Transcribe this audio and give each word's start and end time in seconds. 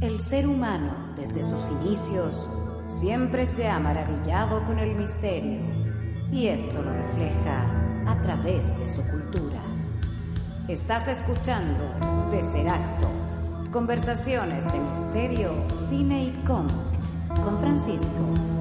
El 0.00 0.20
ser 0.20 0.46
humano, 0.46 0.92
desde 1.16 1.42
sus 1.42 1.68
inicios, 1.82 2.48
siempre 2.86 3.48
se 3.48 3.68
ha 3.68 3.80
maravillado 3.80 4.64
con 4.64 4.78
el 4.78 4.94
misterio, 4.94 5.58
y 6.30 6.46
esto 6.46 6.80
lo 6.80 6.92
refleja 6.92 7.66
a 8.06 8.16
través 8.20 8.78
de 8.78 8.88
su 8.88 9.02
cultura. 9.02 9.60
Estás 10.68 11.08
escuchando 11.08 11.82
Tesseracto, 12.30 13.08
conversaciones 13.72 14.72
de 14.72 14.78
misterio, 14.78 15.52
cine 15.74 16.26
y 16.26 16.44
cómic, 16.46 16.76
con 17.42 17.58
Francisco 17.58 18.57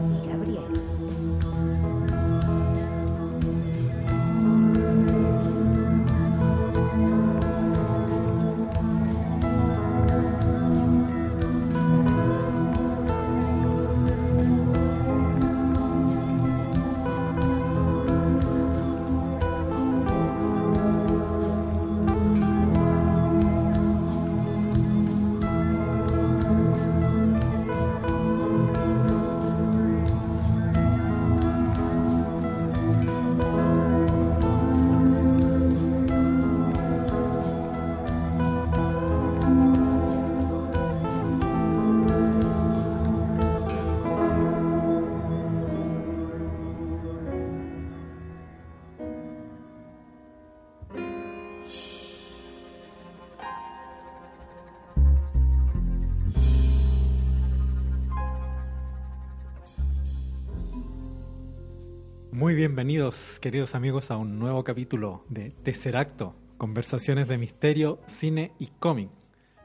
bienvenidos, 62.57 63.39
queridos 63.39 63.75
amigos, 63.75 64.09
a 64.09 64.17
un 64.17 64.39
nuevo 64.39 64.63
capítulo 64.63 65.23
de 65.29 65.51
Tercer 65.51 65.95
Acto, 65.95 66.33
conversaciones 66.57 67.27
de 67.27 67.37
misterio, 67.37 67.99
cine 68.07 68.51
y 68.57 68.71
cómic. 68.79 69.11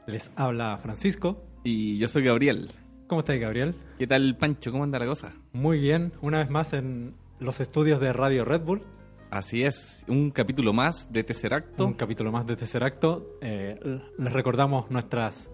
Les 0.05 0.29
habla 0.35 0.77
Francisco. 0.77 1.43
Y 1.63 1.97
yo 1.97 2.07
soy 2.07 2.23
Gabriel. 2.23 2.69
¿Cómo 3.07 3.21
estás, 3.21 3.39
Gabriel? 3.39 3.73
¿Qué 3.97 4.05
tal, 4.05 4.37
Pancho? 4.37 4.71
¿Cómo 4.71 4.83
anda 4.83 4.99
la 4.99 5.07
cosa? 5.07 5.33
Muy 5.53 5.79
bien, 5.79 6.13
una 6.21 6.37
vez 6.37 6.51
más 6.51 6.73
en 6.73 7.15
los 7.39 7.61
estudios 7.61 7.99
de 7.99 8.13
Radio 8.13 8.45
Red 8.45 8.61
Bull. 8.61 8.83
Así 9.31 9.63
es, 9.63 10.05
un 10.07 10.29
capítulo 10.29 10.71
más 10.71 11.11
de 11.11 11.23
Tercer 11.23 11.55
Acto. 11.55 11.87
Un 11.87 11.93
capítulo 11.93 12.31
más 12.31 12.45
de 12.45 12.55
Tercer 12.55 12.83
Acto. 12.83 13.39
Eh, 13.41 14.01
les 14.19 14.33
recordamos 14.33 14.91
nuestras 14.91 15.49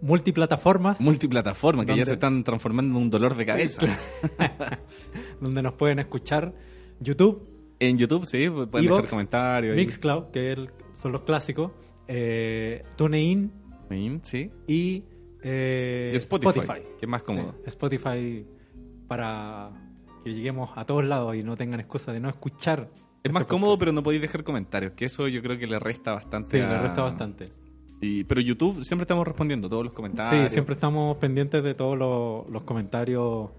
mu- 0.00 0.08
multiplataformas 0.08 1.00
Multiplataforma, 1.00 1.84
que 1.86 1.96
ya 1.96 2.04
se 2.04 2.14
están 2.14 2.42
transformando 2.44 2.96
en 2.96 3.02
un 3.04 3.10
dolor 3.10 3.36
de 3.36 3.46
cabeza. 3.46 3.82
donde 5.40 5.62
nos 5.62 5.74
pueden 5.74 5.98
escuchar. 5.98 6.54
YouTube, 7.00 7.48
en 7.78 7.96
YouTube, 7.98 8.26
sí, 8.26 8.48
pueden 8.48 8.86
Evox, 8.86 9.02
dejar 9.02 9.08
comentarios. 9.10 9.76
Mixcloud, 9.76 10.24
que 10.32 10.52
el- 10.52 10.70
son 10.94 11.12
los 11.12 11.22
clásicos, 11.22 11.72
eh, 12.08 12.84
TuneIn 12.96 13.52
Sí, 13.88 14.20
sí. 14.22 14.50
y, 14.66 15.04
eh, 15.42 16.10
Y 16.12 16.16
Spotify, 16.16 16.82
que 16.98 17.06
es 17.06 17.08
más 17.08 17.22
cómodo. 17.22 17.52
Sí, 17.56 17.62
Spotify 17.66 18.46
para 19.08 19.70
que 20.22 20.32
lleguemos 20.34 20.70
a 20.76 20.84
todos 20.84 21.04
lados 21.04 21.34
y 21.36 21.42
no 21.42 21.56
tengan 21.56 21.80
excusa 21.80 22.12
de 22.12 22.20
no 22.20 22.28
escuchar. 22.28 22.90
Es 23.22 23.32
más 23.32 23.42
este 23.42 23.50
cómodo, 23.50 23.78
pero 23.78 23.92
no 23.92 24.02
podéis 24.02 24.22
dejar 24.22 24.44
comentarios, 24.44 24.92
que 24.92 25.06
eso 25.06 25.26
yo 25.28 25.42
creo 25.42 25.58
que 25.58 25.66
le 25.66 25.78
resta 25.78 26.12
bastante. 26.12 26.58
Sí, 26.58 26.62
a- 26.62 26.68
le 26.68 26.78
resta 26.80 27.02
bastante. 27.02 27.52
Y, 28.00 28.24
pero 28.24 28.40
YouTube 28.40 28.82
siempre 28.84 29.02
estamos 29.04 29.26
respondiendo 29.26 29.68
todos 29.68 29.84
los 29.84 29.92
comentarios. 29.92 30.48
Sí, 30.48 30.54
siempre 30.54 30.74
estamos 30.74 31.16
pendientes 31.18 31.62
de 31.62 31.74
todos 31.74 31.98
los, 31.98 32.48
los 32.48 32.62
comentarios 32.62 33.50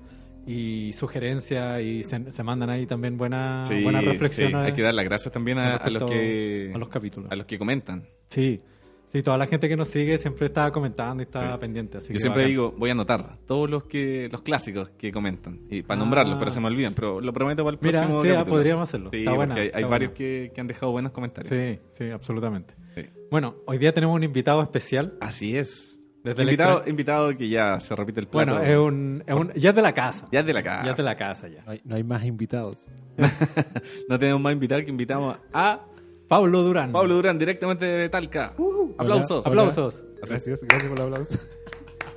y 0.47 0.91
sugerencias 0.93 1.81
y 1.81 2.03
se, 2.03 2.31
se 2.31 2.43
mandan 2.43 2.69
ahí 2.71 2.87
también 2.87 3.17
buenas, 3.17 3.67
Sí, 3.67 3.83
buenas 3.83 4.01
sí, 4.03 4.09
reflexiones. 4.09 4.55
Hay 4.55 4.73
que 4.73 4.81
dar 4.81 4.93
las 4.95 5.05
gracias 5.05 5.31
también 5.31 5.59
a, 5.59 5.75
a 5.75 5.89
los 5.91 6.03
que 6.09 6.71
a 6.73 6.77
los 6.77 6.89
capítulos. 6.89 7.31
a 7.31 7.35
los 7.35 7.45
que 7.45 7.59
comentan. 7.59 8.07
Sí, 8.29 8.59
sí, 9.05 9.21
toda 9.21 9.37
la 9.37 9.45
gente 9.45 9.69
que 9.69 9.75
nos 9.77 9.89
sigue 9.89 10.17
siempre 10.17 10.47
está 10.47 10.71
comentando 10.71 11.21
y 11.21 11.25
está 11.25 11.53
Sí. 11.53 11.59
pendiente. 11.59 11.99
Así 11.99 12.07
Yo 12.07 12.13
que 12.13 12.19
siempre 12.21 12.41
bacán. 12.41 12.49
digo, 12.49 12.73
voy 12.75 12.89
a 12.89 12.93
anotar 12.93 13.37
todos 13.45 13.69
los 13.69 13.83
que 13.83 14.27
los 14.31 14.41
clásicos 14.41 14.89
que 14.97 15.11
comentan 15.11 15.59
y 15.69 15.83
para 15.83 15.99
Ah. 15.99 16.03
nombrarlos, 16.03 16.37
pero 16.39 16.49
se 16.49 16.59
me 16.59 16.65
olvidan, 16.67 16.95
pero 16.95 17.21
lo 17.21 17.31
prometo 17.31 17.63
para 17.63 17.75
el 17.75 17.79
Mira, 17.83 17.99
próximo 17.99 18.23
sí, 18.23 18.29
ah, 18.29 18.33
capítulo. 18.37 18.55
podríamos 18.57 18.89
hacerlo. 18.89 19.09
Sí, 19.11 19.17
Está 19.19 19.33
buena, 19.33 19.53
hay, 19.53 19.65
está 19.67 19.77
hay 19.77 19.83
buena. 19.83 19.91
varios 19.93 20.11
que, 20.13 20.51
que 20.55 20.61
han 20.61 20.65
dejado 20.67 20.91
buenos 20.91 21.11
comentarios. 21.11 21.53
Sí, 21.53 21.79
sí, 21.89 22.09
absolutamente. 22.09 22.73
Sí. 22.93 23.05
Bueno, 23.29 23.55
hoy 23.65 23.77
día 23.77 23.93
tenemos 23.93 24.15
un 24.15 24.23
invitado 24.23 24.61
especial. 24.61 25.17
Así 25.21 25.57
es. 25.57 25.97
Desde 26.23 26.43
el 26.43 26.49
invitado, 26.87 27.35
que 27.35 27.49
ya 27.49 27.79
se 27.79 27.95
repite 27.95 28.19
el 28.19 28.27
plato. 28.27 28.53
Bueno, 28.53 28.61
es 28.63 28.77
un, 28.77 29.23
es 29.25 29.33
un- 29.33 29.51
ya 29.53 29.69
es 29.71 29.75
de 29.75 29.81
la 29.81 29.93
casa. 29.93 30.27
Ya 30.31 30.41
es 30.41 30.45
de 30.45 30.53
la 30.53 30.61
casa. 30.61 30.85
Ya 30.85 30.91
es 30.91 30.97
de 30.97 31.03
la 31.03 31.15
casa 31.17 31.47
ya. 31.47 31.63
No 31.65 31.71
hay, 31.71 31.81
no 31.83 31.95
hay 31.95 32.03
más 32.03 32.25
invitados. 32.25 32.89
No 34.07 34.19
tenemos 34.19 34.39
más 34.41 34.53
invitados 34.53 34.83
que 34.83 34.91
invitamos 34.91 35.37
a 35.53 35.83
Pablo 36.27 36.61
Durán. 36.61 36.91
Pablo 36.91 37.15
Durán, 37.15 37.39
directamente 37.39 37.85
de 37.85 38.07
Talca. 38.09 38.53
Aplausos. 38.97 39.45
Hola. 39.47 39.61
Aplausos. 39.63 40.03
Gracias, 40.17 40.61
gracias 40.63 40.89
por 40.91 40.99
el 40.99 41.05
aplauso. 41.07 41.39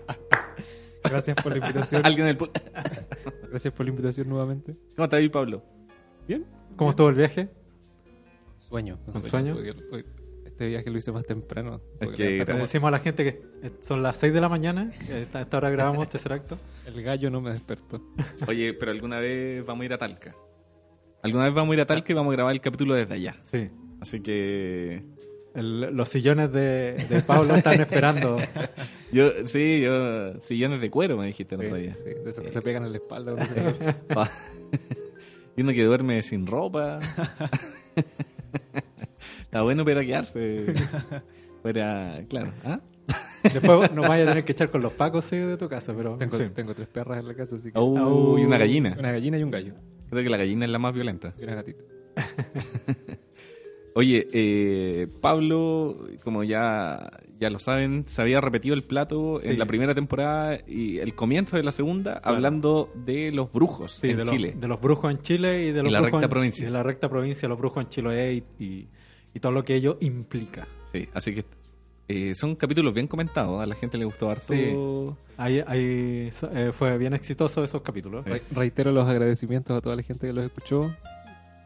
gracias 1.05 1.37
por 1.43 1.53
la 1.53 1.59
invitación. 1.59 2.05
Alguien 2.05 2.27
del 2.27 2.37
Gracias 3.51 3.73
por 3.73 3.87
la 3.87 3.91
invitación 3.91 4.29
nuevamente. 4.29 4.77
¿Cómo 4.97 5.05
está 5.05 5.17
ahí, 5.17 5.29
Pablo? 5.29 5.62
Bien. 6.29 6.45
¿Cómo 6.77 6.91
estuvo 6.91 7.09
el 7.09 7.15
viaje? 7.15 7.49
Sueño. 8.59 8.99
¿Un 9.06 9.23
sueño? 9.23 9.55
Hoy- 9.93 10.05
Este 10.55 10.69
viaje 10.69 10.89
lo 10.89 10.99
hice 10.99 11.11
más 11.11 11.25
temprano. 11.25 11.81
Es 12.01 12.11
que- 12.11 12.23
levantarme 12.25 12.39
Le 12.39 12.47
como- 12.47 12.59
decimos 12.67 12.89
a 12.89 12.91
la 12.93 12.99
gente 13.01 13.25
que 13.25 13.43
eh, 13.67 13.73
son 13.81 14.05
las 14.05 14.17
6 14.19 14.33
de 14.33 14.41
la 14.41 14.49
mañana. 14.49 14.93
esta- 15.11 15.41
A 15.41 15.43
esta 15.43 15.57
hora 15.57 15.69
grabamos 15.71 16.09
tercer 16.09 16.33
acto. 16.33 16.59
El 16.87 17.03
gallo 17.03 17.29
no 17.29 17.41
me 17.41 17.51
despertó. 17.51 18.01
Oye, 18.49 18.73
pero 18.73 18.93
alguna 18.93 19.19
vez 19.19 19.67
vamos 19.67 19.83
a 19.83 19.87
ir 19.87 19.93
a 19.93 19.99
Talca. 19.99 20.35
Alguna 21.23 21.45
vez 21.47 21.55
vamos 21.55 21.73
a 21.73 21.75
ir 21.75 21.81
a 21.81 21.87
Talca 21.87 22.13
y 22.13 22.15
vamos 22.15 22.31
a 22.33 22.37
grabar 22.37 22.53
el 22.55 22.61
capítulo 22.61 22.95
desde 22.95 23.15
allá. 23.15 23.37
Sí. 23.51 23.69
Así 24.01 24.21
que 24.21 25.03
El- 25.57 25.81
los 25.97 26.09
sillones 26.09 26.53
de, 26.53 27.05
de 27.09 27.21
Pablo 27.27 27.57
están 27.57 27.81
esperando. 27.81 28.37
Yo, 29.13 29.31
sí, 29.47 29.81
yo, 29.83 30.39
sillones 30.41 30.81
de 30.81 30.91
cuero 30.91 31.17
me 31.17 31.27
dijiste 31.27 31.55
el 31.57 31.63
otro 31.63 31.77
Sí, 31.77 31.83
día. 31.83 31.95
sí, 31.95 32.05
de 32.05 32.31
esos 32.31 32.45
que 32.45 32.51
se 32.51 32.61
pegan 32.63 32.85
en 32.85 32.91
la 32.93 32.99
espalda. 32.99 33.35
y 35.57 35.63
uno 35.63 35.73
que 35.73 35.85
duerme 35.85 36.23
sin 36.23 36.47
ropa. 36.47 36.99
Está 39.55 39.63
bueno 39.63 39.85
para 39.85 40.05
quedarse. 40.05 40.75
Para, 41.63 42.25
claro. 42.29 42.53
¿ah? 42.65 42.81
Después 43.45 43.93
nos 43.93 44.09
vaya 44.09 44.25
a 44.25 44.27
tener 44.27 44.45
que 44.45 44.51
echar 44.51 44.69
con 44.69 44.83
los 44.83 44.93
pacos 44.95 45.25
sí, 45.27 45.37
de 45.37 45.57
tu 45.57 45.69
casa, 45.69 45.95
pero. 45.97 46.17
tengo, 46.19 46.37
sí. 46.37 46.47
tengo 46.53 46.75
tres 46.75 46.89
perras 46.89 47.21
en 47.21 47.29
la 47.29 47.35
casa, 47.37 47.55
así 47.55 47.71
que. 47.71 47.79
Oh, 47.79 48.37
y 48.37 48.43
una 48.45 48.59
gallina. 48.59 48.97
Una 48.99 49.13
gallina 49.13 49.39
y 49.39 49.45
un 49.45 49.53
gallo. 49.53 49.75
Creo 50.11 50.25
que 50.25 50.29
la 50.29 50.39
gallina 50.39 50.65
es 50.65 50.73
la 50.73 50.81
más 50.81 50.93
violenta. 50.93 51.35
Y 51.39 51.45
una 51.45 51.55
gatita. 51.55 51.85
Oye, 53.95 54.27
eh, 54.33 55.07
Pablo, 55.21 55.99
como 56.25 56.43
ya, 56.43 57.11
ya 57.39 57.49
lo 57.49 57.61
saben, 57.61 58.09
se 58.09 58.21
había 58.23 58.41
repetido 58.41 58.75
el 58.75 58.83
plato 58.83 59.39
Sí. 59.41 59.51
en 59.51 59.59
la 59.61 59.67
primera 59.67 59.95
temporada 59.95 60.59
y 60.67 60.99
el 60.99 61.15
comienzo 61.15 61.57
de 61.57 61.63
la 61.63 61.71
segunda, 61.71 62.21
hablando 62.25 62.91
de 63.07 63.31
los 63.31 63.53
brujos 63.53 63.93
Sí, 64.01 64.11
en 64.11 64.17
de, 64.17 64.25
Chile. 64.25 64.51
Los, 64.55 64.61
de 64.63 64.67
los 64.69 64.81
brujos 64.81 65.13
en 65.13 65.21
Chile 65.21 65.63
y 65.67 65.71
de 65.71 65.85
los 65.85 65.93
la 65.93 66.01
brujos 66.01 66.15
recta 66.15 66.27
en- 66.27 66.31
provincia. 66.31 66.63
y 66.65 66.67
de 66.67 66.73
la 66.73 66.83
recta 66.83 67.09
provincia, 67.09 67.49
los 67.49 67.57
brujos 67.57 67.85
en 67.85 67.89
Chiloé 67.89 68.35
y, 68.59 68.65
y, 68.65 68.89
y 69.34 69.41
todo 69.41 69.53
lo 69.53 69.65
que 69.65 69.75
ello 69.75 69.99
implica. 70.00 70.67
Sí, 70.84 71.09
así 71.12 71.34
que 71.34 71.45
eh, 72.09 72.34
son 72.34 72.55
capítulos 72.55 72.95
bien 72.95 73.06
comentados, 73.09 73.61
a 73.62 73.67
la 73.67 73.75
gente 73.75 73.99
le 73.99 74.05
gustó 74.05 74.31
harto. 74.31 74.53
Sí. 74.55 74.73
Ahí, 75.37 75.62
ahí 75.67 76.31
eh, 76.53 76.70
fue 76.73 76.97
bien 76.99 77.14
exitoso 77.14 77.62
esos 77.64 77.82
capítulos. 77.82 78.25
Sí. 78.25 78.31
Re- 78.31 78.43
reitero 78.53 78.93
los 78.93 79.09
agradecimientos 79.09 79.76
a 79.76 79.81
toda 79.81 79.97
la 79.97 80.03
gente 80.03 80.26
que 80.26 80.32
los 80.32 80.44
escuchó. 80.44 80.94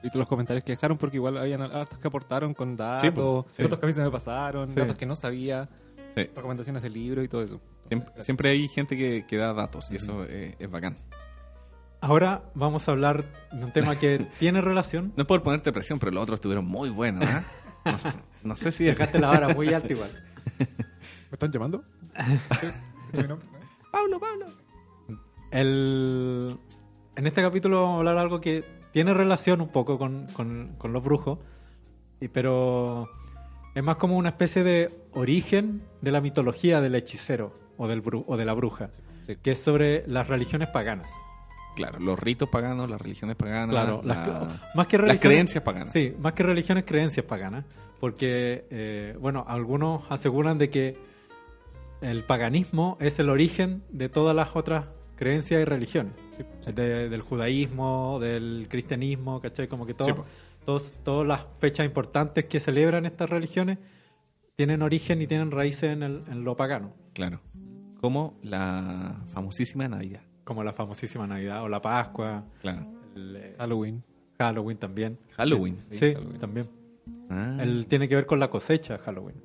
Y 0.00 0.06
todos 0.10 0.20
los 0.20 0.28
comentarios 0.28 0.62
que 0.64 0.70
dejaron, 0.72 0.96
porque 0.96 1.16
igual 1.16 1.36
habían 1.38 1.60
hartos 1.60 1.98
que 1.98 2.06
aportaron 2.06 2.54
con 2.54 2.76
datos, 2.76 3.02
Sí, 3.02 3.10
pues, 3.10 3.44
sí. 3.50 3.62
datos 3.64 3.80
que 3.80 3.86
a 3.86 3.88
mí 3.88 3.92
se 3.92 4.02
me 4.02 4.10
pasaron, 4.12 4.68
Sí. 4.68 4.74
datos 4.76 4.96
que 4.96 5.06
no 5.06 5.16
sabía, 5.16 5.68
Sí. 6.14 6.22
recomendaciones 6.36 6.84
de 6.84 6.88
libros 6.90 7.24
y 7.24 7.28
todo 7.28 7.42
eso. 7.42 7.60
Siempre, 7.88 8.22
siempre 8.22 8.50
hay 8.50 8.68
gente 8.68 8.96
que, 8.96 9.24
que 9.26 9.36
da 9.36 9.52
datos 9.52 9.90
y 9.90 9.96
eso 9.96 10.24
eh, 10.28 10.54
es 10.56 10.70
bacán. 10.70 10.94
Ahora 12.00 12.42
vamos 12.54 12.88
a 12.88 12.92
hablar 12.92 13.24
de 13.52 13.64
un 13.64 13.72
tema 13.72 13.96
que 13.98 14.26
tiene 14.38 14.60
relación. 14.60 15.12
No 15.16 15.22
es 15.22 15.26
por 15.26 15.42
ponerte 15.42 15.72
presión, 15.72 15.98
pero 15.98 16.12
los 16.12 16.22
otros 16.22 16.36
estuvieron 16.38 16.64
muy 16.66 16.90
buenos, 16.90 17.28
¿ah? 17.28 17.42
No, 17.84 17.98
sé- 17.98 18.12
no 18.44 18.56
sé 18.56 18.70
si 18.72 18.84
Dejaste 18.86 19.18
la 19.18 19.28
vara 19.28 19.48
muy 19.54 19.72
alta 19.72 19.92
igual. 19.92 20.10
¿Me 20.58 21.32
están 21.32 21.50
llamando? 21.50 21.84
Pablo, 23.90 24.20
Pablo. 24.20 24.46
El... 25.50 26.58
En 27.16 27.26
este 27.26 27.42
capítulo 27.42 27.82
vamos 27.82 27.96
a 27.96 27.98
hablar 27.98 28.14
de 28.14 28.20
algo 28.20 28.40
que 28.40 28.64
tiene 28.92 29.12
relación 29.14 29.60
un 29.60 29.68
poco 29.68 29.98
con, 29.98 30.26
con- 30.32 30.74
con 30.78 30.92
los 30.92 31.02
brujos, 31.02 31.38
y, 32.20 32.28
pero 32.28 33.08
es 33.74 33.82
más 33.82 33.96
como 33.96 34.16
una 34.16 34.30
especie 34.30 34.62
de 34.62 35.04
origen 35.12 35.82
de 36.00 36.12
la 36.12 36.20
mitología 36.20 36.80
del 36.80 36.94
hechicero. 36.94 37.52
o, 37.76 37.86
del 37.88 38.02
bru- 38.02 38.24
o 38.26 38.36
de 38.36 38.44
la 38.44 38.54
bruja, 38.54 38.90
Sí. 39.26 39.36
que 39.36 39.52
es 39.52 39.58
sobre 39.58 40.04
las 40.08 40.26
religiones 40.28 40.68
paganas. 40.68 41.10
Claro, 41.78 41.98
los 42.00 42.18
ritos 42.18 42.48
paganos, 42.48 42.90
las 42.90 43.00
religiones 43.00 43.36
paganas, 43.36 43.70
Claro, 43.70 44.00
la- 44.04 44.14
las, 44.26 44.74
más 44.74 44.86
que 44.86 44.98
las 44.98 45.18
creencias 45.18 45.62
paganas. 45.64 45.92
Sí, 45.92 46.14
más 46.18 46.32
que 46.34 46.42
religiones, 46.42 46.84
creencias 46.84 47.24
paganas. 47.24 47.64
Porque, 48.00 48.66
eh, 48.70 49.16
bueno, 49.20 49.44
algunos 49.48 50.02
aseguran 50.10 50.58
de 50.58 50.70
que 50.70 50.96
el 52.00 52.22
paganismo 52.24 52.96
es 53.00 53.18
el 53.18 53.28
origen 53.28 53.82
de 53.90 54.08
todas 54.08 54.34
las 54.36 54.54
otras 54.54 54.86
creencias 55.16 55.60
y 55.60 55.64
religiones. 55.64 56.12
De- 56.72 57.08
del 57.08 57.22
judaísmo, 57.22 58.18
del 58.20 58.66
cristianismo, 58.70 59.40
¿cachai? 59.40 59.66
Como 59.66 59.84
que 59.86 59.94
todo- 59.94 60.06
Sí, 60.06 60.14
todos, 60.64 60.92
todas 61.02 61.26
las 61.26 61.44
fechas 61.58 61.84
importantes 61.86 62.44
que 62.44 62.60
celebran 62.60 63.04
estas 63.06 63.28
religiones 63.30 63.78
tienen 64.54 64.82
origen 64.82 65.20
y 65.22 65.26
tienen 65.26 65.50
raíces 65.50 65.84
en, 65.92 66.02
el- 66.04 66.22
en 66.30 66.44
lo 66.44 66.56
pagano. 66.56 66.92
Claro. 67.14 67.40
Como 68.00 68.38
la 68.42 69.22
famosísima 69.26 69.88
Navidad. 69.88 70.20
Como 70.48 70.64
la 70.64 70.72
famosísima 70.72 71.26
Navidad 71.26 71.62
o 71.62 71.68
la 71.68 71.82
Pascua, 71.82 72.42
Claro. 72.62 72.86
el, 73.14 73.36
eh, 73.36 73.54
Halloween. 73.58 74.02
Halloween 74.38 74.78
también. 74.78 75.18
Halloween. 75.36 75.76
Sí, 75.90 76.14
Halloween. 76.14 76.38
también. 76.38 76.66
Ah. 77.28 77.58
El, 77.60 77.86
tiene 77.86 78.08
que 78.08 78.14
ver 78.14 78.24
con 78.24 78.40
la 78.40 78.48
cosecha, 78.48 78.96
Halloween. 78.96 79.36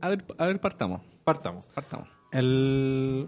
A 0.00 0.10
ver, 0.10 0.24
a 0.38 0.46
ver, 0.46 0.60
partamos. 0.60 1.00
Partamos. 1.24 1.64
Partamos. 1.74 2.06
El, 2.30 3.26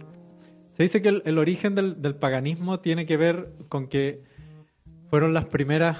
se 0.75 0.85
dice 0.85 1.02
que 1.02 1.08
el, 1.08 1.23
el 1.25 1.38
origen 1.38 1.75
del, 1.75 2.00
del 2.00 2.14
paganismo 2.14 2.79
tiene 2.79 3.06
que 3.06 3.17
ver 3.17 3.52
con 3.69 3.88
que 3.88 4.23
fueron 5.11 5.35
las 5.35 5.46
primeras 5.46 5.99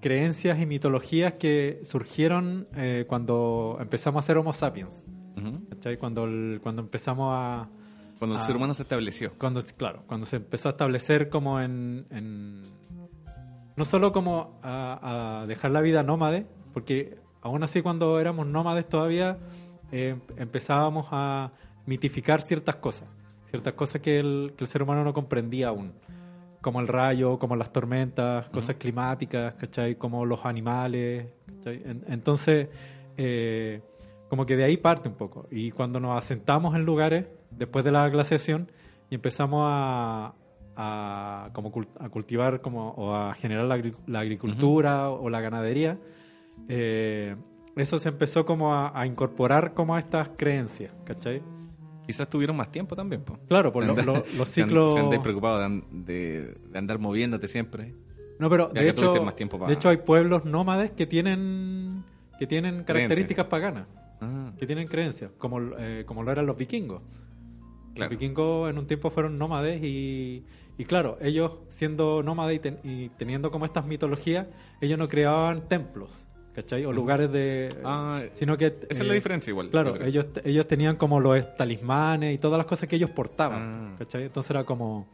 creencias 0.00 0.58
y 0.58 0.64
mitologías 0.64 1.34
que 1.34 1.80
surgieron 1.82 2.66
eh, 2.76 3.04
cuando 3.06 3.76
empezamos 3.78 4.24
a 4.24 4.26
ser 4.26 4.38
Homo 4.38 4.54
sapiens. 4.54 5.04
¿cachai? 5.68 5.98
Cuando, 5.98 6.24
el- 6.24 6.60
cuando 6.62 6.80
empezamos 6.80 7.28
a... 7.34 7.68
Cuando 8.20 8.36
el 8.36 8.42
Ah. 8.42 8.44
ser 8.46 8.54
humano 8.54 8.72
se 8.74 8.82
estableció. 8.84 9.32
Cuando, 9.38 9.60
claro, 9.76 10.04
cuando 10.06 10.26
se 10.26 10.36
empezó 10.36 10.68
a 10.68 10.72
establecer 10.72 11.28
como 11.28 11.60
en... 11.60 12.06
en- 12.10 12.62
no 13.76 13.84
solo 13.84 14.12
como 14.12 14.60
a, 14.62 15.40
a 15.42 15.46
dejar 15.46 15.70
la 15.72 15.80
vida 15.80 16.02
nómade, 16.04 16.46
porque 16.74 17.18
aún 17.40 17.62
así 17.64 17.80
cuando 17.82 18.20
éramos 18.20 18.46
nómades 18.46 18.86
todavía 18.88 19.38
eh, 19.90 20.16
empezábamos 20.36 21.06
a 21.10 21.50
mitificar 21.86 22.42
ciertas 22.42 22.76
cosas, 22.76 23.08
ciertas 23.48 23.72
cosas 23.72 24.02
que 24.02 24.18
el, 24.20 24.52
que 24.56 24.64
el 24.64 24.68
ser 24.68 24.82
humano 24.82 25.02
no 25.02 25.14
comprendía 25.14 25.68
aún, 25.68 25.94
como 26.60 26.80
el 26.80 26.88
rayo, 26.88 27.38
como 27.38 27.56
las 27.56 27.72
tormentas, 27.72 28.50
cosas 28.50 28.76
climáticas, 28.76 29.54
¿cachai? 29.54 29.94
Como 29.96 30.26
los 30.26 30.44
animales, 30.44 31.26
¿cachai? 31.56 31.82
En- 31.84 32.04
entonces, 32.08 32.68
eh, 33.16 33.80
como 34.28 34.44
que 34.44 34.56
de 34.56 34.64
ahí 34.64 34.76
parte 34.76 35.08
un 35.08 35.14
poco. 35.14 35.48
Y 35.50 35.70
cuando 35.70 35.98
nos 36.00 36.18
asentamos 36.18 36.74
en 36.76 36.84
lugares, 36.84 37.24
después 37.50 37.84
de 37.84 37.90
la 37.92 38.08
glaciación, 38.08 38.70
y 39.10 39.14
empezamos 39.16 39.62
a, 39.66 40.34
a, 40.76 41.50
como 41.52 41.72
cul- 41.72 41.88
a 41.98 42.08
cultivar 42.08 42.60
como, 42.60 42.90
o 42.90 43.14
a 43.14 43.34
generar 43.34 43.64
la, 43.66 43.76
agri- 43.76 43.94
la 44.06 44.20
agricultura 44.20 45.10
o 45.10 45.28
la 45.30 45.40
ganadería, 45.40 45.98
eh, 46.68 47.36
eso 47.76 47.98
se 47.98 48.08
empezó 48.08 48.44
como 48.44 48.74
a, 48.74 48.98
a 48.98 49.06
incorporar 49.06 49.74
como 49.74 49.94
a 49.94 49.98
estas 49.98 50.30
creencias, 50.36 50.92
¿cachai? 51.04 51.42
Quizás 52.06 52.28
tuvieron 52.28 52.56
más 52.56 52.70
tiempo 52.70 52.96
también. 52.96 53.22
po. 53.22 53.38
Claro, 53.48 53.72
por 53.72 53.84
lo- 53.86 54.24
los 54.36 54.48
ciclos... 54.48 54.94
Se 54.94 55.00
andáis 55.00 55.22
preocupados 55.22 55.70
de, 55.70 55.82
de- 56.12 56.54
de 56.70 56.78
andar 56.78 56.98
moviéndote 56.98 57.46
siempre. 57.48 57.94
No, 58.38 58.48
pero 58.48 58.72
Ya 58.72 58.80
de 58.80 58.86
que 58.88 58.92
tuviste 58.94 59.16
hecho, 59.16 59.24
más 59.24 59.36
tiempo 59.36 59.58
para- 59.58 59.68
de 59.68 59.74
hecho 59.74 59.88
hay 59.88 59.98
pueblos 59.98 60.44
nómades 60.44 60.90
que 60.92 61.06
tienen 61.06 62.04
que 62.38 62.46
tienen 62.46 62.84
características 62.84 63.46
paganas, 63.46 63.86
Ah, 64.22 64.52
que 64.58 64.66
tienen 64.66 64.88
creencias, 64.88 65.30
como, 65.38 65.60
eh, 65.78 66.04
como 66.06 66.22
lo 66.22 66.32
eran 66.32 66.46
los 66.46 66.56
vikingos. 66.56 67.02
Claro. 68.00 68.10
Los 68.12 68.18
vikingos 68.20 68.70
en 68.70 68.78
un 68.78 68.86
tiempo 68.86 69.10
fueron 69.10 69.38
nómades 69.38 69.82
y, 69.82 70.44
y 70.78 70.84
claro, 70.84 71.18
ellos 71.20 71.52
siendo 71.68 72.22
nómades 72.22 72.56
y, 72.56 72.58
ten- 72.60 72.78
y 72.84 73.08
teniendo 73.10 73.50
como 73.50 73.64
estas 73.64 73.86
mitologías, 73.86 74.46
ellos 74.80 74.98
no 74.98 75.08
creaban 75.08 75.68
templos, 75.68 76.26
¿cachai? 76.54 76.84
O 76.86 76.92
lugares 76.92 77.30
de... 77.32 77.68
Ah, 77.84 78.22
sino 78.32 78.56
que... 78.56 78.66
Esa 78.66 78.86
es 78.90 79.00
eh, 79.00 79.04
la 79.04 79.14
diferencia 79.14 79.50
igual. 79.50 79.70
Claro, 79.70 80.02
ellos, 80.04 80.26
ellos 80.44 80.66
tenían 80.66 80.96
como 80.96 81.20
los 81.20 81.56
talismanes 81.56 82.34
y 82.34 82.38
todas 82.38 82.58
las 82.58 82.66
cosas 82.66 82.88
que 82.88 82.96
ellos 82.96 83.10
portaban, 83.10 83.62
Ah. 83.62 83.96
¿cachai? 83.98 84.24
Entonces 84.24 84.50
era 84.50 84.64
como, 84.64 85.06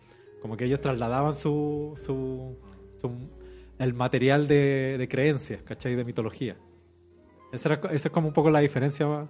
como 0.42 0.56
que 0.56 0.64
ellos 0.64 0.80
trasladaban 0.80 1.34
su, 1.34 1.92
su, 1.96 2.56
su- 3.00 3.28
el 3.78 3.92
material 3.92 4.48
de, 4.48 4.96
de 4.98 5.08
creencias, 5.08 5.62
¿cachai? 5.62 5.94
De 5.96 6.04
mitología. 6.04 6.56
Esa, 7.52 7.72
era, 7.74 7.80
esa 7.92 8.08
es 8.08 8.12
como 8.12 8.28
un 8.28 8.32
poco 8.34 8.50
la 8.50 8.60
diferencia. 8.60 9.28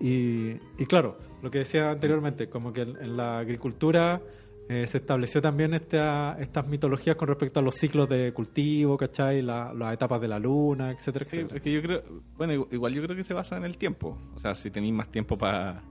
Y, 0.00 0.52
y 0.78 0.86
claro, 0.86 1.18
lo 1.42 1.50
que 1.50 1.58
decía 1.58 1.90
anteriormente, 1.90 2.48
como 2.48 2.72
que 2.72 2.82
en 2.82 2.96
en 3.00 3.16
la 3.16 3.38
agricultura 3.38 4.20
eh, 4.68 4.86
se 4.86 4.96
estableció 4.98 5.42
también 5.42 5.74
esta, 5.74 6.36
estas 6.40 6.66
mitologías 6.66 7.16
con 7.16 7.28
respecto 7.28 7.60
a 7.60 7.62
los 7.62 7.74
ciclos 7.74 8.08
de 8.08 8.32
cultivo, 8.32 8.96
¿cachai? 8.96 9.42
La- 9.42 9.72
las 9.74 9.92
etapas 9.92 10.20
de 10.20 10.28
la 10.28 10.38
luna, 10.38 10.90
etcétera, 10.90 11.24
Sí, 11.26 11.36
etcétera. 11.36 11.56
es 11.58 11.62
que 11.62 11.72
yo 11.72 11.82
creo, 11.82 12.02
bueno, 12.36 12.52
igu- 12.54 12.68
igual 12.72 12.94
yo 12.94 13.02
creo 13.02 13.14
que 13.14 13.24
se 13.24 13.34
basa 13.34 13.56
en 13.58 13.64
el 13.64 13.76
tiempo. 13.76 14.18
O 14.34 14.38
sea, 14.38 14.54
si 14.54 14.70
tenéis 14.70 14.94
más 14.94 15.08
tiempo 15.08 15.36
para 15.36 15.82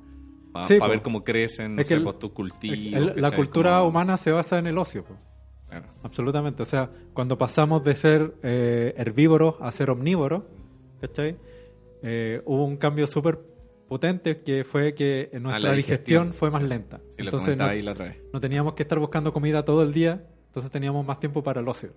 Sí, 0.68 0.78
po. 0.80 0.88
ver 0.90 1.02
cómo 1.04 1.24
crecen, 1.24 1.76
no 1.76 1.82
Es 1.82 1.88
que 1.88 1.94
sé, 1.94 1.98
el- 1.98 2.04
pues, 2.04 2.18
tus 2.20 2.32
cultivos. 2.32 3.16
La 3.16 3.32
cultura 3.32 3.78
Como- 3.78 3.90
humana 3.90 4.18
se 4.18 4.32
basa 4.32 4.58
en 4.60 4.68
el 4.68 4.78
ocio. 4.78 5.04
po. 5.06 5.16
Claro. 5.70 5.86
Absolutamente. 6.04 6.62
O 6.64 6.66
sea, 6.66 6.90
cuando 7.14 7.38
pasamos 7.38 7.84
de 7.84 7.96
ser 7.96 8.34
eh, 8.44 8.94
herbívoros 8.98 9.56
a 9.62 9.72
ser 9.72 9.90
omnívoros, 9.92 10.44
¿cachai? 11.00 11.36
Eh, 12.04 12.42
hubo 12.46 12.66
un 12.66 12.78
cambio 12.78 13.08
súper 13.08 13.40
potente 13.94 14.42
que 14.42 14.64
fue 14.64 14.96
que 14.96 15.30
nuestra 15.34 15.60
la 15.60 15.72
digestión, 15.76 16.30
digestión, 16.30 16.34
fue 16.34 16.50
más 16.50 16.64
lenta. 16.64 16.98
Sí, 17.12 17.26
Entonces 17.26 17.56
no, 17.56 17.66
ahí 17.66 17.84
la 17.84 17.92
otra 17.92 18.06
vez. 18.06 18.18
no 18.34 18.40
teníamos 18.40 18.74
que 18.74 18.82
estar 18.82 18.98
buscando 18.98 19.32
comida 19.32 19.64
todo 19.64 19.84
el 19.84 19.94
día, 19.94 20.26
entonces 20.48 20.72
teníamos 20.72 21.06
más 21.06 21.20
tiempo 21.20 21.44
para 21.44 21.62
el 21.62 21.68
ocio. 21.68 21.92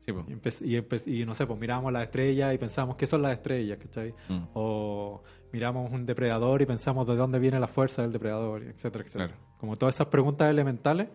Sí, 0.00 0.12
pues. 0.12 0.62
Y, 0.62 0.76
y, 0.78 1.20
y 1.20 1.26
no 1.26 1.34
sé, 1.34 1.46
pues 1.46 1.60
mirábamos 1.60 1.92
las 1.92 2.04
estrellas 2.04 2.54
y 2.54 2.58
pensábamos 2.58 2.96
qué 2.96 3.06
son 3.06 3.20
las 3.20 3.32
estrellas, 3.32 3.76
¿cachai? 3.82 4.14
Mm. 4.30 4.44
O 4.54 5.22
miramos 5.52 5.92
un 5.92 6.06
depredador 6.06 6.62
y 6.62 6.66
pensamos 6.66 7.06
de 7.06 7.16
dónde 7.16 7.38
viene 7.38 7.60
la 7.60 7.68
fuerza 7.68 8.00
del 8.00 8.12
depredador, 8.12 8.62
etcétera, 8.62 9.04
etcétera. 9.04 9.26
Claro. 9.28 9.42
Como 9.58 9.76
todas 9.76 9.94
esas 9.96 10.06
preguntas 10.06 10.50
elementales, 10.50 11.08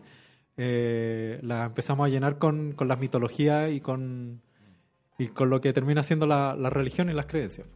eh, 0.56 1.40
las 1.42 1.66
empezamos 1.66 2.06
a 2.06 2.08
llenar 2.08 2.38
con, 2.38 2.72
con 2.72 2.86
las 2.86 3.00
mitologías 3.00 3.72
y 3.72 3.80
con, 3.80 4.40
y 5.18 5.26
con 5.28 5.50
lo 5.50 5.60
que 5.60 5.72
termina 5.72 6.04
siendo 6.04 6.26
la, 6.26 6.54
la 6.54 6.70
religión 6.70 7.10
y 7.10 7.12
las 7.12 7.26
creencias. 7.26 7.66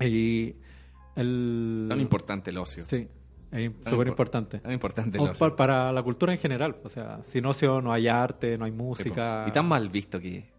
Y 0.00 0.56
el... 1.18 1.86
Tan 1.88 2.00
importante 2.00 2.50
el 2.50 2.58
ocio. 2.58 2.84
Sí, 2.84 3.08
es 3.52 3.70
súper 3.86 4.06
impor- 4.06 4.08
importante. 4.08 4.58
Tan 4.58 4.72
importante 4.72 5.18
el 5.18 5.24
O 5.24 5.30
ocio. 5.30 5.48
pa- 5.50 5.56
para 5.56 5.92
la 5.92 6.02
cultura 6.02 6.32
en 6.32 6.38
general. 6.38 6.76
O 6.84 6.88
sea, 6.88 7.20
sin 7.24 7.44
ocio 7.46 7.80
no 7.80 7.92
hay 7.92 8.08
arte, 8.08 8.56
no 8.58 8.64
hay 8.64 8.72
música. 8.72 9.42
po. 9.44 9.48
Y 9.50 9.52
tan 9.52 9.66
mal 9.66 9.88
visto 9.88 10.20
que 10.20 10.50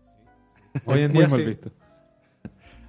Hoy 0.86 1.02
en 1.02 1.12
Muy 1.14 1.20
día 1.22 1.28
mal 1.30 1.40
sí. 1.40 1.46
visto. 1.46 1.72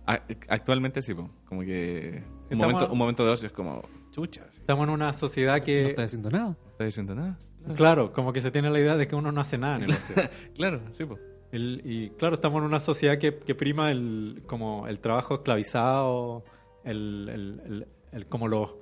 a- 0.07 0.21
actualmente 0.49 1.03
sí, 1.03 1.15
po. 1.15 1.31
como 1.47 1.61
que 1.63 2.23
un 2.51 2.59
momento, 2.59 2.89
un 2.91 2.99
momento 2.99 3.25
de 3.25 3.33
ocio 3.33 3.47
es 3.47 3.53
como 3.53 3.83
chucha, 4.11 4.45
sí. 4.51 4.59
Estamos 4.61 4.85
en 4.89 4.91
una 4.95 5.13
sociedad 5.13 5.59
No 5.59 5.65
que, 5.65 5.95
haciendo 5.99 6.31
nada. 6.31 6.45
no 6.47 6.71
estás 6.73 6.87
diciendo 6.87 7.15
nada. 7.15 7.39
claro, 7.77 8.13
como 8.13 8.33
que 8.33 8.41
se 8.41 8.51
tiene 8.51 8.71
la 8.71 8.81
idea 8.81 8.97
de 8.97 9.07
que 9.07 9.15
uno 9.15 9.31
no 9.33 9.41
hace 9.41 9.57
nada 9.59 9.77
en 9.77 9.83
el 9.85 9.91
ocio. 9.93 10.17
Claro, 10.55 10.81
sí, 10.91 11.05
pues. 11.05 11.21
El- 11.53 11.83
y 11.85 12.11
claro, 12.11 12.37
estamos 12.37 12.59
en 12.61 12.65
una 12.65 12.81
sociedad 12.81 13.19
que, 13.19 13.39
que 13.39 13.55
prima 13.55 13.91
el, 13.91 14.43
como 14.47 14.87
el 14.89 15.01
trabajo 15.01 15.35
esclavizado, 15.37 16.45
el, 16.85 17.29
el- 17.29 17.61
el- 17.67 17.89
el- 18.13 18.27
como 18.27 18.49
los, 18.49 18.75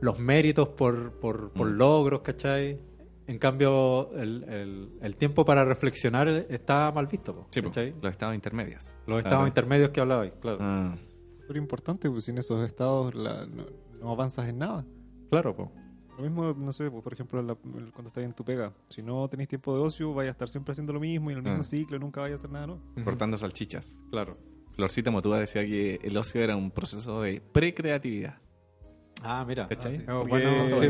los 0.00 0.18
méritos 0.18 0.68
por, 0.70 1.12
por, 1.20 1.50
por 1.52 1.68
Mm. 1.70 1.76
logros, 1.76 2.20
¿cachai? 2.22 2.80
En 3.26 3.38
cambio, 3.38 4.12
el, 4.14 4.42
el- 4.44 4.90
el 5.00 5.16
tiempo 5.16 5.44
para 5.44 5.64
reflexionar 5.64 6.28
está 6.28 6.90
mal 6.92 7.06
visto, 7.06 7.34
po, 7.34 7.46
Sí. 7.50 7.60
Los 7.60 8.10
estados 8.10 8.34
intermedios. 8.34 8.84
Los 9.06 9.18
estados 9.18 9.22
Claro. 9.22 9.46
intermedios 9.46 9.90
que 9.90 10.00
hablabais, 10.00 10.32
claro. 10.40 10.58
Ah, 10.60 10.96
Súper 11.40 11.56
importante, 11.56 12.10
pues 12.10 12.24
sin 12.24 12.38
esos 12.38 12.64
estados 12.64 13.14
la- 13.14 13.46
no, 13.46 13.64
no 14.00 14.10
avanzas 14.12 14.48
en 14.48 14.58
nada. 14.58 14.84
Claro, 15.30 15.54
po. 15.54 15.70
Lo 16.16 16.24
mismo, 16.24 16.52
no 16.52 16.72
sé, 16.72 16.90
pues, 16.90 17.02
por 17.02 17.12
ejemplo, 17.12 17.40
la- 17.42 17.54
cuando 17.54 18.08
estás 18.08 18.24
en 18.24 18.32
tu 18.34 18.44
pega. 18.44 18.72
Si 18.88 19.00
no 19.02 19.26
tenéis 19.28 19.48
tiempo 19.48 19.74
de 19.74 19.80
ocio, 19.82 20.12
vais 20.12 20.28
a 20.28 20.32
estar 20.32 20.48
siempre 20.48 20.72
haciendo 20.72 20.92
lo 20.92 21.00
mismo 21.00 21.30
y 21.30 21.32
en 21.32 21.38
el 21.38 21.44
mismo 21.44 21.60
Ah. 21.60 21.64
ciclo, 21.64 21.98
nunca 21.98 22.20
vais 22.20 22.32
a 22.32 22.34
hacer 22.34 22.50
nada, 22.50 22.66
¿no? 22.66 22.80
cortando 23.04 23.38
salchichas. 23.38 23.96
Claro. 24.10 24.36
Florcita 24.80 25.10
Motúa 25.10 25.38
decía 25.38 25.62
que 25.66 26.00
el 26.02 26.16
ocio 26.16 26.40
era 26.42 26.56
un 26.56 26.70
proceso 26.70 27.20
de 27.20 27.42
precreatividad. 27.52 28.38
Ah, 29.22 29.44
mira. 29.46 29.68
¿Cachai? 29.68 29.92
Ah, 29.92 29.96
sí. 29.98 30.02
Oh, 30.08 30.26
Porque, 30.26 30.46
bueno, 30.46 30.70
sí, 30.80 30.86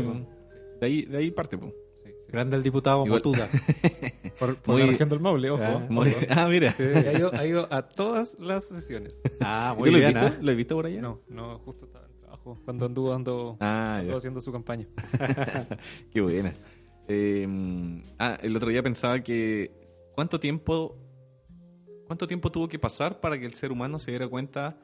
de, 0.79 0.85
ahí, 0.85 1.01
de 1.01 1.17
ahí 1.17 1.31
parte, 1.31 1.57
pues. 1.57 1.73
Sí, 2.01 2.03
sí. 2.09 2.31
Grande 2.31 2.55
el 2.55 2.63
diputado 2.63 3.05
Igual- 3.05 3.21
Motuda. 3.25 3.49
Por, 4.39 4.55
por 4.55 4.73
Muy- 4.75 4.83
la 4.83 4.87
región 4.91 5.09
del 5.09 5.19
Maule, 5.19 5.49
ojo. 5.51 5.61
Ah. 5.61 5.85
Muy- 5.89 6.15
ah, 6.29 6.47
mira. 6.47 6.71
Sí. 6.71 6.83
Ha 6.83 7.11
ido, 7.11 7.31
ha 7.35 7.45
ido 7.45 7.67
a 7.69 7.81
todas 7.89 8.39
las 8.39 8.63
sesiones. 8.69 9.21
Ah, 9.41 9.73
¿Tú 9.75 9.81
muy 9.81 9.91
lo 9.91 9.97
bien, 9.97 10.15
has 10.17 10.23
visto? 10.23 10.37
¿ah? 10.37 10.41
¿Lo 10.41 10.51
has 10.51 10.57
visto 10.57 10.75
por 10.77 10.85
allá? 10.85 11.01
No, 11.01 11.19
no, 11.27 11.59
justo 11.59 11.83
estaba 11.85 12.05
en 12.07 12.17
trabajo. 12.17 12.57
Cuando 12.63 12.85
anduvo 12.85 13.57
Ah, 13.59 14.01
ya. 14.07 14.15
haciendo 14.15 14.39
su 14.39 14.53
campaña. 14.53 14.87
Qué 16.13 16.21
buena. 16.21 16.53
Eh, 17.09 18.01
ah, 18.19 18.37
el 18.41 18.55
otro 18.55 18.69
día 18.69 18.81
pensaba 18.81 19.19
que 19.19 19.69
cuánto 20.15 20.39
tiempo 20.39 20.95
cuánto 22.11 22.27
tiempo 22.27 22.51
tuvo 22.51 22.67
que 22.67 22.77
pasar 22.77 23.21
para 23.21 23.39
que 23.39 23.45
el 23.45 23.53
ser 23.53 23.71
humano 23.71 23.97
se 23.97 24.11
diera 24.11 24.27
cuenta 24.27 24.75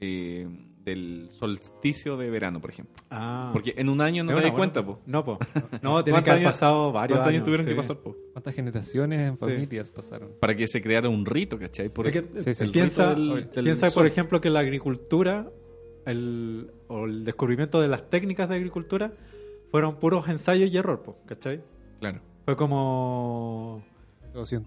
eh, 0.00 0.48
del 0.82 1.28
solsticio 1.30 2.16
de 2.16 2.28
verano, 2.30 2.60
por 2.60 2.70
ejemplo. 2.70 2.96
Ah. 3.10 3.50
Porque 3.52 3.74
en 3.76 3.88
un 3.88 4.00
año 4.00 4.24
no 4.24 4.30
te 4.30 4.34
das 4.34 4.42
buena- 4.42 4.56
cuenta, 4.56 4.84
po. 4.84 4.98
No, 5.06 5.24
po. 5.24 5.38
No, 5.82 6.02
tiene 6.02 6.16
¿Cuántos 6.16 6.24
que 6.24 6.30
haber 6.32 6.42
años- 6.46 6.52
pasado 6.52 6.90
varios 6.90 7.16
¿Cuántos 7.18 7.28
años 7.28 7.36
años. 7.38 7.44
tuvieron 7.44 7.66
que 7.66 7.74
pasar, 7.76 7.96
po? 7.98 8.16
¿Cuántas 8.32 8.54
generaciones 8.56 9.20
en 9.20 9.32
Sí. 9.34 9.38
familias 9.38 9.90
pasaron? 9.90 10.30
Para 10.40 10.56
que 10.56 10.66
se 10.66 10.82
creara 10.82 11.08
un 11.08 11.24
rito, 11.24 11.56
¿cachai? 11.60 11.90
Por 11.90 12.08
Es 12.08 12.12
que, 12.12 12.38
Sí, 12.40 12.54
sí. 12.54 12.64
el 12.64 12.72
piensa, 12.72 13.14
rito 13.14 13.34
del- 13.36 13.50
del 13.52 13.64
piensa 13.64 13.90
por 13.92 14.04
ejemplo, 14.06 14.40
que 14.40 14.50
la 14.50 14.58
agricultura 14.58 15.48
el, 16.06 16.72
o 16.88 17.04
el 17.06 17.22
descubrimiento 17.24 17.80
de 17.80 17.86
las 17.86 18.10
técnicas 18.10 18.48
de 18.48 18.56
agricultura 18.56 19.12
fueron 19.70 19.94
puros 20.00 20.28
ensayos 20.28 20.70
y 20.72 20.76
error, 20.76 21.02
po, 21.04 21.18
¿cachai? 21.24 21.62
Claro. 22.00 22.20
Fue 22.44 22.56
como. 22.56 23.82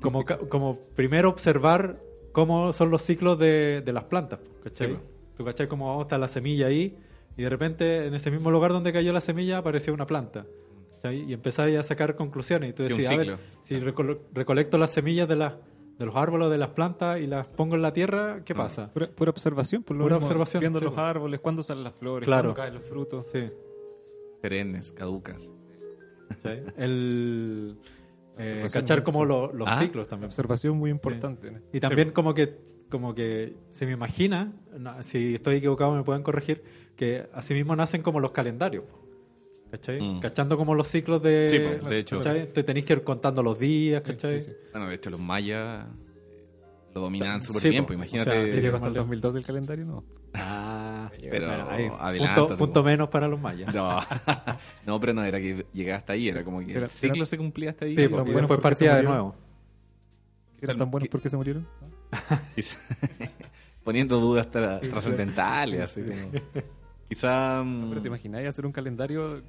Como, 0.02 0.26
ca- 0.26 0.38
como 0.50 0.78
primero 0.96 1.30
observar 1.30 2.00
cómo 2.32 2.72
son 2.74 2.90
los 2.90 3.02
ciclos 3.02 3.38
de, 3.40 3.82
de 3.86 3.94
las 3.94 4.06
plantas, 4.06 4.40
¿cachai? 4.64 4.96
Sí. 4.96 5.00
Tú, 5.36 5.46
¿cachai? 5.46 5.68
Cómo 5.68 6.02
está 6.02 6.18
la 6.18 6.28
semilla 6.28 6.68
ahí 6.68 6.98
y 7.36 7.44
de 7.44 7.50
repente 7.50 8.08
en 8.08 8.14
ese 8.16 8.32
mismo 8.32 8.50
lugar 8.52 8.72
donde 8.72 8.92
cayó 8.94 9.14
la 9.14 9.22
semilla 9.22 9.58
apareció 9.60 9.94
una 9.94 10.08
planta. 10.08 10.46
¿cachai? 10.94 11.22
Y 11.30 11.34
empezar 11.34 11.70
a 11.70 11.84
sacar 11.84 12.16
conclusiones. 12.16 12.72
Y 12.72 12.74
tú 12.74 12.84
decías, 12.84 13.12
a 13.12 13.16
ver, 13.18 13.38
si 13.64 13.80
recolo- 13.80 14.20
recolecto 14.34 14.78
las 14.80 14.90
semillas 14.92 15.28
de, 15.28 15.36
las 15.36 15.54
de 16.00 16.06
los 16.06 16.16
árboles, 16.16 16.50
de 16.50 16.58
las 16.58 16.70
plantas 16.70 17.20
y 17.20 17.28
las 17.28 17.52
pongo 17.54 17.76
en 17.76 17.82
la 17.84 17.94
tierra, 17.94 18.42
¿qué 18.46 18.54
Ah. 18.54 18.58
pasa? 18.58 18.94
Pura, 18.94 19.10
pura 19.10 19.30
observación, 19.32 19.84
por 19.84 19.96
lo 19.96 20.04
Pura 20.06 20.16
mismo, 20.16 20.28
observación, 20.28 20.62
Viendo 20.62 20.80
sí, 20.80 20.86
los 20.86 20.98
árboles, 20.98 21.40
cuándo 21.40 21.62
salen 21.62 21.84
las 21.84 21.94
flores, 21.94 22.26
Claro. 22.26 22.54
cuándo 22.54 22.62
caen 22.62 22.74
los 22.76 22.84
frutos. 22.84 23.26
Sí. 23.32 23.50
Perennes, 24.42 24.92
caducas. 24.92 25.52
¿cachai? 26.30 26.64
El 26.78 27.78
eh, 28.40 28.68
cachar 28.72 29.04
como 29.04 29.26
lo- 29.26 29.52
los 29.52 29.68
Ah. 29.70 29.80
ciclos 29.80 30.08
también. 30.08 30.28
Observación 30.28 30.78
muy 30.78 30.90
importante. 30.92 31.52
¿no? 31.52 31.60
Y 31.74 31.80
también 31.80 32.12
como 32.12 32.34
que 32.34 32.58
como 32.90 33.14
que 33.16 33.56
se 33.70 33.86
me 33.86 33.92
imagina, 33.94 34.54
no, 34.78 35.02
si 35.04 35.36
estoy 35.36 35.58
equivocado 35.58 35.94
me 35.96 36.04
pueden 36.04 36.24
corregir, 36.24 36.64
que 36.96 37.28
asimismo 37.34 37.76
nacen 37.76 38.02
como 38.02 38.20
los 38.20 38.32
calendarios. 38.32 38.84
¿Cachai? 39.72 40.00
Mm. 40.02 40.20
Cachando 40.22 40.56
como 40.58 40.76
los 40.76 40.88
ciclos 40.88 41.22
de... 41.22 41.48
Sí, 41.50 41.60
po, 41.60 41.90
de 41.90 42.00
hecho. 42.00 42.18
¿cachai? 42.20 42.54
Te 42.54 42.64
tenéis 42.64 42.86
que 42.86 42.94
ir 42.94 43.04
contando 43.04 43.44
los 43.44 43.60
días, 43.60 44.02
¿cachai? 44.02 44.40
Sí, 44.42 44.48
sí. 44.52 44.58
Bueno, 44.72 44.88
de 44.88 44.96
hecho, 44.96 45.10
los 45.10 45.20
mayas 45.20 45.86
lo 46.98 47.04
dominaban 47.04 47.42
súper 47.44 47.62
Sí, 47.62 47.70
bien, 47.70 47.86
pues 47.86 47.96
O 47.96 48.00
imagínate. 48.00 48.32
sea, 48.32 48.46
¿Sí 48.48 48.54
sí, 48.54 48.60
llegó 48.62 48.74
como 48.74 48.86
hasta 48.86 48.88
el 48.90 48.96
el- 48.96 49.02
2002 49.02 49.34
del 49.36 49.46
calendario? 49.46 49.86
No. 49.86 50.04
Ah, 50.34 51.12
Pero 51.20 51.52
ahí, 51.70 51.90
adelántate, 52.00 52.56
punto, 52.56 52.84
menos 52.84 53.10
para 53.10 53.28
los 53.28 53.40
mayas. 53.40 53.74
No. 53.74 54.00
no, 54.86 55.00
pero 55.00 55.14
no 55.14 55.24
era 55.24 55.40
que 55.40 55.66
llegaba 55.74 56.00
hasta 56.00 56.14
ahí, 56.14 56.28
era 56.30 56.44
como 56.44 56.60
que 56.60 56.74
el 56.74 56.90
ciclo 56.90 57.26
se 57.26 57.38
cumplía 57.38 57.70
hasta 57.72 57.86
ahí. 57.86 57.96
Sí, 57.96 58.08
buenos 58.08 58.28
después 58.34 58.60
partía 58.60 58.96
de 58.96 59.04
nuevo. 59.04 59.36
¿Eran 60.62 60.78
tan 60.78 60.90
buenos 60.92 61.08
que- 61.08 61.12
porque 61.12 61.30
se 61.30 61.38
murieron? 61.38 61.68
Poniendo 63.84 64.20
dudas 64.20 64.48
tra- 64.52 64.80
trascendentales, 64.90 65.82
así 65.82 66.02
como. 66.02 66.32
Quizá. 67.08 67.64
mm, 67.64 67.90
Pero 67.90 68.02
te 68.02 68.08
imagináis 68.10 68.48
hacer 68.48 68.66
un 68.66 68.72
calendario 68.74 69.42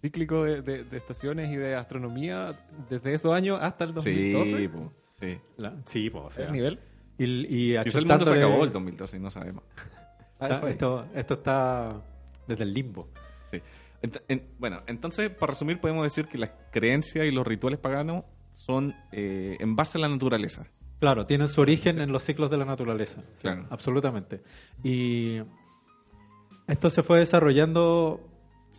cíclico 0.00 0.44
de, 0.44 0.62
de- 0.62 0.84
de 0.84 0.96
estaciones 0.96 1.50
y 1.52 1.56
de 1.56 1.74
astronomía 1.74 2.58
desde 2.88 3.14
esos 3.14 3.32
años 3.32 3.58
hasta 3.60 3.84
el 3.84 3.94
2012? 3.94 4.56
Sí, 4.58 4.68
po, 4.68 4.92
sí. 4.96 5.38
La- 5.56 5.76
sí, 5.86 6.10
po, 6.10 6.20
o 6.24 6.30
sea, 6.30 6.46
¿El 6.46 6.52
nivel? 6.52 6.80
Y, 7.18 7.24
y 7.74 7.82
Quizá 7.82 7.98
el 7.98 8.06
mundo 8.06 8.24
se 8.24 8.34
acabó 8.36 8.64
el 8.64 8.72
2012 8.72 9.16
y 9.16 9.20
no 9.20 9.30
sabemos. 9.30 9.64
Está- 10.40 10.70
esto, 10.70 11.06
esto 11.14 11.34
está 11.34 12.02
desde 12.48 12.64
el 12.64 12.72
limbo. 12.72 13.08
Sí. 13.42 13.60
Ent- 14.02 14.22
en- 14.28 14.48
bueno, 14.58 14.82
entonces, 14.86 15.28
para 15.30 15.50
resumir, 15.52 15.78
podemos 15.80 16.02
decir 16.04 16.26
que 16.26 16.38
las 16.38 16.52
creencias 16.72 17.26
y 17.26 17.30
los 17.30 17.46
rituales 17.46 17.78
paganos 17.78 18.24
son 18.52 18.94
eh, 19.12 19.56
en 19.60 19.76
base 19.76 19.98
a 19.98 20.00
la 20.00 20.08
naturaleza. 20.08 20.66
Claro, 20.98 21.26
tienen 21.26 21.48
su 21.48 21.60
origen 21.60 22.00
en 22.00 22.10
los 22.12 22.22
ciclos 22.22 22.50
de 22.50 22.56
la 22.56 22.64
naturaleza. 22.64 23.20
Sí, 23.32 23.42
Claro. 23.42 23.66
Absolutamente. 23.70 24.42
Y 24.82 25.40
esto 26.66 26.88
se 26.90 27.02
fue 27.02 27.18
desarrollando 27.18 28.29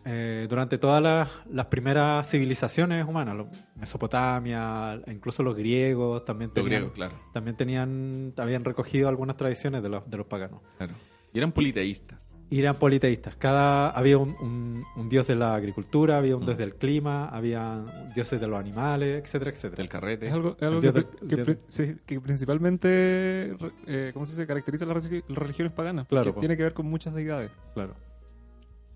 eh, 0.05 0.47
durante 0.49 0.77
todas 0.77 1.01
las, 1.01 1.29
las 1.49 1.65
primeras 1.67 2.29
civilizaciones 2.29 3.05
humanas, 3.07 3.35
lo- 3.35 3.49
Mesopotamia, 3.75 4.99
incluso 5.07 5.43
los 5.43 5.55
griegos 5.55 6.25
también 6.25 6.49
Los 6.49 6.55
tenían, 6.55 6.69
griegos, 6.71 6.91
claro. 6.93 7.15
también 7.33 7.55
tenían, 7.55 8.33
habían 8.37 8.63
recogido 8.65 9.07
algunas 9.09 9.37
tradiciones 9.37 9.83
de 9.83 9.89
los, 9.89 10.09
de 10.09 10.17
los 10.17 10.25
paganos. 10.27 10.61
claro. 10.77 10.93
Y 11.33 11.37
eran 11.37 11.53
politeístas. 11.53 12.33
Y 12.49 12.59
eran 12.59 12.75
politeístas. 12.75 13.37
Cada 13.37 13.89
había 13.91 14.17
un, 14.17 14.35
un- 14.41 14.83
un 14.97 15.07
dios 15.07 15.27
de 15.27 15.35
la 15.35 15.55
agricultura, 15.55 16.17
había 16.17 16.35
un 16.35 16.43
Mm. 16.43 16.45
dios 16.47 16.57
del 16.57 16.75
clima, 16.75 17.29
había 17.29 17.85
dioses 18.13 18.41
de 18.41 18.47
los 18.47 18.59
animales, 18.59 19.23
etcétera, 19.23 19.51
etcétera. 19.51 19.77
Del 19.77 19.87
carrete. 19.87 20.27
Es 20.27 20.33
algo, 20.33 20.57
es 20.59 20.63
algo 20.63 20.75
El 20.79 20.81
que, 20.81 20.91
dios 20.91 20.93
del- 20.93 21.27
que 21.29 21.35
el 21.35 21.43
pri- 21.45 21.53
dios- 21.53 21.65
sí, 21.69 21.95
que 22.05 22.19
principalmente, 22.19 23.55
eh, 23.87 24.11
¿cómo 24.13 24.25
se 24.25 24.33
dice? 24.33 24.45
Caracteriza 24.45 24.85
las, 24.85 24.97
religi- 25.05 25.23
las 25.29 25.37
religiones 25.37 25.71
paganas. 25.71 26.07
Claro, 26.07 26.33
que 26.33 26.39
tiene 26.41 26.57
que 26.57 26.63
ver 26.63 26.73
con 26.73 26.87
muchas 26.87 27.13
deidades. 27.13 27.51
Claro. 27.73 27.95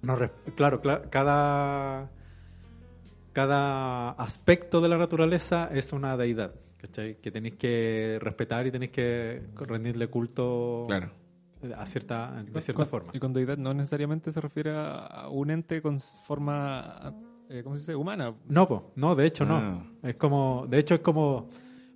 No, 0.05 0.17
claro, 0.55 0.81
cla- 0.81 1.09
cada, 1.09 2.09
cada 3.33 4.12
aspecto 4.12 4.81
de 4.81 4.89
la 4.89 4.97
naturaleza 4.97 5.69
es 5.71 5.91
una 5.93 6.15
deidad, 6.15 6.53
¿cachai? 6.77 7.15
Que 7.19 7.31
tenéis 7.31 7.55
que 7.55 8.17
respetar 8.21 8.65
y 8.67 8.71
tenéis 8.71 8.91
que 8.91 9.41
rendirle 9.55 10.07
culto 10.07 10.85
Claro. 10.88 11.12
a 11.75 11.85
cierta, 11.85 12.43
de 12.43 12.62
cierta 12.62 12.83
Con- 12.83 12.88
forma. 12.88 13.12
Y 13.13 13.19
con 13.19 13.33
deidad 13.33 13.57
no 13.57 13.74
necesariamente 13.74 14.31
se 14.31 14.39
refiere 14.39 14.71
a 14.75 15.27
un 15.29 15.50
ente 15.50 15.81
con 15.81 16.00
forma, 16.00 17.13
eh, 17.50 17.62
¿cómo 17.63 17.75
se 17.75 17.79
dice? 17.81 17.95
Humana. 17.95 18.33
No, 18.47 18.67
po, 18.67 18.91
no, 18.95 19.15
de 19.15 19.25
hecho 19.25 19.43
Ah. 19.43 19.47
no. 20.01 20.07
Es 20.09 20.15
como, 20.15 20.65
de 20.69 20.77
hecho 20.79 20.95
es 20.95 21.01
como 21.01 21.50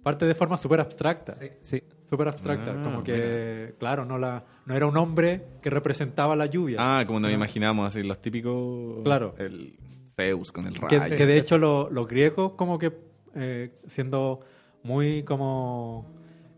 parte 0.04 0.25
de 0.25 0.36
forma 0.36 0.58
súper 0.58 0.80
abstracta. 0.82 1.36
Sí. 1.62 1.82
Súper 2.10 2.28
abstracta, 2.28 2.72
Ah, 2.78 2.82
como 2.84 3.04
que, 3.04 3.75
claro, 3.78 4.04
no 4.06 4.18
la 4.18 4.44
no 4.66 4.75
era 4.75 4.88
un 4.88 4.98
hombre 4.98 5.46
que 5.62 5.70
representaba 5.70 6.36
la 6.36 6.48
lluvia. 6.48 6.78
Ah, 6.80 7.06
como 7.06 7.20
nos 7.20 7.30
No. 7.30 7.36
imaginamos, 7.36 7.88
así, 7.88 8.01
los 8.04 8.20
típicos. 8.22 9.04
Claro. 9.04 9.36
El 9.38 9.78
Zeus 10.08 10.51
con 10.51 10.66
el 10.68 10.75
rayo. 10.75 11.16
que 11.16 11.25
de 11.25 11.38
hecho 11.38 11.58
lo- 11.58 11.89
los 11.89 12.08
griegos 12.08 12.54
como 12.54 12.80
que 12.80 12.92
eh, 13.36 13.80
siendo 13.86 14.39
muy 14.84 15.22
como 15.24 16.08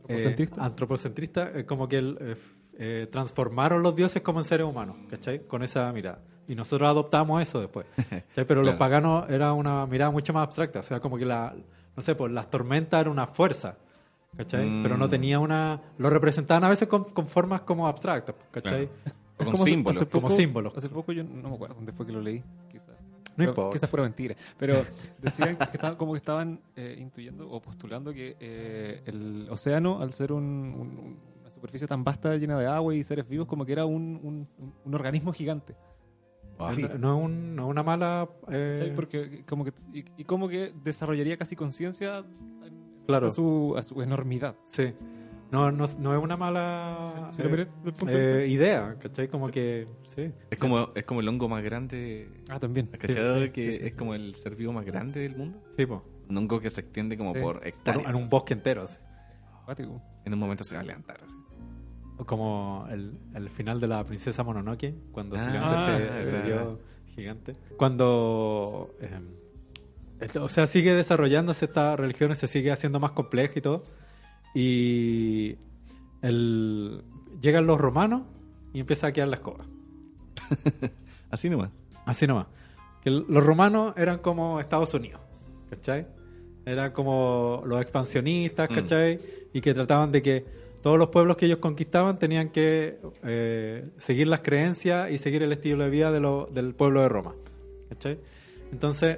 eh, 0.07 0.13
Antropocentristas. 0.13 0.59
antropocentristas, 0.59 1.55
eh, 1.55 1.65
como 1.65 1.87
que 1.87 1.97
el, 1.97 2.17
eh, 2.21 2.35
eh, 2.77 3.07
transformaron 3.11 3.83
los 3.83 3.93
dioses 3.95 4.21
como 4.21 4.39
en 4.39 4.45
seres 4.45 4.65
humanos, 4.65 4.95
¿cachai? 5.09 5.45
Con 5.47 5.63
esa 5.63 5.91
mirada. 5.91 6.19
Y 6.47 6.55
nosotros 6.55 6.87
adoptamos 6.89 7.41
eso 7.41 7.59
después. 7.59 7.85
¿cachai? 8.29 8.45
Pero 8.45 8.63
los 8.63 8.75
paganos 8.75 9.29
era 9.29 9.51
una 9.53 9.85
mirada 9.85 10.11
mucho 10.11 10.31
más 10.33 10.43
abstracta, 10.43 10.79
o 10.79 10.83
sea, 10.83 10.99
como 11.01 11.17
que 11.17 11.25
la, 11.25 11.53
no 11.95 12.01
sé, 12.01 12.15
pues 12.15 12.31
las 12.31 12.49
tormentas 12.49 13.01
eran 13.01 13.11
una 13.11 13.27
fuerza. 13.27 13.77
¿Cachai? 14.37 14.65
Mm. 14.69 14.83
Pero 14.83 14.97
no 14.97 15.09
tenía 15.09 15.39
una... 15.39 15.81
Lo 15.97 16.09
representaban 16.09 16.63
a 16.63 16.69
veces 16.69 16.87
con, 16.87 17.05
con 17.05 17.27
formas 17.27 17.61
como 17.61 17.87
abstractas, 17.87 18.35
¿cachai? 18.51 18.87
Claro. 18.87 19.15
O 19.35 19.43
con 19.43 19.51
como 19.53 19.65
símbolos. 19.65 19.97
hace 20.01 20.05
Como 20.09 20.21
poco- 20.23 20.35
símbolos. 20.35 20.77
Hace 20.77 20.89
poco 20.89 21.11
yo 21.11 21.23
no 21.23 21.49
me 21.49 21.55
acuerdo 21.55 21.75
dónde 21.75 21.91
fue 21.91 22.05
que 22.05 22.11
lo 22.13 22.21
leí, 22.21 22.43
quizás. 22.69 22.95
No 23.31 23.35
Pero 23.37 23.49
importa. 23.51 23.73
Quizás 23.73 23.89
fuera 23.89 24.03
mentira. 24.03 24.35
Pero 24.57 24.75
decían 25.21 25.57
que 25.57 25.63
estaban, 25.63 25.95
como 25.95 26.13
que 26.13 26.17
estaban 26.17 26.61
eh, 26.75 26.97
intuyendo 26.99 27.49
o 27.49 27.61
postulando 27.61 28.13
que 28.13 28.37
eh, 28.39 29.01
el 29.05 29.47
océano, 29.49 30.01
al 30.01 30.13
ser 30.13 30.31
un- 30.31 30.43
un- 30.43 31.19
una 31.41 31.49
superficie 31.49 31.87
tan 31.87 32.03
vasta, 32.03 32.35
llena 32.37 32.57
de 32.59 32.67
agua 32.67 32.95
y 32.95 33.03
seres 33.03 33.27
vivos, 33.27 33.47
como 33.47 33.65
que 33.65 33.73
era 33.73 33.85
un, 33.85 34.19
un- 34.23 34.47
un 34.85 34.93
organismo 34.95 35.33
gigante. 35.33 35.75
No, 36.59 36.69
no 36.99 37.17
es 37.19 37.25
un- 37.25 37.55
no 37.55 37.67
una 37.67 37.81
mala... 37.83 38.29
eh. 38.49 38.93
Porque 38.95 39.43
como 39.45 39.65
que, 39.65 39.73
y, 39.93 40.05
y 40.17 40.23
como 40.25 40.47
que 40.47 40.71
desarrollaría 40.83 41.35
casi 41.37 41.55
conciencia 41.55 42.19
en- 42.19 42.60
Claro. 43.07 43.27
a, 43.27 43.29
su, 43.29 43.75
a 43.77 43.83
su 43.83 44.01
enormidad. 44.01 44.55
Sí. 44.65 44.93
No, 45.51 45.69
no, 45.69 45.83
no 45.99 46.15
es 46.15 46.23
una 46.23 46.37
mala 46.37 47.29
lo 47.37 47.55
eh, 48.09 48.43
eh, 48.43 48.47
idea, 48.47 48.95
¿cachai? 48.99 49.27
Como 49.27 49.49
que, 49.49 49.85
sí. 50.05 50.31
Es 50.49 50.57
como, 50.57 50.91
es 50.95 51.03
como 51.03 51.19
el 51.19 51.27
hongo 51.27 51.49
más 51.49 51.61
grande. 51.61 52.29
Ah, 52.47 52.57
también. 52.57 52.87
¿Cachado? 52.87 53.37
Sí, 53.39 53.45
sí, 53.45 53.51
que 53.51 53.73
sí, 53.73 53.77
sí, 53.79 53.85
es 53.87 53.93
como 53.95 54.13
el 54.15 54.33
ser 54.35 54.55
vivo 54.55 54.71
más 54.71 54.85
grande 54.85 55.19
del 55.19 55.35
mundo. 55.35 55.61
Sí, 55.75 55.85
po. 55.85 56.03
Un 56.29 56.37
hongo 56.37 56.61
que 56.61 56.69
se 56.69 56.79
extiende 56.79 57.17
como 57.17 57.33
Sí. 57.33 57.41
por 57.41 57.67
hectáreas. 57.67 58.07
en 58.09 58.15
un 58.15 58.29
bosque 58.29 58.53
entero. 58.53 58.83
así. 58.83 58.97
En 60.25 60.33
un 60.33 60.39
momento 60.39 60.63
se 60.63 60.75
va 60.75 60.81
a 60.81 60.83
levantar. 60.85 61.17
así. 61.21 61.35
O 62.17 62.25
Como 62.25 62.87
el, 62.89 63.17
el 63.35 63.49
final 63.49 63.81
de 63.81 63.87
la 63.89 64.05
princesa 64.05 64.43
Mononoke, 64.43 64.93
cuando 65.11 65.35
se 65.35 65.41
Ah, 65.43 65.51
levanta 65.51 65.97
este, 65.99 66.17
sí, 66.17 66.23
este 66.23 66.41
sí. 66.41 66.47
dios 66.47 66.79
gigante. 67.15 67.55
Cuando. 67.77 68.95
eh, 69.01 69.19
o 70.39 70.49
sea, 70.49 70.67
sigue 70.67 70.93
desarrollándose 70.93 71.65
esta 71.65 71.95
religión, 71.95 72.35
se 72.35 72.47
sigue 72.47 72.71
haciendo 72.71 72.99
más 72.99 73.11
compleja 73.11 73.53
y 73.57 73.61
todo. 73.61 73.83
Y. 74.53 75.55
El, 76.21 77.03
llegan 77.41 77.65
los 77.65 77.79
romanos 77.81 78.21
y 78.73 78.79
empieza 78.79 79.07
a 79.07 79.11
quedar 79.11 79.27
la 79.29 79.35
escoba. 79.37 79.65
Así 81.31 81.49
nomás. 81.49 81.71
Así 82.05 82.27
nomás. 82.27 82.47
Que 83.03 83.09
los 83.09 83.43
romanos 83.43 83.93
eran 83.97 84.19
como 84.19 84.59
Estados 84.59 84.93
Unidos, 84.93 85.19
¿cachai? 85.69 86.05
Eran 86.65 86.91
como 86.91 87.63
los 87.65 87.81
expansionistas, 87.81 88.69
Mm. 88.69 88.73
¿cachai? 88.75 89.19
Y 89.53 89.61
que 89.61 89.73
trataban 89.73 90.11
de 90.11 90.21
que 90.21 90.45
todos 90.83 90.99
los 90.99 91.09
pueblos 91.09 91.37
que 91.37 91.47
ellos 91.47 91.57
conquistaban 91.59 92.19
tenían 92.19 92.49
que 92.49 92.99
eh, 93.23 93.89
seguir 93.97 94.27
las 94.27 94.41
creencias 94.41 95.09
y 95.11 95.17
seguir 95.17 95.41
el 95.43 95.51
estilo 95.51 95.83
de 95.83 95.89
vida 95.89 96.11
de 96.11 96.19
lo- 96.19 96.47
del 96.51 96.75
pueblo 96.75 97.01
de 97.01 97.09
Roma, 97.09 97.33
¿cachai? 97.89 98.19
Entonces, 98.71 99.17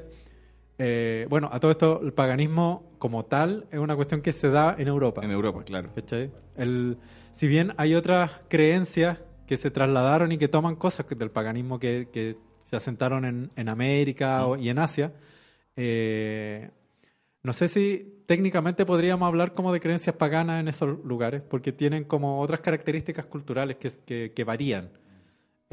eh, 0.77 1.27
bueno, 1.29 1.49
a 1.51 1.59
todo 1.59 1.71
esto, 1.71 2.01
el 2.01 2.13
paganismo 2.13 2.83
como 2.97 3.25
tal 3.25 3.65
es 3.71 3.79
una 3.79 3.95
cuestión 3.95 4.21
que 4.21 4.31
se 4.31 4.49
da 4.49 4.75
en 4.77 4.87
Europa. 4.87 5.21
En 5.23 5.31
Europa, 5.31 5.63
claro. 5.63 5.89
El, 6.55 6.97
si 7.31 7.47
bien 7.47 7.73
hay 7.77 7.95
otras 7.95 8.31
creencias 8.49 9.19
que 9.47 9.57
se 9.57 9.71
trasladaron 9.71 10.31
y 10.31 10.37
que 10.37 10.47
toman 10.47 10.75
cosas 10.75 11.05
del 11.09 11.29
paganismo 11.31 11.79
que, 11.79 12.07
que 12.11 12.37
se 12.63 12.75
asentaron 12.75 13.25
en, 13.25 13.49
en 13.55 13.69
América 13.69 14.45
o- 14.47 14.55
y 14.57 14.69
en 14.69 14.79
Asia. 14.79 15.11
Eh, 15.75 16.69
no 17.43 17.51
sé 17.53 17.67
si 17.67 18.23
técnicamente 18.25 18.85
podríamos 18.85 19.27
hablar 19.27 19.53
como 19.53 19.73
de 19.73 19.79
creencias 19.81 20.15
paganas 20.15 20.61
en 20.61 20.69
esos 20.69 21.03
lugares, 21.03 21.41
porque 21.41 21.71
tienen 21.73 22.05
como 22.05 22.39
otras 22.39 22.61
características 22.61 23.25
culturales 23.25 23.77
que, 23.77 23.91
que- 24.05 24.31
que 24.33 24.43
varían. 24.43 24.89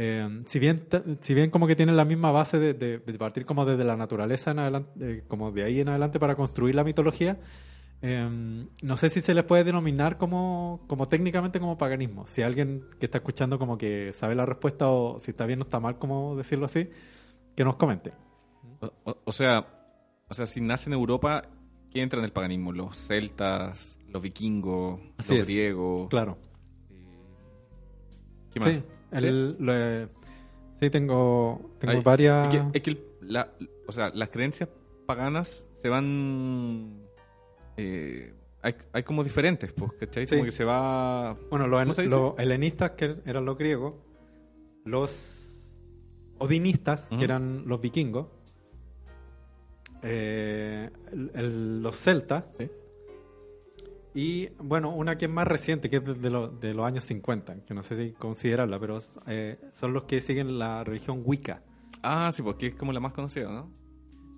Eh, 0.03 0.43
si 0.47 0.59
bien 0.59 0.87
si 1.21 1.35
bien 1.35 1.51
como 1.51 1.67
que 1.67 1.77
tienen 1.77 1.95
la 1.97 2.07
misma 2.07 2.31
base 2.31 2.59
de, 2.59 2.73
de- 2.73 2.99
de 3.01 3.19
partir 3.19 3.45
como 3.45 3.67
desde 3.67 3.85
la 3.85 3.97
naturaleza 3.97 4.53
en 4.53 4.59
adelante, 4.61 4.91
eh, 5.01 5.25
como 5.29 5.53
de 5.53 5.63
ahí 5.65 5.81
en 5.81 5.89
adelante 5.91 6.19
para 6.19 6.37
construir 6.37 6.75
la 6.75 6.85
mitología, 6.85 7.39
eh, 8.01 8.67
no 8.83 8.97
sé 8.97 9.11
si 9.11 9.21
se 9.21 9.35
les 9.35 9.45
puede 9.45 9.63
denominar 9.65 10.17
como, 10.17 10.81
como 10.87 11.07
técnicamente 11.07 11.61
como 11.61 11.77
paganismo. 11.77 12.27
Si 12.27 12.41
alguien 12.41 12.87
que 12.99 13.07
está 13.07 13.19
escuchando 13.19 13.59
como 13.59 13.77
que 13.77 14.13
sabe 14.15 14.35
la 14.35 14.47
respuesta 14.47 14.89
o 14.89 15.19
si 15.21 15.33
está 15.33 15.45
bien 15.45 15.61
o 15.61 15.65
está 15.65 15.81
mal, 15.81 15.99
como 15.99 16.35
decirlo 16.35 16.65
así, 16.65 16.89
que 17.55 17.63
nos 17.63 17.77
comente. 17.77 18.13
O, 18.81 18.87
o- 19.05 19.19
o 19.27 19.33
sea, 19.33 19.67
o 20.29 20.33
sea, 20.35 20.47
si 20.47 20.63
nace 20.63 20.89
en 20.89 20.95
Europa, 20.95 21.43
¿qué 21.91 22.01
entra 22.01 22.21
en 22.21 22.25
el 22.25 22.33
paganismo? 22.33 22.73
Los 22.73 22.97
celtas, 22.97 23.99
los 24.09 24.23
vikingos, 24.23 24.99
Así 25.19 25.33
los 25.37 25.41
es. 25.43 25.49
griegos. 25.49 26.09
Claro. 26.09 26.39
¿Qué 28.53 28.61
más? 28.61 28.69
Sí, 28.71 28.83
el- 29.13 30.09
sí, 30.79 30.91
tengo, 30.91 31.73
tengo 31.79 32.03
varias... 32.03 32.53
Es 32.55 32.61
que, 32.61 32.79
es 32.79 32.83
que 32.83 32.91
el- 32.91 33.05
la- 33.23 33.51
o 33.87 33.93
sea, 33.93 34.11
las 34.15 34.29
creencias 34.31 34.69
paganas 35.07 35.67
se 35.73 35.89
van... 35.89 37.03
eh, 37.77 38.33
hay, 38.63 38.75
hay 38.93 39.03
como 39.03 39.25
diferentes, 39.25 39.73
pues, 39.73 39.93
¿cachai? 39.99 40.27
Sí. 40.27 40.35
Como 40.37 40.45
que 40.45 40.53
se 40.53 40.65
va... 40.65 41.37
Bueno, 41.51 41.67
los, 41.67 41.81
helenistas, 42.39 42.91
que 42.93 43.17
eran 43.25 43.45
los 43.45 43.57
griegos, 43.57 43.95
los 44.85 45.73
odinistas, 46.39 47.09
que 47.09 47.25
eran 47.25 47.65
los 47.67 47.81
vikingos, 47.81 48.27
eh, 50.03 50.91
el- 51.13 51.31
el- 51.35 51.83
los 51.83 51.97
celtas, 51.97 52.45
Sí. 52.57 52.71
Y 54.15 54.49
bueno, 54.59 54.91
una 54.91 55.17
que 55.19 55.27
es 55.27 55.31
más 55.31 55.47
reciente, 55.47 55.89
que 55.91 55.97
es 55.99 56.23
de, 56.23 56.31
lo- 56.31 56.49
de 56.49 56.75
los 56.75 56.87
años 56.87 57.05
50, 57.05 57.65
que 57.65 57.75
no 57.75 57.83
sé 57.83 57.97
si 57.97 58.13
considerarla, 58.13 58.79
pero 58.81 58.99
eh, 59.27 59.59
son 59.73 59.93
los 59.93 60.05
que 60.05 60.21
siguen 60.21 60.59
la 60.59 60.83
religión 60.85 61.23
Wicca. 61.25 61.63
Ah, 62.03 62.31
sí, 62.33 62.43
porque 62.43 62.69
es 62.69 62.75
como 62.75 62.93
la 62.93 63.01
más 63.01 63.13
conocida, 63.13 63.51
¿no? 63.51 63.71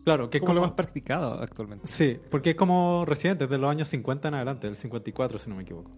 Claro, 0.05 0.29
que 0.31 0.39
es 0.39 0.41
como 0.41 0.49
como... 0.49 0.61
lo 0.61 0.67
más 0.67 0.73
practicado 0.73 1.41
actualmente. 1.41 1.87
Sí, 1.87 2.19
porque 2.31 2.51
es 2.51 2.57
como 2.57 3.05
reciente, 3.07 3.47
desde 3.47 3.59
los 3.59 3.71
años 3.71 3.89
50 3.89 4.29
en 4.29 4.35
adelante, 4.35 4.67
del 4.67 4.77
54 4.77 5.39
si 5.39 5.49
no 5.49 5.57
me 5.57 5.63
equivoco. 5.63 5.91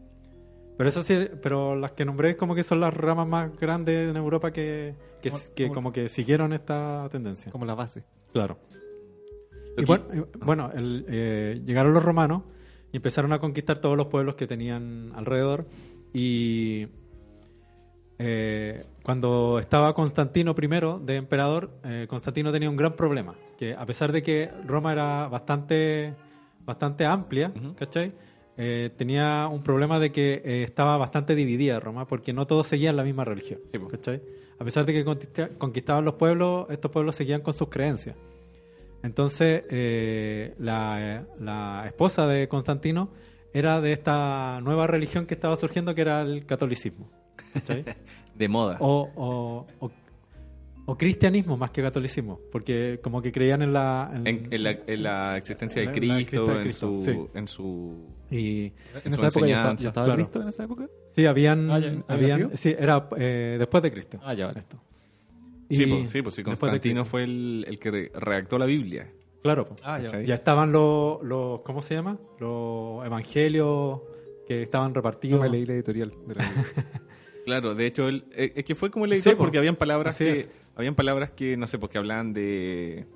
Pero 0.77 0.89
eso 0.89 1.03
sí, 1.03 1.17
pero 1.41 1.77
las 1.77 1.93
que 1.93 2.05
nombré 2.05 2.37
como 2.37 2.55
que 2.55 2.65
son 2.65 2.81
las 2.81 2.93
ramas 2.93 3.27
más 3.29 3.57
grandes 3.59 4.11
en 4.11 4.17
Europa 4.17 4.51
que, 4.53 4.95
que, 5.23 5.31
Como- 5.31 5.43
que 5.55 5.63
como- 5.65 5.75
como 5.75 5.93
que 5.93 6.09
siguieron 6.09 6.53
esta 6.53 7.09
tendencia. 7.11 7.51
Como 7.53 7.65
la 7.65 7.75
base. 7.75 8.05
Claro. 8.33 8.59
Y 9.79 9.85
bueno, 9.85 10.05
bueno, 10.45 10.71
el, 10.75 11.05
eh, 11.09 11.63
llegaron 11.65 11.93
los 11.95 12.03
romanos 12.05 12.43
y 12.95 12.99
empezaron 12.99 13.33
a 13.33 13.41
conquistar 13.41 13.81
todos 13.81 13.97
los 13.97 14.07
pueblos 14.07 14.37
que 14.37 14.47
tenían 14.47 15.11
alrededor. 15.17 15.67
Y 16.13 16.87
eh, 18.21 18.85
cuando 19.03 19.59
estaba 19.59 19.93
Constantino 19.95 20.55
I 20.57 21.05
de 21.05 21.17
emperador, 21.17 21.73
eh, 21.83 22.07
Constantino 22.09 22.53
tenía 22.53 22.71
un 22.71 22.77
gran 22.77 22.95
problema. 22.95 23.35
Que 23.59 23.75
a 23.75 23.85
pesar 23.85 24.13
de 24.13 24.23
que 24.23 24.49
Roma 24.65 24.93
era 24.93 25.27
bastante, 25.27 26.15
bastante 26.65 27.05
amplia. 27.05 27.53
¿cachai? 27.77 28.13
Eh, 28.57 28.91
tenía 28.97 29.49
un 29.51 29.65
problema 29.65 29.99
de 29.99 30.13
que 30.13 30.63
estaba 30.63 30.97
bastante 30.97 31.35
dividida 31.35 31.81
Roma 31.81 32.07
porque 32.07 32.33
no 32.33 32.47
todos 32.47 32.69
seguían 32.69 32.95
la 32.95 33.03
misma 33.03 33.25
religión. 33.25 33.59
Sí. 33.67 33.77
¿cachai? 33.91 34.23
A 34.61 34.65
pesar 34.65 34.87
de 34.87 34.93
que 34.93 35.05
conquista- 35.05 35.49
conquistaban 35.59 36.05
los 36.05 36.15
pueblos, 36.15 36.67
estos 36.71 36.93
pueblos 36.93 37.17
seguían 37.17 37.41
con 37.41 37.55
sus 37.55 37.69
creencias. 37.71 38.15
Entonces, 39.05 39.63
eh, 39.71 40.55
la, 40.59 41.25
la 41.39 41.85
esposa 41.87 42.27
de 42.27 42.49
Constantino 42.49 43.11
era 43.53 43.81
de 43.81 43.93
esta 43.93 44.61
nueva 44.63 44.87
religión 44.89 45.27
que 45.27 45.35
estaba 45.35 45.55
surgiendo, 45.57 45.95
que 45.95 46.01
era 46.01 46.23
el 46.23 46.45
catolicismo. 46.47 47.09
De 48.35 48.49
moda. 48.49 48.79
o, 48.81 49.09
o, 49.15 49.67
o- 49.79 49.91
o 50.87 50.99
cristianismo 50.99 51.57
más 51.57 51.71
que 51.71 51.81
catolicismo, 51.83 52.39
porque 52.53 53.01
como 53.03 53.23
que 53.23 53.33
creían 53.33 53.63
en 53.63 53.73
la... 53.73 54.11
en- 54.15 54.27
En, 54.27 54.49
en 54.53 54.63
la, 54.63 54.71
en 54.87 55.03
la 55.03 55.37
existencia 55.39 55.81
de 55.81 55.91
Cristo, 55.93 56.61
en, 56.61 56.73
su, 56.73 56.95
sí. 57.05 57.21
en 57.33 57.49
su... 57.49 58.07
y 58.31 58.73
En 59.03 59.13
su 59.15 59.25
esa 59.25 59.29
época 59.29 59.47
ya 59.47 59.57
estaba, 59.57 59.71
enseñanza, 59.71 59.83
ya 59.83 59.89
estaba 59.89 60.05
claro. 60.07 60.19
Cristo 60.19 60.43
en 60.43 60.49
esa 60.49 60.65
época. 60.65 60.87
sí, 61.09 61.25
habían... 61.27 61.71
Ah, 61.71 61.79
ya, 61.79 61.89
¿había 62.09 62.35
habían 62.35 62.57
sí, 62.59 62.75
era 62.79 63.09
eh, 63.17 63.57
después 63.59 63.83
de 63.83 63.93
Cristo. 63.93 64.19
Ah, 64.23 64.35
ya, 64.35 64.47
vale. 64.49 64.59
esto. 64.59 64.79
Sí, 65.71 65.87
pues, 65.87 66.11
sí, 66.11 66.23
pues 66.23 66.35
sí, 66.35 66.43
de 66.43 66.45
Constantino 66.47 67.01
Cristo. 67.03 67.05
fue 67.11 67.25
el, 67.25 67.65
el 67.69 67.79
que 67.79 67.91
re- 67.91 68.13
redactó 68.15 68.59
la 68.59 68.67
Biblia. 68.67 69.11
Claro, 69.43 69.69
pues. 69.69 69.81
Ah, 69.85 69.99
ya. 70.01 70.35
estaban 70.35 70.73
los, 70.73 71.23
los... 71.23 71.61
¿Cómo 71.63 71.83
se 71.83 71.95
llama? 71.95 72.19
Los 72.39 73.05
evangelios 73.05 74.01
que 74.47 74.63
estaban 74.63 74.95
repartidos. 74.95 75.41
me 75.41 75.49
leí 75.49 75.67
la 75.67 75.75
editorial 75.75 76.13
de 76.27 76.35
la. 76.35 76.45
Claro, 77.45 77.75
de 77.75 77.85
hecho, 77.87 78.09
él- 78.09 78.25
eh, 78.35 78.53
es 78.57 78.65
que 78.65 78.75
fue 78.75 78.91
como 78.91 79.05
el 79.05 79.13
editor 79.13 79.35
po. 79.37 79.41
porque 79.45 79.59
habían 79.59 79.77
palabras 79.77 80.17
que, 80.17 80.31
es. 80.33 80.51
habían 80.77 80.95
palabras 80.95 81.33
que, 81.33 81.59
no 81.59 81.67
sé, 81.67 81.79
porque 81.79 81.99
hablaban 81.99 82.33
de 82.33 83.07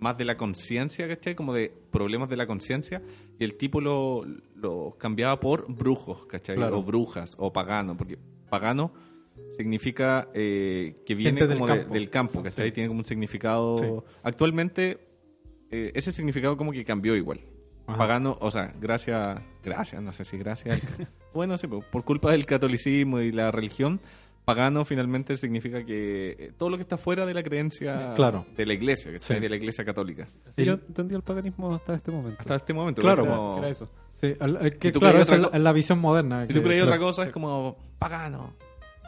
más 0.00 0.18
de 0.18 0.24
la 0.26 0.36
conciencia, 0.36 1.08
¿cachai? 1.08 1.34
Como 1.34 1.54
de 1.54 1.72
problemas 1.90 2.28
de 2.28 2.36
la 2.36 2.46
conciencia, 2.46 3.02
y 3.38 3.44
el 3.44 3.54
tipo 3.56 3.80
lo, 3.80 4.26
lo 4.54 4.96
cambiaba 4.98 5.40
por 5.40 5.64
brujos, 5.72 6.26
¿cachai? 6.26 6.56
Claro. 6.56 6.78
O 6.78 6.82
brujas, 6.82 7.34
o 7.38 7.52
pagano, 7.54 7.96
porque 7.96 8.18
pagano 8.50 8.92
significa 9.60 10.28
eh, 10.34 11.02
que 11.06 11.14
viene 11.14 11.38
Gente 11.40 11.48
del 11.48 11.58
como 11.58 11.74
de- 11.74 11.84
del 11.84 12.10
campo, 12.10 12.42
¿cachai? 12.42 12.68
Sí. 12.68 12.72
Tiene 12.72 12.88
como 12.88 13.00
un 13.00 13.04
significado... 13.04 13.78
Sí. 13.78 13.84
Actualmente, 14.22 14.98
eh, 15.70 15.92
ese 15.94 16.12
significado 16.12 16.56
como 16.56 16.72
que 16.72 16.84
cambió 16.84 17.14
igual. 17.16 17.40
Ajá. 17.86 17.98
Pagano, 17.98 18.36
o 18.40 18.50
sea, 18.50 18.72
gracias, 18.80 19.40
gracias, 19.64 20.00
no 20.02 20.12
sé 20.12 20.24
si 20.24 20.38
gracias. 20.38 20.80
bueno, 21.34 21.58
sí, 21.58 21.66
por 21.66 21.84
por 21.84 22.04
culpa 22.04 22.30
del 22.32 22.46
catolicismo 22.46 23.20
y 23.20 23.32
la 23.32 23.50
religión, 23.50 24.00
pagano 24.44 24.84
finalmente 24.84 25.36
significa 25.36 25.84
que 25.84 26.36
eh, 26.38 26.52
todo 26.56 26.70
lo 26.70 26.76
que 26.76 26.82
está 26.82 26.96
fuera 26.98 27.26
de 27.26 27.34
la 27.34 27.42
creencia 27.42 28.14
Claro. 28.14 28.46
de 28.56 28.64
la 28.66 28.72
iglesia, 28.74 29.12
¿cachai? 29.12 29.36
Sí. 29.36 29.42
de 29.42 29.48
la 29.48 29.56
iglesia 29.56 29.84
católica. 29.84 30.28
El- 30.56 30.64
yo 30.66 30.72
entendí 30.74 31.14
el 31.14 31.22
paganismo 31.22 31.74
hasta 31.74 31.94
este 31.94 32.10
momento. 32.12 32.36
Hasta 32.40 32.56
este 32.56 32.72
momento. 32.72 33.02
Claro, 33.02 33.22
Era- 33.24 33.36
como- 33.36 33.58
era 33.58 33.68
eso. 33.68 33.88
Sí, 34.10 34.34
el- 34.40 34.56
el 34.56 34.76
que, 34.78 34.88
Si 34.88 34.92
tú 34.92 35.00
claro, 35.00 35.14
crees 35.14 35.28
esa 35.28 35.46
otra 35.46 35.56
es 35.56 35.62
la, 35.62 35.72
visión 35.72 35.98
moderna. 35.98 36.46
Si 36.46 36.52
que- 36.52 36.60
tú 36.60 36.66
crees 36.66 36.82
otra 36.84 36.98
cosa, 36.98 37.22
es 37.24 37.30
como 37.30 37.76
pagano. 37.98 38.54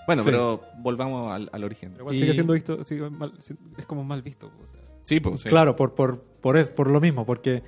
Bueno, 0.07 0.23
Sí. 0.23 0.31
pero 0.31 0.63
volvamos 0.79 1.33
al, 1.33 1.49
al 1.53 1.65
origen. 1.65 1.91
Pero 1.93 2.03
igual 2.03 2.17
Y- 2.17 2.19
sigue 2.21 2.35
siendo 2.35 2.53
visto, 2.55 2.83
sigue 2.85 3.09
mal- 3.11 3.33
es 3.79 3.87
como 3.87 4.03
mal 4.05 4.23
visto. 4.23 4.51
o 4.63 4.67
sea. 4.67 4.81
Sí, 5.03 5.21
pues, 5.21 5.43
sí. 5.43 5.49
Claro, 5.49 5.77
por, 5.77 5.95
por, 5.95 6.21
por, 6.23 6.57
es- 6.57 6.71
por 6.71 6.89
lo 6.89 7.01
mismo, 7.01 7.25
porque 7.27 7.63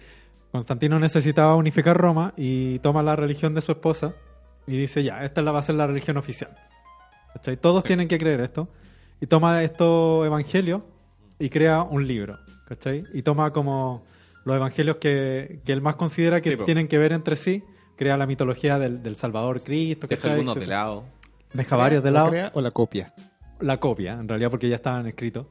Constantino 0.53 0.99
necesitaba 1.01 1.55
unificar 1.57 1.97
Roma 1.97 2.33
y 2.37 2.79
toma 2.81 3.03
la 3.03 3.16
religión 3.16 3.55
de 3.55 3.61
su 3.61 3.73
esposa 3.73 4.14
y 4.66 4.77
dice, 4.77 5.03
ya, 5.03 5.25
esta 5.25 5.40
es 5.40 5.44
la 5.44 5.53
va 5.53 5.59
a 5.59 5.62
ser 5.62 5.75
la 5.75 5.87
religión 5.87 6.16
oficial. 6.16 6.57
¿Cachai? 7.35 7.57
Todos 7.57 7.83
tienen 7.85 8.07
que 8.09 8.18
creer 8.18 8.40
esto. 8.40 8.68
Y 9.20 9.27
toma 9.27 9.62
estos 9.62 10.25
evangelios 10.27 10.83
y 11.38 11.49
crea 11.51 11.83
un 11.83 12.07
libro. 12.07 12.38
¿Cachai? 12.68 13.05
Y 13.12 13.23
toma 13.23 13.53
como 13.53 14.05
los 14.44 14.57
evangelios 14.57 14.97
que, 14.97 15.61
que 15.64 15.73
él 15.73 15.81
más 15.83 15.97
considera 15.97 16.40
que 16.40 16.51
Sí, 16.51 16.57
tienen 16.64 16.87
que 16.88 16.99
ver 16.99 17.12
entre 17.12 17.37
sí. 17.37 17.62
Crea 17.97 18.16
la 18.16 18.27
mitología 18.27 18.79
del, 18.79 19.03
del 19.03 19.16
Salvador 19.16 19.62
Cristo. 19.62 20.07
Deja 20.09 20.33
algunos 20.33 20.55
de 20.57 20.66
lado. 20.66 21.05
Deja 21.55 21.77
varios 21.77 22.03
de 22.05 22.11
¿La 22.11 22.19
lado. 22.21 22.31
crea 22.31 22.51
o 22.55 22.61
la 22.61 22.71
copia? 22.71 23.14
La 23.61 23.79
copia, 23.79 24.12
en 24.12 24.29
realidad, 24.29 24.51
porque 24.51 24.69
ya 24.69 24.77
estaban 24.77 25.07
escritos. 25.07 25.47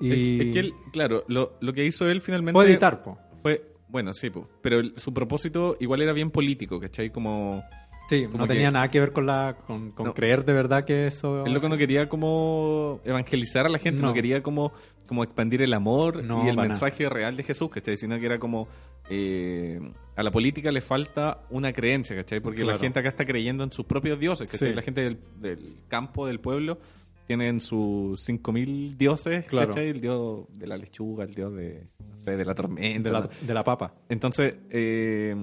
Y 0.00 0.10
Es, 0.40 0.46
es 0.48 0.52
que 0.52 0.58
él, 0.60 0.72
claro, 0.92 1.24
lo, 1.28 1.56
lo 1.60 1.72
que 1.72 1.84
hizo 1.84 2.06
él 2.10 2.20
finalmente... 2.20 2.54
fue 2.56 2.66
editar, 2.66 3.00
po. 3.02 3.16
Fue, 3.42 3.74
bueno, 3.88 4.12
sí, 4.12 4.28
po, 4.30 4.48
pero 4.60 4.80
el- 4.80 4.92
su 4.98 5.14
propósito 5.14 5.76
igual 5.80 6.02
era 6.02 6.12
bien 6.12 6.30
político, 6.30 6.78
¿cachai? 6.80 7.10
Como... 7.10 7.64
Sí, 8.08 8.26
Como 8.26 8.38
no 8.38 8.44
que- 8.46 8.52
tenía 8.54 8.70
nada 8.70 8.90
que 8.90 9.00
ver 9.00 9.12
con 9.12 9.24
la 9.26 9.56
con, 9.66 9.90
con 9.92 10.06
No. 10.06 10.14
creer 10.14 10.44
de 10.44 10.52
verdad 10.52 10.84
que 10.84 11.06
eso. 11.06 11.44
Él 11.46 11.52
lo 11.54 11.60
que 11.60 11.68
no 11.70 11.76
quería 11.78 12.08
como 12.08 13.00
evangelizar 13.04 13.64
a 13.66 13.68
la 13.70 13.78
gente, 13.78 14.02
no, 14.02 14.08
No. 14.08 14.14
quería 14.14 14.42
como, 14.42 14.72
como 15.06 15.24
expandir 15.24 15.62
el 15.62 15.72
amor 15.72 16.22
No, 16.22 16.44
y 16.44 16.48
el 16.50 16.56
mensaje 16.56 17.08
real 17.08 17.36
de 17.36 17.42
Jesús, 17.42 17.70
¿cachai? 17.70 17.96
Sino 17.96 18.18
que 18.20 18.26
era 18.26 18.38
como 18.38 18.68
eh, 19.10 19.80
a 20.16 20.22
la 20.22 20.30
política 20.30 20.70
le 20.70 20.80
falta 20.80 21.40
una 21.50 21.72
creencia, 21.72 22.14
¿cachai? 22.16 22.40
Porque 22.40 22.64
la 22.64 22.78
gente 22.78 22.98
acá 23.00 23.08
está 23.08 23.24
creyendo 23.24 23.64
en 23.64 23.72
sus 23.72 23.86
propios 23.86 24.18
dioses, 24.20 24.50
¿cachai? 24.50 24.68
Sí. 24.70 24.74
La 24.74 24.82
gente 24.82 25.00
del, 25.02 25.18
del 25.40 25.76
campo, 25.88 26.26
del 26.26 26.40
pueblo, 26.40 26.78
tienen 27.26 27.60
sus 27.60 28.20
5.000 28.28 28.96
dioses, 28.98 29.46
Claro. 29.46 29.68
¿cachai? 29.68 29.88
El 29.88 30.00
dios 30.02 30.46
de 30.58 30.66
la 30.66 30.76
lechuga, 30.76 31.24
el 31.24 31.34
dios 31.34 31.54
de, 31.54 31.86
no 32.10 32.18
sé, 32.18 32.36
de 32.36 32.44
la 32.44 32.54
tormenta. 32.54 33.08
de 33.08 33.12
la, 33.12 33.30
de 33.40 33.54
la 33.54 33.64
papa. 33.64 33.94
Entonces, 34.10 34.56
eh, 34.70 35.34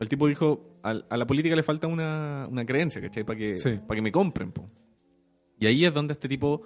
el 0.00 0.08
tipo 0.08 0.26
dijo, 0.26 0.80
a, 0.82 0.94
la 0.94 1.26
política 1.26 1.54
le 1.54 1.62
falta 1.62 1.86
una, 1.86 2.46
una 2.50 2.64
creencia, 2.66 3.00
¿cachai? 3.00 3.22
Para 3.24 3.38
que, 3.38 3.58
Sí. 3.58 3.78
para 3.86 3.96
que 3.96 4.02
me 4.02 4.10
compren, 4.12 4.50
po. 4.52 4.68
Y 5.58 5.66
ahí 5.66 5.84
es 5.84 5.92
donde 5.94 6.14
este 6.14 6.28
tipo 6.28 6.62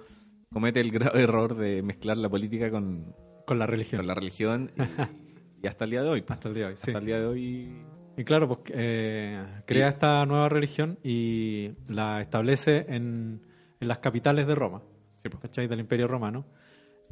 comete 0.51 0.79
el 0.79 0.89
grave 0.97 1.21
error 1.21 1.55
de 1.55 1.81
mezclar 1.83 2.17
la 2.17 2.29
política 2.29 2.71
con, 2.71 3.13
Con 3.45 3.59
la 3.59 3.67
religión. 3.67 3.99
con 3.99 4.07
la 4.07 4.15
religión 4.15 4.71
y, 4.77 4.81
y 5.63 5.67
hasta 5.67 5.83
el 5.85 5.91
día 5.91 6.01
de 6.03 6.09
hoy. 6.09 6.23
Hasta 6.27 6.47
el 6.47 6.53
día 6.55 6.63
de 6.65 6.69
hoy, 6.71 6.77
sí. 6.77 6.91
Hasta 6.91 6.99
el 6.99 7.05
día 7.05 7.19
de 7.19 7.25
hoy... 7.25 7.75
Y 8.17 8.23
claro, 8.23 8.47
pues 8.47 8.59
eh, 8.73 9.43
crea 9.65 9.89
esta 9.89 10.25
nueva 10.25 10.47
religión 10.47 10.97
y 11.03 11.71
la 11.89 12.21
establece 12.21 12.85
en, 12.87 13.41
en 13.81 13.87
las 13.89 13.97
capitales 13.99 14.47
de 14.47 14.55
Roma, 14.55 14.81
Sí. 15.15 15.27
¿cachai? 15.41 15.67
Del 15.67 15.81
Imperio 15.81 16.07
Romano. 16.07 16.45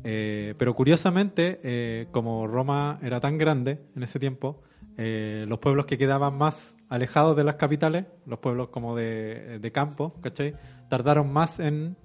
Eh, 0.06 0.56
pero 0.58 0.74
curiosamente, 0.74 1.60
eh, 1.64 2.08
como 2.12 2.48
Roma 2.48 3.00
era 3.04 3.20
tan 3.20 3.38
grande 3.38 3.80
en 3.98 4.04
ese 4.04 4.18
tiempo, 4.18 4.62
eh, 4.98 5.46
los 5.48 5.60
pueblos 5.60 5.86
que 5.86 5.98
quedaban 5.98 6.38
más 6.38 6.76
alejados 6.90 7.36
de 7.36 7.44
las 7.44 7.56
capitales, 7.56 8.06
los 8.26 8.40
pueblos 8.40 8.70
como 8.70 8.96
de, 8.96 9.60
de 9.60 9.72
campo, 9.72 10.14
¿cachai? 10.22 10.54
Tardaron 10.90 11.32
más 11.34 11.60
en 11.60 11.96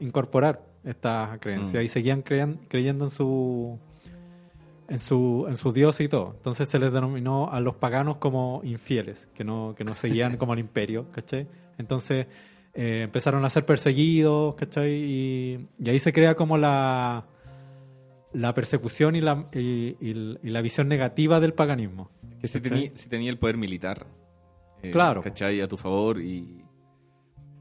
incorporar 0.00 0.62
esta 0.84 1.36
creencia 1.40 1.80
Mm. 1.80 1.84
y 1.84 1.88
seguían 1.88 2.22
crean- 2.22 2.60
creyendo 2.68 3.04
en 3.06 3.10
su 3.10 3.78
en 4.88 5.00
su 5.00 5.46
en 5.48 5.56
su 5.56 5.72
dios 5.72 6.00
y 6.00 6.08
todo. 6.08 6.32
Entonces 6.36 6.68
se 6.68 6.78
les 6.78 6.92
denominó 6.92 7.50
a 7.50 7.60
los 7.60 7.74
paganos 7.74 8.16
como 8.18 8.60
infieles, 8.64 9.28
que 9.34 9.44
no 9.44 9.74
que 9.76 9.84
no 9.84 9.94
seguían 9.94 10.36
como 10.38 10.52
al 10.52 10.58
imperio, 10.60 11.06
¿cachai? 11.12 11.46
Entonces 11.76 12.26
eh, 12.74 13.02
empezaron 13.04 13.44
a 13.44 13.50
ser 13.50 13.66
perseguidos, 13.66 14.54
¿cachai? 14.54 14.90
Y, 14.92 15.68
y 15.78 15.90
ahí 15.90 15.98
se 15.98 16.12
crea 16.12 16.36
como 16.36 16.56
la 16.56 17.24
la 18.32 18.54
persecución 18.54 19.16
y 19.16 19.20
la, 19.20 19.48
y, 19.52 19.96
y- 20.00 20.38
y 20.42 20.50
la 20.50 20.60
visión 20.60 20.88
negativa 20.88 21.40
del 21.40 21.54
paganismo. 21.54 22.10
Que 22.40 22.48
si 22.48 22.60
tenía, 22.60 22.90
si 22.94 23.08
tenía 23.08 23.30
el 23.30 23.38
poder 23.38 23.56
militar. 23.56 24.06
eh, 24.82 24.90
Claro. 24.90 25.22
¿Cachai? 25.22 25.60
A 25.60 25.68
tu 25.68 25.76
favor 25.76 26.20
y. 26.20 26.64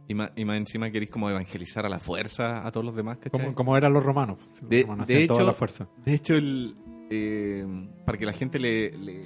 Y 0.09 0.13
más, 0.13 0.31
y 0.37 0.45
más 0.45 0.55
encima 0.55 0.89
querís 0.89 1.09
como 1.09 1.29
evangelizar 1.29 1.85
a 1.85 1.89
la 1.89 1.99
fuerza 1.99 2.65
a 2.65 2.71
todos 2.71 2.85
los 2.85 2.95
demás, 2.95 3.17
¿cachai? 3.17 3.41
Como, 3.41 3.53
como 3.53 3.75
eran 3.75 3.91
los 3.91 4.03
romanos. 4.03 4.37
Los 4.61 4.69
De- 4.69 4.83
romanos 4.83 5.05
de 5.07 5.13
hacían 5.15 5.27
toda 5.27 5.39
hecho- 5.41 5.47
la 5.47 5.53
fuerza. 5.53 5.89
De 6.05 6.13
hecho, 6.13 6.35
el, 6.35 6.75
eh, 7.09 7.65
para 8.05 8.17
que 8.17 8.25
la 8.25 8.31
gente 8.31 8.57
le, 8.57 8.97
le, 8.97 9.25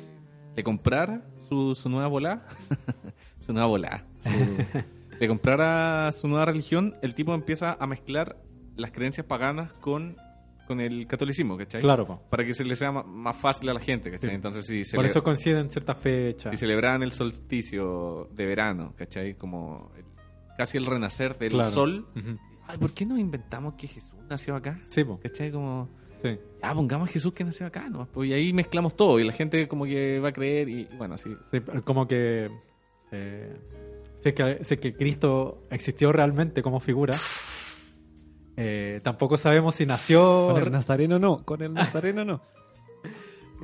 le 0.56 0.64
comprara 0.64 1.24
su, 1.38 1.76
su 1.76 1.88
nueva 1.88 2.08
volá, 2.08 2.48
su 3.40 3.54
nueva 3.54 3.68
volá, 3.68 4.06
su- 4.22 4.30
le 5.20 5.28
comprara 5.28 6.12
su 6.14 6.28
nueva 6.28 6.46
religión, 6.46 6.96
el 7.04 7.14
tipo 7.14 7.36
empieza 7.36 7.78
a 7.80 7.86
mezclar 7.86 8.42
las 8.76 8.90
creencias 8.92 9.28
paganas 9.28 9.72
con, 9.74 10.18
con 10.72 10.82
el 10.82 11.06
catolicismo, 11.08 11.58
¿cachai? 11.58 11.82
Claro, 11.82 12.06
po. 12.08 12.22
Para 12.30 12.46
que 12.46 12.54
se 12.54 12.64
le 12.64 12.76
sea 12.76 12.92
más 12.92 13.36
fácil 13.38 13.70
a 13.70 13.74
la 13.74 13.80
gente, 13.80 14.10
¿cachai? 14.12 14.30
Sí. 14.30 14.36
Entonces, 14.36 14.66
si, 14.66 14.96
por 14.96 15.06
eso 15.06 15.22
coinciden 15.24 15.70
ciertas 15.70 15.98
fechas. 16.00 16.52
si 16.52 16.58
celebraban 16.58 17.04
el 17.04 17.12
solsticio 17.12 18.30
de 18.32 18.46
verano, 18.46 18.94
¿cachai? 18.98 19.36
Como 19.36 19.92
el- 19.98 20.06
casi 20.58 20.78
el 20.78 20.86
renacer 20.86 21.38
del 21.38 21.52
Claro. 21.52 21.70
sol. 21.70 22.08
Ay, 22.68 22.78
¿por 22.78 22.94
qué 22.94 23.06
no 23.06 23.18
inventamos 23.18 23.74
que 23.74 23.88
Jesús 23.88 24.14
nació 24.30 24.56
acá? 24.56 24.80
Sí, 24.90 25.04
po. 25.04 25.20
¿Cachai? 25.22 25.52
Como 25.52 25.90
Sí. 26.22 26.38
ya 26.62 26.74
pongamos 26.74 27.10
a 27.10 27.12
Jesús 27.12 27.34
que 27.34 27.44
nació 27.44 27.66
acá, 27.66 27.90
¿no? 27.90 28.08
Pues 28.12 28.30
y 28.30 28.34
ahí 28.34 28.54
mezclamos 28.54 28.96
todo 28.96 29.20
y 29.20 29.24
la 29.26 29.34
gente 29.34 29.68
como 29.68 29.86
que 29.86 30.20
va 30.20 30.30
a 30.30 30.34
creer 30.34 30.70
y 30.70 30.88
bueno, 30.98 31.16
así. 31.16 31.36
Sí, 31.52 31.60
como 31.84 32.08
que, 32.08 32.50
eh, 33.12 33.58
si, 34.18 34.30
es 34.30 34.36
que 34.36 34.64
si 34.64 34.74
es 34.76 34.80
que 34.80 34.94
Cristo 34.94 35.64
existió 35.72 36.12
realmente 36.12 36.62
como 36.62 36.80
figura, 36.80 37.14
eh, 38.64 39.00
tampoco 39.04 39.38
sabemos 39.38 39.76
si 39.76 39.86
nació, 39.86 40.50
Con 40.54 40.62
el 40.62 40.72
nazareno 40.72 41.18
no, 41.20 41.44
con 41.44 41.62
el 41.64 41.74
nazareno 41.74 42.24
no. 42.24 42.42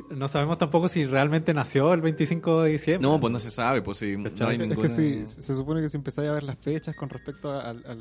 no 0.09 0.27
sabemos 0.27 0.57
tampoco 0.57 0.87
si 0.87 1.05
realmente 1.05 1.53
nació 1.53 1.93
el 1.93 2.01
25 2.01 2.63
de 2.63 2.71
diciembre. 2.71 3.07
No, 3.07 3.19
pues 3.19 3.31
no 3.31 3.39
se 3.39 3.51
sabe, 3.51 3.81
pues 3.81 3.97
sí, 3.99 4.15
no 4.17 4.47
hay 4.47 4.55
Es 4.55 4.59
ninguna... 4.67 4.81
que 4.81 4.89
si, 4.89 5.27
se 5.27 5.55
supone 5.55 5.81
que 5.81 5.89
si 5.89 5.97
empezáis 5.97 6.29
a 6.29 6.33
ver 6.33 6.43
las 6.43 6.57
fechas 6.57 6.95
con 6.95 7.09
respecto 7.09 7.51
a, 7.51 7.69
al- 7.69 7.83
a 7.85 7.95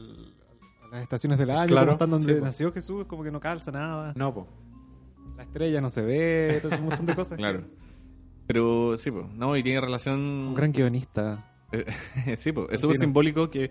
las 0.94 1.02
estaciones 1.02 1.38
del 1.38 1.50
año, 1.50 1.68
Claro, 1.68 1.92
están 1.92 2.10
donde 2.10 2.34
sí, 2.34 2.38
po. 2.40 2.46
nació 2.46 2.72
Jesús, 2.72 3.04
como 3.06 3.22
que 3.24 3.30
no 3.30 3.40
calza 3.40 3.70
nada. 3.72 4.12
No, 4.16 4.32
po. 4.32 4.46
La 5.36 5.42
estrella 5.42 5.80
no 5.82 5.90
se 5.90 6.00
ve, 6.02 6.58
todo 6.62 6.72
ese 6.72 6.82
montón 6.82 7.04
de 7.06 7.14
cosas. 7.16 7.36
Claro. 7.36 7.62
Pero 8.46 8.96
sí, 8.96 9.10
pues, 9.10 9.26
no, 9.34 9.56
y 9.56 9.62
tiene 9.62 9.80
relación... 9.80 10.18
Un 10.20 10.54
gran 10.54 10.72
guionista. 10.72 11.52
sí, 12.36 12.52
pues, 12.52 12.68
es 12.70 12.80
súper 12.80 12.96
simbólico 12.96 13.50
que, 13.50 13.70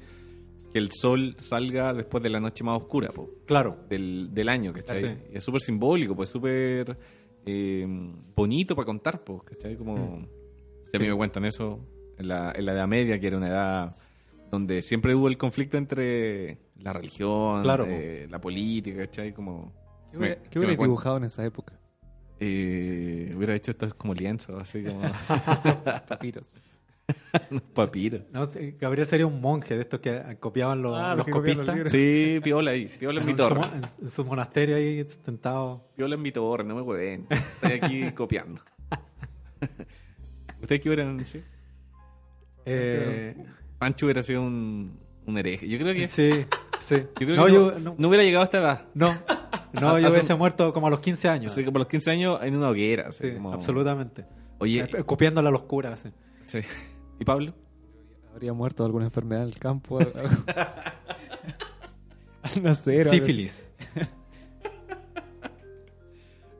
que 0.75 0.79
el 0.79 0.91
sol 0.91 1.35
salga 1.37 1.93
después 1.93 2.21
de 2.21 2.29
la 2.29 2.41
noche 2.41 2.61
más 2.65 2.75
oscura, 2.81 3.07
pues. 3.15 3.29
Claro. 3.45 3.77
del, 3.87 4.27
del 4.33 4.49
año, 4.49 4.73
¿cachai? 4.73 5.01
Sí. 5.05 5.21
Y 5.31 5.37
es 5.37 5.41
súper 5.45 5.61
simbólico, 5.61 6.13
pues 6.17 6.29
súper 6.29 6.97
eh, 7.45 7.85
bonito 8.35 8.75
para 8.75 8.85
contar, 8.85 9.23
pues, 9.23 9.43
¿cachai? 9.43 9.77
Como 9.77 10.27
si 10.91 10.97
a 10.97 10.99
mí 10.99 11.07
me 11.07 11.15
cuentan 11.15 11.45
eso 11.45 11.79
en 12.17 12.27
la, 12.27 12.51
en 12.53 12.65
la 12.65 12.73
Edad 12.73 12.89
Media, 12.89 13.17
que 13.17 13.27
era 13.27 13.37
una 13.37 13.47
edad 13.47 13.95
donde 14.51 14.81
siempre 14.81 15.15
hubo 15.15 15.29
el 15.29 15.37
conflicto 15.37 15.77
entre 15.77 16.57
la 16.81 16.91
religión, 16.91 17.63
Claro. 17.63 17.85
eh, 17.87 18.27
la 18.29 18.41
política, 18.41 18.97
¿cachai? 19.05 19.33
Como... 19.33 19.71
¿Qué 20.11 20.17
hubiera, 20.17 20.41
qué 20.43 20.59
hubiera 20.59 20.75
dibujado 20.75 21.15
en 21.15 21.23
esa 21.23 21.45
época? 21.45 21.79
eh, 22.41 23.33
hubiera 23.33 23.55
hecho 23.55 23.71
esto 23.71 23.87
como 23.97 24.13
lienzo, 24.13 24.57
así 24.57 24.83
como 24.83 24.99
Papiros. 26.09 26.59
papiro. 27.73 28.19
No, 28.31 28.51
sí, 28.51 28.75
Gabriel 28.79 29.05
sería 29.07 29.27
un 29.27 29.39
monje 29.41 29.75
de 29.75 29.81
estos 29.81 29.99
que 29.99 30.37
copiaban 30.39 30.81
los, 30.81 30.97
Ah, 30.99 31.09
los 31.09 31.17
los 31.17 31.25
que 31.27 31.31
copian 31.31 31.57
los 31.57 31.67
copistas. 31.67 31.91
Sí, 31.91 32.39
piola 32.43 32.71
ahí, 32.71 32.85
piola 32.87 33.19
en 33.19 33.25
mi 33.25 33.31
en, 33.33 33.37
su, 33.37 33.43
torre. 33.43 33.59
mo- 33.59 33.71
en- 34.01 34.09
su 34.09 34.25
monasterio 34.25 34.75
ahí 34.75 35.05
sentado. 35.23 35.87
Piola 35.95 36.15
en 36.15 36.21
mi 36.21 36.31
torre, 36.31 36.63
no 36.63 36.75
me 36.75 36.81
hueven. 36.81 37.27
Estoy 37.29 37.71
aquí 37.73 38.11
copiando. 38.15 38.61
¿Ustedes 40.61 40.81
qué 40.81 40.89
hubieran 40.89 41.23
sí? 41.25 41.43
Eh, 42.65 43.35
Pancho 43.77 44.05
hubiera 44.07 44.23
sido 44.23 44.41
un, 44.41 44.97
un 45.25 45.37
hereje. 45.37 45.67
Yo 45.67 45.77
creo 45.77 45.93
que, 45.93 46.07
sí, 46.07 46.45
sí. 46.81 46.95
yo 47.19 47.27
creo 47.27 47.35
no, 47.35 47.45
que 47.45 47.51
yo, 47.53 47.71
no, 47.73 47.79
no, 47.79 47.95
no 47.97 48.07
hubiera 48.07 48.23
llegado 48.23 48.41
a 48.41 48.45
esta 48.45 48.57
edad. 48.59 48.85
no, 48.95 49.13
no, 49.73 49.99
yo 49.99 50.09
hubiese 50.09 50.33
un- 50.33 50.39
muerto 50.39 50.73
como 50.73 50.87
a 50.87 50.89
los 50.89 51.01
15 51.01 51.29
años. 51.29 51.51
Así 51.51 51.63
que 51.63 51.71
por 51.71 51.79
los 51.79 51.87
15 51.87 52.09
años 52.11 52.39
en 52.41 52.55
una 52.55 52.69
hoguera. 52.69 53.09
así 53.09 53.25
Sí, 53.29 53.33
como- 53.35 53.53
absolutamente. 53.53 54.25
Oye, 54.57 54.79
Eh, 54.91 55.03
Copiándola 55.03 55.49
a 55.49 55.51
los 55.51 55.63
curas. 55.63 56.05
sí. 56.43 56.59
¿Y 57.19 57.25
Pablo? 57.25 57.53
Habría 58.33 58.53
muerto 58.53 58.83
de 58.83 58.87
alguna 58.87 59.05
enfermedad 59.05 59.43
en 59.43 59.49
el 59.49 59.55
campo. 59.59 59.99
algo- 59.99 60.13
Al 62.43 62.63
nacer. 62.63 63.07
Sífilis. 63.09 63.65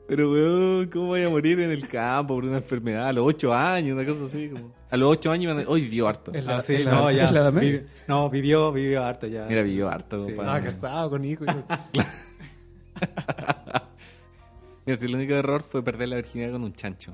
Pero, 0.08 0.30
weón, 0.30 0.86
¿cómo 0.88 1.06
voy 1.06 1.22
a 1.24 1.28
morir 1.28 1.58
en 1.60 1.70
el 1.70 1.88
campo 1.88 2.34
por 2.36 2.44
una 2.44 2.58
enfermedad? 2.58 3.08
A 3.08 3.12
los 3.12 3.26
8 3.26 3.52
años, 3.52 3.98
una 3.98 4.06
cosa 4.06 4.26
así. 4.26 4.48
Como... 4.48 4.72
A 4.88 4.96
los 4.96 5.10
8 5.10 5.32
años, 5.32 5.44
iban 5.52 5.58
a- 5.66 5.68
hoy 5.68 5.80
vivió 5.82 6.06
harto. 6.08 6.32
Es 6.32 6.44
la- 6.44 6.58
Ah, 6.58 6.62
sí, 6.62 6.78
la- 6.84 6.92
no, 6.92 7.10
ya. 7.10 7.24
es 7.24 7.32
la 7.32 7.40
Edad 7.40 7.52
Media. 7.52 7.80
Vivi- 7.80 7.86
no, 8.06 8.30
vivió, 8.30 8.70
vivió 8.72 9.04
harto 9.04 9.26
ya. 9.26 9.46
Mira, 9.46 9.62
vivió 9.62 9.88
harto. 9.88 10.24
Sí. 10.26 10.32
compadre. 10.34 10.60
Ah, 10.68 10.72
casado 10.72 11.10
con 11.10 11.24
hijos. 11.24 11.48
Mira, 14.86 14.96
si 14.98 15.06
el 15.06 15.14
único 15.16 15.34
error 15.34 15.62
fue 15.64 15.82
perder 15.82 16.08
la 16.08 16.16
virginidad 16.16 16.52
con 16.52 16.62
un 16.62 16.72
chancho. 16.72 17.12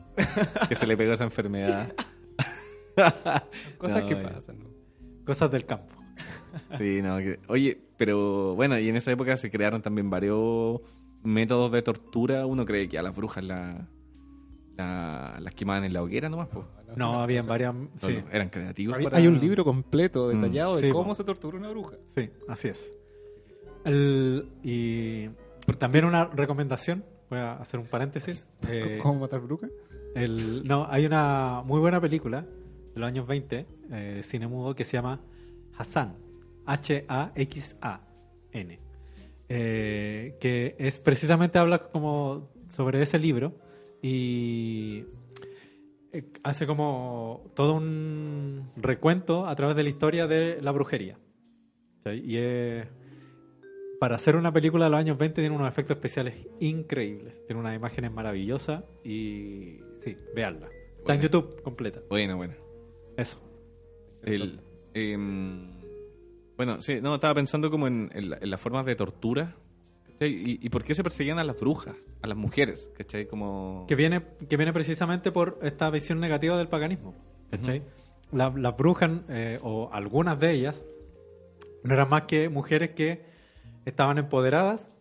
que 0.68 0.74
se 0.74 0.87
le 0.87 0.94
pegó 0.96 1.12
esa 1.14 1.24
enfermedad. 1.24 1.92
Cosas 3.78 4.02
No, 4.02 4.09
que 4.09 4.16
pasan. 4.16 4.59
¿no? 4.59 4.70
Cosas 5.24 5.50
del 5.50 5.64
campo. 5.64 5.94
Sí, 6.78 7.00
no. 7.02 7.16
que- 7.18 7.38
Oye, 7.48 7.78
pero 7.96 8.55
bueno, 8.55 8.78
y 8.78 8.88
en 8.88 8.96
esa 8.96 9.11
época 9.12 9.37
se 9.37 9.50
crearon 9.50 9.81
también 9.83 10.11
varios 10.11 10.81
métodos 11.22 11.72
de 11.72 11.83
tortura. 11.83 12.46
Uno 12.46 12.64
cree 12.66 12.88
que 12.88 12.98
a 12.98 13.02
las 13.02 13.14
brujas 13.14 13.42
la, 13.44 13.88
la- 14.76 15.38
las 15.40 15.55
quemaban 15.55 15.85
en 15.85 15.92
la 15.92 16.02
hoguera 16.02 16.28
nomás, 16.28 16.48
pues. 16.48 16.66
No, 16.96 17.22
habían 17.22 17.46
varias. 17.46 17.74
Sí, 17.96 18.18
Eran 18.31 18.50
creativos. 18.50 18.96
Hay, 18.98 19.05
para- 19.05 19.16
hay 19.16 19.26
un 19.26 19.40
libro 19.40 19.64
completo, 19.64 20.28
Mm. 20.28 20.42
detallado, 20.42 20.76
de 20.76 20.90
cómo 20.90 21.09
po. 21.11 21.14
se 21.14 21.24
tortura 21.24 21.57
una 21.57 21.70
bruja. 21.70 21.96
sí, 22.07 22.28
así 22.48 22.68
es. 22.68 22.94
El- 23.85 24.46
y 24.62 25.28
también 25.78 26.05
una 26.05 26.26
recomendación. 26.26 27.05
Voy 27.31 27.38
a 27.38 27.55
hacer 27.55 27.81
un 27.81 27.87
paréntesis. 27.87 28.46
Eh, 28.68 28.98
¿Cómo 29.02 29.20
matar 29.20 29.40
brujas? 29.40 29.70
El, 30.14 30.66
no, 30.68 30.87
hay 30.90 31.07
una 31.07 31.62
muy 31.64 31.81
buena 31.81 31.98
película 32.00 32.44
de 32.94 33.00
los 33.00 33.07
años 33.09 33.26
20 33.26 33.66
eh, 33.90 34.20
cine 34.22 34.46
mudo 34.48 34.74
que 34.74 34.85
se 34.85 34.92
llama 34.96 35.20
Hassan. 35.76 36.16
H-A-X-A-N. 37.55 38.78
Eh, 39.48 40.37
que 40.40 40.76
es 40.78 41.00
precisamente 41.00 41.59
habla 41.59 41.88
como 41.90 42.50
sobre 42.68 43.02
ese 43.02 43.18
libro 43.18 43.59
y 44.00 45.05
eh, 46.12 46.24
hace 46.42 46.66
como 46.66 47.50
todo 47.55 47.74
un 47.74 48.70
recuento 48.76 49.46
a 49.46 49.55
través 49.57 49.76
de 49.76 49.83
la 49.83 49.88
historia 49.90 50.26
de 50.26 50.61
la 50.62 50.72
brujería. 50.72 51.18
Y 52.07 52.37
es- 52.37 52.87
para 54.00 54.16
hacer 54.16 54.35
una 54.37 54.52
película 54.52 54.87
de 54.87 54.90
los 54.90 54.98
años 55.00 55.16
20 55.18 55.40
tiene 55.42 55.55
unos 55.55 55.68
efectos 55.68 55.96
especiales 55.96 56.35
increíbles. 56.61 57.44
Tiene 57.46 57.61
unas 57.61 57.76
imágenes 57.76 58.11
maravillosas 58.11 58.83
y 59.05 59.78
sí, 59.98 60.16
veanla. 60.35 60.68
Está 60.98 61.14
en. 61.14 61.20
YouTube 61.20 61.62
completa. 61.62 62.00
Bueno, 62.09 62.37
bueno. 62.37 62.55
Eso. 63.16 63.38
El, 64.22 64.61
em, 64.94 65.70
bueno, 66.57 66.81
sí, 66.83 67.01
no, 67.01 67.14
estaba 67.14 67.35
pensando 67.35 67.70
como 67.70 67.87
en, 67.87 68.11
en 68.14 68.31
la- 68.31 68.38
en 68.40 68.51
las 68.51 68.61
formas 68.61 68.87
de 68.87 68.94
tortura. 68.94 69.57
¿Y, 70.20 70.64
y 70.64 70.68
por 70.68 70.85
qué 70.85 70.94
se 70.94 71.03
perseguían 71.03 71.40
a 71.40 71.44
las 71.44 71.59
brujas? 71.59 71.96
A 72.20 72.29
las 72.29 72.37
mujeres, 72.37 72.92
¿cachai? 72.96 73.27
Como... 73.27 73.87
Que 73.88 73.96
viene, 73.96 74.22
que 74.48 74.57
viene 74.57 74.72
precisamente 74.72 75.33
por 75.33 75.59
esta 75.62 75.90
visión 75.90 76.20
negativa 76.20 76.57
del 76.57 76.68
paganismo. 76.68 77.12
¿cachai? 77.51 77.83
La- 78.31 78.51
las 78.57 78.77
brujas, 78.77 79.11
eh, 79.29 79.59
o 79.62 79.90
algunas 79.92 80.38
de 80.38 80.53
ellas, 80.53 80.85
no 81.83 81.94
eran 81.94 82.09
más 82.09 82.22
que 82.22 82.48
mujeres 82.48 82.90
que 82.90 83.25
estaban 83.85 84.16
empoderadas 84.18 84.92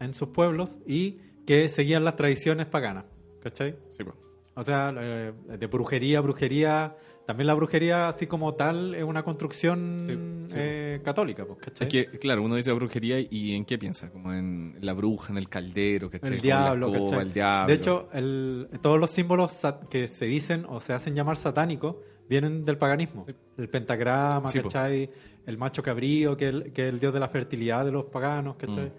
en 0.00 0.14
sus 0.14 0.30
pueblos 0.30 0.78
y 0.86 1.18
que 1.46 1.68
seguían 1.68 2.02
las 2.04 2.16
tradiciones 2.16 2.64
paganas. 2.66 3.04
¿Cachai? 3.42 3.76
Sí, 3.90 4.02
po. 4.02 4.14
O 4.54 4.62
sea, 4.62 4.94
eh, 4.96 5.32
de 5.58 5.66
brujería, 5.66 6.22
brujería, 6.22 6.96
también 7.26 7.46
la 7.46 7.54
brujería, 7.54 8.08
así 8.08 8.26
como 8.26 8.54
tal, 8.54 8.94
es 8.94 9.02
una 9.04 9.22
construcción 9.22 10.46
Sí, 10.46 10.52
sí. 10.52 10.54
eh, 10.58 11.00
católica, 11.04 11.44
pues, 11.46 11.58
¿cachai? 11.58 11.86
Es 11.88 11.92
que, 11.92 12.18
claro, 12.18 12.42
uno 12.42 12.54
dice 12.56 12.70
brujería 12.72 13.18
y 13.18 13.54
¿en 13.54 13.64
qué 13.64 13.78
piensa? 13.78 14.10
Como 14.10 14.32
en 14.34 14.76
la 14.80 14.92
bruja, 14.92 15.32
en 15.32 15.38
el 15.38 15.48
caldero, 15.48 16.10
¿cachai? 16.10 16.34
el 16.34 16.40
diablo, 16.40 16.92
el 17.20 17.32
diablo. 17.32 17.66
De 17.68 17.74
hecho, 17.74 18.08
el- 18.12 18.68
todos 18.82 19.00
los 19.00 19.10
símbolos 19.10 19.58
que 19.90 20.06
se 20.06 20.26
dicen 20.26 20.66
o 20.68 20.80
se 20.80 20.92
hacen 20.92 21.14
llamar 21.14 21.36
satánicos 21.36 21.96
vienen 22.28 22.64
del 22.64 22.76
paganismo. 22.78 23.26
El 23.56 23.68
pentagrama. 23.68 24.50
¿cachai? 24.52 25.08
El 25.46 25.58
macho 25.58 25.82
cabrío, 25.82 26.36
que 26.36 26.48
es 26.48 26.54
el, 26.54 26.72
que 26.72 26.88
es 26.88 26.94
el 26.94 27.00
dios 27.00 27.12
de 27.14 27.20
la 27.20 27.28
fertilidad 27.28 27.84
de 27.84 27.92
los 27.92 28.04
paganos, 28.06 28.56
¿cachai? 28.56 28.90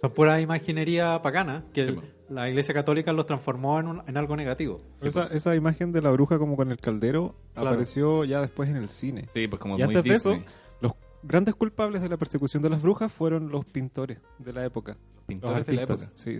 Son 0.00 0.12
pura 0.14 0.40
imaginería 0.40 1.20
pagana 1.22 1.64
que 1.74 1.84
Mm. 1.84 1.88
El-. 1.88 2.00
La 2.30 2.48
iglesia 2.48 2.72
católica 2.72 3.12
los 3.12 3.26
transformó 3.26 3.78
en, 3.80 3.86
un- 3.88 4.02
en 4.06 4.16
algo 4.16 4.34
negativo. 4.36 4.80
esa, 5.02 5.24
esa 5.26 5.54
imagen 5.54 5.92
de 5.92 6.00
la 6.00 6.10
bruja 6.10 6.38
como 6.38 6.56
con 6.56 6.70
el 6.70 6.78
caldero 6.78 7.34
Claro. 7.52 7.68
apareció 7.70 8.24
ya 8.24 8.40
después 8.40 8.70
en 8.70 8.76
el 8.76 8.88
cine. 8.88 9.26
sí, 9.32 9.46
pues 9.48 9.60
como 9.60 9.74
y 9.74 9.82
muy 9.84 9.96
antes 9.96 10.04
de 10.04 10.16
eso, 10.16 10.42
los 10.80 10.92
grandes 11.22 11.54
culpables 11.54 12.00
de 12.00 12.08
la 12.08 12.16
persecución 12.16 12.62
de 12.62 12.70
las 12.70 12.80
brujas 12.80 13.12
fueron 13.12 13.50
los 13.50 13.64
pintores 13.66 14.18
de 14.38 14.52
la 14.52 14.64
época. 14.64 14.92
Los 15.16 15.24
Pintores 15.26 15.66
de 15.66 15.72
la 15.74 15.82
artistas. 15.82 16.08
época. 16.08 16.18
Sí, 16.18 16.38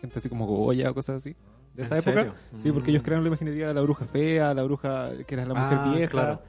gente 0.00 0.18
así 0.18 0.28
como 0.28 0.46
Goya 0.46 0.90
o 0.90 0.94
cosas 0.94 1.16
así. 1.16 1.36
De 1.74 1.82
esa 1.82 1.96
¿En 1.96 2.00
época. 2.02 2.14
serio? 2.20 2.34
Sí, 2.54 2.70
porque 2.72 2.88
Mm. 2.88 2.94
ellos 2.94 3.02
crearon 3.02 3.24
la 3.24 3.28
imaginería 3.28 3.68
de 3.68 3.74
la 3.74 3.80
bruja 3.80 4.04
fea, 4.06 4.54
la 4.54 4.62
bruja 4.62 5.10
que 5.26 5.34
era 5.34 5.44
la 5.46 5.54
mujer 5.54 5.78
Ah, 5.80 5.92
vieja. 5.94 6.10
claro. 6.10 6.42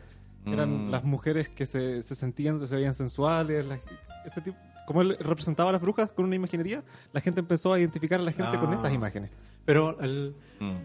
Eran 0.45 0.88
Mm. 0.88 0.91
las 0.91 1.04
mujeres 1.04 1.50
que 1.50 1.65
se, 1.65 2.04
se 2.04 2.13
sentían, 2.13 2.65
se 2.67 2.76
veían 2.76 2.93
sensuales. 2.93 3.65
las- 3.65 3.82
ese 4.26 4.41
tipo, 4.41 4.58
como 4.86 5.02
él 5.02 5.17
representaba 5.19 5.69
a 5.69 5.74
las 5.74 5.82
brujas 5.82 6.12
con 6.12 6.26
una 6.26 6.36
imaginería, 6.36 6.84
la 7.13 7.21
gente 7.21 7.39
empezó 7.39 7.74
a 7.74 7.80
identificar 7.80 8.19
a 8.19 8.24
la 8.24 8.32
gente 8.32 8.58
con 8.60 8.71
Ah. 8.71 8.76
esas 8.76 8.93
imágenes. 8.93 9.32
Pero 9.65 10.00
el, 10.00 10.36
Mm. 10.60 10.76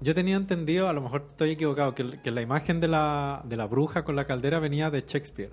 yo 0.00 0.14
tenía 0.14 0.36
entendido, 0.36 0.88
a 0.88 0.92
lo 0.92 1.00
mejor 1.02 1.26
estoy 1.30 1.50
equivocado, 1.50 1.94
que, 1.94 2.20
que 2.20 2.30
la 2.30 2.40
imagen 2.42 2.80
de 2.80 2.88
la, 2.88 3.42
de 3.44 3.56
la 3.56 3.66
bruja 3.66 4.04
con 4.04 4.16
la 4.16 4.26
caldera 4.26 4.58
venía 4.60 4.90
de 4.90 5.02
Shakespeare. 5.06 5.52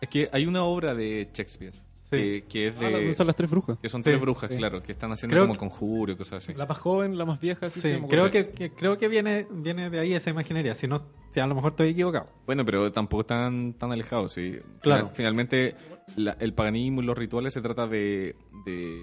Es 0.00 0.08
que 0.08 0.28
hay 0.32 0.46
una 0.46 0.64
obra 0.64 0.94
de 0.94 1.30
Shakespeare. 1.32 1.74
Que, 2.16 2.44
que 2.48 2.66
es 2.68 2.74
Ah, 2.80 2.90
la- 2.90 3.12
son 3.14 3.26
las 3.26 3.36
tres 3.36 3.50
brujas. 3.50 3.78
que 3.80 3.88
son 3.88 4.00
Sí, 4.02 4.04
tres 4.10 4.20
brujas, 4.20 4.50
sí. 4.50 4.56
claro, 4.56 4.82
que 4.82 4.92
están 4.92 5.12
haciendo 5.12 5.34
Creo 5.34 5.46
como 5.46 5.58
conjuro 5.58 6.12
y 6.12 6.16
cosas 6.16 6.42
así. 6.44 6.54
La 6.54 6.66
más 6.66 6.78
joven, 6.78 7.16
la 7.18 7.24
más 7.24 7.40
vieja. 7.40 7.66
así 7.66 7.80
Sí, 7.80 7.98
creo 8.08 8.30
que, 8.30 8.50
que- 8.50 8.70
creo 8.72 8.96
que 8.98 9.08
viene, 9.08 9.46
viene 9.50 9.90
de 9.90 10.00
ahí 10.00 10.12
esa 10.14 10.30
imaginería. 10.30 10.74
Si 10.74 10.86
no, 10.88 11.02
si 11.30 11.40
a 11.40 11.46
lo 11.46 11.54
mejor 11.54 11.72
estoy 11.72 11.90
equivocado. 11.90 12.28
Bueno, 12.46 12.64
pero 12.64 12.90
tampoco 12.92 13.22
están 13.22 13.74
tan 13.74 13.92
alejados, 13.92 14.32
sí. 14.32 14.58
Claro. 14.80 15.06
Final- 15.08 15.14
Finalmente, 15.14 15.76
la- 16.16 16.36
el 16.40 16.52
paganismo 16.54 17.02
y 17.02 17.04
los 17.06 17.16
rituales 17.16 17.54
se 17.54 17.60
trata 17.62 17.86
de, 17.86 18.36
de 18.66 18.98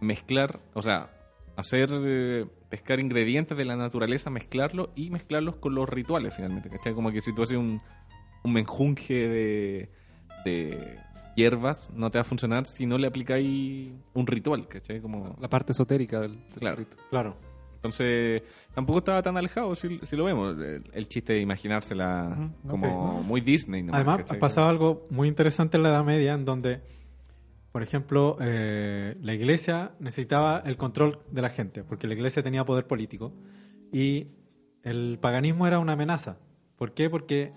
mezclar, 0.00 0.60
o 0.74 0.82
sea, 0.82 1.10
hacer, 1.56 1.90
eh, 1.92 2.46
pescar 2.70 2.98
ingredientes 3.00 3.56
de 3.56 3.64
la 3.64 3.76
naturaleza, 3.76 4.30
mezclarlos 4.30 4.88
y 4.96 5.10
mezclarlos 5.10 5.56
con 5.56 5.74
los 5.74 5.88
rituales, 5.88 6.34
finalmente. 6.34 6.70
¿Cachai? 6.70 6.94
Como 6.94 7.12
que 7.12 7.20
si 7.20 7.34
tú 7.34 7.42
haces 7.42 7.58
un, 7.58 7.80
un 8.42 8.52
menjunje 8.52 9.28
de, 9.28 9.90
de 10.44 10.96
hierbas, 11.36 11.90
no 11.94 12.10
te 12.10 12.18
va 12.18 12.22
a 12.22 12.24
funcionar 12.24 12.66
si 12.66 12.86
no 12.86 12.98
le 12.98 13.06
aplicáis 13.06 13.92
un 14.14 14.26
ritual, 14.26 14.66
¿cachai? 14.68 15.00
Como, 15.00 15.36
La 15.40 15.48
parte 15.48 15.72
esotérica 15.72 16.20
del, 16.20 16.36
del 16.36 16.58
Claro. 16.58 16.76
rito. 16.76 16.96
Claro. 17.10 17.36
entonces, 17.74 18.42
tampoco 18.74 18.98
estaba 18.98 19.22
tan 19.22 19.36
alejado 19.36 19.74
si, 19.74 19.98
si 20.02 20.14
lo 20.16 20.24
vemos. 20.24 20.56
El, 20.58 20.84
el 20.92 21.08
chiste 21.08 21.32
de 21.34 21.40
imaginársela 21.40 22.50
no 22.62 22.70
como 22.70 23.20
sé. 23.22 23.26
muy 23.26 23.40
Disney. 23.40 23.82
nomás, 23.82 23.96
Además, 24.00 24.18
¿cachai? 24.18 24.36
ha 24.36 24.40
pasado 24.40 24.68
algo 24.68 25.06
muy 25.10 25.26
interesante 25.28 25.76
en 25.76 25.82
la 25.82 25.88
Edad 25.88 26.04
Media, 26.04 26.34
en 26.34 26.44
donde, 26.44 26.80
por 27.72 27.82
ejemplo, 27.82 28.36
eh, 28.40 29.16
la 29.20 29.34
iglesia 29.34 29.92
necesitaba 29.98 30.62
el 30.64 30.76
control 30.76 31.20
de 31.30 31.42
la 31.42 31.50
gente, 31.50 31.82
porque 31.82 32.06
la 32.06 32.14
iglesia 32.14 32.42
tenía 32.42 32.64
poder 32.64 32.86
político, 32.86 33.32
y 33.92 34.28
el 34.84 35.18
paganismo 35.20 35.66
era 35.66 35.78
una 35.78 35.94
amenaza. 35.94 36.38
¿Por 36.76 36.92
qué? 36.94 37.08
Porque, 37.10 37.52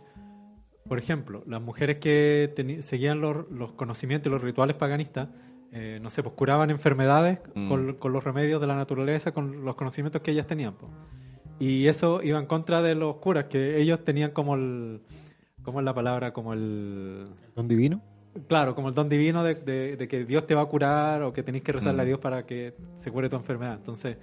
por 0.87 0.99
ejemplo, 0.99 1.43
las 1.47 1.61
mujeres 1.61 1.97
que 1.97 2.79
seguían 2.81 3.19
los, 3.21 3.49
los 3.51 3.71
conocimientos 3.73 4.29
y 4.29 4.33
los 4.33 4.41
rituales 4.43 4.75
paganistas, 4.75 5.29
eh, 5.71 5.99
no 6.01 6.09
sé, 6.09 6.23
pues 6.23 6.35
curaban 6.35 6.69
enfermedades 6.69 7.39
Mm. 7.55 7.67
con, 7.69 7.93
con 7.95 8.13
los 8.13 8.23
remedios 8.23 8.61
de 8.61 8.67
la 8.67 8.75
naturaleza, 8.75 9.33
con 9.33 9.65
los 9.65 9.75
conocimientos 9.75 10.21
que 10.21 10.31
ellas 10.31 10.47
tenían. 10.47 10.73
pues. 10.75 10.91
Y 11.59 11.87
eso 11.87 12.21
iba 12.21 12.37
en 12.39 12.45
contra 12.45 12.81
de 12.81 12.95
los 12.95 13.15
curas, 13.17 13.45
que 13.45 13.79
ellos 13.81 14.03
tenían 14.03 14.31
como 14.31 14.55
el... 14.55 15.01
¿Cómo 15.63 15.79
es 15.79 15.85
la 15.85 15.93
palabra? 15.95 16.31
Como 16.33 16.53
el... 16.53 17.27
Don 17.55 17.67
Divino. 17.67 18.01
Claro, 18.47 18.75
como 18.75 18.89
el 18.89 18.93
don 18.93 19.07
divino 19.07 19.43
de, 19.45 19.55
de- 19.55 19.95
de 19.95 20.07
que 20.09 20.25
Dios 20.25 20.45
te 20.45 20.53
va 20.53 20.61
a 20.61 20.65
curar 20.65 21.23
o 21.23 21.31
que 21.31 21.41
tenéis 21.41 21.63
que 21.63 21.71
rezarle 21.71 21.99
Mm. 21.99 22.01
a 22.01 22.05
Dios 22.05 22.19
para 22.19 22.45
que 22.45 22.75
se 22.95 23.09
cure 23.09 23.29
tu 23.29 23.37
enfermedad. 23.37 23.75
Entonces, 23.75 24.17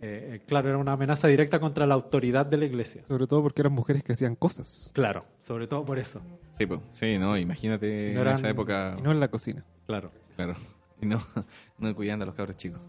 eh, 0.00 0.30
eh, 0.34 0.40
claro, 0.46 0.68
era 0.68 0.78
una 0.78 0.92
amenaza 0.92 1.26
directa 1.28 1.58
contra 1.58 1.86
la 1.86 1.94
autoridad 1.94 2.44
de 2.46 2.56
la 2.58 2.64
iglesia. 2.66 3.02
Sobre 3.04 3.26
todo 3.26 3.42
porque 3.42 3.62
eran 3.62 3.72
mujeres 3.72 4.02
que 4.02 4.12
hacían 4.12 4.34
cosas. 4.36 4.90
Claro, 4.94 5.24
sobre 5.38 5.66
todo 5.66 5.84
por 5.84 5.98
eso. 5.98 6.20
Sí, 6.52 6.66
pues, 6.66 6.80
sí, 6.90 7.18
no, 7.18 7.36
imagínate 7.36 8.12
No 8.14 8.22
en 8.22 8.28
esa 8.28 8.48
época, 8.50 8.96
Y 8.98 9.02
no 9.02 9.10
en 9.12 9.20
la 9.20 9.28
cocina. 9.28 9.64
Claro. 9.86 10.10
claro, 10.36 10.54
y 11.00 11.06
no, 11.06 11.20
no 11.78 11.94
cuidando 11.94 12.24
a 12.24 12.26
los 12.26 12.34
cabros 12.34 12.56
chicos. 12.56 12.80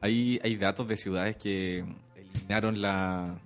Hay, 0.00 0.38
hay 0.44 0.56
datos 0.56 0.86
de 0.86 0.96
ciudades 0.96 1.36
que 1.36 1.84
eliminaron 2.14 2.80
la, 2.80 3.36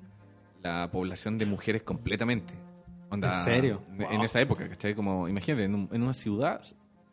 la 0.62 0.90
población 0.92 1.38
de 1.38 1.46
mujeres 1.46 1.82
completamente. 1.82 2.52
Onda, 3.10 3.38
¿En 3.38 3.44
serio? 3.44 3.82
En, 3.88 3.98
Wow. 3.98 4.10
en 4.12 4.20
esa 4.22 4.40
época, 4.40 4.68
¿cachai? 4.68 4.94
Como, 4.94 5.28
imagínate, 5.28 5.64
en, 5.64 5.74
un- 5.74 5.88
en 5.92 6.02
una 6.02 6.14
ciudad 6.14 6.62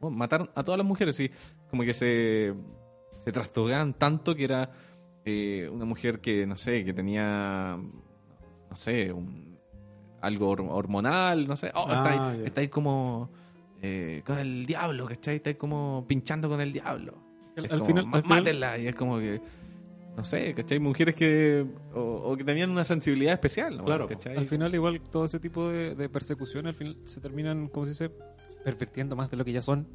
bueno, 0.02 0.16
mataron 0.18 0.50
a 0.56 0.64
todas 0.64 0.78
las 0.78 0.88
mujeres 0.88 1.20
y 1.20 1.30
como 1.70 1.84
que 1.84 1.94
se, 1.94 2.54
se 3.18 3.32
trastogaban 3.34 3.94
tanto 3.94 4.34
que 4.36 4.46
era 4.46 4.72
eh, 5.26 5.70
una 5.72 5.86
mujer 5.86 6.20
que, 6.22 6.46
no 6.48 6.58
sé, 6.58 6.84
que 6.84 6.94
tenía, 6.94 7.78
no 8.70 8.76
sé, 8.76 9.12
un, 9.12 9.58
algo 10.22 10.50
hor- 10.56 10.68
hormonal, 10.70 11.48
no 11.48 11.56
sé. 11.56 11.72
Oh, 11.76 11.86
Ah, 11.88 11.96
está, 11.96 12.10
ahí, 12.32 12.40
ya. 12.40 12.46
está 12.46 12.62
ahí 12.62 12.68
como 12.68 13.30
eh, 13.82 14.22
con 14.26 14.38
el 14.38 14.66
diablo, 14.66 15.06
¿cachai? 15.06 15.38
Está 15.38 15.50
ahí 15.52 15.56
como 15.56 16.06
pinchando 16.08 16.50
con 16.50 16.60
el 16.62 16.72
diablo. 16.74 17.14
Al- 17.56 17.68
como, 17.70 17.86
final- 17.86 18.06
"Ma- 18.06 18.18
al 18.18 18.24
final-. 18.46 18.82
Y 18.82 18.88
es 18.88 18.96
como 18.96 19.18
que, 19.20 19.42
no 20.18 20.24
sé, 20.26 20.54
¿cachai? 20.54 20.80
Mujeres 20.80 21.16
que, 21.16 21.66
o, 21.94 22.00
o 22.02 22.38
que 22.38 22.44
tenían 22.44 22.70
una 22.72 22.84
sensibilidad 22.84 23.34
especial, 23.34 23.78
¿no? 23.78 23.86
Claro. 23.86 24.08
¿cachai? 24.08 24.36
Al 24.38 24.48
final, 24.48 24.74
igual, 24.74 25.00
todo 25.02 25.26
ese 25.26 25.40
tipo 25.40 25.70
de, 25.70 25.96
de 25.96 26.10
persecución, 26.10 26.68
al 26.68 26.74
final 26.74 26.98
se 27.06 27.22
terminan, 27.22 27.68
como 27.68 27.86
se 27.86 27.92
dice, 27.92 28.12
pervirtiendo 28.64 29.16
más 29.16 29.30
de 29.32 29.38
lo 29.38 29.46
que 29.46 29.52
ya 29.54 29.62
son. 29.62 29.88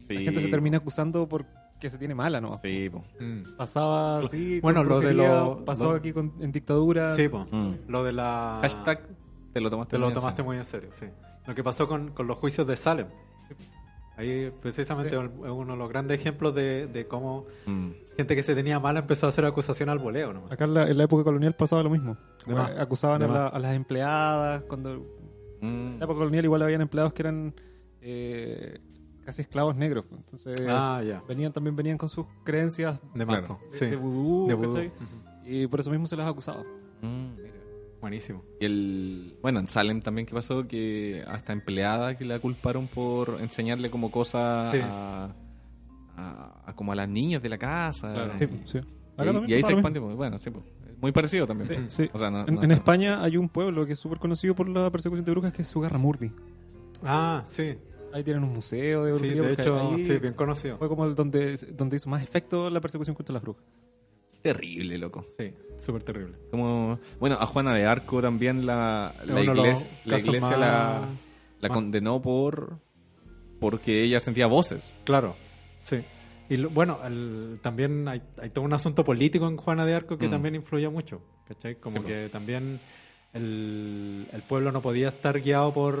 Sí. 0.00 0.14
La 0.14 0.20
gente 0.20 0.40
se 0.40 0.48
termina 0.48 0.76
acusando 0.78 1.26
porque 1.74 1.90
se 1.90 1.98
tiene 1.98 2.14
mala, 2.14 2.40
¿no? 2.40 2.56
Sí, 2.58 2.88
po. 2.90 3.04
Mm. 3.20 3.56
Pasaba 3.56 4.20
así. 4.20 4.60
Bueno, 4.60 4.82
lo 4.84 5.00
de 5.00 5.12
lo- 5.14 5.64
Pasó 5.64 5.90
lo- 5.90 5.96
aquí 5.96 6.12
con- 6.12 6.32
en 6.40 6.50
dictadura. 6.52 7.14
Sí, 7.14 7.28
po. 7.28 7.46
Mm. 7.50 7.74
Lo 7.88 8.02
de 8.04 8.12
la... 8.12 8.58
Hashtag 8.62 9.02
te 9.52 9.60
lo 9.60 9.70
tomaste 9.70 9.92
Te 9.92 9.98
lo 9.98 10.06
muy 10.06 10.10
en 10.12 10.14
tomaste 10.14 10.36
serio. 10.36 10.44
muy 10.46 10.56
en 10.56 10.64
serio, 10.64 10.88
sí. 10.92 11.06
Lo 11.46 11.54
que 11.54 11.62
pasó 11.62 11.86
con, 11.86 12.10
con 12.12 12.26
los 12.26 12.38
juicios 12.38 12.66
de 12.66 12.76
Salem. 12.76 13.06
Ahí 14.16 14.52
precisamente 14.62 15.10
Sí. 15.10 15.16
es 15.44 15.50
uno 15.50 15.72
de 15.72 15.78
los 15.78 15.88
grandes 15.88 16.20
ejemplos 16.20 16.54
de, 16.54 16.86
de 16.86 17.06
cómo 17.08 17.46
Mm. 17.66 17.90
gente 18.16 18.36
que 18.36 18.42
se 18.44 18.54
tenía 18.54 18.78
mala 18.78 19.00
empezó 19.00 19.26
a 19.26 19.30
hacer 19.30 19.44
acusación 19.44 19.88
al 19.88 19.98
voleo. 19.98 20.32
¿no? 20.32 20.46
Acá 20.50 20.64
en 20.64 20.74
la, 20.74 20.88
en 20.88 20.96
la 20.96 21.04
época 21.04 21.24
colonial 21.24 21.54
pasaba 21.54 21.82
lo 21.82 21.90
mismo. 21.90 22.16
Más. 22.46 22.76
Acusaban 22.76 23.22
a, 23.24 23.26
la- 23.26 23.46
a 23.48 23.58
las 23.58 23.74
empleadas. 23.74 24.62
Cuando 24.68 25.04
Mm. 25.60 25.66
en 25.66 25.98
la 25.98 26.04
época 26.04 26.18
colonial 26.18 26.44
igual 26.44 26.62
habían 26.62 26.80
empleados 26.82 27.12
que 27.12 27.22
eran 27.22 27.54
eh, 28.00 28.78
casi 29.24 29.42
esclavos 29.42 29.74
negros. 29.76 30.04
Entonces 30.10 30.60
Ah, 30.68 31.02
ya. 31.06 31.22
venían 31.28 31.52
también 31.52 31.74
venían 31.76 31.98
con 31.98 32.08
sus 32.08 32.26
creencias 32.44 32.98
De 33.14 33.24
Claro. 33.26 33.58
De, 33.70 33.76
Sí. 33.78 33.86
de 33.86 33.96
vudú. 33.96 34.48
Y 35.46 35.66
por 35.66 35.80
eso 35.80 35.90
mismo 35.90 36.06
se 36.06 36.16
las 36.16 36.28
acusaba. 36.28 36.62
Mm, 37.02 37.36
mira. 37.36 37.54
Buenísimo. 38.00 38.42
Y 38.60 38.66
el, 38.66 39.36
bueno, 39.42 39.60
en 39.60 39.68
Salem 39.68 40.00
también 40.00 40.26
que 40.26 40.34
pasó 40.34 40.66
que 40.68 41.24
hasta 41.26 41.52
empleada 41.54 42.16
que 42.18 42.24
la 42.26 42.38
culparon 42.38 42.86
por 42.86 43.38
enseñarle 43.40 43.90
como 43.90 44.10
cosas 44.10 44.70
Sí. 44.70 44.78
a, 44.82 45.30
a- 46.16 46.62
a 46.66 46.74
como 46.76 46.92
a 46.92 46.94
las 46.94 47.08
niñas 47.08 47.42
de 47.42 47.48
la 47.48 47.58
casa. 47.58 48.12
Claro. 48.12 48.32
Y, 48.34 48.38
Sí, 48.38 48.48
sí. 48.66 48.78
Acá 49.16 49.30
y- 49.46 49.52
ahí 49.54 49.62
se 49.62 49.76
pues, 49.76 50.16
Bueno, 50.16 50.38
sí, 50.38 50.50
pues, 50.50 50.64
muy 51.00 51.12
parecido 51.12 51.46
también. 51.46 51.90
Sí. 51.90 52.08
O 52.12 52.18
sea, 52.18 52.30
no- 52.30 52.40
En, 52.40 52.46
no 52.56 52.62
en 52.62 52.68
tan- 52.68 52.70
España 52.72 53.22
hay 53.22 53.36
un 53.36 53.48
pueblo 53.48 53.86
que 53.86 53.92
es 53.92 53.98
súper 53.98 54.18
conocido 54.18 54.54
por 54.54 54.68
la 54.68 54.90
persecución 54.90 55.24
de 55.24 55.30
brujas 55.30 55.52
que 55.52 55.62
es 55.62 55.68
Sugarramurdi. 55.68 56.30
Ah, 57.02 57.42
sí. 57.46 57.76
Ahí 58.14 58.22
tienen 58.22 58.44
un 58.44 58.52
museo 58.52 59.04
de 59.04 59.10
Sí, 59.12 59.18
brujería. 59.18 59.42
de 59.42 59.48
porque 59.48 59.62
hecho, 59.62 59.80
ahí 59.96 60.04
sí, 60.06 60.18
bien 60.18 60.34
conocido. 60.34 60.78
Fue 60.78 60.88
como 60.88 61.04
el 61.04 61.14
donde, 61.16 61.56
donde 61.72 61.96
hizo 61.96 62.08
más 62.08 62.22
efecto 62.22 62.70
la 62.70 62.80
persecución 62.80 63.14
contra 63.16 63.32
las 63.32 63.42
brujas. 63.42 63.64
Terrible, 64.40 64.98
loco. 64.98 65.26
Sí, 65.38 65.52
súper 65.78 66.02
terrible. 66.04 66.36
Como, 66.50 66.98
bueno, 67.18 67.36
a 67.40 67.46
Juana 67.46 67.74
de 67.74 67.86
Arco 67.86 68.22
también 68.22 68.66
la, 68.66 69.12
la 69.24 69.32
uno 69.34 69.54
de 69.54 69.60
iglesia, 69.60 69.88
la, 70.04 70.18
iglesia 70.18 70.40
más- 70.40 70.58
la, 70.58 71.08
la 71.60 71.68
más- 71.68 71.74
condenó 71.76 72.22
por 72.22 72.78
porque 73.58 74.02
ella 74.04 74.20
sentía 74.20 74.46
voces. 74.46 74.94
Claro, 75.04 75.34
sí. 75.80 75.96
Y 76.50 76.58
lo- 76.58 76.68
bueno, 76.70 77.00
el- 77.06 77.58
también 77.62 78.06
hay, 78.06 78.22
hay 78.40 78.50
todo 78.50 78.64
un 78.66 78.74
asunto 78.74 79.02
político 79.02 79.48
en 79.48 79.56
Juana 79.56 79.84
de 79.86 79.94
Arco 79.94 80.18
que 80.18 80.28
Mm. 80.28 80.30
también 80.30 80.54
influyó 80.54 80.90
mucho. 80.92 81.20
¿Cachai? 81.48 81.76
Como 81.76 81.98
Sí, 82.00 82.04
que 82.06 82.28
también 82.30 82.78
el, 83.32 84.26
el 84.32 84.42
pueblo 84.42 84.70
no 84.72 84.82
podía 84.82 85.08
estar 85.08 85.40
guiado 85.40 85.72
por 85.72 85.98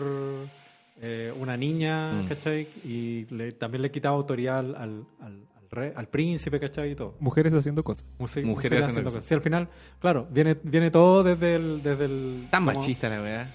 eh, 1.00 1.32
una 1.38 1.56
niña, 1.56 2.12
Mm. 2.12 2.26
¿cachai? 2.28 2.68
Y 2.84 3.26
le- 3.30 3.52
también 3.52 3.82
le 3.82 3.90
quitaba 3.90 4.16
autoridad 4.16 4.58
al, 4.60 4.74
al- 5.20 5.46
rey, 5.70 5.90
al 5.96 6.06
príncipe, 6.08 6.60
¿cachai? 6.60 6.92
Y 6.92 6.94
todo. 6.94 7.16
Mujeres 7.18 7.52
haciendo 7.52 7.82
cosas. 7.82 8.04
Muse- 8.18 8.44
Mujeres 8.44 8.82
haciendo 8.84 9.02
cosas. 9.02 9.24
Sí, 9.24 9.34
al 9.34 9.40
final, 9.42 9.68
claro, 9.98 10.28
viene, 10.30 10.56
viene 10.62 10.90
todo 10.92 11.24
desde 11.24 11.56
el, 11.56 11.82
desde 11.82 12.04
el 12.04 12.46
Tan 12.50 12.64
como- 12.64 12.78
machista 12.78 13.08
la 13.08 13.20
weá. 13.20 13.50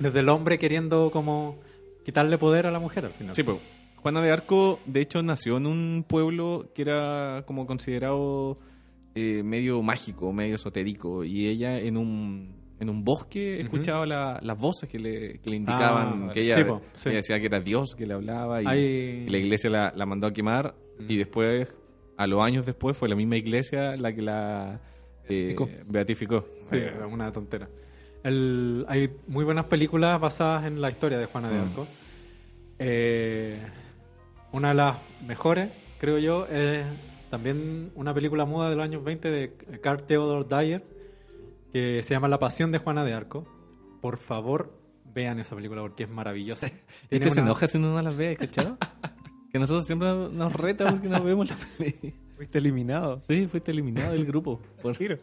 desde 0.00 0.18
el 0.20 0.28
hombre 0.30 0.58
queriendo 0.58 1.10
como 1.12 1.58
quitarle 2.04 2.38
poder 2.38 2.66
a 2.66 2.72
la 2.72 2.80
mujer 2.80 3.04
al 3.04 3.12
final. 3.12 3.36
Sí, 3.36 3.44
pues. 3.44 3.58
Juana 3.96 4.20
de 4.20 4.32
Arco, 4.32 4.80
de 4.84 5.00
hecho, 5.00 5.22
nació 5.22 5.56
en 5.58 5.66
un 5.66 6.04
pueblo 6.06 6.70
que 6.74 6.82
era 6.82 7.44
como 7.46 7.66
considerado 7.66 8.58
eh, 9.14 9.42
medio 9.44 9.80
mágico, 9.80 10.32
medio 10.32 10.56
esotérico. 10.56 11.22
Y 11.24 11.46
ella 11.46 11.78
en 11.78 11.96
un, 11.96 12.56
en 12.80 12.90
un 12.90 13.04
bosque 13.04 13.60
escuchaba 13.60 14.04
la- 14.06 14.40
las 14.42 14.58
voces 14.58 14.88
que 14.88 14.98
le, 14.98 15.38
que 15.38 15.50
le 15.50 15.56
indicaban 15.56 16.28
Ah, 16.28 16.32
que 16.32 16.42
ella, 16.42 16.54
sí, 16.56 16.64
po, 16.64 16.82
sí. 16.92 17.08
ella 17.10 17.18
decía 17.18 17.38
que 17.40 17.46
era 17.46 17.60
Dios 17.60 17.94
que 17.94 18.06
le 18.06 18.14
hablaba. 18.14 18.60
Y, 18.62 19.28
la 19.28 19.38
iglesia 19.38 19.70
la, 19.70 19.92
la 19.96 20.06
mandó 20.06 20.26
a 20.26 20.32
quemar. 20.32 20.74
Y 21.08 21.16
después, 21.16 21.68
a 22.16 22.26
los 22.26 22.42
años 22.42 22.66
después, 22.66 22.96
fue 22.96 23.08
la 23.08 23.16
misma 23.16 23.36
iglesia 23.36 23.96
la 23.96 24.12
que 24.14 24.22
la 24.22 24.80
eh, 25.28 25.56
Beatificó. 25.86 26.44
Sí, 26.70 26.78
una 27.10 27.30
tontera. 27.32 27.68
El- 28.22 28.84
hay 28.88 29.10
muy 29.26 29.44
buenas 29.44 29.66
películas 29.66 30.20
basadas 30.20 30.66
en 30.66 30.80
la 30.80 30.90
historia 30.90 31.18
de 31.18 31.26
Juana 31.26 31.50
de 31.50 31.58
Mm. 31.58 31.62
Arco. 31.62 31.86
Eh, 32.78 33.56
una 34.52 34.68
de 34.68 34.74
las 34.74 34.96
mejores, 35.26 35.70
creo 35.98 36.18
yo, 36.18 36.46
es 36.46 36.84
también 37.30 37.90
una 37.94 38.14
película 38.14 38.44
muda 38.44 38.70
de 38.70 38.76
los 38.76 38.84
años 38.84 39.02
20 39.04 39.30
de 39.30 39.52
Carl 39.80 40.02
Theodor 40.04 40.46
Dyer, 40.48 40.82
que 41.74 42.02
se 42.02 42.14
llama 42.14 42.28
La 42.28 42.38
Pasión 42.38 42.72
de 42.72 42.78
Juana 42.78 43.04
de 43.04 43.12
Arco. 43.12 43.46
Por 44.00 44.16
favor, 44.16 44.72
vean 45.12 45.38
esa 45.40 45.54
película 45.56 45.82
porque 45.82 46.04
es 46.04 46.10
maravillosa. 46.10 46.68
¿Y 47.10 47.18
te 47.20 47.28
se 47.30 47.40
enoja 47.40 47.66
si 47.68 47.78
no 47.78 48.00
las 48.00 48.16
ve, 48.16 48.36
cachado? 48.36 48.78
que 49.52 49.58
nosotros 49.58 49.84
siempre 49.86 50.08
nos 50.30 50.52
reta 50.52 50.88
porque 50.90 51.08
no 51.08 51.22
vemos 51.22 51.50
la 51.50 51.56
peli. 51.76 52.14
Fuiste 52.36 52.58
eliminado. 52.58 53.20
Sí, 53.20 53.46
fuiste 53.46 53.72
eliminado 53.72 54.12
del 54.12 54.24
grupo. 54.24 54.60
Por- 54.80 54.96
Tiro. 54.96 55.18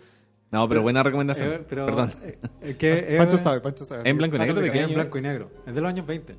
No, 0.51 0.67
pero 0.67 0.81
buena 0.81 1.01
recomendación. 1.01 1.49
Eh, 1.53 1.65
pero, 1.67 1.85
Perdón. 1.85 2.11
eh, 2.61 2.75
que 2.77 3.15
Pancho 3.17 3.37
sabe, 3.37 3.61
Pancho 3.61 3.85
sabe. 3.85 4.09
En 4.09 4.17
blanco 4.17 4.35
y 4.35 4.39
negro, 4.39 4.59
¿de 4.61 4.67
en 4.81 4.93
blanco 4.93 5.17
y 5.17 5.21
negro. 5.21 5.49
Es 5.65 5.73
de 5.73 5.79
los 5.79 5.89
años 5.89 6.05
20. 6.05 6.35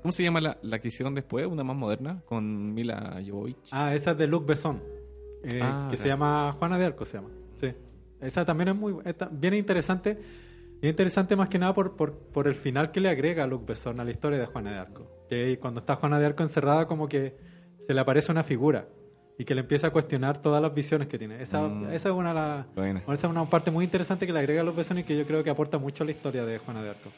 ¿Cómo 0.00 0.12
se 0.12 0.22
llama 0.22 0.40
la, 0.40 0.58
la 0.62 0.78
que 0.80 0.88
hicieron 0.88 1.14
después? 1.14 1.46
Una 1.46 1.64
más 1.64 1.76
moderna, 1.76 2.22
con 2.26 2.72
Mila 2.72 3.20
Jovovich. 3.26 3.68
Ah, 3.72 3.94
esa 3.94 4.12
es 4.12 4.18
de 4.18 4.26
Luc 4.28 4.46
Besson. 4.46 4.80
eh, 5.44 5.58
Ah, 5.60 5.88
que 5.90 5.96
se 5.96 6.06
llama 6.08 6.54
Juana 6.58 6.78
de 6.78 6.86
Arco, 6.86 7.04
se 7.04 7.16
llama. 7.18 7.30
Sí. 7.56 7.72
Esa 8.22 8.44
también 8.44 8.68
es 8.68 8.76
muy 8.76 8.94
esta- 9.04 9.28
bien 9.30 9.54
interesante. 9.54 10.18
Y 10.80 10.88
interesante 10.88 11.36
más 11.36 11.48
que 11.48 11.58
nada 11.58 11.74
por, 11.74 11.94
por, 11.96 12.12
por 12.12 12.48
el 12.48 12.54
final 12.54 12.90
que 12.90 13.00
le 13.00 13.08
agrega 13.08 13.46
Luc 13.46 13.66
Besson 13.66 14.00
a 14.00 14.04
la 14.04 14.10
historia 14.10 14.38
de 14.38 14.46
Juana 14.46 14.72
de 14.72 14.78
Arco. 14.78 15.06
Que 15.28 15.58
cuando 15.60 15.80
está 15.80 15.96
Juana 15.96 16.18
de 16.18 16.26
Arco 16.26 16.42
encerrada, 16.42 16.86
como 16.86 17.08
que 17.08 17.36
se 17.78 17.94
le 17.94 18.00
aparece 18.00 18.32
una 18.32 18.42
figura 18.42 18.86
y 19.38 19.44
que 19.44 19.54
le 19.54 19.60
empieza 19.60 19.86
a 19.88 19.90
cuestionar 19.90 20.42
todas 20.42 20.60
las 20.60 20.74
visiones 20.74 21.06
que 21.08 21.18
tiene. 21.18 21.40
Esa, 21.40 21.62
Mm. 21.62 21.92
esa 21.92 22.08
es 22.08 22.14
una, 22.14 22.28
de 22.30 22.34
las- 22.34 22.74
Buena. 22.74 22.98
esa 23.00 23.12
es 23.14 23.24
una 23.24 23.44
parte 23.44 23.70
muy 23.70 23.84
interesante 23.84 24.26
que 24.26 24.32
le 24.32 24.40
agrega 24.40 24.62
Luc 24.64 24.74
Besson 24.76 24.98
y 24.98 25.04
que 25.04 25.16
yo 25.16 25.24
creo 25.24 25.42
que 25.44 25.50
aporta 25.50 25.78
mucho 25.78 26.02
a 26.02 26.06
la 26.06 26.10
historia 26.12 26.44
de 26.44 26.58
Juana 26.58 26.82
de 26.82 26.90
Arco. 26.90 27.10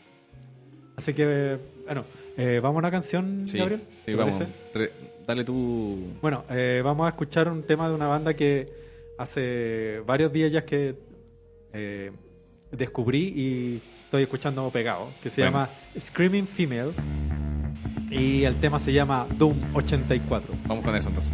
Así 0.97 1.13
que, 1.15 1.59
bueno, 1.87 2.05
eh, 2.37 2.61
vamos 2.63 2.77
a 2.77 2.79
una 2.81 2.91
canción, 2.91 3.49
Sí, 3.49 3.59
Gabriel. 3.59 3.81
sí, 4.01 4.13
¿Te 4.13 4.15
vamos. 4.17 4.39
Re- 4.75 4.93
dale 5.27 5.43
tú. 5.45 5.99
Bueno, 6.23 6.45
eh, 6.51 6.83
vamos 6.85 7.07
a 7.07 7.09
escuchar 7.09 7.49
un 7.49 7.63
tema 7.63 7.89
de 7.89 7.95
una 7.95 8.07
banda 8.07 8.35
que 8.35 8.84
hace 9.19 10.01
varios 10.07 10.33
días 10.33 10.51
ya 10.53 10.65
que 10.65 10.97
eh, 11.73 12.11
descubrí 12.71 13.33
y 13.35 13.83
estoy 14.05 14.23
escuchando 14.25 14.69
pegado, 14.71 15.09
que 15.23 15.31
se 15.31 15.43
Bueno. 15.43 15.57
llama 15.59 15.71
Screaming 15.99 16.47
Females 16.47 16.95
y 18.11 18.45
el 18.45 18.55
tema 18.57 18.79
se 18.79 18.93
llama 18.93 19.27
Doom 19.39 19.57
84. 19.75 20.55
Vamos 20.67 20.85
con 20.85 20.95
eso 20.95 21.09
entonces. 21.09 21.33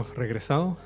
Hemos 0.00 0.16
regresado 0.16 0.78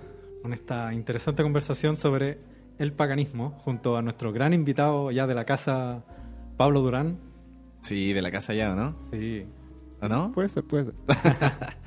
con 0.43 0.53
esta 0.53 0.93
interesante 0.93 1.43
conversación 1.45 1.97
sobre 1.99 2.39
el 2.79 2.93
paganismo 2.93 3.51
junto 3.65 3.97
a 3.97 4.03
nuestro 4.03 4.33
gran 4.33 4.53
invitado 4.53 5.11
ya 5.13 5.27
de 5.29 5.35
la 5.37 5.45
casa, 5.45 6.03
Pablo 6.57 6.81
Durán. 6.81 7.19
Sí, 7.83 8.13
de 8.13 8.21
la 8.23 8.33
casa 8.33 8.55
ya, 8.55 8.75
¿no? 8.75 8.97
Sí, 9.13 9.47
¿O 10.03 10.09
no? 10.09 10.33
Puede 10.33 10.49
ser, 10.49 10.65
puede 10.65 10.87
ser. 10.87 10.95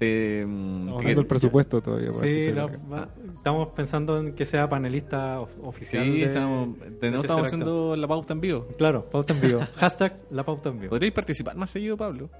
Viendo 0.00 1.20
el 1.20 1.26
presupuesto 1.26 1.80
todavía. 1.82 2.10
si 2.22 2.46
sí 2.46 2.52
no, 2.52 2.68
va- 2.90 3.08
estamos 3.36 3.68
pensando 3.68 4.18
en 4.18 4.34
que 4.34 4.46
sea 4.46 4.68
panelista 4.68 5.40
of- 5.40 5.54
oficial. 5.62 6.04
Sí, 6.04 6.20
de- 6.20 6.24
estamos, 6.24 6.78
de 6.80 6.86
estamos 6.86 7.24
Acto. 7.30 7.42
haciendo 7.42 7.96
la 7.96 8.08
pauta 8.08 8.32
en 8.32 8.40
vivo. 8.40 8.66
Claro, 8.78 9.08
pauta 9.10 9.34
en 9.34 9.40
vivo. 9.42 9.60
Hashtag 9.76 10.16
la 10.30 10.42
pauta 10.44 10.70
en 10.70 10.78
vivo. 10.80 10.90
¿Podríais 10.90 11.12
participar 11.14 11.54
más 11.54 11.70
seguido, 11.70 11.96
Pablo? 11.98 12.30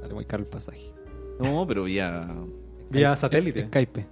Sale 0.00 0.14
muy 0.14 0.24
caro 0.24 0.42
el 0.44 0.48
pasaje. 0.48 0.92
No, 1.40 1.66
pero 1.66 1.84
vía, 1.84 2.26
Vía 2.94 3.16
satélite. 3.16 3.66
Skype. 3.66 4.06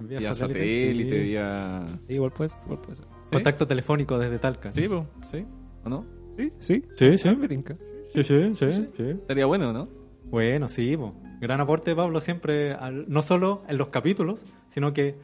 Vía, 0.00 0.18
vía 0.20 0.34
satélite, 0.34 0.86
satélite, 0.86 1.16
sí. 1.16 1.22
vía... 1.24 1.86
Sí, 2.06 2.12
igual 2.14 2.32
puede 2.32 2.50
ser. 2.50 2.60
Igual 2.64 2.80
puede 2.80 2.96
ser. 2.96 3.04
¿Sí? 3.06 3.30
Contacto 3.32 3.66
telefónico 3.66 4.18
desde 4.18 4.38
Talca. 4.38 4.72
Sí, 4.72 4.88
po, 4.88 5.06
sí, 5.22 5.44
¿o 5.84 5.88
no? 5.88 6.04
Sí, 6.36 6.52
sí. 6.60 6.82
Sí, 6.94 7.18
sí. 7.18 7.34
Me 7.36 7.48
tinca. 7.48 7.76
Sí, 8.12 8.22
sí, 8.24 8.54
sí, 8.54 8.66
sí. 8.96 9.02
Estaría 9.02 9.46
bueno, 9.46 9.72
¿no? 9.72 9.88
Bueno, 10.24 10.68
sí, 10.68 10.96
po. 10.96 11.14
gran 11.40 11.60
aporte 11.60 11.94
Pablo 11.96 12.20
siempre, 12.20 12.72
al- 12.74 13.06
no 13.08 13.22
solo 13.22 13.62
en 13.68 13.76
los 13.78 13.88
capítulos, 13.88 14.44
sino 14.68 14.92
que 14.92 15.16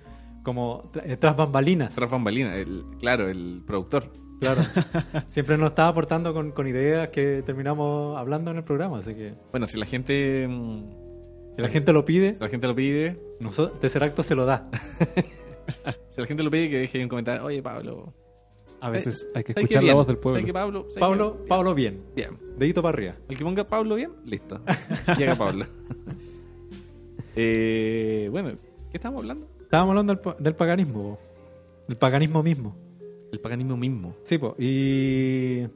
como 0.43 0.91
tra- 0.93 1.03
eh, 1.07 1.17
tras 1.17 1.37
bambalinas. 1.37 1.95
Tras 1.95 2.11
bambalina, 2.11 2.57
el, 2.57 2.85
claro, 2.99 3.29
el 3.29 3.63
productor. 3.67 4.11
Claro. 4.41 4.63
siempre 5.29 5.57
nos 5.57 5.71
está 5.71 5.89
aportando 5.89 6.35
con, 6.35 6.51
con 6.53 6.67
ideas 6.67 7.09
que 7.09 7.43
terminamos 7.47 8.19
hablando 8.19 8.51
en 8.51 8.59
el 8.59 8.65
programa, 8.65 8.99
así 8.99 9.15
que 9.15 9.35
Bueno, 9.53 9.67
si 9.69 9.79
la 9.79 9.87
gente 9.87 10.47
mm, 10.49 10.83
si 11.55 11.63
la 11.63 11.69
gente 11.69 11.93
lo 11.93 12.05
pide, 12.05 12.35
si 12.35 12.41
la 12.41 12.49
gente 12.49 12.67
lo 12.67 12.75
pide, 12.75 13.21
nosotros, 13.41 13.79
Tesseracto 13.81 14.23
se 14.23 14.35
lo 14.35 14.45
da. 14.47 14.65
si 16.09 16.21
la 16.21 16.27
gente 16.27 16.43
lo 16.43 16.51
pide, 16.51 16.69
que 16.71 16.79
deje 16.79 17.03
un 17.03 17.09
comentario. 17.09 17.45
Oye, 17.45 17.63
Pablo. 17.63 18.13
A 18.81 18.91
veces 18.91 19.27
hay 19.35 19.45
que 19.45 19.55
¿sabes 19.55 19.65
escuchar 19.65 19.83
la 19.85 19.95
voz 19.95 20.07
del 20.07 20.17
¿Sabes 20.17 20.23
pueblo. 20.23 20.53
Pablo? 20.53 20.81
¿Sabes 20.91 20.99
Pablo? 21.01 21.39
Pablo 21.49 21.75
bien, 21.75 22.03
Bien. 22.15 22.37
dedito 22.59 22.83
para 22.83 22.95
arriba. 22.97 23.15
El 23.31 23.39
que 23.39 23.45
ponga 23.45 23.65
Pablo 23.65 23.95
bien, 23.95 24.11
listo. 24.27 24.61
Llega 25.19 25.35
Pablo. 25.37 25.65
eh, 27.37 28.29
bueno, 28.31 28.51
¿qué 28.91 28.97
estamos 28.99 29.21
hablando? 29.21 29.49
Estábamos 29.63 29.91
hablando 29.93 30.13
del, 30.15 30.21
pa- 30.21 30.37
del 30.39 30.55
paganismo, 30.55 31.03
po. 31.03 31.19
del 31.89 31.97
paganismo 31.97 32.43
mismo. 32.43 32.77
El 33.33 33.41
paganismo 33.41 33.77
mismo. 33.77 34.15
Sí, 34.21 34.39
po. 34.39 34.55
y 34.59 35.67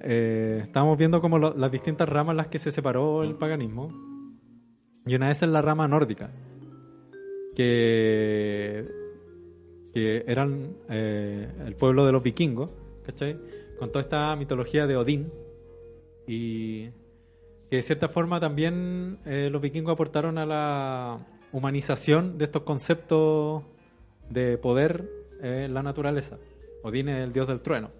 eh, 0.00 0.60
estábamos 0.64 0.98
viendo 0.98 1.20
como 1.20 1.38
lo- 1.38 1.54
las 1.56 1.70
distintas 1.70 2.08
ramas 2.08 2.32
en 2.32 2.36
las 2.38 2.48
que 2.48 2.58
se 2.58 2.72
separó 2.72 3.22
el 3.22 3.34
paganismo. 3.36 3.92
Y 5.06 5.14
una 5.14 5.30
esas 5.30 5.44
es 5.44 5.48
la 5.50 5.60
rama 5.60 5.86
nórdica, 5.86 6.30
que, 7.54 8.88
que 9.92 10.24
eran 10.26 10.76
eh, 10.88 11.48
el 11.66 11.74
pueblo 11.76 12.06
de 12.06 12.12
los 12.12 12.22
vikingos, 12.22 12.72
¿cachai? 13.04 13.38
Con 13.78 13.90
toda 13.90 14.02
esta 14.02 14.34
mitología 14.36 14.86
de 14.86 14.96
Odín. 14.96 15.30
Y 16.26 16.88
que 17.68 17.76
de 17.76 17.82
cierta 17.82 18.08
forma 18.08 18.40
también 18.40 19.18
eh, 19.26 19.50
los 19.52 19.60
vikingos 19.60 19.92
aportaron 19.92 20.38
a 20.38 20.46
la 20.46 21.26
humanización 21.52 22.38
de 22.38 22.46
estos 22.46 22.62
conceptos 22.62 23.62
de 24.30 24.56
poder 24.56 25.10
eh, 25.42 25.64
en 25.66 25.74
la 25.74 25.82
naturaleza. 25.82 26.38
Odín 26.82 27.10
es 27.10 27.22
el 27.22 27.32
dios 27.32 27.46
del 27.46 27.60
trueno. 27.60 27.90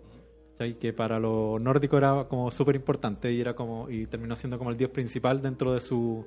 Que 0.81 0.93
para 0.93 1.19
los 1.19 1.61
nórdicos 1.61 1.99
era 1.99 2.27
como 2.29 2.51
súper 2.51 2.77
importante 2.77 3.33
y 3.33 3.41
era 3.41 3.55
como 3.55 3.91
y 3.91 4.07
terminó 4.07 4.37
siendo 4.37 4.57
como 4.57 4.71
el 4.71 4.77
dios 4.77 4.91
principal 4.91 5.43
dentro 5.43 5.75
de 5.75 5.81
su 5.81 6.25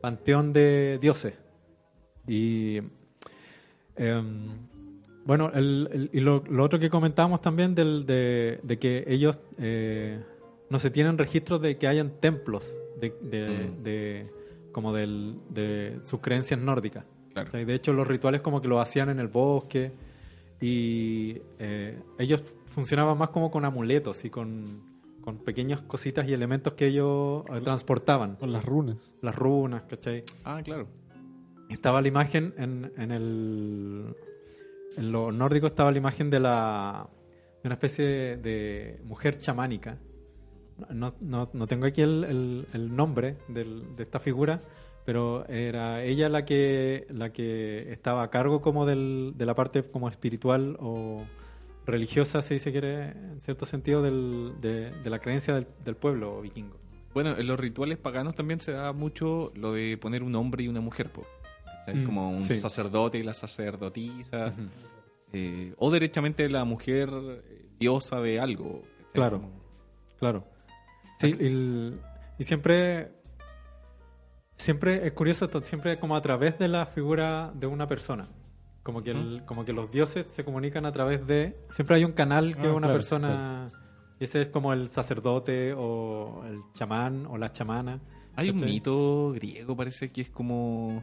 panteón 0.00 0.52
de 0.52 0.98
dioses. 1.00 1.34
Y 2.26 2.80
em, 3.96 4.48
bueno, 5.24 5.50
el- 5.54 5.88
el- 5.92 6.10
y 6.12 6.20
lo, 6.20 6.42
lo 6.48 6.64
otro 6.64 6.78
que 6.78 6.90
comentábamos 6.90 7.40
también 7.40 7.74
del, 7.74 8.04
de, 8.06 8.60
de 8.62 8.78
que 8.78 9.04
ellos 9.06 9.38
eh, 9.58 10.20
no 10.70 10.78
se 10.78 10.90
tienen 10.90 11.16
registros 11.18 11.60
de 11.62 11.76
que 11.78 11.86
hayan 11.86 12.10
templos 12.20 12.78
de, 13.00 13.14
de- 13.22 13.48
Mm. 13.68 13.82
de- 13.82 14.30
como 14.72 14.92
del, 14.92 15.36
de 15.50 15.98
sus 16.02 16.20
creencias 16.20 16.58
nórdicas. 16.58 17.04
Claro. 17.32 17.48
O 17.48 17.50
sea, 17.52 17.60
y 17.60 17.64
de 17.64 17.74
hecho, 17.74 17.92
los 17.92 18.06
rituales 18.08 18.40
como 18.40 18.60
que 18.60 18.68
lo 18.68 18.80
hacían 18.80 19.08
en 19.08 19.20
el 19.20 19.28
bosque 19.28 19.92
y 20.60 21.38
eh, 21.58 21.98
ellos 22.18 22.42
funcionaban 22.66 23.16
más 23.18 23.28
como 23.30 23.50
con 23.50 23.64
amuletos 23.64 24.24
y 24.24 24.30
con, 24.30 24.82
con 25.24 25.38
pequeñas 25.38 25.80
cositas 25.80 26.28
y 26.28 26.34
elementos 26.34 26.74
que 26.74 26.86
ellos 26.88 27.44
eh, 27.50 27.60
transportaban. 27.62 28.36
Con 28.36 28.52
las 28.52 28.62
runas. 28.64 29.14
Las 29.22 29.34
runas, 29.34 29.84
¿cachai? 29.84 30.22
Ah, 30.44 30.60
claro. 30.62 30.86
Estaba 31.70 32.02
la 32.02 32.08
imagen 32.08 32.52
en, 32.58 32.92
en 32.98 33.10
el... 33.10 34.14
En 34.98 35.10
lo 35.10 35.32
nórdico 35.32 35.66
estaba 35.66 35.90
la 35.90 35.98
imagen 35.98 36.28
de 36.30 36.40
la 36.40 37.08
de 37.62 37.68
una 37.68 37.74
especie 37.74 38.04
de, 38.04 38.36
de 38.36 39.00
mujer 39.04 39.38
chamánica. 39.38 39.96
No, 40.90 41.14
no, 41.20 41.48
no 41.52 41.66
tengo 41.66 41.86
aquí 41.86 42.02
el, 42.02 42.24
el- 42.24 42.66
el 42.74 42.94
nombre 42.94 43.36
del- 43.48 43.96
de 43.96 44.02
esta 44.02 44.20
figura, 44.20 44.60
pero 45.06 45.46
era 45.48 46.04
ella 46.04 46.28
la 46.28 46.44
que 46.44 47.06
la 47.10 47.32
que 47.32 47.90
estaba 47.92 48.22
a 48.24 48.30
cargo 48.30 48.60
como 48.60 48.84
del, 48.86 49.32
de 49.36 49.46
la 49.46 49.54
parte 49.54 49.82
como 49.82 50.08
espiritual 50.08 50.76
o 50.80 51.22
religiosa, 51.86 52.40
si 52.42 52.58
se 52.58 52.72
quiere, 52.72 53.10
en 53.10 53.40
cierto 53.40 53.66
sentido, 53.66 54.02
del- 54.02 54.54
de, 54.60 54.90
de 54.90 55.10
la 55.10 55.18
creencia 55.18 55.54
del, 55.54 55.66
del 55.84 55.96
pueblo 55.96 56.40
vikingo. 56.40 56.76
Bueno, 57.12 57.36
en 57.36 57.46
los 57.46 57.58
rituales 57.60 57.98
paganos 57.98 58.34
también 58.34 58.58
se 58.60 58.72
da 58.72 58.92
mucho 58.92 59.52
lo 59.54 59.72
de 59.72 59.96
poner 59.98 60.22
un 60.22 60.34
hombre 60.34 60.64
y 60.64 60.68
una 60.68 60.80
mujer, 60.80 61.10
po. 61.12 61.24
Mm, 61.86 62.04
como 62.04 62.30
un 62.30 62.38
sí. 62.38 62.54
sacerdote 62.58 63.18
y 63.18 63.22
la 63.22 63.34
sacerdotisa. 63.34 64.52
Eh, 65.32 65.74
o 65.78 65.90
derechamente 65.90 66.48
la 66.48 66.64
mujer 66.64 67.10
eh, 67.12 67.66
diosa 67.78 68.20
de 68.20 68.40
algo. 68.40 68.82
¿cachai? 68.82 69.12
Claro. 69.12 69.40
Como- 69.40 69.64
Claro. 70.18 70.48
Sí, 71.20 71.36
y, 71.38 71.44
el- 71.46 72.00
y 72.38 72.44
siempre 72.44 73.12
siempre 74.56 75.06
es 75.06 75.12
curioso 75.12 75.44
esto, 75.44 75.60
siempre 75.62 75.98
como 75.98 76.16
a 76.16 76.22
través 76.22 76.58
de 76.58 76.68
la 76.68 76.86
figura 76.86 77.52
de 77.54 77.66
una 77.66 77.86
persona. 77.86 78.28
Como 78.84 79.02
que, 79.02 79.10
el- 79.10 79.42
como 79.46 79.64
que 79.64 79.72
los 79.72 79.90
dioses 79.90 80.26
se 80.28 80.44
comunican 80.44 80.86
a 80.86 80.92
través 80.92 81.26
de... 81.26 81.56
Siempre 81.70 81.96
hay 81.96 82.04
un 82.04 82.12
canal 82.12 82.54
que 82.54 82.68
Ah, 82.68 82.72
una 82.72 82.86
claro, 82.86 82.92
persona... 82.94 83.66
Ese 84.20 84.42
es 84.42 84.48
como 84.48 84.72
el 84.72 84.88
sacerdote 84.88 85.72
o 85.76 86.44
el 86.46 86.60
chamán 86.72 87.26
o 87.26 87.36
la 87.36 87.50
chamana. 87.50 88.00
Hay 88.36 88.50
un 88.50 88.56
mito 88.64 89.32
griego, 89.32 89.76
parece 89.76 90.12
que 90.12 90.20
es 90.20 90.30
como 90.30 91.02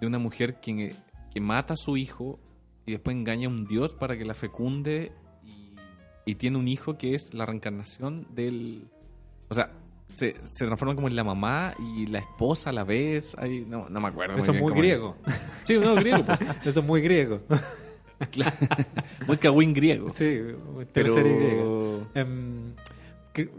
de 0.00 0.06
una 0.06 0.18
mujer 0.18 0.58
que, 0.60 0.94
que 1.30 1.40
mata 1.40 1.74
a 1.74 1.76
su 1.76 1.96
hijo 1.98 2.38
y 2.86 2.92
después 2.92 3.14
engaña 3.16 3.48
a 3.48 3.50
un 3.50 3.66
dios 3.66 3.94
para 3.94 4.16
que 4.16 4.24
la 4.24 4.32
fecunde 4.34 5.12
y, 5.44 5.74
y 6.24 6.34
tiene 6.36 6.56
un 6.56 6.68
hijo 6.68 6.96
que 6.96 7.14
es 7.14 7.34
la 7.34 7.44
reencarnación 7.46 8.26
del... 8.34 8.88
O 9.50 9.54
sea, 9.54 9.72
se, 10.14 10.34
se 10.50 10.66
transforma 10.66 10.94
como 10.94 11.08
en 11.08 11.16
la 11.16 11.24
mamá 11.24 11.74
y 11.96 12.06
la 12.06 12.18
esposa 12.20 12.70
a 12.70 12.72
la 12.72 12.84
vez. 12.84 13.36
Ay, 13.38 13.64
no, 13.68 13.88
no 13.88 14.00
me 14.00 14.08
acuerdo. 14.08 14.36
Eso 14.38 14.52
es 14.52 14.60
muy 14.60 14.72
griego. 14.72 15.16
Sí, 15.64 15.76
no, 15.76 15.94
griego. 15.96 16.24
Eso 16.64 16.80
es 16.80 16.86
muy 16.86 17.00
griego. 17.02 17.40
Claro. 18.30 18.56
muy 19.26 19.36
cagüín 19.36 19.74
griego. 19.74 20.08
sí, 20.10 20.40
pero... 20.92 22.06
Em, 22.14 22.72
cre- 23.34 23.50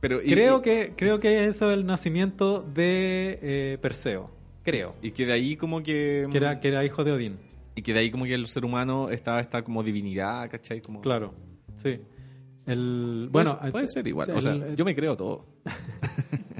pero 0.00 0.22
y- 0.22 0.26
creo, 0.28 0.58
y- 0.58 0.62
que, 0.62 0.92
creo 0.96 1.18
que 1.18 1.46
eso 1.46 1.70
es 1.70 1.78
el 1.78 1.86
nacimiento 1.86 2.60
de 2.62 3.38
eh, 3.40 3.78
Perseo. 3.80 4.30
Creo. 4.62 4.94
Y 5.02 5.12
que 5.12 5.24
de 5.26 5.32
ahí 5.32 5.56
como 5.56 5.82
que... 5.82 6.28
Que 6.30 6.36
era, 6.36 6.60
que 6.60 6.68
era 6.68 6.84
hijo 6.84 7.02
de 7.04 7.12
Odín. 7.12 7.38
Y 7.74 7.82
que 7.82 7.92
de 7.94 8.00
ahí 8.00 8.10
como 8.10 8.24
que 8.24 8.34
el 8.34 8.46
ser 8.46 8.64
humano 8.66 9.08
estaba 9.08 9.40
esta 9.40 9.64
como 9.64 9.82
divinidad, 9.82 10.50
¿cachai? 10.50 10.80
Como... 10.82 11.00
Claro, 11.00 11.34
sí. 11.74 12.00
El, 12.66 13.28
Puede- 13.30 13.44
bueno, 13.50 13.72
puede 13.72 13.84
eh, 13.84 13.88
ser 13.88 14.06
igual. 14.08 14.30
el- 14.30 14.36
o 14.36 14.40
sea, 14.40 14.52
el- 14.52 14.76
yo 14.76 14.84
me 14.84 14.94
creo 14.94 15.16
todo. 15.16 15.46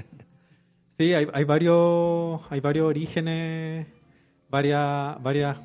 Sí, 0.97 1.13
hay, 1.13 1.27
hay 1.33 1.43
varios 1.43 2.41
hay 2.49 2.61
varios 2.61 2.87
orígenes, 2.87 3.85
varias 4.49 5.21
varias 5.21 5.59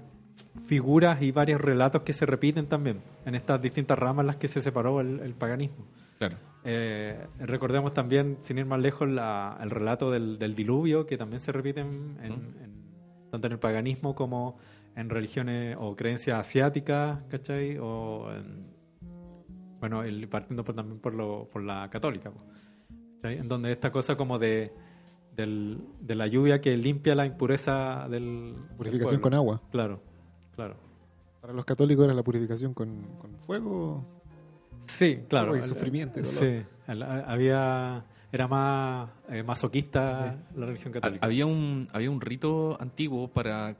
figuras 0.66 1.22
y 1.22 1.30
varios 1.30 1.60
relatos 1.60 2.02
que 2.02 2.12
se 2.12 2.26
repiten 2.26 2.66
también 2.66 3.00
en 3.24 3.36
estas 3.36 3.62
distintas 3.62 3.96
ramas 3.96 4.24
en 4.24 4.26
las 4.26 4.36
que 4.36 4.48
se 4.48 4.60
separó 4.60 5.00
el, 5.00 5.20
el 5.20 5.34
paganismo. 5.34 5.86
Claro. 6.18 6.36
Eh, 6.64 7.26
recordemos 7.38 7.94
también, 7.94 8.38
sin 8.40 8.58
ir 8.58 8.66
más 8.66 8.80
lejos, 8.80 9.08
la- 9.08 9.56
el 9.62 9.70
relato 9.70 10.10
del, 10.10 10.36
del 10.38 10.54
diluvio, 10.56 11.06
que 11.06 11.16
también 11.16 11.38
se 11.40 11.52
repite 11.52 11.80
en, 11.82 12.18
en- 12.22 12.32
en- 12.32 13.30
tanto 13.30 13.46
en 13.46 13.52
el 13.52 13.60
paganismo 13.60 14.16
como 14.16 14.58
en 14.96 15.08
religiones 15.10 15.76
o 15.78 15.94
creencias 15.94 16.40
asiáticas, 16.40 17.20
¿cachai? 17.28 17.78
O 17.78 18.32
en- 18.32 18.69
bueno, 19.80 20.02
el- 20.02 20.28
partiendo 20.28 20.62
por, 20.64 20.74
también 20.74 20.98
por, 21.00 21.14
lo, 21.14 21.48
por 21.50 21.62
la 21.62 21.88
católica, 21.90 22.30
¿cachai? 23.16 23.38
En 23.38 23.48
donde 23.48 23.72
esta 23.72 23.90
cosa 23.90 24.16
como 24.16 24.38
de, 24.38 24.72
del- 25.34 25.78
de 26.00 26.14
la 26.14 26.26
lluvia 26.26 26.60
que 26.60 26.76
limpia 26.76 27.14
la 27.14 27.26
impureza 27.26 28.06
del... 28.08 28.54
Purificación 28.76 29.16
del 29.16 29.20
con 29.22 29.34
agua. 29.34 29.62
Claro, 29.70 30.02
claro. 30.54 30.76
Para 31.40 31.52
los 31.54 31.64
católicos 31.64 32.04
era 32.04 32.14
la 32.14 32.22
purificación 32.22 32.74
con, 32.74 33.02
con 33.18 33.34
fuego. 33.46 34.04
Sí, 34.86 35.20
claro. 35.28 35.54
El- 35.54 35.62
sufrimiento 35.62 36.20
y 36.20 36.22
dolor. 36.22 36.38
Sí, 36.38 36.62
había... 37.26 38.04
era 38.32 38.46
más 38.48 39.08
eh, 39.30 39.42
masoquista 39.42 40.36
la 40.54 40.66
religión 40.66 40.92
católica. 40.92 41.24
Había 41.24 41.46
un, 41.46 41.86
había 41.92 42.10
un 42.10 42.20
rito 42.20 42.76
antiguo 42.80 43.28
para, 43.28 43.76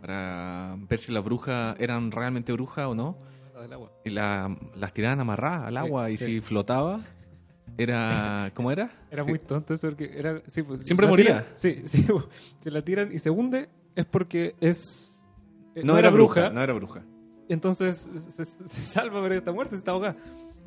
para 0.00 0.76
ver 0.88 0.98
si 0.98 1.12
las 1.12 1.22
brujas 1.22 1.78
eran 1.78 2.10
realmente 2.10 2.52
brujas 2.52 2.86
o 2.86 2.94
no. 2.94 3.16
Del 3.64 3.72
agua. 3.74 3.92
Y 4.04 4.10
la- 4.10 4.56
las 4.76 4.92
tiraban 4.92 5.20
amarradas 5.20 5.64
al 5.64 5.72
Sí, 5.74 5.78
agua 5.78 6.10
y 6.10 6.16
sí. 6.16 6.24
si 6.24 6.40
flotaba, 6.40 7.00
era... 7.76 8.50
¿Cómo 8.54 8.70
era? 8.70 8.90
Era 9.10 9.24
Sí. 9.24 9.30
muy 9.30 9.38
tonto 9.38 9.74
eso 9.74 9.88
porque 9.88 10.10
era... 10.16 10.40
sí, 10.46 10.62
pues, 10.62 10.82
Siempre 10.84 11.06
moría. 11.06 11.40
tiran- 11.40 11.52
sí, 11.54 11.82
sí, 11.86 12.02
pues, 12.08 12.24
se 12.60 12.70
la 12.70 12.82
tiran 12.82 13.10
y 13.12 13.18
se 13.18 13.30
hunde 13.30 13.68
es 13.96 14.04
porque 14.04 14.54
es... 14.60 15.24
eh, 15.74 15.82
No, 15.84 15.98
era 15.98 16.10
bruja, 16.10 16.50
no 16.50 16.62
era 16.62 16.72
bruja. 16.72 17.02
entonces 17.48 17.98
se, 17.98 18.44
se 18.44 18.80
salva 18.84 19.20
pero 19.22 19.34
está 19.34 19.52
muerta, 19.52 19.70
se 19.72 19.78
está 19.78 19.90
ahogada. 19.92 20.16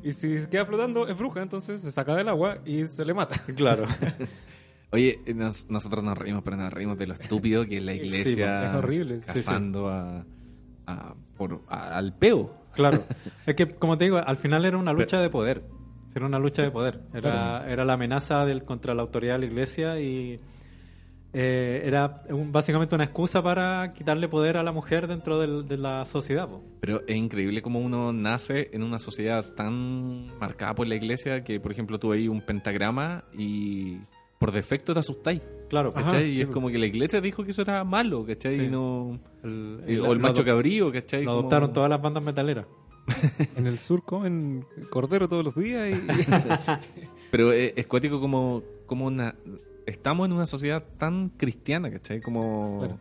Y 0.02 0.12
si 0.12 0.38
se 0.40 0.48
queda 0.48 0.64
flotando 0.64 1.08
es 1.08 1.18
bruja, 1.18 1.42
entonces 1.42 1.80
se 1.80 1.90
saca 1.90 2.14
del 2.14 2.28
agua 2.28 2.58
y 2.64 2.86
se 2.86 3.04
le 3.04 3.14
mata. 3.14 3.40
Claro. 3.56 3.84
Oye, 4.90 5.20
eh, 5.26 5.34
nos- 5.34 5.68
nosotros 5.68 6.02
nos 6.02 6.16
reímos, 6.16 6.42
pero 6.42 6.56
nos 6.56 6.72
reímos 6.72 6.96
de 6.96 7.06
lo 7.06 7.14
estúpido 7.14 7.66
que 7.66 7.76
es 7.78 7.84
la 7.84 7.92
Sí, 7.92 7.98
iglesia 7.98 8.70
es 8.70 8.74
horrible, 8.76 9.16
sí, 9.20 9.26
sí. 9.26 9.32
cazando 9.34 9.88
a, 9.88 10.24
a- 10.86 11.14
por, 11.36 11.62
a- 11.68 11.96
al 11.98 12.16
peo. 12.16 12.54
Claro. 12.78 13.02
Es 13.46 13.54
que, 13.56 13.74
como 13.74 13.98
te 13.98 14.04
digo, 14.04 14.16
al 14.18 14.36
final 14.38 14.64
era 14.64 14.78
una 14.78 14.92
lucha 14.92 15.20
de 15.20 15.28
poder. 15.30 15.64
Era 16.14 16.24
una 16.26 16.38
lucha 16.38 16.62
de 16.62 16.70
poder. 16.70 17.00
Era, 17.12 17.70
era 17.70 17.84
la 17.84 17.92
amenaza 17.94 18.44
del, 18.46 18.64
contra 18.64 18.94
la 18.94 19.02
autoridad 19.02 19.34
de 19.34 19.38
la 19.40 19.46
iglesia 19.46 20.00
y 20.00 20.40
eh, 21.34 21.82
era 21.84 22.22
un- 22.30 22.50
básicamente 22.52 22.94
una 22.94 23.04
excusa 23.04 23.42
para 23.42 23.92
quitarle 23.92 24.28
poder 24.28 24.56
a 24.56 24.62
la 24.62 24.72
mujer 24.72 25.06
dentro 25.06 25.38
del- 25.38 25.66
de 25.68 25.76
la 25.76 26.04
sociedad. 26.06 26.48
po. 26.48 26.62
Pero 26.80 27.02
es 27.06 27.16
increíble 27.16 27.60
cómo 27.62 27.80
uno 27.80 28.12
nace 28.12 28.70
en 28.72 28.82
una 28.82 28.98
sociedad 28.98 29.44
tan 29.54 30.38
marcada 30.38 30.74
por 30.74 30.86
la 30.86 30.94
iglesia 30.94 31.44
que, 31.44 31.60
por 31.60 31.70
ejemplo, 31.72 31.98
tú 31.98 32.08
veis 32.10 32.28
un 32.28 32.40
pentagrama 32.40 33.24
y 33.36 33.98
por 34.38 34.52
defecto 34.52 34.94
te 34.94 35.00
asustáis. 35.00 35.40
Claro, 35.68 35.92
Ajá. 35.94 36.06
¿Cachai? 36.06 36.30
y 36.30 36.36
sí, 36.36 36.42
es 36.42 36.48
como 36.48 36.68
que 36.68 36.78
la 36.78 36.86
iglesia 36.86 37.20
dijo 37.20 37.44
que 37.44 37.50
eso 37.50 37.62
era 37.62 37.84
malo, 37.84 38.24
¿cachai? 38.26 38.54
Sí. 38.54 38.62
Y 38.64 38.68
no... 38.68 39.18
el, 39.44 40.00
o 40.00 40.12
el 40.12 40.18
macho 40.18 40.44
cabrío, 40.44 40.90
¿cachai? 40.92 41.24
Lo 41.24 41.30
Como- 41.30 41.40
adoptaron 41.40 41.72
todas 41.72 41.90
las 41.90 42.00
bandas 42.00 42.22
metaleras. 42.22 42.66
En 43.56 43.66
el 43.66 43.78
sur 43.78 44.04
comen 44.04 44.64
cordero 44.90 45.28
todos 45.28 45.44
los 45.44 45.54
días 45.54 45.90
y... 45.90 45.94
Pero 47.30 47.52
es, 47.52 47.72
es 47.76 47.86
cuático 47.86 48.20
como, 48.20 48.62
como 48.86 49.06
una... 49.06 49.34
Estamos 49.86 50.26
en 50.26 50.32
una 50.32 50.46
sociedad 50.46 50.84
tan 50.98 51.30
cristiana, 51.30 51.90
¿cachai? 51.90 52.20
Como... 52.20 52.78
Claro. 52.80 52.98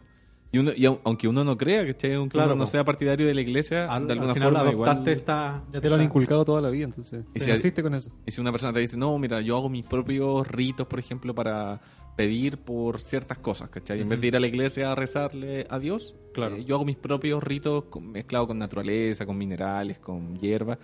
Y, 0.52 0.60
uno, 0.60 0.72
y 0.76 0.84
au- 0.86 1.00
aunque 1.04 1.28
uno 1.28 1.44
no 1.44 1.58
crea, 1.58 1.86
¿cachai? 1.86 2.14
Aunque 2.14 2.34
Claro, 2.38 2.54
uno 2.54 2.62
no 2.64 2.68
sea 2.68 2.84
partidario 2.86 3.28
de 3.28 3.34
la 3.34 3.42
iglesia, 3.42 3.92
Al, 3.92 4.08
de 4.08 4.14
alguna 4.14 4.32
al 4.32 4.36
final 4.36 4.54
forma 4.54 4.70
adoptaste 4.70 5.02
igual... 5.02 5.18
esta... 5.18 5.64
ya 5.74 5.82
te 5.82 5.90
lo 5.90 5.96
han 5.96 6.04
inculcado 6.04 6.46
toda 6.46 6.62
la 6.62 6.70
vida, 6.70 6.86
entonces 6.86 7.26
Y 7.36 7.40
si- 7.42 7.50
naciste 7.50 7.84
con 7.84 7.94
eso. 7.96 8.12
Y 8.26 8.32
si 8.32 8.40
una 8.40 8.52
persona 8.52 8.72
te 8.72 8.80
dice, 8.80 8.96
no, 8.98 9.18
mira, 9.20 9.42
yo 9.42 9.58
hago 9.58 9.68
mis 9.70 9.86
propios 9.86 10.48
ritos, 10.48 10.88
por 10.88 11.00
ejemplo, 11.00 11.36
para 11.36 11.82
pedir 12.16 12.58
por 12.58 13.00
ciertas 13.00 13.38
cosas, 13.40 13.70
¿cachai? 13.70 14.02
En 14.02 14.10
vez 14.10 14.20
de 14.22 14.28
ir 14.28 14.36
a 14.38 14.40
la 14.40 14.48
iglesia 14.48 14.92
a 14.92 14.96
rezarle 14.96 15.68
a 15.70 15.78
Dios, 15.80 16.16
Claro. 16.34 16.56
eh, 16.56 16.64
yo 16.66 16.76
hago 16.76 16.86
mis 16.86 16.96
propios 16.98 17.44
ritos 17.44 17.84
mezclados 18.02 18.48
con 18.48 18.58
naturaleza, 18.58 19.26
con 19.26 19.38
minerales, 19.38 20.00
con 20.00 20.38
hierba. 20.40 20.80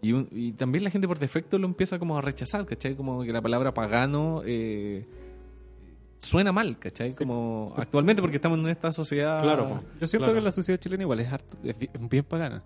Y, 0.00 0.12
un- 0.12 0.28
y 0.32 0.52
también 0.52 0.82
la 0.84 0.90
gente 0.90 1.06
por 1.06 1.18
defecto 1.20 1.58
lo 1.58 1.66
empieza 1.66 1.98
como 1.98 2.16
a 2.18 2.22
rechazar, 2.22 2.64
¿cachai? 2.66 2.96
Como 2.96 3.22
que 3.22 3.32
la 3.32 3.40
palabra 3.42 3.72
pagano 3.74 4.42
eh, 4.44 5.06
suena 6.22 6.52
mal, 6.52 6.78
¿cachai? 6.78 7.14
Como 7.14 7.74
actualmente 7.76 8.22
porque 8.22 8.36
estamos 8.36 8.58
en 8.60 8.68
esta 8.68 8.92
sociedad... 8.92 9.42
Claro. 9.42 9.82
Yo 10.00 10.06
siento 10.06 10.24
Claro. 10.26 10.34
que 10.34 10.40
la 10.40 10.52
sociedad 10.52 10.78
chilena 10.80 11.02
igual 11.02 11.20
es, 11.20 11.32
harto, 11.32 11.58
es 11.64 11.76
bi- 11.78 11.90
es 11.92 12.08
bien 12.08 12.24
pagana. 12.24 12.62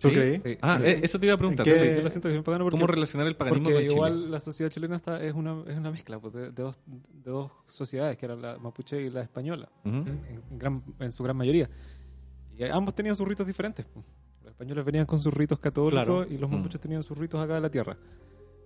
¿Tú 0.00 0.08
¿Sí? 0.08 0.14
crees? 0.14 0.42
Sí, 0.42 0.56
Ah, 0.62 0.78
sí. 0.78 0.84
eh, 0.86 1.00
eso 1.02 1.18
te 1.20 1.26
iba 1.26 1.34
a 1.34 1.38
preguntar. 1.38 1.66
¿En 1.68 1.72
qué- 1.74 1.78
sí. 1.78 1.86
Yo 1.96 2.02
la 2.02 2.08
siento 2.10 2.28
que 2.28 2.28
es 2.28 2.34
bien 2.34 2.44
pagana 2.44 2.64
porque, 2.64 2.74
¿Cómo 2.78 2.86
relacionar 2.86 3.26
el 3.26 3.36
paganismo 3.36 3.68
porque 3.70 3.86
con 3.88 3.96
igual 3.96 4.12
Chile? 4.14 4.30
la 4.30 4.40
sociedad 4.40 4.70
chilena 4.70 4.96
está, 4.96 5.22
es, 5.22 5.34
una, 5.34 5.62
es 5.66 5.76
una 5.76 5.90
mezcla 5.90 6.18
pues, 6.18 6.32
de, 6.34 6.40
de 6.52 6.62
dos, 6.62 6.78
de 6.86 7.30
dos 7.30 7.50
sociedades, 7.66 8.16
que 8.16 8.24
eran 8.26 8.40
la 8.40 8.58
mapuche 8.58 9.00
y 9.02 9.10
la 9.10 9.22
española, 9.22 9.68
Ujú. 9.84 9.96
en, 9.96 10.40
gran- 10.58 10.82
en 11.00 11.12
su 11.12 11.22
gran 11.24 11.36
mayoría. 11.36 11.68
Y 12.56 12.64
ambos 12.64 12.94
tenían 12.94 13.14
sus 13.16 13.26
ritos 13.28 13.46
diferentes. 13.46 13.84
pues. 13.92 14.06
Los 14.42 14.52
españoles 14.52 14.84
venían 14.84 15.04
con 15.04 15.20
sus 15.20 15.34
ritos 15.34 15.58
católicos 15.58 16.04
Claro. 16.04 16.26
y 16.26 16.38
los 16.38 16.48
Mm. 16.48 16.54
mapuches 16.54 16.80
tenían 16.80 17.02
sus 17.02 17.18
ritos 17.18 17.40
acá 17.42 17.56
de 17.56 17.60
la 17.60 17.70
tierra. 17.70 17.96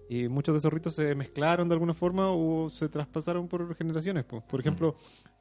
Y 0.09 0.28
muchos 0.28 0.53
de 0.55 0.59
esos 0.59 0.72
ritos 0.72 0.94
se 0.94 1.14
mezclaron 1.14 1.68
de 1.68 1.74
alguna 1.74 1.94
forma 1.94 2.30
o 2.30 2.68
se 2.68 2.88
traspasaron 2.88 3.48
por 3.48 3.74
generaciones. 3.74 4.24
pues. 4.24 4.42
Por 4.42 4.61
ejemplo, 4.61 4.96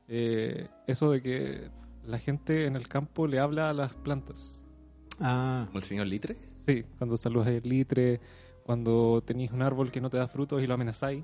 eh, 0.08 0.68
eso 0.88 1.12
de 1.12 1.22
que 1.22 1.70
la 2.06 2.20
gente 2.20 2.66
en 2.66 2.76
el 2.76 2.88
campo 2.88 3.28
le 3.28 3.40
habla 3.40 3.70
a 3.70 3.74
las 3.74 3.94
plantas. 3.94 4.64
Ah, 5.20 5.66
¿Como 5.68 5.80
el 5.80 5.84
señor 5.84 6.08
Litre? 6.08 6.36
Sí, 6.66 6.84
cuando 6.98 7.18
saludas 7.18 7.48
el 7.48 7.68
litre, 7.68 8.20
cuando 8.64 9.24
tenéis 9.26 9.52
un 9.52 9.62
árbol 9.62 9.92
que 9.92 10.00
no 10.00 10.10
te 10.10 10.18
da 10.18 10.28
frutos 10.28 10.62
y 10.62 10.68
lo 10.68 10.76
amenazáis. 10.76 11.24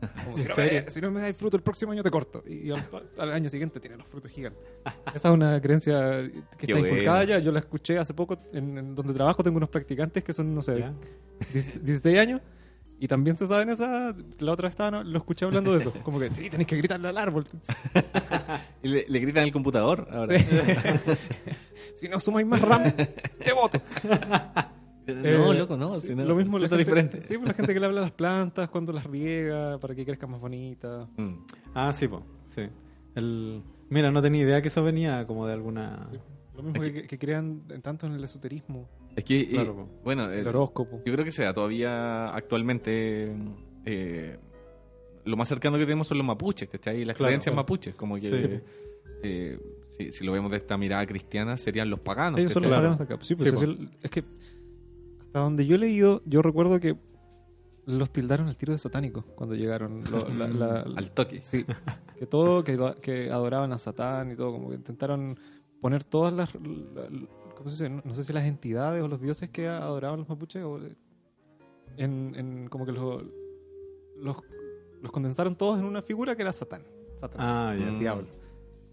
Como, 0.24 0.38
si, 0.38 0.44
¿En 0.44 0.48
no 0.48 0.56
me, 0.56 0.90
si 0.90 1.00
no 1.02 1.10
me 1.10 1.20
dais 1.20 1.36
fruto 1.36 1.58
el 1.58 1.62
próximo 1.62 1.92
año 1.92 2.02
te 2.02 2.10
corto. 2.10 2.42
Y 2.46 2.70
al, 2.70 2.88
al 3.18 3.32
año 3.32 3.50
siguiente 3.50 3.80
tiene 3.80 3.98
los 3.98 4.06
frutos 4.06 4.30
gigantes. 4.30 4.62
Esa 5.14 5.28
es 5.28 5.34
una 5.34 5.60
creencia 5.60 6.22
que 6.56 6.66
Qué 6.66 6.72
está 6.72 6.88
inculcada 6.88 7.24
ya. 7.24 7.38
Yo 7.38 7.52
la 7.52 7.58
escuché 7.58 7.98
hace 7.98 8.14
poco 8.14 8.38
en, 8.54 8.78
en 8.78 8.94
donde 8.94 9.12
trabajo. 9.12 9.42
Tengo 9.42 9.58
unos 9.58 9.68
practicantes 9.68 10.24
que 10.24 10.32
son, 10.32 10.54
no 10.54 10.62
sé, 10.62 10.80
ya. 10.80 10.94
16 11.52 12.18
años. 12.18 12.40
Y 13.02 13.08
también 13.08 13.36
se 13.38 13.46
saben 13.46 13.70
esa. 13.70 14.14
La 14.40 14.52
otra 14.52 14.66
vez 14.68 14.74
estaba, 14.74 15.02
lo 15.02 15.18
escuché 15.18 15.46
hablando 15.46 15.72
de 15.72 15.78
eso. 15.78 15.90
Como 16.04 16.20
que 16.20 16.34
sí, 16.34 16.50
tenéis 16.50 16.68
que 16.68 16.76
gritarle 16.76 17.08
al 17.08 17.16
árbol. 17.18 17.44
Y 18.82 18.88
le, 18.88 19.04
le 19.08 19.18
gritan 19.20 19.44
al 19.44 19.52
computador 19.52 20.06
ahora. 20.10 20.38
si 21.94 22.08
no 22.08 22.18
sumáis 22.18 22.46
más 22.46 22.60
RAM, 22.60 22.82
te 23.38 23.52
voto. 23.52 23.80
No, 25.06 25.52
Eh, 25.52 25.58
loco, 25.58 25.76
no. 25.76 25.88
sí, 25.98 26.14
no, 26.14 26.24
lo 26.24 26.36
mismo 26.36 26.58
la 26.58 26.68
gente, 26.68 26.76
diferente. 26.76 27.20
Sí, 27.22 27.36
pues 27.36 27.48
la 27.48 27.54
gente 27.54 27.74
que 27.74 27.80
le 27.80 27.86
habla 27.86 28.00
a 28.00 28.02
las 28.04 28.12
plantas 28.12 28.68
cuando 28.68 28.92
las 28.92 29.04
riega 29.04 29.78
para 29.78 29.94
que 29.94 30.04
crezcan 30.06 30.30
más 30.30 30.40
bonitas. 30.40 31.08
Mm. 31.16 31.34
Ah, 31.74 31.92
sí, 31.92 32.06
po. 32.06 32.22
Sí. 32.46 32.62
El... 33.14 33.62
Mira, 33.88 34.10
no 34.12 34.22
tenía 34.22 34.42
idea 34.42 34.62
que 34.62 34.68
eso 34.68 34.82
venía 34.84 35.26
como 35.26 35.46
de 35.46 35.52
alguna... 35.54 36.10
Lo 36.54 36.62
mismo 36.62 36.80
que, 36.82 37.06
que 37.06 37.18
crean 37.18 37.62
en- 37.70 37.82
tanto 37.82 38.06
en 38.06 38.12
el 38.12 38.22
esoterismo, 38.22 38.88
Es 39.16 39.24
que, 39.24 39.40
eh, 39.40 39.48
Claro, 39.50 39.88
bueno, 40.04 40.30
el 40.30 40.46
eh, 40.46 40.48
horóscopo. 40.48 41.02
yo 41.04 41.12
creo 41.12 41.24
que 41.24 41.30
sea 41.32 41.52
todavía 41.52 42.26
actualmente 42.34 43.34
eh, 43.84 44.38
lo 45.24 45.36
más 45.36 45.48
cercano 45.48 45.76
que 45.78 45.84
tenemos 45.84 46.06
son 46.08 46.18
los 46.18 46.26
mapuches, 46.26 46.68
¿cachai? 46.68 47.04
Las 47.04 47.16
Claro, 47.16 47.28
creencias 47.30 47.52
claro. 47.52 47.62
mapuches, 47.62 47.94
como 47.94 48.14
que 48.16 48.20
Sí. 48.20 48.60
eh, 49.22 49.58
si, 49.88 50.12
si 50.12 50.24
lo 50.24 50.32
vemos 50.32 50.50
de 50.50 50.56
esta 50.58 50.78
mirada 50.78 51.04
cristiana, 51.06 51.56
serían 51.56 51.90
los 51.90 52.00
paganos. 52.00 52.38
Ellos 52.40 52.52
son 52.52 52.62
los 52.62 52.70
¿cachai? 52.70 52.82
paganos 52.82 52.98
de 52.98 53.04
acá. 53.14 53.24
Sí, 53.24 53.34
pues, 53.34 53.48
Sí, 53.50 53.54
es, 53.56 53.62
el- 53.62 54.10
que 54.10 54.24
hasta 55.20 55.38
donde 55.40 55.66
yo 55.66 55.74
he 55.76 55.78
leído, 55.78 56.22
yo 56.24 56.40
recuerdo 56.42 56.80
que 56.80 56.96
los 57.86 58.10
tildaron 58.12 58.46
al 58.48 58.56
tiro 58.56 58.72
de 58.72 58.78
satánicos 58.78 59.24
cuando 59.34 59.54
llegaron. 59.56 60.02
Lo- 60.10 60.18
la- 60.34 60.48
la- 60.48 60.80
Al 60.96 61.10
toque. 61.10 61.42
sí, 61.42 61.64
que 62.18 62.26
todo, 62.26 62.62
que, 62.64 62.78
que 63.02 63.30
adoraban 63.30 63.72
a 63.72 63.78
Satán 63.78 64.30
y 64.32 64.36
todo, 64.36 64.52
como 64.52 64.70
que 64.70 64.76
intentaron 64.76 65.38
poner 65.80 66.04
todas 66.04 66.32
las... 66.32 66.50
la- 67.60 67.64
¿cómo 67.64 67.70
se 67.70 67.84
dice? 67.84 67.88
No, 67.94 68.02
no 68.04 68.14
sé 68.14 68.24
si 68.24 68.32
las 68.32 68.44
entidades 68.46 69.02
o 69.02 69.08
los 69.08 69.20
dioses 69.20 69.48
que 69.50 69.68
adoraban 69.68 70.18
los 70.20 70.28
mapuches 70.28 70.62
o, 70.64 70.78
en, 71.96 72.34
en 72.36 72.68
como 72.68 72.86
que 72.86 72.92
los, 72.92 73.22
los, 74.16 74.36
los 75.02 75.12
condensaron 75.12 75.56
todos 75.56 75.78
en 75.78 75.84
una 75.84 76.02
figura 76.02 76.34
que 76.36 76.42
era 76.42 76.52
Satán. 76.52 76.84
Satanás, 77.16 77.54
Ah, 77.56 77.74
el 77.74 77.98
diablo. 77.98 78.26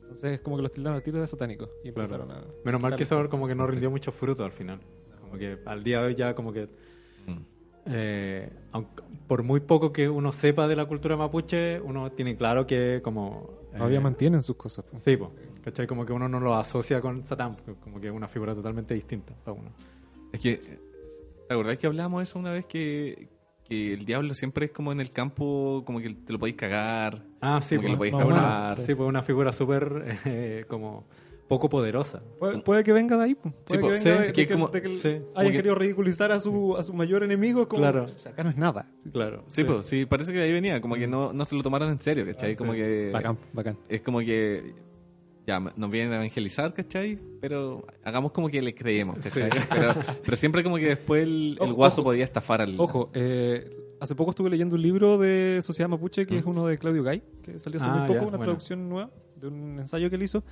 Entonces 0.02 0.42
como 0.42 0.56
que 0.58 0.64
los 0.64 0.72
tildaron 0.72 0.96
al 0.98 1.04
tiro 1.04 1.20
de 1.20 1.28
satánicos 1.28 1.70
y 1.84 1.92
Claro. 1.92 2.16
empezaron 2.16 2.32
a... 2.32 2.44
Menos 2.64 2.82
mal 2.82 2.96
que 2.96 3.04
eso 3.04 3.30
como 3.30 3.48
que 3.48 3.56
no 3.56 3.68
rindió 3.68 3.90
mucho 3.92 4.12
fruto 4.12 4.44
al 4.46 4.52
final. 4.54 4.80
Como 5.22 5.38
que 5.38 5.60
al 5.66 5.84
día 5.84 6.00
de 6.02 6.08
hoy 6.08 6.16
ya 6.16 6.34
como 6.36 6.52
que... 6.54 6.66
Mm. 7.26 7.57
Eh, 7.90 8.50
aunque- 8.72 9.04
por 9.28 9.44
muy 9.44 9.60
poco 9.60 9.92
que 9.92 10.08
uno 10.08 10.32
sepa 10.32 10.68
de 10.68 10.76
la 10.76 10.86
cultura 10.86 11.18
mapuche, 11.18 11.80
uno 11.82 12.12
tiene 12.12 12.36
claro 12.38 12.66
que 12.66 13.02
como... 13.04 13.50
eh, 13.74 13.78
Todavía 13.78 14.00
mantienen 14.00 14.42
sus 14.42 14.56
cosas. 14.56 14.86
pues. 14.90 15.04
Sí, 15.04 15.18
po. 15.18 15.32
¿Cachai? 15.64 15.86
Como 15.88 16.06
que 16.06 16.14
uno 16.14 16.30
no 16.30 16.40
lo 16.40 16.56
asocia 16.56 17.02
con 17.02 17.26
Satán, 17.26 17.56
porque 17.56 17.74
como 17.82 18.00
que 18.00 18.08
es 18.08 18.14
una 18.14 18.28
figura 18.30 18.56
totalmente 18.56 18.94
distinta 18.94 19.34
para 19.44 19.58
uno. 19.60 19.72
Es 20.32 20.40
que, 20.40 20.56
¿te 21.48 21.54
acordás 21.54 21.78
que 21.78 21.88
hablábamos 21.88 22.20
de 22.20 22.24
eso 22.24 22.40
una 22.40 22.52
vez 22.54 22.66
que, 22.66 23.28
que 23.66 23.94
el 23.94 24.06
diablo 24.06 24.34
siempre 24.34 24.68
es 24.68 24.72
como 24.72 24.94
en 24.94 25.02
el 25.02 25.12
campo, 25.12 25.84
como 25.86 26.00
que 26.00 26.10
te 26.14 26.32
lo 26.32 26.40
podéis 26.40 26.56
cagar? 26.56 27.22
Ah, 27.42 27.60
sí, 27.62 27.76
Como 27.76 27.82
que 27.82 27.88
po. 27.88 27.92
lo 27.94 27.98
podéis 27.98 28.16
Es 28.16 28.20
tapar. 28.36 28.80
Sí, 28.80 28.96
pues 28.96 29.10
una 29.10 29.22
figura 29.24 29.52
súper 29.52 30.18
eh, 30.26 30.64
como 30.70 31.06
poco 31.48 31.70
poderosa. 31.70 32.22
Puede, 32.40 32.60
puede 32.60 32.84
que 32.84 32.92
venga 32.94 33.18
de 33.18 33.24
ahí. 33.24 33.36
Puede 33.36 33.56
Sí, 33.68 33.78
que 33.78 33.84
venga 33.84 33.98
sí, 34.00 34.10
de, 34.10 34.18
de 34.20 34.34
que 34.34 34.48
como- 34.48 34.68
de 34.68 34.82
que 34.82 34.90
sí, 34.90 35.08
hayan 35.36 35.52
que- 35.52 35.58
querido 35.58 35.76
ridiculizar 35.76 36.32
a 36.32 36.40
su, 36.40 36.76
a 36.78 36.84
su 36.84 36.94
mayor 36.94 37.24
enemigo. 37.24 37.68
Como, 37.68 37.82
Claro. 37.84 38.04
"O 38.04 38.08
sea, 38.18 38.32
acá 38.34 38.44
no 38.44 38.50
es 38.50 38.58
nada. 38.58 38.90
Claro. 39.12 39.44
Sí, 39.48 39.64
pues, 39.64 39.86
sí, 39.86 40.06
parece 40.06 40.32
que 40.34 40.40
de 40.40 40.46
ahí 40.46 40.52
venía, 40.54 40.82
como 40.82 40.96
que 40.96 41.08
no, 41.08 41.32
no 41.34 41.46
se 41.46 41.56
lo 41.56 41.64
tomaron 41.64 41.90
en 41.90 42.02
serio, 42.02 42.26
¿cachai? 42.26 42.54
Ah, 42.54 42.56
como 42.58 42.74
sí. 42.74 42.80
que... 42.80 43.10
Bacán, 43.14 43.38
bacán. 43.54 43.78
Es 43.88 44.02
como 44.02 44.20
que 44.20 44.74
ya 45.46 45.62
nos 45.62 45.90
vienen 45.90 46.12
a 46.12 46.18
evangelizar, 46.18 46.74
¿cachai? 46.74 47.18
Pero 47.40 47.82
hagamos 48.04 48.34
como 48.34 48.50
que 48.50 48.62
le 48.62 48.76
creemos, 48.76 49.18
¿cachai? 49.24 49.50
Pero, 49.70 49.94
pero 50.26 50.36
siempre 50.38 50.64
como 50.64 50.76
que 50.76 50.88
después 50.90 51.24
el, 51.24 51.54
el 51.54 51.58
Ojo, 51.62 51.74
guaso 51.76 52.02
ojo. 52.02 52.10
podía 52.10 52.26
estafar 52.26 52.62
al... 52.62 52.76
Ojo, 52.78 53.10
eh, 53.14 53.74
hace 54.02 54.14
poco 54.16 54.32
estuve 54.32 54.50
leyendo 54.50 54.76
un 54.76 54.82
libro 54.82 55.18
de 55.18 55.62
Sociedad 55.64 55.88
Mapuche, 55.90 56.26
que 56.28 56.38
es 56.40 56.44
uno 56.46 56.68
de 56.68 56.78
Claudio 56.78 57.04
Gay, 57.04 57.24
que 57.42 57.58
salió 57.58 57.80
hace 57.80 57.88
Ah, 57.90 57.94
muy 57.94 58.02
poco, 58.08 58.14
ya, 58.16 58.22
una 58.24 58.32
bueno. 58.32 58.44
traducción 58.44 58.90
nueva 58.90 59.10
de 59.38 59.48
un 59.48 59.80
ensayo 59.80 60.10
que 60.10 60.18
él 60.18 60.24
hizo. 60.24 60.44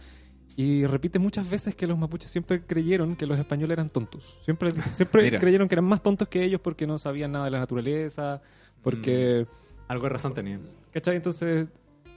Y 0.58 0.86
repite 0.86 1.20
muchas 1.20 1.50
veces 1.50 1.76
que 1.76 1.86
los 1.86 1.98
mapuches 1.98 2.32
siempre 2.32 2.62
creyeron 2.66 3.16
que 3.18 3.26
los 3.26 3.38
españoles 3.38 3.74
eran 3.74 3.90
tontos. 3.90 4.40
Siempre, 4.42 4.70
siempre 4.94 5.38
creyeron 5.40 5.68
que 5.68 5.76
eran 5.76 5.86
más 5.86 6.02
tontos 6.02 6.28
que 6.30 6.44
ellos 6.44 6.62
porque 6.62 6.88
no 6.88 6.98
sabían 6.98 7.32
nada 7.34 7.46
de 7.46 7.52
la 7.52 7.60
naturaleza, 7.60 8.42
porque 8.82 9.46
Algo 9.88 10.04
de 10.04 10.10
razón 10.10 10.34
tenían. 10.34 10.62
¿Cachai? 10.94 11.18
Entonces, 11.18 11.68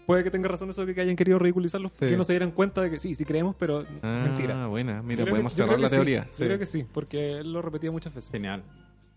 puede 0.07 0.23
que 0.25 0.31
tenga 0.31 0.49
razón 0.49 0.71
eso 0.71 0.87
de 0.87 0.95
que 0.95 1.01
hayan 1.01 1.17
querido 1.17 1.39
ridiculizarlos, 1.39 1.93
Sí. 1.93 2.07
que 2.07 2.17
no 2.17 2.23
se 2.25 2.33
dieran 2.33 2.53
cuenta 2.53 2.81
de 2.81 2.91
que 2.91 2.99
sí, 2.99 3.15
sí 3.15 3.25
creemos, 3.25 3.57
pero 3.59 3.85
Ah, 4.03 4.23
mentira. 4.25 4.67
buena. 4.69 5.03
Mira, 5.03 5.27
podemos 5.27 5.53
que- 5.55 5.63
cerrar 5.63 5.79
la 5.81 5.89
sí. 5.89 5.97
teoría. 5.97 6.25
Yo 6.39 6.47
creo 6.47 6.59
que 6.59 6.67
sí, 6.67 6.87
porque 6.91 7.39
él 7.41 7.53
lo 7.53 7.61
repetía 7.61 7.91
muchas 7.91 8.15
veces. 8.15 8.31
Genial. 8.31 8.63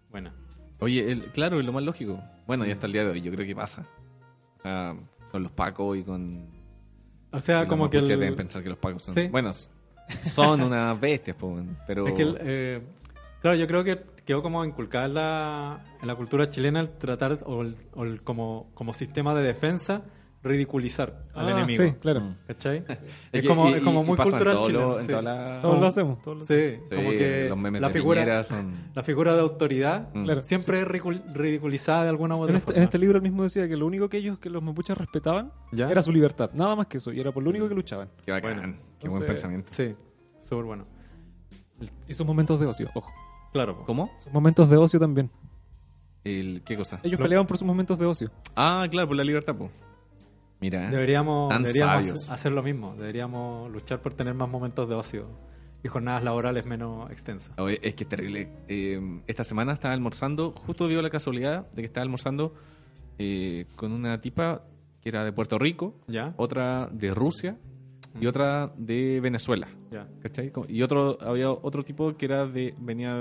Buena. 0.09 0.34
Oye, 0.80 1.11
el- 1.11 1.26
claro, 1.32 1.59
es 1.59 1.65
lo 1.65 1.72
más 1.72 1.84
lógico. 1.84 2.19
Bueno, 2.47 2.65
y 2.65 2.72
hasta 2.72 2.88
el 2.88 2.91
día 2.93 3.05
de 3.05 3.11
hoy 3.11 3.22
yo 3.22 3.32
creo 3.32 3.45
que 3.45 3.55
pasa. 3.55 3.86
O 4.57 4.61
sea, 4.61 4.95
con 5.32 5.43
los 5.43 5.51
pacos 5.51 5.95
y 5.97 6.03
con... 6.03 6.47
O 7.32 7.39
sea, 7.39 7.67
como 7.67 7.89
que 7.89 7.97
el, 7.97 8.05
deben 8.07 8.36
pensar 8.36 8.61
que 8.63 8.69
los 8.69 8.77
pacos 8.77 9.03
son... 9.03 9.15
Sí. 9.15 9.27
Bueno, 9.27 9.49
s- 9.49 9.69
son 10.29 10.61
unas 10.61 10.99
bestias, 10.99 11.36
pero... 11.88 12.07
Es 12.07 12.13
que, 12.13 12.21
el, 12.23 12.38
eh, 12.41 12.82
claro, 13.41 13.57
yo 13.57 13.67
creo 13.67 13.84
que 13.84 14.01
quedó 14.25 14.41
como 14.41 14.63
inculcada 14.65 15.05
en 15.05 15.13
la, 15.13 15.79
en 16.01 16.07
la 16.07 16.15
cultura 16.15 16.49
chilena 16.49 16.79
el 16.82 16.89
tratar, 16.89 17.39
o, 17.45 17.61
el, 17.61 17.75
o 17.93 18.03
el 18.03 18.21
como, 18.21 18.67
como 18.73 18.93
sistema 18.93 19.34
de 19.34 19.43
defensa, 19.43 20.01
ridiculizar 20.44 21.26
al 21.36 21.48
Ah, 21.48 21.52
enemigo. 21.52 21.84
Sí, 21.84 21.92
claro. 22.02 22.22
Mm. 22.22 22.36
¿Cachai? 22.48 22.84
Es 23.32 23.46
como, 23.46 23.70
y- 23.70 23.74
es 23.74 23.82
como 23.84 24.04
muy 24.04 24.18
cultural 24.18 24.56
todo 24.56 24.66
chileno. 24.68 24.89
lo- 24.89 25.00
en 25.00 25.06
sí. 25.06 25.12
la- 25.12 25.60
Todos 25.62 25.80
lo 25.80 25.86
hacemos. 25.86 26.22
Todos 26.22 26.38
lo 26.39 26.44
hacemos. 26.44 26.88
Sí, 26.89 26.96
como 26.96 27.10
que 27.12 27.46
los 27.50 27.58
memes 27.58 27.82
la 27.82 27.88
de 27.89 27.94
figura, 27.94 28.44
son... 28.44 28.74
la 28.96 29.04
figura 29.04 29.34
de 29.36 29.42
autoridad 29.42 30.10
Mm. 30.14 30.42
Siempre 30.44 30.82
es 30.82 30.88
ridiculizada 30.88 32.04
de 32.04 32.10
alguna 32.10 32.36
u 32.36 32.39
otra 32.42 32.52
En 32.52 32.56
este, 32.58 32.66
forma. 32.66 32.78
en 32.78 32.84
este 32.84 32.98
libro 32.98 33.18
él 33.18 33.22
mismo 33.24 33.44
decía 33.44 33.68
que 33.68 33.78
lo 33.78 33.86
único 33.86 34.10
que 34.10 34.18
ellos, 34.18 34.39
que 34.39 34.50
los 34.50 34.64
mapuches 34.64 34.98
respetaban, 34.98 35.52
¿Ya? 35.72 35.89
era 35.92 36.02
su 36.02 36.12
libertad. 36.12 36.50
Nada 36.54 36.76
más 36.76 36.88
que 36.88 36.98
eso. 36.98 37.12
Y 37.14 37.20
era 37.20 37.32
por 37.32 37.44
lo 37.44 37.50
único 37.52 37.70
que 37.70 37.76
luchaban. 37.76 38.10
Qué 38.26 38.32
bacán, 38.32 38.54
Bueno, 38.58 38.74
qué 39.00 39.08
buen 39.08 39.22
entonces- 39.24 39.28
pensamiento. 39.28 39.70
Sí, 39.74 39.96
súper 40.42 40.66
bueno. 40.66 40.86
Y 42.08 42.14
sus 42.14 42.26
momentos 42.26 42.60
de 42.60 42.66
ocio, 42.68 42.89
ojo. 42.94 43.12
Claro. 43.54 43.84
¿Cómo? 43.86 44.12
Sus 44.24 44.32
momentos 44.34 44.70
de 44.70 44.78
ocio 44.78 45.00
también. 45.00 45.30
El, 46.24 46.62
¿Qué 46.64 46.78
cosa? 46.78 47.00
Ellos 47.04 47.20
Lo- 47.20 47.24
peleaban 47.26 47.48
por 47.48 47.58
sus 47.58 47.66
momentos 47.68 47.98
de 47.98 48.06
ocio. 48.06 48.32
Ah, 48.56 48.88
claro, 48.92 49.08
por 49.08 49.18
la 49.18 49.24
libertad, 49.24 49.56
po. 49.56 49.72
Mira, 50.62 50.89
Deberíamos, 50.89 51.49
Tan 51.49 51.64
deberíamos 51.64 51.95
sabios. 52.05 52.32
hacer 52.32 52.51
lo 52.51 52.62
mismo. 52.64 52.95
Deberíamos 52.95 53.72
luchar 53.72 54.01
por 54.01 54.14
tener 54.14 54.34
más 54.36 54.47
momentos 54.47 54.88
de 54.88 54.95
ocio 54.95 55.28
y 55.84 55.88
jornadas 55.88 56.24
laborales 56.24 56.66
menos 56.66 57.09
extensas. 57.09 57.51
Oye, 57.57 57.80
es 57.82 57.95
que 57.95 58.03
es 58.03 58.09
terrible. 58.09 58.47
Eh, 58.68 59.22
esta 59.28 59.43
semana 59.43 59.74
estaba 59.74 59.93
almorzando, 59.95 60.51
justo 60.51 60.88
dio 60.88 61.01
la 61.01 61.09
casualidad 61.09 61.68
de 61.72 61.82
que 61.82 61.88
estaba 61.88 62.03
almorzando 62.03 62.53
eh, 63.18 63.66
con 63.76 63.91
una 63.91 64.22
tipa 64.22 64.64
que 65.01 65.09
era 65.09 65.24
de 65.26 65.32
Puerto 65.34 65.57
Rico, 65.57 65.95
¿Ya? 66.07 66.36
otra 66.38 66.88
de 66.91 67.12
Rusia 67.12 67.57
y 68.20 68.28
otra 68.28 68.72
de 68.78 69.20
Venezuela. 69.20 69.68
Ya. 69.89 70.07
¿Cachai? 70.22 70.51
Y 70.68 70.84
otro, 70.84 71.18
había 71.22 71.49
otro 71.49 71.84
tipo 71.84 72.16
que 72.16 72.26
era 72.28 72.45
de, 72.45 72.76
venía 72.78 73.16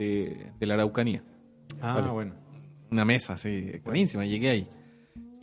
de, 0.00 0.50
de 0.58 0.66
la 0.66 0.74
Araucanía. 0.74 1.22
Ah, 1.80 1.94
Vale. 1.94 2.08
bueno. 2.10 2.34
Una 2.90 3.04
mesa, 3.04 3.34
así, 3.34 3.80
buenísima, 3.84 4.24
llegué 4.26 4.50
ahí. 4.50 4.68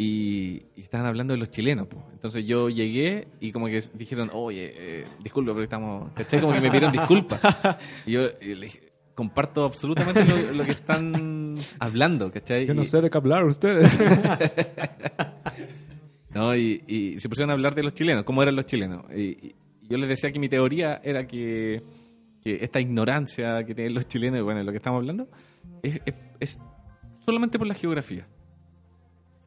Y, 0.04 0.66
y 0.76 0.82
estaban 0.82 1.08
hablando 1.08 1.34
de 1.34 1.38
los 1.40 1.50
chilenos, 1.52 1.88
po. 1.88 2.04
Entonces 2.14 2.46
yo 2.46 2.70
llegué 2.70 3.28
y 3.40 3.52
como 3.52 3.68
que 3.68 3.82
dijeron, 3.94 4.30
oye, 4.34 4.74
eh, 4.76 5.06
disculpa, 5.24 5.52
porque 5.52 5.64
estamos... 5.66 6.12
¿Cachai? 6.14 6.42
Como 6.42 6.54
que 6.54 6.60
me 6.62 6.68
pidieron 6.70 6.92
disculpas. 6.92 7.40
Y 8.06 8.12
yo 8.12 8.22
y 8.42 8.56
le 8.56 8.66
dije, 8.66 8.92
comparto 9.16 9.64
absolutamente 9.66 10.26
lo, 10.26 10.54
lo 10.54 10.64
que 10.66 10.72
están 10.72 11.56
hablando, 11.80 12.32
¿cachai? 12.32 12.66
Yo 12.66 12.74
no 12.74 12.82
Y- 12.82 12.86
sé 12.86 13.02
de 13.02 13.10
qué 13.10 13.18
hablar 13.18 13.46
ustedes. 13.46 14.00
No, 16.34 16.56
y, 16.56 17.16
se 17.20 17.30
pusieron 17.30 17.52
a 17.52 17.54
hablar 17.54 17.76
de 17.76 17.84
los 17.84 17.94
chilenos, 17.94 18.24
cómo 18.24 18.42
eran 18.42 18.56
los 18.56 18.66
chilenos. 18.66 19.04
Y, 19.16 19.54
yo 19.84 19.98
les 19.98 20.10
decía 20.10 20.32
que 20.32 20.40
mi 20.40 20.50
teoría 20.50 21.00
era 21.04 21.28
que, 21.28 21.84
que 22.42 22.64
esta 22.64 22.80
ignorancia 22.80 23.64
que 23.66 23.76
tienen 23.76 23.94
los 23.94 24.08
chilenos, 24.08 24.42
bueno, 24.42 24.64
lo 24.64 24.72
que 24.72 24.78
estamos 24.78 24.98
hablando, 25.00 25.28
es, 25.84 26.02
es- 26.06 26.16
es 26.40 26.60
solamente 27.20 27.60
por 27.60 27.68
la 27.68 27.76
geografía. 27.76 28.26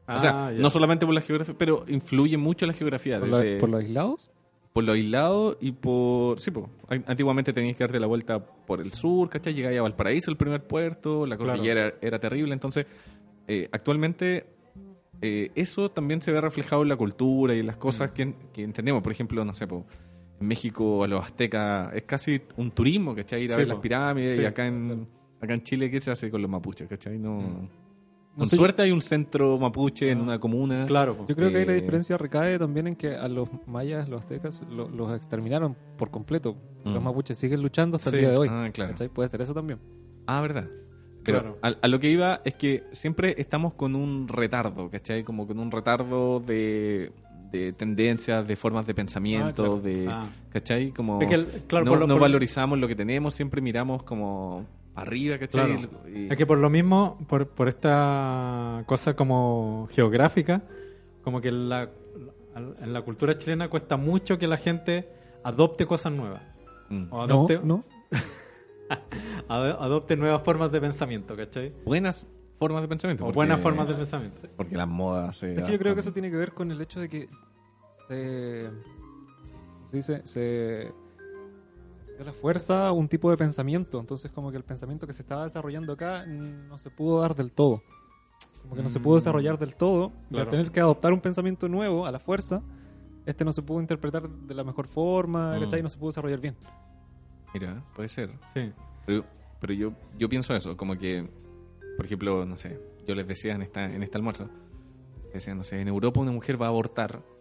O 0.07 0.19
sea, 0.19 0.47
Ah, 0.47 0.51
ya. 0.53 0.59
no 0.59 0.69
solamente 0.69 1.05
por 1.05 1.13
la 1.15 1.21
geografía, 1.21 1.55
pero 1.57 1.83
influye 1.87 2.37
mucho 2.37 2.65
la 2.65 2.73
geografía. 2.73 3.19
¿Por, 3.19 3.29
la- 3.29 3.59
por 3.59 3.69
los 3.69 3.81
aislados? 3.81 4.31
por 4.73 4.83
lo 4.83 4.91
aislado 4.91 5.57
y 5.59 5.71
por... 5.71 6.39
Sí, 6.39 6.51
po. 6.51 6.69
An- 6.87 7.03
antiguamente 7.07 7.51
tenías 7.51 7.75
que 7.75 7.83
darte 7.83 7.99
la 7.99 8.05
vuelta 8.05 8.45
por 8.45 8.79
el 8.79 8.93
sur, 8.93 9.27
¿cachai? 9.27 9.55
Llegáis 9.55 9.79
a 9.79 9.81
Valparaíso, 9.81 10.29
el 10.29 10.37
primer 10.37 10.67
puerto, 10.67 11.25
la 11.25 11.35
Claro. 11.35 11.53
cordillera 11.53 11.85
era, 11.87 11.95
era 11.99 12.19
terrible, 12.19 12.53
entonces 12.53 12.85
eh, 13.47 13.67
actualmente 13.71 14.45
eh, 15.21 15.49
eso 15.55 15.89
también 15.89 16.21
se 16.21 16.31
ve 16.31 16.39
reflejado 16.41 16.83
en 16.83 16.89
la 16.89 16.95
cultura 16.95 17.55
y 17.55 17.59
en 17.59 17.65
las 17.65 17.77
Mm. 17.77 17.79
cosas 17.79 18.11
que, 18.11 18.35
que 18.53 18.61
entendemos. 18.61 19.01
Por 19.01 19.11
ejemplo, 19.11 19.43
no 19.43 19.55
sé, 19.55 19.65
po, 19.65 19.83
en 20.39 20.45
México 20.47 21.03
a 21.03 21.07
los 21.07 21.21
aztecas 21.25 21.91
es 21.95 22.03
casi 22.03 22.39
un 22.57 22.69
turismo, 22.69 23.15
¿cachai? 23.15 23.45
Ir 23.45 23.51
a 23.51 23.55
Sí, 23.55 23.57
ver 23.61 23.67
po. 23.69 23.73
las 23.73 23.81
pirámides 23.81 24.35
Sí, 24.35 24.41
y 24.43 24.45
acá 24.45 24.67
en, 24.67 25.07
acá 25.41 25.55
en 25.55 25.63
Chile, 25.63 25.89
¿qué 25.89 25.99
se 25.99 26.11
hace 26.11 26.29
con 26.29 26.39
los 26.39 26.51
mapuches, 26.51 26.87
¿cachai? 26.87 27.17
No... 27.17 27.39
Mm. 27.39 27.69
No 28.37 28.41
Con 28.41 28.49
sé, 28.49 28.55
suerte 28.55 28.83
hay 28.83 28.91
un 28.91 29.01
centro 29.01 29.57
mapuche 29.57 30.11
en 30.11 30.19
Ah. 30.19 30.23
una 30.23 30.39
comuna. 30.39 30.85
Claro. 30.85 31.25
Yo 31.27 31.35
creo 31.35 31.49
que 31.49 31.57
ahí 31.57 31.65
la 31.65 31.73
Eh, 31.73 31.81
diferencia 31.81 32.17
recae 32.17 32.59
también 32.59 32.85
en 32.87 32.95
que 32.95 33.15
a 33.15 33.27
los 33.27 33.49
mayas, 33.65 34.07
los 34.07 34.21
aztecas, 34.21 34.61
lo- 34.69 34.87
los 34.89 35.11
exterminaron 35.15 35.75
por 35.97 36.11
completo. 36.11 36.55
Los 36.85 37.01
Mm. 37.01 37.05
mapuches 37.05 37.35
siguen 37.37 37.61
luchando 37.63 37.95
hasta 37.95 38.11
Sí. 38.11 38.15
el 38.17 38.21
día 38.21 38.29
de 38.31 38.37
hoy. 38.37 38.47
Ah, 38.49 38.69
claro. 38.71 38.91
¿Cachai? 38.91 39.09
Puede 39.09 39.27
ser 39.27 39.41
eso 39.41 39.53
también. 39.55 39.79
Ah, 40.27 40.39
verdad. 40.41 40.67
Pero 41.23 41.41
Claro. 41.41 41.57
a, 41.63 41.73
a 41.81 41.87
lo 41.87 41.99
que 41.99 42.09
iba 42.11 42.39
es 42.45 42.53
que 42.53 42.83
siempre 42.91 43.33
estamos 43.39 43.73
con 43.73 43.95
un 43.95 44.27
retardo, 44.27 44.89
¿cachai? 44.89 45.23
Como 45.23 45.45
con 45.47 45.57
un 45.59 45.71
retardo 45.71 46.39
de, 46.39 47.11
de 47.51 47.73
tendencias, 47.73 48.47
de 48.47 48.55
formas 48.55 48.85
de 48.85 48.93
pensamiento, 48.93 49.47
Ah, 49.47 49.53
claro. 49.55 49.79
de... 49.81 50.07
Ah. 50.09 50.25
¿Cachai? 50.51 50.91
Como 50.91 51.21
Es 51.21 51.27
que 51.27 51.35
el- 51.35 51.47
claro, 51.67 51.85
no, 51.85 51.91
por 51.91 51.99
lo- 52.01 52.07
no 52.07 52.13
por- 52.15 52.21
valorizamos 52.21 52.77
lo 52.77 52.87
que 52.87 52.95
tenemos, 52.95 53.33
siempre 53.33 53.61
miramos 53.61 54.03
como 54.03 54.63
arriba, 55.01 55.37
¿cachai? 55.37 55.75
Claro. 55.75 55.89
Y- 56.09 56.27
Es 56.31 56.37
que 56.37 56.45
por 56.45 56.57
lo 56.57 56.69
mismo, 56.69 57.17
por, 57.27 57.47
por 57.49 57.67
esta 57.69 58.83
cosa 58.87 59.15
como 59.15 59.87
geográfica, 59.91 60.63
como 61.23 61.39
que 61.41 61.49
en 61.49 61.69
la, 61.69 61.89
en 62.55 62.93
la 62.93 63.01
cultura 63.03 63.37
chilena 63.37 63.69
cuesta 63.69 63.97
mucho 63.97 64.37
que 64.37 64.47
la 64.47 64.57
gente 64.57 65.09
adopte 65.43 65.85
cosas 65.85 66.11
nuevas. 66.13 66.41
Mm. 66.89 67.03
O 67.11 67.17
No, 67.17 67.21
adopte, 67.23 67.59
no. 67.63 67.81
ado- 69.47 69.81
adopte 69.81 70.15
nuevas 70.15 70.41
formas 70.43 70.71
de 70.71 70.81
pensamiento, 70.81 71.35
¿cachai? 71.35 71.73
Buenas 71.85 72.25
formas 72.57 72.81
de 72.81 72.87
pensamiento. 72.87 73.23
O 73.23 73.27
porque- 73.27 73.35
buenas 73.35 73.59
formas 73.59 73.87
de 73.87 73.95
pensamiento. 73.95 74.41
Porque 74.55 74.75
las 74.75 74.87
modas 74.87 75.35
se... 75.37 75.51
Es 75.55 75.63
que 75.63 75.71
yo 75.73 75.79
creo 75.79 75.93
que 75.93 76.01
eso 76.01 76.11
tiene 76.13 76.31
que 76.31 76.37
ver 76.37 76.53
con 76.53 76.71
el 76.71 76.81
hecho 76.81 76.99
de 76.99 77.09
que 77.09 77.29
se. 78.07 78.69
¿cómo 78.69 79.89
Se 79.89 79.97
dice. 79.97 80.21
Se. 80.25 80.91
La 82.25 82.33
fuerza 82.33 82.87
a 82.87 82.91
un 82.91 83.07
tipo 83.07 83.29
de 83.29 83.37
pensamiento. 83.37 83.99
Entonces, 83.99 84.31
como 84.31 84.51
que 84.51 84.57
el 84.57 84.63
pensamiento 84.63 85.05
que 85.07 85.13
se 85.13 85.21
estaba 85.21 85.43
desarrollando 85.43 85.93
acá 85.93 86.25
mm, 86.27 86.67
no 86.67 86.77
se 86.77 86.89
pudo 86.89 87.21
dar 87.21 87.35
del 87.35 87.51
todo. 87.51 87.81
Como 88.61 88.75
que 88.75 88.83
no 88.83 88.89
se 88.89 88.99
pudo 88.99 89.15
Mm, 89.15 89.19
desarrollar 89.19 89.57
del 89.59 89.75
todo. 89.75 90.11
Y 90.29 90.37
al 90.37 90.49
tener 90.49 90.71
que 90.71 90.79
adoptar 90.79 91.13
un 91.13 91.21
pensamiento 91.21 91.69
nuevo 91.69 92.05
a 92.05 92.11
la 92.11 92.19
fuerza, 92.19 92.61
este 93.25 93.45
no 93.45 93.51
se 93.53 93.61
pudo 93.61 93.79
interpretar 93.81 94.29
de 94.29 94.53
la 94.53 94.63
mejor 94.63 94.87
forma, 94.87 95.57
Mm. 95.57 95.61
¿cachai? 95.61 95.83
No 95.83 95.89
se 95.89 95.97
pudo 95.97 96.09
desarrollar 96.09 96.39
bien. 96.39 96.55
Mira, 97.53 97.83
puede 97.95 98.09
ser. 98.09 98.31
Sí. 98.53 98.71
Pero, 99.05 99.23
pero 99.59 99.73
yo, 99.73 99.93
yo 100.17 100.27
pienso 100.29 100.53
eso, 100.55 100.75
como 100.75 100.97
que, 100.97 101.29
por 101.95 102.05
ejemplo, 102.05 102.45
no 102.45 102.57
sé, 102.57 102.79
yo 103.07 103.15
les 103.15 103.25
decía 103.27 103.53
en, 103.55 103.61
esta, 103.61 103.85
en 103.85 104.03
este 104.03 104.17
almuerzo, 104.17 104.49
decían, 105.33 105.57
no 105.57 105.63
sé, 105.63 105.79
en 105.81 105.87
Europa 105.87 106.19
una 106.19 106.31
mujer 106.31 106.61
va 106.61 106.65
a 106.65 106.69
abortar, 106.69 107.21
y 107.21 107.36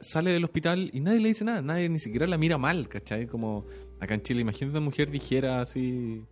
sale 0.00 0.32
del 0.32 0.44
hospital 0.44 0.90
y 0.92 1.00
nadie 1.00 1.20
le 1.20 1.28
dice 1.28 1.44
nada, 1.44 1.62
nadie 1.62 1.88
ni 1.88 1.98
siquiera 1.98 2.26
la 2.26 2.38
mira 2.38 2.58
mal, 2.58 2.88
¿cachai? 2.88 3.26
Como 3.26 3.66
acá 4.00 4.14
en 4.14 4.22
Chile, 4.22 4.40
imagínate 4.40 4.78
una 4.78 4.84
mujer 4.84 5.10
dijera 5.10 5.60
así, 5.60 6.24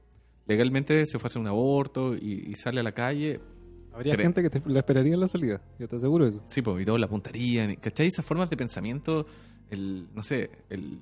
legalmente 0.47 1.07
se 1.07 1.19
fue 1.19 1.27
a 1.27 1.29
hacer 1.29 1.41
un 1.41 1.49
aborto 1.49 2.15
y, 2.15 2.49
y 2.49 2.55
sale 2.55 2.81
a 2.81 2.83
la 2.83 2.93
calle, 2.93 3.41
Habría 3.99 4.17
gente 4.17 4.43
que 4.43 4.51
te, 4.51 4.63
la 4.67 4.79
esperaría 4.79 5.15
en 5.15 5.21
la 5.21 5.27
salida, 5.27 5.61
yo 5.77 5.89
te 5.89 5.97
aseguro 5.97 6.25
eso. 6.25 6.41
sí, 6.47 6.63
pues, 6.63 6.81
y 6.81 6.85
todos 6.85 7.01
la 7.01 7.07
apuntarían, 7.07 7.75
¿cachai? 7.77 8.07
Esas 8.07 8.25
formas 8.25 8.49
de 8.49 8.57
pensamiento, 8.57 9.27
el, 9.71 10.09
no 10.15 10.23
sé, 10.23 10.51
el, 10.71 11.01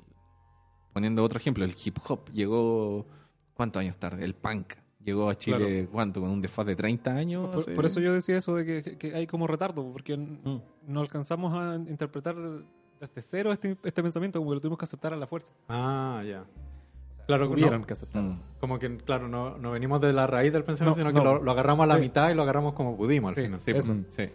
poniendo 0.94 1.22
otro 1.22 1.38
ejemplo, 1.38 1.64
el 1.66 1.74
hip 1.84 1.98
hop 2.08 2.30
llegó, 2.32 3.06
¿cuántos 3.52 3.80
años 3.80 3.98
tarde? 3.98 4.24
El 4.24 4.34
punk. 4.34 4.72
Llegó 5.06 5.30
a 5.30 5.34
Chile, 5.38 5.88
¿cuánto? 5.90 6.20
Con 6.20 6.28
un 6.30 6.40
desfaz 6.42 6.66
de 6.66 6.74
30 6.76 7.10
años. 7.14 7.64
Por, 7.64 7.86
eso 7.86 8.00
yo 8.00 8.12
decía 8.12 8.36
eso 8.36 8.54
de 8.56 8.82
que, 8.82 8.98
que 8.98 9.14
hay 9.14 9.26
como 9.26 9.46
retardo, 9.46 9.90
porque 9.92 10.16
Mm. 10.16 10.60
no 10.88 11.00
alcanzamos 11.00 11.54
a 11.54 11.76
interpretar 11.76 12.34
desde 13.00 13.22
cero 13.22 13.52
este, 13.52 13.76
este 13.84 14.02
pensamiento, 14.02 14.38
como 14.40 14.50
que 14.50 14.56
lo 14.56 14.60
tuvimos 14.60 14.78
que 14.78 14.84
aceptar 14.84 15.14
a 15.14 15.16
la 15.16 15.26
fuerza. 15.28 15.52
Ah, 15.68 16.22
ya. 16.26 16.44
Claro, 17.28 17.48
Tuvieron 17.48 17.80
no, 17.80 17.86
que 17.86 17.92
aceptar. 17.92 18.22
Mm. 18.22 18.40
como 18.60 18.78
que, 18.78 18.96
claro, 18.98 19.28
no, 19.28 19.56
no 19.58 19.70
venimos 19.72 20.00
de 20.00 20.12
la 20.12 20.26
raíz 20.26 20.52
del 20.52 20.64
pensamiento, 20.64 21.00
No, 21.02 21.10
sino 21.10 21.20
que 21.20 21.24
lo, 21.24 21.42
lo 21.42 21.50
agarramos 21.52 21.84
a 21.84 21.86
la 21.86 21.94
Sí. 21.96 22.00
mitad 22.02 22.30
y 22.30 22.34
lo 22.34 22.42
agarramos 22.42 22.72
como 22.74 22.96
pudimos 22.96 23.28
al 23.30 23.34
Sí. 23.36 23.42
final. 23.42 23.60
Sí, 23.60 23.70
Eso. 23.72 23.94
pues, 23.94 24.12
sí. 24.12 24.28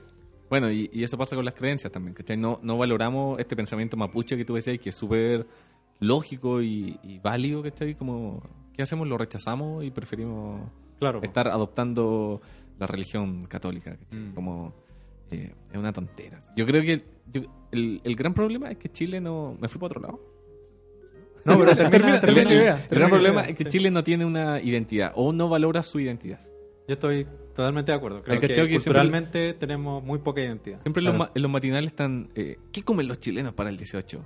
Bueno, 0.49 0.69
y, 0.71 0.89
y 0.93 1.03
eso 1.03 1.17
pasa 1.17 1.35
con 1.35 1.43
las 1.45 1.55
creencias 1.55 1.91
también, 1.91 2.13
¿cachai? 2.13 2.35
No, 2.37 2.59
no 2.63 2.77
valoramos 2.77 3.39
este 3.39 3.55
pensamiento 3.55 3.95
mapuche 3.97 4.35
que 4.37 4.43
tú 4.45 4.55
decías, 4.55 4.77
que 4.79 4.89
es 4.89 4.95
súper 4.95 5.47
lógico 5.99 6.61
y, 6.61 6.99
y 7.03 7.19
válido, 7.19 7.61
¿cachai? 7.63 7.95
Como, 7.95 8.41
¿qué 8.75 8.81
hacemos? 8.83 9.07
Lo 9.07 9.17
rechazamos 9.17 9.83
y 9.83 9.91
preferimos 9.91 10.69
Claro. 10.99 11.19
po. 11.19 11.25
estar 11.25 11.47
adoptando 11.47 12.41
la 12.79 12.87
religión 12.87 13.43
católica. 13.43 13.97
Mm. 14.11 14.33
Como, 14.33 14.73
eh, 15.31 15.51
es 15.71 15.77
una 15.77 15.91
tontera. 15.93 16.41
Yo 16.55 16.65
creo 16.65 16.81
que 16.81 17.03
yo- 17.31 17.41
el, 17.71 18.01
el 18.03 18.15
gran 18.15 18.33
problema 18.33 18.71
es 18.71 18.77
que 18.77 18.89
Chile 18.89 19.21
no... 19.21 19.57
¿Me 19.59 19.67
fui 19.67 19.79
para 19.79 19.87
otro 19.97 20.01
lado? 20.01 20.19
No, 21.45 21.57
pero 21.57 21.75
termina, 21.75 22.21
Termina- 22.21 22.53
idea. 22.53 22.85
El 22.89 22.97
gran 22.99 23.09
problema 23.09 23.41
idea, 23.41 23.51
es 23.51 23.57
que 23.57 23.63
sí. 23.63 23.69
Chile 23.71 23.89
no 23.89 24.03
tiene 24.03 24.25
una 24.25 24.61
identidad 24.61 25.11
o 25.15 25.33
no 25.33 25.49
valora 25.49 25.81
su 25.81 25.99
identidad. 25.99 26.39
Yo 26.87 26.93
estoy 26.93 27.25
totalmente 27.55 27.91
de 27.91 27.97
acuerdo. 27.97 28.21
Creo 28.21 28.39
que, 28.39 28.47
que 28.47 28.53
siempre- 28.55 28.75
culturalmente 28.75 29.53
tenemos 29.55 30.03
muy 30.03 30.19
poca 30.19 30.41
identidad. 30.41 30.79
Siempre 30.81 31.01
los, 31.01 31.29
en 31.33 31.41
los 31.41 31.49
matinales 31.51 31.87
están. 31.91 32.29
eh, 32.35 32.57
¿Qué 32.71 32.83
comen 32.83 33.07
los 33.07 33.19
chilenos 33.19 33.53
para 33.53 33.69
el 33.71 33.77
18? 33.77 34.23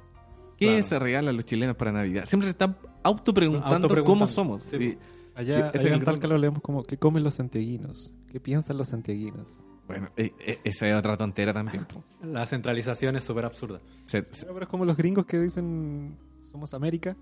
¿Qué 0.57 0.67
Claro. 0.67 0.83
se 0.83 0.99
regalan 0.99 1.35
los 1.35 1.45
chilenos 1.45 1.75
para 1.75 1.91
Navidad? 1.91 2.25
Siempre 2.25 2.45
se 2.47 2.51
están 2.51 2.77
autopreguntando 3.03 3.75
Autopreguntando, 3.75 4.03
cómo 4.05 4.27
somos. 4.27 4.63
sí, 4.63 4.77
Y- 4.77 4.97
Allá, 5.37 5.69
Ese 5.73 5.87
allá 5.89 5.97
en 5.97 6.03
Talca 6.05 6.27
lo 6.27 6.37
leemos 6.37 6.61
como 6.61 6.81
¿qué 6.83 6.95
comen 6.97 7.21
los 7.21 7.33
santiaguinos? 7.35 8.13
¿Qué 8.31 8.39
piensan 8.39 8.77
los 8.77 8.87
santiaguinos? 8.87 9.65
bueno, 9.85 10.09
eh, 10.17 10.31
eh, 10.39 10.59
esa 10.63 10.89
es 10.89 10.95
otra 10.95 11.17
tontera 11.17 11.53
también. 11.53 11.85
La 12.23 12.45
centralización 12.47 13.17
es 13.17 13.23
súper 13.25 13.43
absurda. 13.45 13.81
Se- 14.01 14.25
se- 14.31 14.45
pero 14.45 14.61
es 14.61 14.67
como 14.69 14.85
los 14.85 14.95
gringos 14.95 15.25
que 15.25 15.37
dicen 15.39 16.17
somos 16.49 16.73
América. 16.73 17.17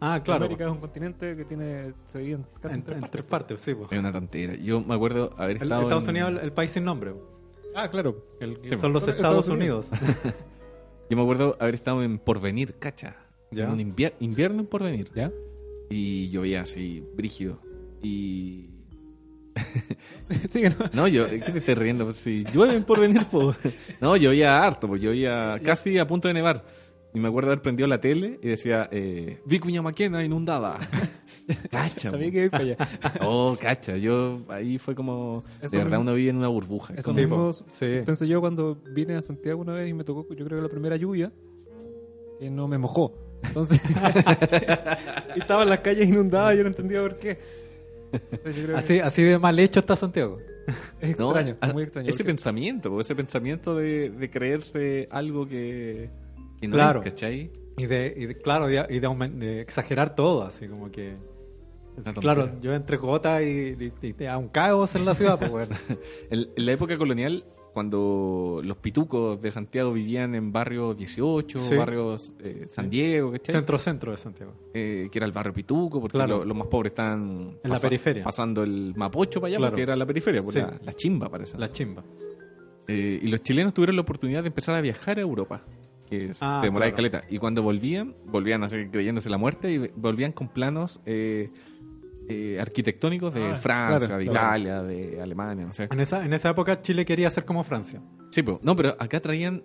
Ah, 0.00 0.22
claro. 0.24 0.46
América 0.46 0.64
es 0.64 0.70
un 0.70 0.78
continente 0.78 1.36
que 1.36 1.44
tiene 1.44 1.92
se 2.06 2.20
divide 2.20 2.36
en 2.36 2.46
casi 2.62 2.74
en, 2.76 2.80
en 2.80 2.84
tres 2.86 2.94
en 2.96 3.00
partes. 3.02 3.10
tres 3.10 3.24
partes, 3.24 3.60
sí. 3.60 3.74
po. 3.74 3.86
es 3.90 3.98
una 3.98 4.12
tontera. 4.12 4.54
Yo 4.54 4.80
me 4.80 4.94
acuerdo 4.94 5.30
haber 5.36 5.56
El- 5.58 5.62
estado. 5.64 5.82
Estados 5.82 6.04
en- 6.04 6.10
Unidos, 6.10 6.30
el, 6.30 6.38
el 6.38 6.52
país 6.52 6.70
sin 6.70 6.84
nombre. 6.84 7.12
Ah, 7.76 7.90
claro. 7.90 8.24
El- 8.40 8.58
Sí, 8.62 8.78
son 8.78 8.92
los 8.94 9.06
Estados, 9.06 9.46
Estados 9.46 9.48
Unidos. 9.50 9.88
Unidos. 9.92 10.34
Yo 11.10 11.16
me 11.16 11.22
acuerdo 11.22 11.56
haber 11.60 11.74
estado 11.74 12.02
en 12.02 12.18
Porvenir, 12.18 12.74
cacha. 12.74 13.16
Ya. 13.50 13.64
En 13.64 13.70
un 13.70 13.78
invier- 13.80 14.14
invierno 14.20 14.60
en 14.60 14.66
Porvenir. 14.66 15.10
¿Ya? 15.14 15.32
Y 15.90 16.28
llovía 16.30 16.62
así, 16.62 17.02
brígido. 17.16 17.60
Y. 18.02 18.66
Sigue, 20.48 20.70
¿no? 20.70 20.76
No, 20.92 21.08
yo, 21.08 21.28
¿qué 21.28 21.38
te 21.40 21.58
estás 21.58 21.78
riendo? 21.78 22.04
Pues 22.04 22.16
si 22.18 22.44
llueve 22.52 22.76
en 22.76 22.84
Porvenir, 22.84 23.24
po. 23.26 23.54
No, 24.00 24.16
llovía 24.16 24.62
harto, 24.62 24.86
pues 24.86 25.00
llovía 25.00 25.58
casi 25.64 25.98
a 25.98 26.06
punto 26.06 26.28
de 26.28 26.34
nevar. 26.34 26.64
Y 27.14 27.20
me 27.20 27.28
acuerdo 27.28 27.50
haber 27.50 27.62
prendido 27.62 27.86
la 27.88 28.00
tele 28.00 28.38
y 28.42 28.48
decía, 28.48 28.88
eh, 28.92 29.40
Vicuña 29.46 29.80
Maquena 29.82 30.22
inundada. 30.22 30.78
Cacha. 31.70 32.10
Sabía 32.10 32.30
que 32.30 32.40
iba 32.44 32.50
para 32.50 32.64
allá. 32.64 32.76
Oh, 33.22 33.56
cacha. 33.60 33.96
Yo 33.96 34.40
ahí 34.48 34.78
fue 34.78 34.94
como. 34.94 35.42
Eso 35.62 35.70
de 35.72 35.78
verdad, 35.78 35.98
mismo- 35.98 36.02
uno 36.02 36.14
vive 36.14 36.30
en 36.30 36.36
una 36.36 36.48
burbuja. 36.48 36.94
Eso 36.94 37.04
Como- 37.10 37.16
mismo 37.20 37.52
Sí. 37.52 38.00
pensé 38.04 38.28
yo 38.28 38.40
cuando 38.40 38.76
vine 38.92 39.14
a 39.14 39.22
Santiago 39.22 39.60
una 39.62 39.72
vez 39.72 39.88
y 39.88 39.94
me 39.94 40.04
tocó, 40.04 40.26
yo 40.34 40.44
creo 40.44 40.58
que 40.58 40.62
la 40.62 40.68
primera 40.68 40.96
lluvia, 40.96 41.32
que 42.38 42.50
no 42.50 42.68
me 42.68 42.76
mojó. 42.78 43.14
Entonces, 43.42 43.80
y 45.36 45.40
estaba 45.40 45.62
en 45.62 45.70
las 45.70 45.80
calles 45.80 46.08
inundadas 46.08 46.54
y 46.54 46.58
yo 46.58 46.62
no 46.64 46.68
entendía 46.70 47.00
por 47.02 47.16
qué. 47.16 47.38
Entonces, 48.12 48.66
que 48.66 48.74
Así, 48.74 48.98
así 49.00 49.22
de 49.22 49.38
mal 49.38 49.58
hecho 49.58 49.80
está 49.80 49.96
Santiago. 49.96 50.38
es 51.00 51.18
No, 51.18 51.26
extraño, 51.30 51.56
a- 51.60 51.72
muy 51.72 51.82
extraño. 51.84 52.08
Ese 52.08 52.18
porque- 52.18 52.32
pensamiento, 52.32 53.00
ese 53.00 53.14
pensamiento 53.14 53.74
de, 53.76 54.10
de 54.10 54.30
creerse 54.30 55.08
algo 55.10 55.46
que, 55.48 56.10
que 56.60 56.68
no 56.68 56.74
Claro. 56.74 57.00
es, 57.02 57.10
¿cachai? 57.10 57.50
Y 57.76 57.86
de, 57.86 58.12
y 58.16 58.26
de- 58.26 58.34
claro, 58.36 58.68
y 58.70 58.98
de 58.98 59.60
exagerar 59.60 60.14
todo, 60.14 60.42
así 60.42 60.66
como 60.68 60.90
que. 60.90 61.14
Claro, 62.20 62.50
yo 62.60 62.74
entre 62.74 62.96
gotas 62.96 63.42
y, 63.42 63.92
y, 64.02 64.14
y 64.18 64.24
a 64.26 64.36
un 64.38 64.48
caos 64.48 64.94
en 64.94 65.04
la 65.04 65.14
ciudad, 65.14 65.38
pues 65.38 65.50
bueno. 65.50 65.74
En, 66.30 66.48
en 66.56 66.66
la 66.66 66.72
época 66.72 66.96
colonial, 66.98 67.44
cuando 67.72 68.60
los 68.64 68.76
pitucos 68.78 69.40
de 69.40 69.50
Santiago 69.50 69.92
vivían 69.92 70.34
en 70.34 70.50
barrio 70.52 70.94
18, 70.94 71.58
Sí. 71.58 71.76
barrios 71.76 72.34
eh, 72.40 72.66
San 72.70 72.90
Diego, 72.90 73.30
¿cachai? 73.32 73.52
Centro-centro 73.54 74.10
de 74.10 74.16
Santiago. 74.18 74.52
Eh, 74.74 75.08
que 75.12 75.18
era 75.18 75.26
el 75.26 75.32
barrio 75.32 75.52
pituco, 75.52 76.00
porque 76.00 76.16
Claro. 76.18 76.38
lo- 76.38 76.44
los 76.44 76.56
más 76.56 76.66
pobres 76.66 76.90
estaban 76.90 77.56
En 77.62 77.70
la 77.70 77.78
periferia. 77.78 78.24
pasando 78.24 78.62
el 78.64 78.94
Mapocho 78.96 79.40
para 79.40 79.48
allá, 79.48 79.58
Claro. 79.58 79.70
porque 79.72 79.82
era 79.82 79.94
la 79.96 80.06
periferia, 80.06 80.42
por 80.42 80.52
Sí. 80.52 80.58
la, 80.60 80.74
la 80.84 80.92
chimba 80.94 81.28
parece. 81.28 81.56
La 81.56 81.70
chimba. 81.70 82.02
Eh, 82.88 83.20
y 83.22 83.28
los 83.28 83.42
chilenos 83.42 83.74
tuvieron 83.74 83.96
la 83.96 84.02
oportunidad 84.02 84.42
de 84.42 84.48
empezar 84.48 84.74
a 84.74 84.80
viajar 84.80 85.18
a 85.18 85.20
Europa, 85.20 85.62
que 86.08 86.32
Ah, 86.40 86.58
te 86.62 86.66
demoraba 86.68 86.90
claro. 86.92 86.96
caleta. 86.96 87.24
Y 87.28 87.38
cuando 87.38 87.62
volvían, 87.62 88.14
volvían 88.26 88.64
así 88.64 88.88
creyéndose 88.90 89.28
la 89.28 89.36
muerte 89.36 89.70
y 89.70 89.78
volvían 89.94 90.32
con 90.32 90.48
planos 90.48 91.00
eh, 91.04 91.50
eh, 92.28 92.58
arquitectónicos 92.60 93.32
de 93.34 93.44
Ah, 93.44 93.56
Francia, 93.56 94.06
claro, 94.08 94.18
de 94.18 94.24
claro. 94.30 94.46
Italia, 94.58 94.82
de 94.82 95.20
Alemania, 95.22 95.66
o 95.68 95.72
sea, 95.72 95.88
En 95.90 96.00
esa, 96.00 96.24
en 96.24 96.32
esa 96.32 96.50
época 96.50 96.80
Chile 96.82 97.04
quería 97.04 97.30
ser 97.30 97.44
como 97.44 97.64
Francia. 97.64 98.00
Sí, 98.30 98.42
pero, 98.42 98.60
no, 98.62 98.76
pero 98.76 98.94
acá 98.98 99.20
traían 99.20 99.62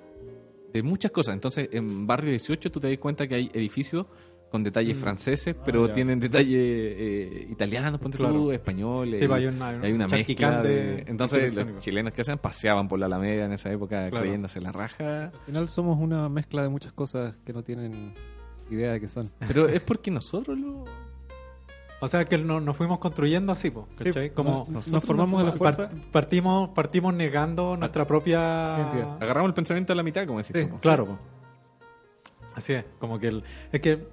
de 0.74 0.82
muchas 0.84 1.12
cosas. 1.12 1.34
Entonces, 1.36 1.70
en 1.72 2.08
Barrio 2.08 2.32
18 2.32 2.72
tú 2.72 2.80
te 2.80 2.90
das 2.90 2.98
cuenta 2.98 3.28
que 3.28 3.36
hay 3.36 3.52
edificios 3.54 4.06
con 4.50 4.64
detalles 4.64 4.96
franceses, 4.98 5.56
pero 5.66 5.86
Ah, 5.86 5.88
ya. 5.88 5.94
tienen 5.96 6.20
detalles 6.20 6.60
eh, 6.62 7.48
italianos, 7.50 8.00
ponte 8.00 8.18
tú, 8.20 8.24
Claro. 8.24 8.52
españoles. 8.52 9.20
Sí, 9.20 9.28
pues 9.28 9.40
hay 9.40 9.48
una- 9.48 9.70
hay 9.70 9.92
una 9.92 10.08
mezcla 10.08 10.62
de... 10.62 10.70
de 10.70 11.04
Entonces, 11.08 11.54
los 11.56 11.78
chilenos 11.82 12.14
que 12.14 12.22
hacen 12.22 12.38
paseaban 12.38 12.88
por 12.88 13.00
la 13.00 13.08
Alameda 13.08 13.46
en 13.46 13.54
esa 13.54 13.72
época 13.72 14.10
Claro. 14.10 14.22
creyéndose 14.24 14.62
la 14.62 14.72
raja. 14.72 15.26
Al 15.26 15.40
final 15.48 15.68
somos 15.68 16.00
una 16.00 16.30
mezcla 16.30 16.62
de 16.62 16.70
muchas 16.70 16.94
cosas 16.94 17.36
que 17.44 17.52
no 17.52 17.64
tienen 17.64 18.14
idea 18.70 18.92
de 18.94 19.00
qué 19.00 19.08
son. 19.08 19.32
Pero 19.48 19.68
es 19.68 19.82
porque 19.82 20.12
nosotros 20.12 20.56
lo... 20.58 20.86
O 22.00 22.08
sea 22.10 22.26
que 22.26 22.38
no- 22.38 22.60
nos 22.60 22.76
fuimos 22.76 23.00
construyendo 23.00 23.54
así, 23.54 23.70
pues, 23.72 23.86
¿cachai? 23.98 24.28
Sí, 24.30 24.34
como 24.36 24.50
nos- 24.60 24.70
nosotros 24.70 24.94
nos 24.94 25.04
formamos 25.06 25.40
de 25.40 25.46
la 25.46 25.52
fuerza. 25.52 25.90
Part- 25.90 26.02
partimos, 26.12 26.70
partimos 26.72 27.14
negando 27.14 27.78
nuestra 27.78 28.06
propia 28.06 28.76
Identidad. 28.78 29.24
Agarramos 29.24 29.48
el 29.50 29.54
pensamiento 29.54 29.94
a 29.94 29.96
la 29.96 30.04
mitad, 30.04 30.26
como 30.28 30.40
decís 30.40 30.56
Sí. 30.56 30.66
po. 30.68 30.78
Claro, 30.80 31.06
po. 31.08 31.18
así 32.56 32.74
es, 32.74 32.86
como 33.00 33.20
que 33.20 33.28
el, 33.30 33.44
es 33.72 33.82
que 33.82 34.08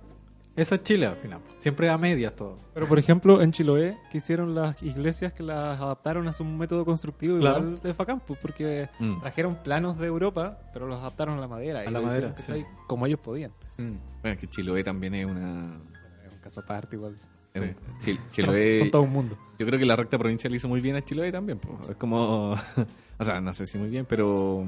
eso 0.57 0.75
es 0.75 0.83
Chile 0.83 1.07
al 1.07 1.17
final, 1.17 1.41
po. 1.41 1.55
siempre 1.59 1.91
a 1.91 1.99
medias 1.99 2.35
todo. 2.37 2.59
Pero 2.75 2.87
por 2.87 2.99
ejemplo, 2.99 3.43
en 3.43 3.51
Chiloé, 3.53 3.99
que 4.11 4.19
hicieron 4.19 4.55
las 4.55 4.81
iglesias 4.83 5.33
que 5.33 5.43
las 5.43 5.81
adaptaron 5.81 6.29
a 6.29 6.33
su 6.33 6.45
método 6.45 6.85
constructivo 6.85 7.39
Claro. 7.39 7.59
igual 7.59 7.81
de 7.81 7.93
Facamp, 7.95 8.23
pues, 8.25 8.39
porque 8.41 8.89
Mm. 9.01 9.21
trajeron 9.21 9.57
planos 9.65 9.99
de 9.99 10.07
Europa, 10.07 10.59
pero 10.73 10.87
los 10.87 10.99
adaptaron 11.01 11.37
a 11.39 11.41
la 11.41 11.49
madera. 11.49 11.81
A 11.81 11.85
y 11.85 11.91
la 11.91 12.01
hicieron, 12.01 12.07
madera, 12.31 12.35
¿cachai? 12.35 12.61
sí. 12.63 12.67
Como 12.87 13.07
ellos 13.07 13.21
podían. 13.21 13.53
Bueno, 13.77 13.99
es 14.23 14.39
que 14.39 14.47
Chiloé 14.47 14.85
también 14.85 15.15
es 15.15 15.27
una... 15.27 15.79
Es 16.27 16.33
un 16.35 16.39
caso 16.41 16.61
aparte 16.61 16.97
igual. 16.97 17.17
Sí. 18.01 18.19
Chiloé... 18.33 18.77
Son 18.79 18.91
todo 18.91 19.03
un 19.03 19.11
mundo. 19.13 19.37
Yo 19.59 19.67
creo 19.67 19.79
que 19.79 19.85
la 19.85 19.97
recta 19.97 20.19
provincial 20.19 20.55
hizo 20.55 20.69
muy 20.69 20.81
bien 20.81 20.97
a 20.97 21.03
Chiloé 21.05 21.31
también. 21.33 21.59
po. 21.59 21.79
Es 21.89 21.97
como. 21.97 22.53
o 23.19 23.25
sea, 23.25 23.41
no 23.41 23.53
sé 23.53 23.67
si 23.67 23.77
muy 23.79 23.91
bien, 23.91 24.07
pero 24.09 24.65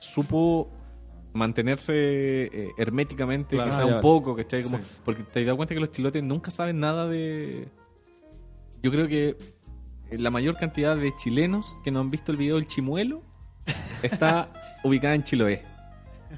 supo 0.00 0.70
mantenerse 1.32 1.92
eh, 1.94 2.68
herméticamente, 2.78 3.54
Claro. 3.56 3.70
quizá 3.70 3.82
Ah, 3.82 3.86
un 3.86 4.00
poco, 4.00 4.34
¿cachai? 4.34 4.62
Como, 4.62 4.78
Sí. 4.78 4.84
Porque 5.04 5.22
te 5.22 5.44
das 5.44 5.54
cuenta 5.56 5.74
que 5.74 5.80
los 5.80 5.90
chilotes 5.90 6.22
nunca 6.22 6.50
saben 6.50 6.80
nada 6.80 7.06
de. 7.06 7.68
Yo 8.82 8.90
creo 8.90 9.06
que 9.08 9.36
la 10.10 10.30
mayor 10.30 10.56
cantidad 10.56 10.96
de 10.96 11.14
chilenos 11.16 11.76
que 11.84 11.90
no 11.90 12.00
han 12.00 12.10
visto 12.10 12.32
el 12.32 12.38
video 12.38 12.56
del 12.56 12.66
chimuelo 12.66 13.22
está 14.02 14.50
ubicada 14.82 15.14
en 15.14 15.22
Chiloé. 15.22 15.62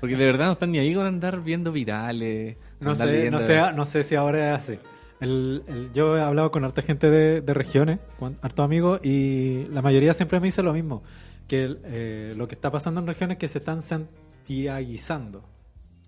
Porque 0.01 0.17
de 0.17 0.27
verdad 0.27 0.47
no 0.47 0.53
están 0.53 0.73
ni 0.73 0.79
ahí 0.79 0.93
con 0.95 1.07
andar 1.07 1.41
viendo 1.43 1.71
virales. 1.71 2.57
No 2.81 2.95
sé, 2.97 3.31
no 3.31 3.39
sé, 3.41 3.61
no 3.75 3.85
sé 3.85 4.03
si 4.03 4.15
ahora 4.17 4.55
es 4.57 4.63
así. 4.63 4.79
El, 5.23 5.63
el- 5.69 5.93
yo 5.93 6.17
he 6.17 6.21
hablado 6.21 6.51
con 6.51 6.65
harta 6.65 6.83
gente 6.83 7.09
de, 7.11 7.41
de 7.41 7.55
regiones, 7.55 8.01
con 8.19 8.37
hartos 8.43 8.65
amigos, 8.65 9.01
y 9.05 9.65
la 9.71 9.81
mayoría 9.83 10.13
siempre 10.15 10.41
me 10.41 10.47
dice 10.49 10.63
lo 10.63 10.73
mismo, 10.73 11.03
que 11.49 11.65
el, 11.65 11.81
eh, 11.85 12.35
lo 12.37 12.49
que 12.49 12.55
está 12.55 12.71
pasando 12.71 13.01
en 13.01 13.07
regiones 13.07 13.37
es 13.37 13.39
que 13.41 13.49
se 13.49 13.59
están 13.59 13.83
santiaguizando. 13.83 15.45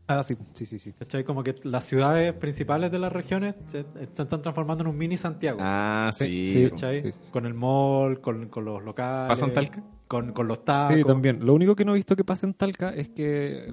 Ah, 0.07 0.23
sí, 0.23 0.37
sí, 0.53 0.67
sí. 0.67 0.79
sí. 0.79 0.93
¿Cachai? 0.93 1.25
Como 1.25 1.43
que 1.43 1.55
las 1.63 1.85
ciudades 1.85 2.35
principales 2.35 2.91
de 2.91 2.99
las 2.99 3.11
regiones 3.11 3.55
se 3.69 3.87
están, 4.01 4.29
transformando 4.29 4.85
en 4.85 4.91
un 4.91 4.99
mini 4.99 5.17
Santiago. 5.17 5.59
Ah, 5.63 6.11
sí. 6.13 6.45
Sí, 6.45 6.65
po. 6.67 6.71
¿cachai? 6.75 7.01
sí, 7.03 7.13
sí, 7.13 7.19
sí. 7.23 7.31
Con 7.33 7.47
el 7.47 7.55
mall, 7.55 8.21
con, 8.21 8.49
con 8.51 8.67
los 8.67 8.83
locales. 8.83 9.29
¿Pasa 9.31 9.47
en 9.47 9.55
Talca? 9.55 9.83
Con, 10.07 10.33
con 10.33 10.47
los 10.47 10.63
tacos. 10.63 10.97
Sí, 10.99 11.05
también. 11.05 11.39
Lo 11.47 11.55
único 11.55 11.75
que 11.75 11.87
no 11.87 11.93
he 11.93 11.95
visto 11.97 12.17
que 12.17 12.25
pase 12.25 12.45
en 12.45 12.53
Talca 12.53 12.91
es 12.91 13.09
que 13.09 13.67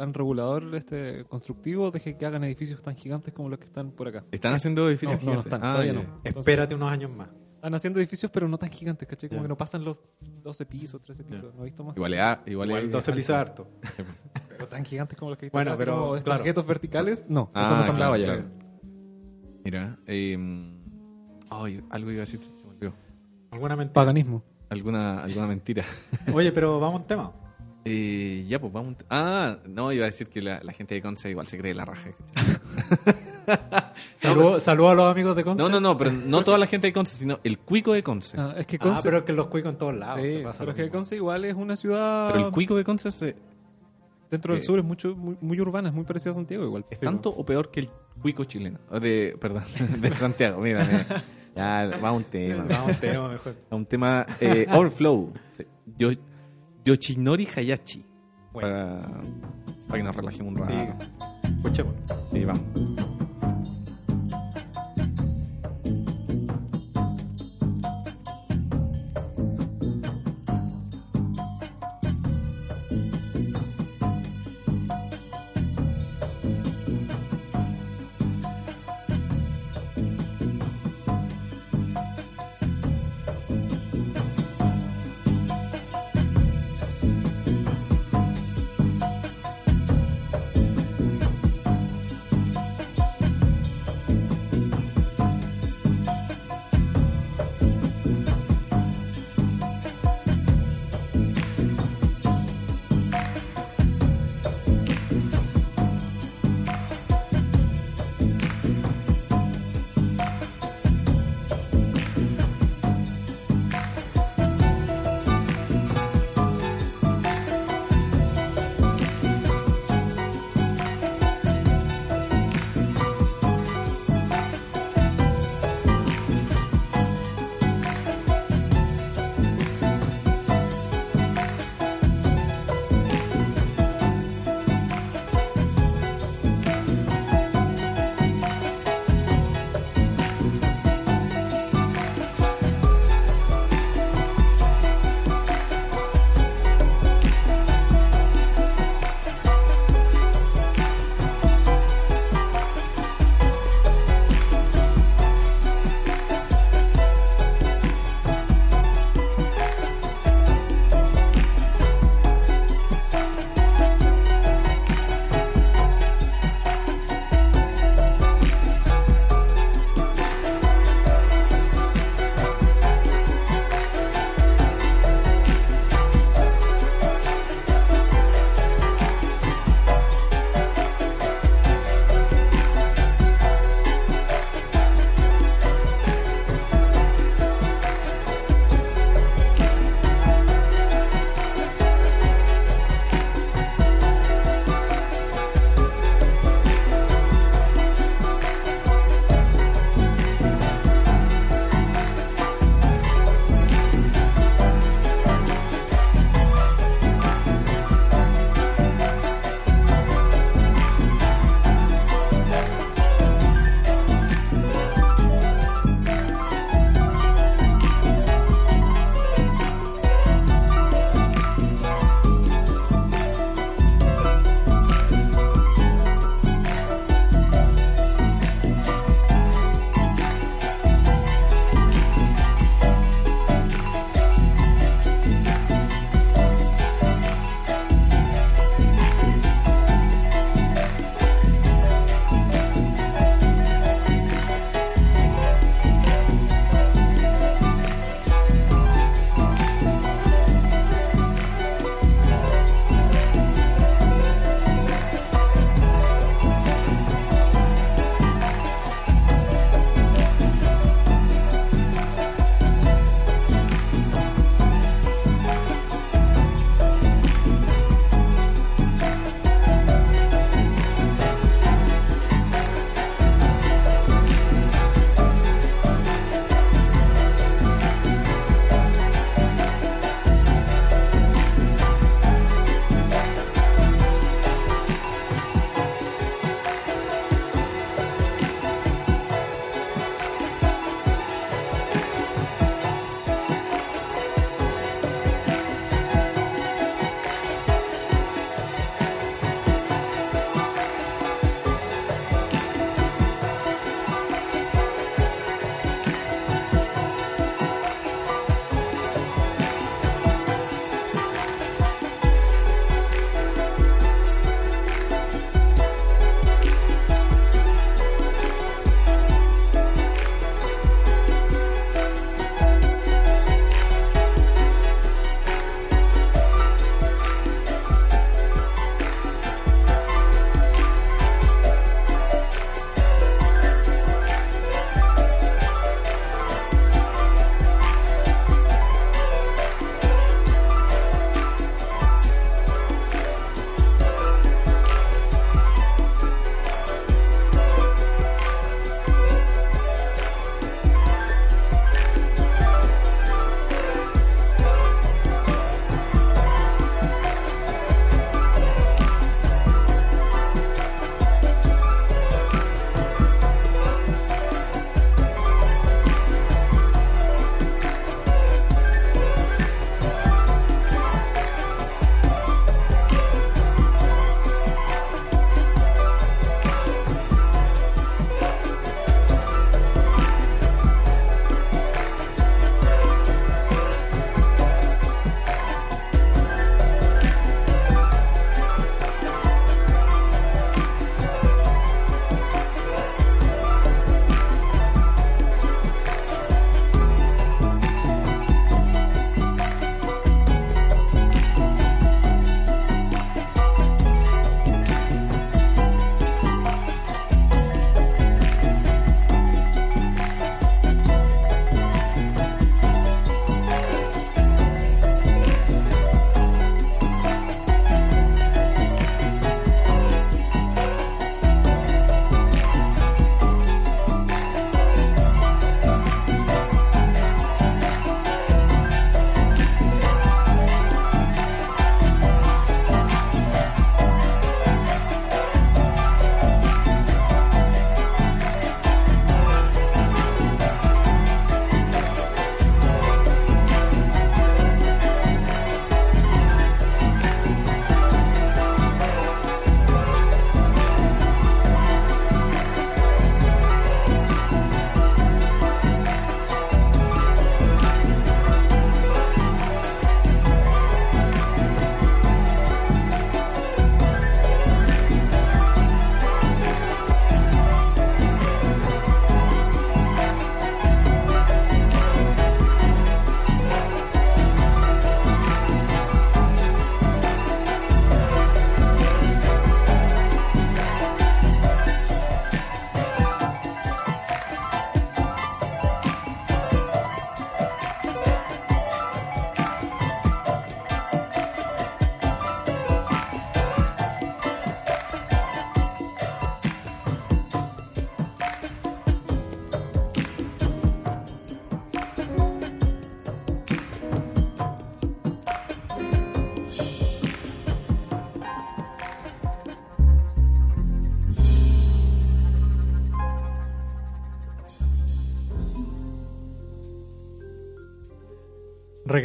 plan 0.00 0.14
regulador 0.14 0.74
este 0.74 1.24
constructivo 1.28 1.90
deje 1.90 2.16
que 2.16 2.24
hagan 2.24 2.42
edificios 2.44 2.82
tan 2.82 2.96
gigantes 2.96 3.34
como 3.34 3.50
los 3.50 3.58
que 3.58 3.66
están 3.66 3.90
por 3.90 4.08
acá. 4.08 4.24
¿Están 4.32 4.54
haciendo 4.54 4.88
edificios 4.88 5.22
No, 5.22 5.34
no, 5.34 5.40
están, 5.40 5.60
Ah, 5.62 5.72
todavía 5.72 5.92
no. 5.92 6.00
Entonces- 6.00 6.36
Espérate 6.38 6.74
unos 6.74 6.90
años 6.90 7.10
más. 7.10 7.28
Están 7.56 7.74
haciendo 7.74 7.98
edificios, 8.00 8.30
pero 8.32 8.48
no 8.48 8.56
tan 8.56 8.70
gigantes, 8.70 9.06
¿cachai? 9.06 9.28
Como 9.28 9.42
que 9.42 9.48
no 9.48 9.56
pasan 9.58 9.84
los 9.84 10.00
12 10.42 10.64
pisos, 10.64 11.02
13 11.02 11.24
pisos. 11.24 11.54
No 11.54 11.60
he 11.60 11.64
visto 11.66 11.84
más. 11.84 11.94
Igual 11.94 12.14
a- 12.14 12.42
igual 12.46 12.68
Igual 12.70 12.84
es 12.84 12.90
12 12.90 13.12
pisos 13.12 13.36
harto. 13.36 13.68
Pero 14.48 14.66
tan 14.68 14.82
gigantes 14.86 15.18
como 15.18 15.30
los 15.32 15.38
que 15.38 15.44
he 15.44 15.48
visto. 15.48 15.56
Bueno, 15.58 15.72
acá, 15.72 15.78
pero, 15.78 15.92
como 15.92 16.04
claro. 16.06 16.16
esparguetos 16.18 16.66
verticales, 16.66 17.26
no. 17.28 17.50
Ah, 17.52 17.62
eso 17.62 17.76
no 17.76 17.82
se 17.82 17.92
claro, 17.92 18.14
andaba 18.14 18.16
ya. 18.18 18.24
claro. 18.24 18.44
Mira, 19.64 19.98
eh, 20.06 20.38
ay, 21.50 21.84
algo 21.90 22.10
iba 22.10 22.22
a 22.22 22.24
decir, 22.24 22.40
se 22.42 22.66
me 22.66 22.72
olvidó. 22.72 22.94
Alguna 23.50 23.76
mentira. 23.76 23.92
Paganismo. 23.94 24.42
Alguna, 24.70 25.18
alguna 25.22 25.46
mentira. 25.46 25.84
Oye, 26.32 26.52
pero 26.52 26.80
vamos 26.80 27.00
a 27.00 27.02
un 27.02 27.06
tema. 27.06 27.32
Eh, 27.84 28.44
ya, 28.48 28.60
pues 28.60 28.72
vamos. 28.72 28.94
Ah, 29.08 29.56
no, 29.66 29.90
iba 29.92 30.04
a 30.04 30.06
decir 30.06 30.28
que 30.28 30.42
la, 30.42 30.60
la 30.62 30.72
gente 30.72 30.94
de 30.94 31.02
Conce 31.02 31.30
igual 31.30 31.46
se 31.48 31.56
cree 31.58 31.74
la 31.74 31.84
raja. 31.86 32.10
Saludos 34.14 34.62
saludo 34.62 34.90
a 34.90 34.94
los 34.94 35.10
amigos 35.10 35.34
de 35.34 35.44
Conce. 35.44 35.62
No, 35.62 35.68
no, 35.68 35.80
no, 35.80 35.96
pero 35.96 36.12
no 36.12 36.44
toda 36.44 36.58
la 36.58 36.66
gente 36.66 36.86
de 36.88 36.92
Conce, 36.92 37.16
sino 37.16 37.38
el 37.42 37.58
cuico 37.58 37.92
de 37.94 38.02
Conce. 38.02 38.36
Ah, 38.38 38.54
es 38.56 38.66
que 38.66 38.76
Ah, 38.76 38.84
Conce. 38.84 39.02
pero 39.02 39.18
es 39.18 39.22
que 39.24 39.32
los 39.32 39.46
cuicos 39.46 39.72
en 39.72 39.78
todos 39.78 39.94
lados. 39.94 40.20
sí, 40.22 40.36
se 40.36 40.42
pasa 40.42 40.58
pero 40.60 40.70
es 40.72 40.76
que. 40.76 40.90
Conce 40.90 41.16
igual 41.16 41.44
es 41.44 41.54
una 41.54 41.76
ciudad. 41.76 42.32
Pero 42.32 42.46
el 42.46 42.52
cuico 42.52 42.76
de 42.76 42.84
Conce 42.84 43.10
se- 43.10 43.36
Dentro 44.30 44.54
del 44.54 44.62
eh, 44.62 44.66
sur 44.66 44.78
es 44.78 44.84
mucho, 44.84 45.16
muy, 45.16 45.36
muy 45.40 45.60
urbana, 45.60 45.88
es 45.88 45.94
muy 45.94 46.04
parecida 46.04 46.30
a 46.30 46.34
Santiago 46.34 46.64
igual. 46.64 46.84
es 46.88 47.00
tanto 47.00 47.30
o 47.30 47.44
peor 47.44 47.70
que 47.70 47.80
el 47.80 47.90
cuico 48.22 48.44
chileno. 48.44 48.78
De, 49.00 49.36
perdón, 49.40 49.64
de 50.00 50.14
Santiago. 50.14 50.60
Mira, 50.60 50.84
mira. 50.84 51.24
Ya, 51.56 51.98
va 51.98 52.12
un 52.12 52.22
tema. 52.24 52.64
Vamos 52.68 52.78
a 52.78 52.92
un 52.92 52.96
tema 53.00 53.28
mejor. 53.28 53.56
a 53.70 53.74
un 53.74 53.86
tema 53.86 54.26
eh, 54.40 54.66
Overflow. 54.70 55.32
Yo, 55.98 56.10
Yoshinori 56.84 57.46
Hayashi. 57.46 58.06
Para, 58.52 59.22
para 59.86 59.98
que 59.98 60.02
nos 60.02 60.16
relajemos 60.16 60.52
un 60.52 60.58
rato. 60.58 60.74
Sí. 60.74 61.50
Escuchemos. 61.56 61.94
Sí, 62.32 62.44
vamos. 62.44 62.62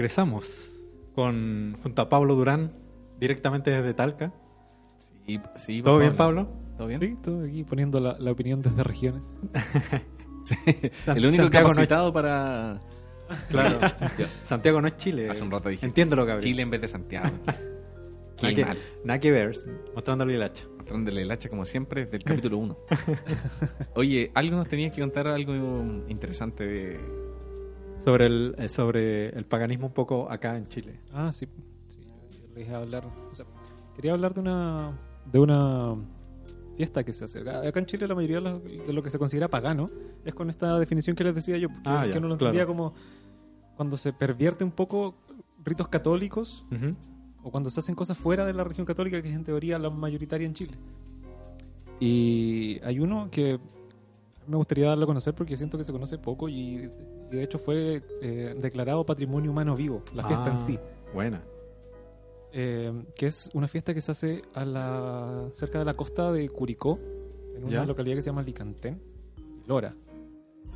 Regresamos 0.09 0.71
con 1.15 1.75
junto 1.81 2.01
a 2.03 2.09
Pablo 2.09 2.35
Durán, 2.35 2.71
directamente 3.19 3.71
desde 3.71 3.93
Talca. 3.95 4.31
Sí, 5.25 5.39
sí, 5.55 5.81
¿Todo 5.81 5.97
bien, 5.97 6.15
Pablo? 6.15 6.45
Pablo? 6.45 6.77
¿Todo 6.77 6.87
bien? 6.87 6.99
Sí, 7.01 7.17
todo 7.23 7.43
aquí 7.43 7.63
poniendo 7.63 7.99
la, 7.99 8.15
la 8.19 8.31
opinión 8.31 8.61
desde 8.61 8.83
regiones. 8.83 9.37
Sí. 10.45 10.55
El 11.07 11.25
único 11.25 11.41
Santiago 11.41 11.69
no 11.69 11.71
es- 11.71 11.73
capacitado 11.73 12.13
para... 12.13 12.79
Claro. 13.49 13.79
Santiago 14.43 14.79
no 14.79 14.87
es 14.87 14.95
Chile. 14.97 15.27
Hace 15.27 15.43
un 15.43 15.49
rato 15.49 15.69
dije. 15.69 15.83
Entiéndelo, 15.87 16.23
Gabriel. 16.23 16.43
Chile 16.51 16.61
en 16.61 16.69
vez 16.69 16.81
de 16.81 16.87
Santiago. 16.87 17.31
Qué 18.37 18.43
Nada 18.43 18.53
que, 18.53 18.65
mal. 18.65 18.77
nada 19.03 19.19
que 19.19 19.31
ver, 19.31 19.55
mostrándole 19.95 20.35
el 20.35 20.43
hacha. 20.43 20.65
Mostrándole 20.77 21.23
el 21.23 21.31
hacha 21.31 21.49
como 21.49 21.65
siempre 21.65 22.03
desde 22.05 22.17
el 22.17 22.23
capítulo 22.25 22.59
1. 22.59 22.77
Oye, 23.95 24.29
algo 24.35 24.57
nos 24.57 24.67
tenías 24.67 24.93
que 24.93 25.01
contar, 25.01 25.27
algo 25.29 25.51
interesante 26.09 26.63
de... 26.67 26.99
Sobre 28.05 28.27
el, 28.27 28.55
eh, 28.57 28.69
sobre 28.69 29.29
el 29.29 29.45
paganismo 29.45 29.87
un 29.87 29.93
poco 29.93 30.29
acá 30.29 30.55
en 30.55 30.67
Chile. 30.67 30.99
Ah, 31.11 31.31
sí. 31.31 31.47
sí 31.87 31.97
yo 32.31 32.55
les 32.55 32.67
iba 32.67 32.77
a 32.77 32.81
hablar. 32.81 33.05
o 33.05 33.35
sea, 33.35 33.45
quería 33.95 34.13
hablar 34.13 34.33
de 34.33 34.41
una 34.41 34.93
de 35.31 35.39
una 35.39 35.95
fiesta 36.77 37.03
que 37.03 37.13
se 37.13 37.25
hace. 37.25 37.39
Acá 37.49 37.79
en 37.79 37.85
Chile 37.85 38.07
la 38.07 38.15
mayoría 38.15 38.41
de 38.41 38.93
lo, 38.93 39.03
que 39.03 39.09
se 39.09 39.17
considera 39.17 39.47
pagano 39.47 39.89
es 40.23 40.33
con 40.33 40.49
esta 40.49 40.77
definición 40.79 41.15
que 41.15 41.23
les 41.23 41.33
decía 41.33 41.57
yo, 41.57 41.69
porque 41.69 41.89
Ah, 41.89 42.03
que 42.05 42.13
ya, 42.13 42.19
no 42.19 42.27
lo 42.27 42.33
entendía 42.33 42.65
claro. 42.65 42.67
como 42.67 42.93
cuando 43.75 43.97
se 43.97 44.13
pervierte 44.13 44.63
un 44.63 44.71
poco 44.71 45.15
ritos 45.63 45.87
católicos 45.87 46.65
o 47.43 47.51
cuando 47.51 47.69
se 47.69 47.79
hacen 47.79 47.95
cosas 47.95 48.17
fuera 48.17 48.45
de 48.45 48.53
la 48.53 48.63
religión 48.63 48.85
católica, 48.85 49.21
que 49.21 49.29
es 49.29 49.35
en 49.35 49.43
teoría 49.43 49.79
la 49.79 49.89
mayoritaria 49.89 50.45
en 50.45 50.53
Chile. 50.53 50.77
Y 51.99 52.79
hay 52.83 52.99
uno 52.99 53.29
que 53.31 53.59
me 54.47 54.57
gustaría 54.57 54.87
darlo 54.87 55.03
a 55.03 55.07
conocer 55.07 55.33
porque 55.33 55.55
siento 55.57 55.77
que 55.77 55.83
se 55.83 55.91
conoce 55.91 56.17
poco 56.17 56.47
y, 56.49 56.53
y 57.31 57.35
de 57.35 57.43
hecho 57.43 57.57
fue 57.57 58.01
eh, 58.21 58.55
declarado 58.61 59.05
Patrimonio 59.05 59.51
Humano 59.51 59.75
Vivo, 59.75 60.01
la 60.13 60.23
fiesta 60.23 60.45
Ah, 60.45 60.51
en 60.51 60.57
sí. 60.57 60.79
Buena. 61.13 61.43
Eh, 62.51 62.93
que 63.15 63.25
es 63.27 63.49
una 63.53 63.67
fiesta 63.67 63.93
que 63.93 64.01
se 64.01 64.11
hace 64.11 64.41
a 64.53 64.63
la, 64.65 65.49
cerca 65.53 65.79
de 65.79 65.85
la 65.85 65.93
costa 65.95 66.31
de 66.31 66.47
Curicó, 66.49 66.99
en 67.55 67.63
una 67.63 67.71
¿Ya? 67.73 67.85
localidad 67.85 68.15
que 68.15 68.21
se 68.21 68.29
llama 68.29 68.43
Licantén, 68.43 68.99
Lora, 69.67 69.93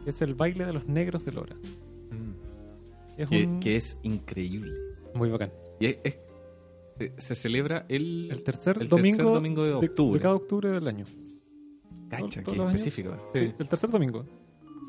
que 0.03 0.09
es 0.09 0.22
el 0.22 0.34
baile 0.36 0.65
de 0.65 0.74
los 0.74 0.88
negros 0.88 1.24
de 1.24 1.32
Lora. 1.32 1.55
Mm. 1.55 3.20
Es 3.22 3.30
Que, 3.30 3.45
un- 3.45 3.59
que 3.59 3.76
es 3.78 3.97
increíble. 4.03 4.74
muy 5.13 5.30
bacán. 5.30 5.51
Y 5.80 5.86
es- 5.88 5.99
es- 6.03 6.20
se, 6.97 7.13
se 7.17 7.36
celebra 7.36 7.86
el, 7.88 8.30
El 8.30 8.43
tercer, 8.43 8.78
el 8.82 8.89
domingo, 8.89 9.17
tercer 9.17 9.34
domingo 9.34 9.63
de 9.63 9.74
octubre. 9.74 10.20
cada 10.20 10.36
octubre 10.36 10.70
del 10.70 10.86
año. 10.86 11.05
Cacha, 12.10 12.43
qué 12.43 12.51
específico. 12.51 13.16
Sí. 13.34 13.53
El 13.57 13.70
tercer 13.70 13.89
domingo. 13.89 14.26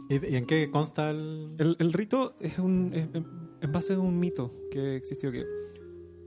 ¿Y, 0.09 0.33
y 0.33 0.37
en 0.37 0.47
qué 0.47 0.71
consta 0.71 1.11
el...? 1.11 1.55
El, 1.59 1.77
el 1.79 1.93
rito 1.93 2.35
es 2.41 2.59
un 2.59 2.93
es 2.95 3.09
en, 3.15 3.73
base 3.73 3.95
a 3.95 3.99
un 3.99 4.19
mito 4.19 4.53
que 4.71 4.97
existió 4.97 5.31
que, 5.31 5.45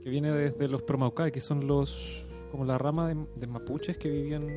que 0.02 0.08
viene 0.08 0.32
desde 0.32 0.68
los 0.68 0.82
Promaucae, 0.82 1.32
que 1.32 1.40
son 1.40 1.66
los 1.66 2.26
como 2.50 2.64
la 2.64 2.78
rama 2.78 3.08
de, 3.08 3.26
de 3.36 3.46
mapuches 3.46 3.98
que 3.98 4.08
vivían 4.08 4.48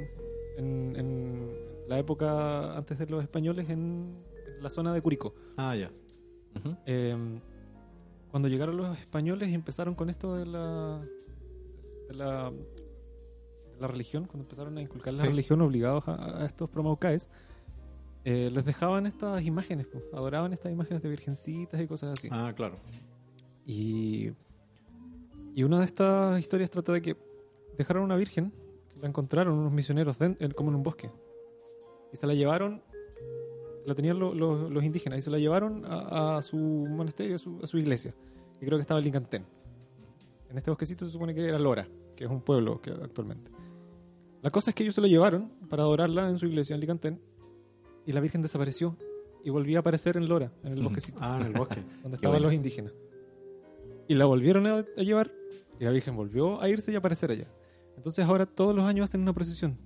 en, 0.58 0.96
en 0.96 1.52
la 1.88 1.98
época 1.98 2.78
antes 2.78 3.00
de 3.00 3.08
los 3.08 3.24
españoles 3.24 3.70
en, 3.70 4.16
en 4.56 4.64
la 4.64 4.70
zona 4.70 4.94
de 4.94 5.02
Curicó. 5.02 5.34
Ah, 5.58 5.76
ya. 5.76 5.92
Eh, 6.86 7.16
cuando 8.32 8.48
llegaron 8.48 8.78
los 8.78 8.98
españoles 8.98 9.50
y 9.50 9.54
empezaron 9.54 9.96
con 9.96 10.10
esto 10.10 10.36
de 10.36 10.46
la 10.46 11.02
de 12.10 12.16
la, 12.16 12.52
la 13.80 13.88
religión, 13.88 14.26
cuando 14.26 14.44
empezaron 14.44 14.78
a 14.78 14.82
inculcar 14.82 15.14
la 15.14 15.24
Sí. 15.24 15.30
religión 15.30 15.62
obligados 15.62 16.08
a, 16.08 16.42
a 16.42 16.46
estos 16.46 16.70
promaucaes, 16.70 17.30
eh, 18.26 18.50
les 18.52 18.66
dejaban 18.66 19.06
estas 19.06 19.42
imágenes, 19.44 19.88
pues, 19.88 20.04
adoraban 20.14 20.52
estas 20.54 20.72
imágenes 20.72 21.02
de 21.04 21.10
virgencitas 21.10 21.80
y 21.80 21.88
cosas 21.88 22.18
así. 22.18 22.28
Ah, 22.32 22.52
claro. 22.56 22.76
Y, 23.66 24.32
y 25.56 25.64
una 25.64 25.80
de 25.80 25.86
estas 25.86 26.40
historias 26.40 26.70
trata 26.70 26.92
de 26.94 27.02
que 27.02 27.18
dejaron 27.78 28.04
una 28.04 28.16
virgen, 28.16 28.52
que 28.94 29.00
la 29.00 29.08
encontraron 29.08 29.54
unos 29.58 29.72
misioneros 29.72 30.18
como 30.56 30.70
en 30.70 30.76
un 30.76 30.84
bosque. 30.84 31.10
Y 32.14 32.18
se 32.18 32.26
la 32.28 32.34
llevaron, 32.34 32.82
la 33.86 33.96
tenían 33.96 34.20
lo- 34.20 34.34
lo- 34.34 34.70
los 34.70 34.84
indígenas, 34.84 35.20
y 35.20 35.22
se 35.22 35.30
la 35.32 35.38
llevaron 35.40 35.86
a, 35.86 36.38
a 36.38 36.42
su 36.42 36.58
monasterio, 36.58 37.36
a 37.36 37.40
su, 37.40 37.60
a 37.64 37.68
su 37.68 37.78
iglesia, 37.78 38.14
que 38.60 38.66
creo 38.66 38.78
que 38.78 38.82
estaba 38.82 39.00
en 39.00 39.06
Lincantén. 39.06 39.46
En 40.50 40.58
este 40.58 40.72
bosquecito 40.72 41.06
se 41.06 41.12
supone 41.12 41.34
que 41.36 41.46
era 41.46 41.60
Lora, 41.60 41.88
que 42.16 42.24
es 42.24 42.30
un 42.30 42.42
pueblo 42.42 42.82
que 42.82 42.92
actualmente. 42.92 43.52
La 44.42 44.52
cosa 44.52 44.72
es 44.72 44.76
que 44.76 44.84
ellos 44.84 44.96
se 44.96 45.02
la 45.02 45.08
llevaron 45.08 45.50
para 45.70 45.84
adorarla 45.84 46.30
en 46.30 46.38
su 46.38 46.46
iglesia 46.46 46.74
en 46.76 46.80
Lincantén, 46.82 47.22
y 48.06 48.12
la 48.14 48.20
virgen 48.22 48.42
desapareció 48.42 48.96
y 49.44 49.50
volvía 49.50 49.78
a 49.78 49.80
aparecer 49.82 50.16
en 50.18 50.28
Lora, 50.28 50.52
en 50.64 50.74
el 50.74 50.82
Mm. 50.82 50.84
bosquecito 50.86 51.18
Ah, 51.22 51.38
en 51.42 51.48
el 51.48 51.54
bosque. 51.54 51.82
donde 52.04 52.16
estaban 52.16 52.36
bueno. 52.36 52.46
los 52.48 52.54
indígenas. 52.54 52.94
Y 54.08 54.16
la 54.16 54.26
volvieron 54.26 54.66
a, 54.68 54.86
a 54.98 55.02
llevar 55.04 55.32
y 55.80 55.84
la 55.84 55.92
Virgen 55.92 56.16
volvió 56.16 56.62
a 56.62 56.70
irse 56.70 56.92
y 56.92 56.96
a 56.96 57.00
aparecer 57.00 57.32
allá. 57.32 57.48
Entonces 57.98 58.24
ahora 58.26 58.46
todos 58.46 58.76
los 58.76 58.86
años 58.86 59.06
hacen 59.06 59.22
una 59.22 59.34
procesión 59.34 59.78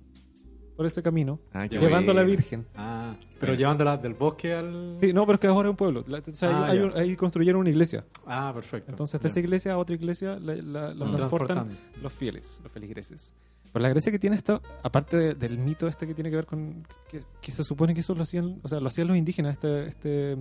por 0.76 0.86
ese 0.86 1.02
camino, 1.02 1.38
Ah, 1.52 1.66
llevando 1.66 2.12
a 2.12 2.14
la. 2.14 2.22
Virgen. 2.22 2.66
Ah, 2.74 3.14
pero 3.40 3.52
Bueno. 3.52 3.58
llevándola 3.58 3.96
del 3.98 4.14
bosque 4.14 4.52
al... 4.54 4.96
Sí, 4.98 5.12
no, 5.12 5.26
pero 5.26 5.34
es 5.34 5.40
que 5.40 5.46
ahora 5.48 5.68
es 5.68 5.70
un 5.72 5.76
pueblo. 5.76 6.04
La- 6.06 6.18
o 6.26 6.32
sea, 6.32 6.48
Ah, 6.50 6.70
hay 6.70 6.78
ya. 6.78 6.84
un- 6.86 6.92
ahí 6.96 7.14
construyeron 7.16 7.60
una 7.60 7.70
iglesia. 7.70 8.04
Ah, 8.26 8.52
perfecto. 8.54 8.90
Entonces 8.90 9.20
de 9.20 9.28
esa 9.28 9.40
iglesia 9.40 9.72
a 9.74 9.78
otra 9.78 9.94
iglesia 9.96 10.38
la, 10.38 10.54
la- 10.56 10.94
la 10.94 11.04
Mm. 11.06 11.14
transportan 11.16 11.76
los 12.00 12.12
fieles, 12.12 12.60
los 12.62 12.72
feligreses. 12.72 13.34
Pero 13.72 13.82
la 13.82 13.88
gracia 13.88 14.12
que 14.12 14.18
tiene 14.18 14.36
esto, 14.36 14.60
aparte 14.82 15.16
de- 15.16 15.34
del 15.34 15.58
mito 15.58 15.86
este 15.88 16.06
que 16.06 16.14
tiene 16.14 16.28
que 16.30 16.36
ver 16.36 16.46
con 16.46 16.86
que, 17.10 17.20
que 17.40 17.52
se 17.52 17.64
supone 17.64 17.94
que 17.94 18.00
eso 18.00 18.14
lo 18.14 18.22
hacían, 18.22 18.60
o 18.62 18.68
sea, 18.68 18.80
lo 18.80 18.88
hacían 18.88 19.08
los 19.08 19.16
indígenas, 19.16 19.54
este, 19.54 19.86
este, 19.86 20.32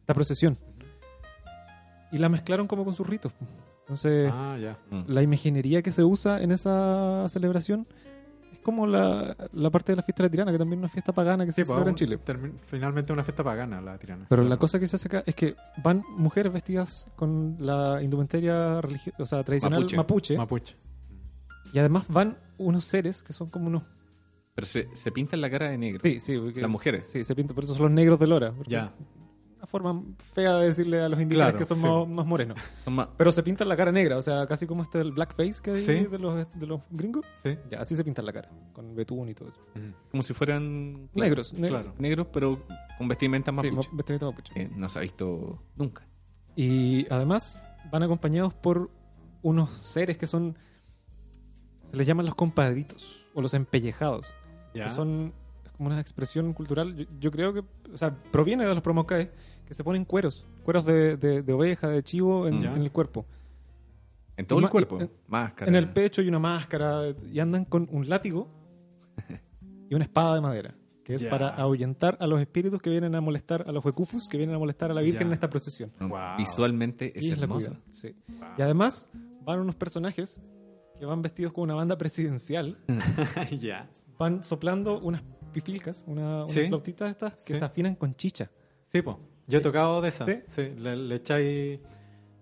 esta 0.00 0.14
procesión. 0.14 0.56
Y 2.12 2.18
la 2.18 2.28
mezclaron 2.28 2.66
como 2.66 2.84
con 2.84 2.94
sus 2.94 3.06
ritos. 3.06 3.32
Entonces, 3.80 4.30
Ah. 4.32 4.56
Mm. 4.90 5.02
la 5.08 5.22
imaginería 5.22 5.82
que 5.82 5.90
se 5.90 6.02
usa 6.04 6.40
en 6.42 6.50
esa 6.50 7.28
celebración 7.28 7.86
es 8.52 8.58
como 8.60 8.86
la, 8.86 9.36
la 9.52 9.70
parte 9.70 9.92
de 9.92 9.96
la 9.96 10.02
fiesta 10.02 10.22
de 10.22 10.28
la 10.28 10.30
tirana, 10.30 10.52
que 10.52 10.58
también 10.58 10.80
es 10.80 10.82
una 10.84 10.88
fiesta 10.88 11.12
pagana 11.12 11.44
que 11.46 11.52
se 11.52 11.62
Sí, 11.62 11.66
pues, 11.66 11.74
celebra 11.76 11.90
en 11.90 11.96
Chile. 11.96 12.18
finalmente 12.62 13.12
una 13.12 13.22
fiesta 13.24 13.42
pagana 13.44 13.80
la 13.80 13.96
tirana. 13.98 14.26
Pero 14.28 14.42
la 14.44 14.56
cosa 14.56 14.78
que 14.78 14.86
se 14.86 14.96
hace 14.96 15.08
acá 15.08 15.22
es 15.24 15.34
que 15.34 15.54
van 15.82 16.02
mujeres 16.16 16.52
vestidas 16.52 17.06
con 17.16 17.56
la 17.60 18.02
indumentaria 18.02 18.80
religiosa, 18.80 19.22
o 19.22 19.26
sea, 19.26 19.42
tradicional 19.44 19.80
Mapuche. 19.80 19.96
mapuche, 19.96 20.36
Mapuche. 20.36 20.76
y 21.72 21.78
además 21.78 22.06
van 22.08 22.36
unos 22.58 22.84
seres 22.84 23.22
que 23.22 23.32
son 23.32 23.48
como 23.50 23.66
unos... 23.68 23.82
Pero 24.54 24.66
se, 24.66 24.88
se 24.94 25.12
pintan 25.12 25.40
la 25.40 25.50
cara 25.50 25.68
de 25.70 25.76
negro. 25.78 26.00
Sí, 26.02 26.18
sí. 26.20 26.38
porque- 26.38 26.60
Las 26.62 26.70
mujeres. 26.70 27.04
Sí, 27.04 27.24
se 27.24 27.34
pintan, 27.34 27.54
por 27.54 27.64
eso 27.64 27.74
son 27.74 27.82
los 27.84 27.92
negros 27.92 28.18
de 28.18 28.26
Lora. 28.26 28.54
Ya. 28.66 28.94
Una 29.58 29.66
forma 29.66 30.02
fea 30.32 30.54
de 30.56 30.66
decirle 30.66 31.00
a 31.00 31.08
los 31.08 31.20
indígenas 31.20 31.48
Claro, 31.48 31.58
que 31.58 31.64
son 31.64 31.78
sí. 31.78 31.82
más, 31.86 32.08
más 32.08 32.26
morenos. 32.26 32.58
Son 32.84 32.94
más... 32.94 33.08
Pero 33.16 33.32
se 33.32 33.42
pintan 33.42 33.68
la 33.68 33.76
cara 33.76 33.90
negra, 33.92 34.16
o 34.18 34.22
sea, 34.22 34.46
casi 34.46 34.66
como 34.66 34.82
este 34.82 35.00
el 35.00 35.12
blackface 35.12 35.60
que 35.62 35.70
hay 35.70 35.76
Sí. 35.76 35.92
de, 36.06 36.18
los, 36.18 36.46
de 36.58 36.66
los 36.66 36.80
gringos. 36.90 37.24
Sí. 37.42 37.56
Ya, 37.70 37.80
así 37.80 37.96
se 37.96 38.04
pintan 38.04 38.24
la 38.26 38.32
cara, 38.32 38.50
con 38.72 38.94
betún 38.94 39.28
y 39.28 39.34
todo 39.34 39.48
eso. 39.48 39.60
Mm. 39.74 40.10
como 40.10 40.22
si 40.22 40.32
fueran... 40.34 41.08
Negros, 41.14 41.52
ne- 41.54 41.68
Claro. 41.68 41.94
Negros, 41.98 42.26
pero 42.32 42.62
con 42.98 43.08
vestimenta 43.08 43.50
Sí, 43.50 43.56
mapuche. 43.56 43.74
ma- 43.90 43.96
vestimenta 43.96 44.26
mapuche. 44.26 44.70
no 44.76 44.88
se 44.88 44.98
ha 44.98 45.02
visto 45.02 45.62
nunca. 45.76 46.06
Y 46.54 47.06
además 47.12 47.62
van 47.90 48.02
acompañados 48.02 48.54
por 48.54 48.90
unos 49.42 49.70
seres 49.84 50.16
que 50.16 50.26
son. 50.26 50.56
Se 51.86 51.96
les 51.96 52.06
llaman 52.06 52.26
los 52.26 52.34
compadritos 52.34 53.26
o 53.34 53.40
los 53.42 53.54
empellejados. 53.54 54.34
Ya. 54.74 54.84
Que 54.84 54.90
son 54.90 55.32
como 55.76 55.88
una 55.88 56.00
expresión 56.00 56.52
cultural. 56.52 56.94
Yo, 56.96 57.04
yo 57.20 57.30
creo 57.30 57.52
que. 57.54 57.62
O 57.92 57.96
sea, 57.96 58.14
proviene 58.30 58.64
de 58.66 58.74
los 58.74 58.82
promocaes 58.82 59.28
que 59.66 59.74
se 59.74 59.82
ponen 59.84 60.04
cueros. 60.04 60.46
Cueros 60.64 60.84
de, 60.84 61.16
de- 61.16 61.42
de 61.42 61.52
oveja, 61.52 61.88
de 61.88 62.02
chivo 62.02 62.46
en, 62.46 62.64
en 62.64 62.82
el 62.82 62.90
cuerpo. 62.92 63.26
En 64.36 64.46
todo 64.46 64.60
Y 64.60 64.64
el 64.64 64.70
cuerpo. 64.70 65.00
en- 65.00 65.10
Máscara. 65.28 65.68
En 65.70 65.76
el 65.76 65.88
pecho 65.92 66.22
y 66.22 66.28
una 66.28 66.38
máscara. 66.38 67.02
Y 67.32 67.38
andan 67.40 67.64
con 67.64 67.88
un 67.90 68.08
látigo 68.08 68.48
y 69.88 69.94
una 69.94 70.04
espada 70.04 70.34
de 70.34 70.40
madera. 70.40 70.74
Que 71.04 71.14
es 71.14 71.22
Ya. 71.22 71.30
para 71.30 71.48
ahuyentar 71.50 72.16
a 72.20 72.26
los 72.26 72.40
espíritus 72.40 72.82
que 72.82 72.90
vienen 72.90 73.14
a 73.14 73.20
molestar, 73.20 73.64
a 73.68 73.70
los 73.72 73.84
huecufus 73.84 74.28
que 74.28 74.36
vienen 74.38 74.56
a 74.56 74.58
molestar 74.58 74.90
a 74.90 74.94
la 74.94 75.02
Virgen 75.02 75.20
Ya. 75.22 75.26
en 75.28 75.32
esta 75.34 75.48
procesión. 75.48 75.92
Wow. 76.00 76.36
Visualmente 76.36 77.16
es 77.16 77.24
y 77.24 77.30
es 77.30 77.38
la 77.38 77.44
hermoso. 77.44 77.68
cuidan, 77.68 77.82
sí. 77.92 78.14
Wow. 78.28 78.48
Y 78.58 78.62
además 78.62 79.08
van 79.44 79.60
unos 79.60 79.76
personajes 79.76 80.40
que 80.98 81.04
van 81.06 81.22
vestidos 81.22 81.52
con 81.52 81.64
una 81.64 81.74
banda 81.74 81.96
presidencial, 81.98 82.78
ya. 83.58 83.88
van 84.18 84.42
soplando 84.42 84.98
unas 85.00 85.22
pifilcas, 85.52 86.04
una, 86.06 86.44
unas 86.44 86.52
Sí. 86.52 86.66
flautitas 86.68 87.10
estas 87.10 87.36
que 87.36 87.54
Sí. 87.54 87.58
se 87.58 87.64
afinan 87.64 87.94
con 87.94 88.14
chicha. 88.14 88.50
Sí, 88.86 89.02
po. 89.02 89.18
Yo 89.46 89.58
he 89.58 89.62
tocado 89.62 90.00
de 90.00 90.08
esa. 90.08 90.24
¿Sí? 90.26 90.40
Sí. 90.48 90.62
Le, 90.76 90.96
le 90.96 91.14
echáis, 91.16 91.80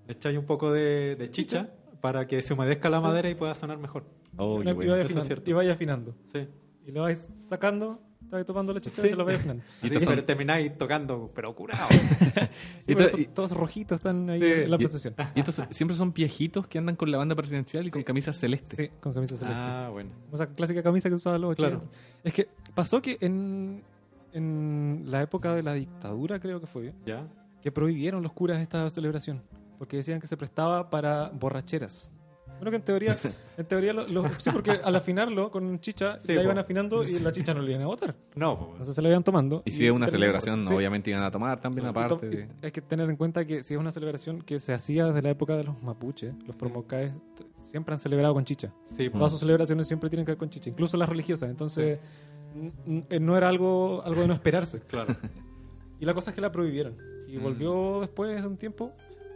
le 0.07 0.13
echáis 0.13 0.39
un 0.39 0.47
poco 0.47 0.73
de, 0.73 1.17
de 1.17 1.31
chicha 1.31 1.69
para 2.01 2.27
que 2.27 2.41
se 2.43 2.55
humedezca 2.55 2.89
la 2.91 2.99
Sí. 2.99 3.03
madera 3.05 3.29
y 3.31 3.35
pueda 3.35 3.55
sonar 3.55 3.79
mejor. 3.79 4.05
Oh, 4.37 4.61
y, 4.61 4.65
vaya 4.65 4.75
bueno. 4.75 4.95
eso 4.95 5.01
es 5.03 5.05
afinando, 5.07 5.27
cierto. 5.27 5.51
y 5.51 5.53
vaya 5.53 5.73
afinando. 5.75 6.15
Sí. 6.33 6.49
Y 6.87 6.93
lo 6.93 7.03
vais 7.03 7.31
sacando, 7.41 8.01
estáis 8.25 8.45
tomando 8.47 8.73
la 8.73 8.81
chicha 8.81 9.03
Sí. 9.03 9.07
y 9.09 9.11
te 9.11 9.17
lo 9.17 9.29
afinando. 9.29 9.63
Y 9.83 9.91
que 9.91 10.01
son- 10.01 10.25
termináis 10.27 10.77
tocando, 10.77 11.31
pero 11.35 11.55
curado. 11.55 11.89
Sí, 12.81 12.93
Y 12.93 12.95
pero 12.95 13.09
son 13.09 13.21
y- 13.21 13.25
todos 13.27 13.51
rojitos 13.53 13.97
están 13.97 14.29
ahí 14.31 14.41
Sí. 14.41 14.47
en 14.53 14.71
la 14.71 14.77
Y- 14.77 14.79
procesión. 14.81 15.15
Y 15.35 15.41
estos 15.41 15.63
siempre 15.71 15.97
son 15.97 16.13
viejitos 16.13 16.67
que 16.67 16.79
andan 16.79 16.97
con 16.97 17.11
la 17.11 17.19
banda 17.19 17.35
presidencial 17.35 17.87
y 17.87 17.91
con 17.91 18.03
camisas 18.03 18.37
celestes. 18.39 18.77
Sí, 18.77 18.91
con 19.01 19.13
camisa 19.15 19.37
celeste. 19.37 19.61
ah, 19.61 19.89
bueno. 19.93 20.11
Esa 20.33 20.47
clásica 20.49 20.83
camisa 20.83 21.09
que 21.09 21.15
usaban 21.15 21.41
los 21.41 21.55
Claro. 21.57 21.77
80. 21.79 21.97
Es 22.25 22.33
que 22.33 22.49
pasó 22.75 23.01
que 23.01 23.17
en, 23.21 23.83
en 24.33 25.05
la 25.07 25.23
época 25.23 25.55
de 25.55 25.63
la 25.63 25.75
dictadura, 25.75 26.41
creo 26.41 26.61
que 26.61 26.67
fue, 26.67 26.93
Ya. 27.07 27.27
que 27.63 27.71
prohibieron 27.73 28.23
los 28.23 28.33
curas 28.33 28.59
esta 28.61 28.89
celebración. 28.91 29.43
porque 29.79 29.97
decían 29.99 30.21
que 30.21 30.27
se 30.29 30.37
prestaba 30.37 30.89
para 30.89 31.31
borracheras. 31.31 32.11
Bueno, 32.65 32.71
que 32.71 32.77
en 32.77 32.83
teoría, 32.83 33.17
en 33.59 33.67
teoría 33.67 33.93
lo, 33.93 34.09
lo- 34.09 34.31
sí, 34.39 34.51
porque 34.51 34.71
al 34.71 34.97
afinarlo 34.97 35.51
con 35.51 35.79
chicha, 35.81 36.19
Sí, 36.19 36.29
la 36.33 36.37
po. 36.41 36.45
iban 36.45 36.59
afinando 36.59 37.05
y 37.05 37.19
la 37.19 37.31
chicha 37.31 37.53
no 37.53 37.61
le 37.61 37.73
iban 37.73 37.83
a 37.83 37.87
botar. 37.87 38.15
No, 38.35 38.59
po. 38.59 38.69
Entonces 38.73 38.95
se 38.95 39.03
la 39.03 39.09
iban 39.11 39.23
tomando. 39.23 39.63
Y 39.67 39.71
si 39.71 39.85
es 39.87 39.93
una 39.93 40.07
celebración, 40.09 40.57
corto. 40.61 40.71
Sí. 40.71 40.77
obviamente 40.77 41.11
iban 41.11 41.23
a 41.23 41.31
tomar 41.31 41.61
también 41.61 41.87
Y 41.87 41.91
aparte. 41.91 42.27
de- 42.29 42.49
Hay 42.63 42.71
que 42.73 42.81
tener 42.81 43.11
en 43.11 43.17
cuenta 43.17 43.45
que 43.45 43.63
si 43.63 43.75
es 43.75 43.81
una 43.81 43.91
celebración 43.91 44.41
que 44.41 44.59
se 44.61 44.73
hacía 44.73 45.07
desde 45.07 45.21
la 45.23 45.31
época 45.31 45.57
de 45.57 45.65
los 45.65 45.83
mapuches, 45.83 46.33
los 46.47 46.57
promocaes 46.57 47.13
t- 47.37 47.45
siempre 47.61 47.93
han 47.93 47.99
celebrado 47.99 48.33
con 48.35 48.45
chicha. 48.45 48.73
sí, 48.87 49.09
po. 49.11 49.19
Todas 49.19 49.33
sus 49.33 49.41
celebraciones 49.41 49.87
siempre 49.87 50.09
tienen 50.09 50.25
que 50.25 50.33
ver 50.33 50.39
con 50.39 50.49
chicha, 50.49 50.71
incluso 50.71 50.97
las 50.97 51.09
religiosas. 51.09 51.51
Entonces, 51.51 51.99
n- 52.55 53.05
n- 53.11 53.21
no 53.21 53.37
era 53.37 53.49
algo, 53.49 54.03
algo 54.05 54.23
de 54.23 54.29
no 54.29 54.35
esperarse. 54.35 54.81
claro. 54.89 55.15
Y 56.01 56.05
la 56.05 56.15
cosa 56.15 56.31
es 56.31 56.35
que 56.35 56.41
la 56.41 56.51
prohibieron. 56.51 56.97
Y 57.29 57.39
Mm. 57.39 57.43
volvió 57.43 58.01
después 58.01 58.41
de 58.41 58.47
un 58.47 58.57
tiempo 58.57 58.93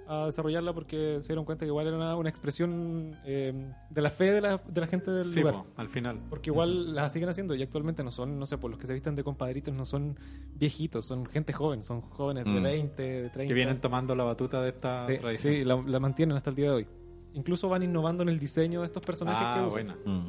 a 0.09 0.26
desarrollarla 0.26 0.72
porque 0.72 1.18
se 1.20 1.28
dieron 1.28 1.44
cuenta 1.44 1.64
que 1.64 1.68
igual 1.68 1.86
era 1.86 1.97
una, 1.97 2.16
una 2.16 2.28
expresión 2.30 3.14
eh, 3.24 3.72
de 3.90 4.02
la 4.02 4.10
fe 4.10 4.32
de 4.32 4.40
la, 4.40 4.56
de 4.66 4.80
la 4.80 4.86
gente 4.86 5.10
del 5.10 5.26
Sí, 5.32 5.40
lugar. 5.40 5.55
po, 5.55 5.66
al 5.76 5.89
final. 5.89 6.20
Porque 6.30 6.51
igual 6.51 6.94
la 6.94 7.09
siguen 7.10 7.28
haciendo 7.28 7.55
y 7.55 7.62
actualmente 7.62 8.02
no 8.02 8.10
son, 8.10 8.39
no 8.39 8.47
sé, 8.47 8.56
por 8.59 8.70
los 8.70 8.78
que 8.80 8.86
se 8.86 8.94
visten 8.94 9.14
de 9.14 9.22
compadritos 9.22 9.76
no 9.76 9.85
son 9.85 10.18
viejitos, 10.55 11.05
son 11.05 11.26
gente 11.26 11.52
joven, 11.52 11.82
son 11.85 12.01
jóvenes 12.01 12.44
de 12.44 12.51
Mm. 12.51 12.62
20, 12.62 13.02
de 13.02 13.30
30. 13.30 13.48
Que 13.48 13.55
vienen 13.55 13.80
tomando 13.80 14.14
la 14.14 14.24
batuta 14.24 14.62
de 14.62 14.70
esta 14.70 15.06
Sí, 15.06 15.18
tradición. 15.18 15.55
sí, 15.55 15.64
la, 15.64 15.82
la 15.86 16.01
mantienen 16.01 16.36
hasta 16.36 16.51
el 16.51 16.56
día 16.56 16.70
de 16.70 16.76
hoy. 16.76 16.86
Incluso 17.35 17.68
van 17.68 17.82
innovando 17.82 18.22
en 18.22 18.30
el 18.30 18.39
diseño 18.39 18.80
de 18.80 18.86
estos 18.86 19.05
personajes 19.05 19.40
que 19.55 19.60
Ah, 19.60 19.66
usan. 19.66 19.70
buena. 19.70 19.97
Mm. 20.05 20.26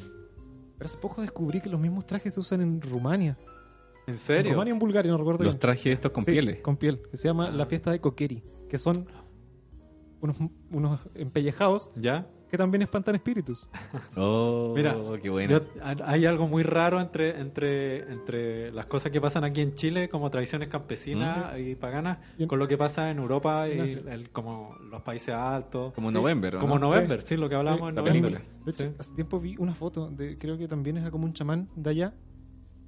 Pero 0.78 0.86
hace 0.86 0.98
poco 0.98 1.22
descubrí 1.22 1.62
que 1.62 1.70
los 1.70 1.80
mismos 1.80 2.06
trajes 2.06 2.34
se 2.34 2.40
usan 2.40 2.62
en 2.62 2.82
Rumania. 2.82 3.38
¿En 4.08 4.14
En 4.14 4.20
serio? 4.20 4.52
Rumania 4.54 4.72
y 4.72 4.74
en 4.74 4.80
Bulgaria, 4.80 5.12
no 5.12 5.18
recuerdo 5.18 5.44
Los 5.44 5.54
bien. 5.56 5.60
trajes 5.60 5.86
estos 5.94 6.12
con 6.12 6.26
Sí, 6.26 6.32
pieles. 6.32 6.60
Con 6.62 6.78
piel, 6.78 7.02
que 7.12 7.18
se 7.18 7.28
llama 7.28 7.50
la 7.50 7.66
fiesta 7.66 7.92
de 7.92 8.00
Kokeri, 8.00 8.44
que 8.70 8.78
son 8.78 9.06
unos, 10.22 10.38
unos 10.72 11.00
empellejados 11.16 11.90
¿Ya? 11.96 12.28
que 12.50 12.58
también 12.58 12.82
espantan 12.82 13.16
espíritus. 13.16 13.68
Oh, 14.18 14.74
Mira, 14.76 14.96
qué 15.22 15.30
bueno. 15.30 15.60
Yo- 15.60 15.66
hay 16.06 16.26
algo 16.26 16.48
muy 16.48 16.64
raro 16.64 17.00
entre, 17.00 17.40
entre, 17.40 18.12
entre 18.12 18.72
las 18.72 18.88
cosas 18.88 19.12
que 19.12 19.22
pasan 19.22 19.44
aquí 19.44 19.62
en 19.62 19.76
Chile 19.76 20.10
como 20.10 20.30
tradiciones 20.32 20.68
campesinas 20.68 21.58
y 21.60 21.76
paganas 21.76 22.18
Y 22.38 22.44
en- 22.44 22.50
con 22.50 22.58
lo 22.60 22.68
que 22.68 22.78
pasa 22.78 23.12
en 23.12 23.20
Europa 23.20 23.68
y 23.70 23.80
el- 23.80 24.30
como 24.32 24.76
los 24.90 25.02
países 25.04 25.36
altos. 25.36 25.94
Como 25.94 26.10
sí, 26.10 26.16
November, 26.16 26.56
¿o 26.56 26.60
Como 26.60 26.80
no? 26.80 26.88
November, 26.90 27.22
sí, 27.22 27.38
lo 27.38 27.48
que 27.50 27.56
hablábamos 27.56 27.86
Sí, 27.86 27.90
en 27.90 27.96
la 27.96 28.02
November. 28.02 28.32
película. 28.34 28.56
De 28.66 28.72
hecho, 28.72 28.84
Sí. 28.84 28.96
hace 29.00 29.16
tiempo 29.16 29.40
vi 29.40 29.56
una 29.58 29.74
foto 29.76 30.10
de, 30.10 30.38
creo 30.38 30.58
que 30.58 30.68
también 30.68 30.98
era 30.98 31.12
como 31.12 31.26
un 31.26 31.34
chamán 31.34 31.70
de 31.76 31.90
allá, 31.92 32.14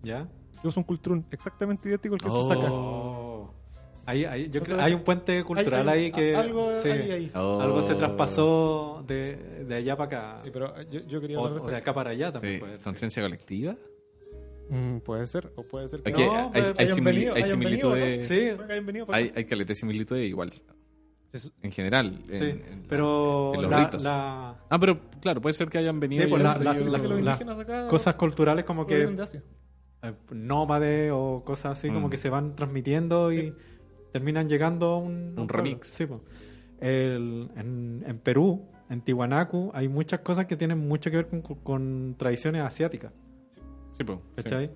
¿Ya? 0.03 0.27
que 0.61 0.67
usa 0.67 0.79
un 0.79 0.85
cultrún 0.85 1.25
exactamente 1.31 1.87
idéntico 1.87 2.15
al 2.15 2.21
que 2.21 2.29
se 2.29 2.37
usa 2.37 2.55
Oh. 4.11 4.13
Ahí, 4.13 4.25
ahí- 4.25 4.49
yo 4.49 4.61
creo- 4.61 4.81
hay 4.81 4.93
un 4.93 5.01
puente 5.03 5.43
cultural 5.43 5.87
Hay- 5.89 5.97
hay- 5.99 6.05
ahí 6.05 6.11
que 6.11 6.35
Algo, 6.35 6.71
sí, 6.81 6.89
hay 6.89 7.11
ahí. 7.11 7.31
Oh. 7.35 7.59
algo 7.61 7.81
se 7.81 7.95
traspasó 7.95 9.03
de, 9.07 9.65
de 9.67 9.75
allá 9.75 9.95
para 9.97 10.07
acá. 10.33 10.43
Sí, 10.43 10.49
pero 10.51 10.73
yo, 10.89 10.99
yo 11.07 11.21
quería 11.21 11.39
o, 11.39 11.43
o 11.43 11.49
de 11.67 11.75
acá 11.75 11.93
para 11.93 12.09
allá 12.11 12.31
también 12.31 12.55
Sí, 12.55 12.59
puede 12.59 12.73
ser. 12.73 12.81
conciencia 12.83 13.23
colectiva. 13.23 13.75
Mm, 14.69 14.97
puede 14.99 15.25
ser, 15.27 15.51
o 15.55 15.63
puede 15.63 15.87
ser 15.87 16.01
que 16.01 16.11
Aquí 16.11 16.23
no, 16.23 16.31
hay- 16.53 16.61
hay 16.63 16.73
hayan 16.77 16.97
simili- 16.97 17.03
venido- 17.03 17.33
hay 17.35 17.43
similitudes- 17.43 18.21
¿no? 18.21 18.27
Sí. 18.27 19.03
Hay, 19.09 19.31
hay 19.35 19.45
caleta 19.45 19.69
de 19.69 19.75
similitudes 19.75 20.27
igual. 20.29 20.53
En 21.61 21.71
general. 21.71 22.19
en- 22.29 22.39
Sí, 22.39 22.45
en 22.49 22.59
la- 22.81 22.87
pero 22.89 23.53
en 23.55 23.61
los 23.61 23.71
la- 23.71 23.79
ritos. 23.85 24.03
la- 24.03 24.59
Ah, 24.69 24.79
pero 24.79 24.99
claro, 25.21 25.39
puede 25.41 25.53
ser 25.53 25.69
que 25.69 25.77
hayan 25.77 25.99
venido. 25.99 26.23
Sí, 26.23 26.29
pues 26.29 26.41
la- 26.43 26.57
las- 26.57 27.87
cosas 27.89 28.15
culturales 28.15 28.65
como 28.65 28.85
que 28.85 29.03
eh, 30.03 30.13
nómades 30.31 31.11
o 31.13 31.43
cosas 31.45 31.77
así 31.77 31.87
como 31.89 32.07
Mm. 32.07 32.09
que 32.09 32.17
se 32.17 32.29
van 32.29 32.55
transmitiendo 32.55 33.31
y 33.31 33.53
terminan 34.11 34.47
llegando 34.49 34.87
a 34.87 34.97
un, 34.97 35.35
remix. 35.47 35.87
Sí. 35.87 36.05
El- 36.79 37.49
en, 37.55 38.03
en 38.07 38.17
Perú, 38.19 38.65
en 38.89 39.01
Tiwanaku, 39.01 39.71
hay 39.73 39.87
muchas 39.87 40.19
cosas 40.21 40.45
que 40.47 40.55
tienen 40.57 40.87
mucho 40.87 41.09
que 41.11 41.17
ver 41.17 41.27
con, 41.29 41.41
con 41.41 42.15
tradiciones 42.17 42.61
asiáticas. 42.61 43.13
Sí, 43.93 44.03
pues. 44.03 44.19
¿Cachai? 44.35 44.71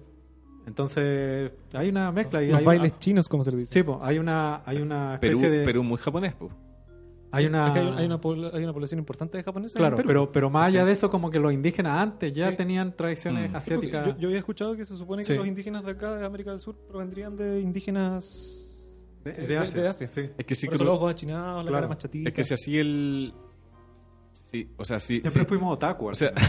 Entonces, 0.67 1.51
hay 1.73 1.89
una 1.89 2.11
mezcla. 2.11 2.41
Y 2.43 2.47
Los 2.49 2.59
hay 2.59 2.65
bailes 2.65 2.91
una- 2.91 2.99
chinos, 2.99 3.29
como 3.29 3.43
se 3.43 3.51
le 3.51 3.57
dice. 3.57 3.73
Sí, 3.73 3.83
po, 3.83 3.99
hay 4.01 4.17
una, 4.19 4.61
hay 4.65 4.77
una 4.81 5.17
Perú, 5.21 5.37
especie 5.37 5.57
de. 5.59 5.65
Perú 5.65 5.83
muy 5.83 5.97
japonés, 5.97 6.33
pues. 6.33 6.51
Hay 7.31 7.45
una. 7.47 7.71
Hay, 7.73 7.87
hay 7.97 8.05
una, 8.05 8.19
pobla- 8.21 8.51
hay 8.53 8.63
una 8.63 8.73
población 8.73 8.99
importante 8.99 9.37
de 9.37 9.43
japoneses. 9.43 9.75
en 9.75 9.79
Claro, 9.81 9.97
Perú. 9.97 10.07
pero, 10.07 10.31
pero 10.31 10.49
más 10.49 10.67
allá 10.67 10.85
de 10.85 10.91
eso, 10.93 11.09
como 11.11 11.29
que 11.29 11.39
los 11.39 11.51
indígenas 11.53 11.99
antes 12.01 12.33
ya 12.33 12.49
Sí. 12.51 12.55
tenían 12.55 12.95
tradiciones 12.95 13.51
Mm. 13.51 13.55
Asiáticas. 13.55 14.07
Yo, 14.07 14.17
yo 14.17 14.27
había 14.29 14.39
escuchado 14.39 14.75
que 14.75 14.85
se 14.85 14.95
supone 14.95 15.21
que 15.23 15.33
Sí. 15.33 15.35
los 15.35 15.45
indígenas 15.45 15.83
de 15.83 15.91
acá, 15.91 16.15
de 16.15 16.25
América 16.25 16.51
del 16.51 16.59
Sur, 16.59 16.75
provendrían 16.87 17.35
de 17.35 17.59
indígenas 17.61 18.61
de, 19.25 19.47
de- 19.47 19.57
Asia. 19.57 19.81
de 19.81 19.87
Asia. 19.87 20.07
sí. 20.07 20.29
Es 20.37 20.45
que 20.45 20.55
sí, 20.55 20.67
Por 20.67 20.75
eso 20.75 20.83
los 20.85 20.95
ojos 20.97 21.13
achinados, 21.13 21.63
la 21.65 21.69
Claro. 21.69 21.75
cara 21.83 21.87
más 21.89 21.97
chatita. 21.97 22.29
es 22.29 22.35
que 22.35 22.43
si 22.43 22.53
así 22.53 22.77
el. 22.77 23.33
Sí, 24.39 24.69
o 24.77 24.85
sea, 24.85 24.99
sí. 24.99 25.19
Siempre 25.21 25.41
sí. 25.41 25.47
fuimos 25.47 25.73
otaku. 25.73 26.07
O 26.09 26.15
sea, 26.15 26.31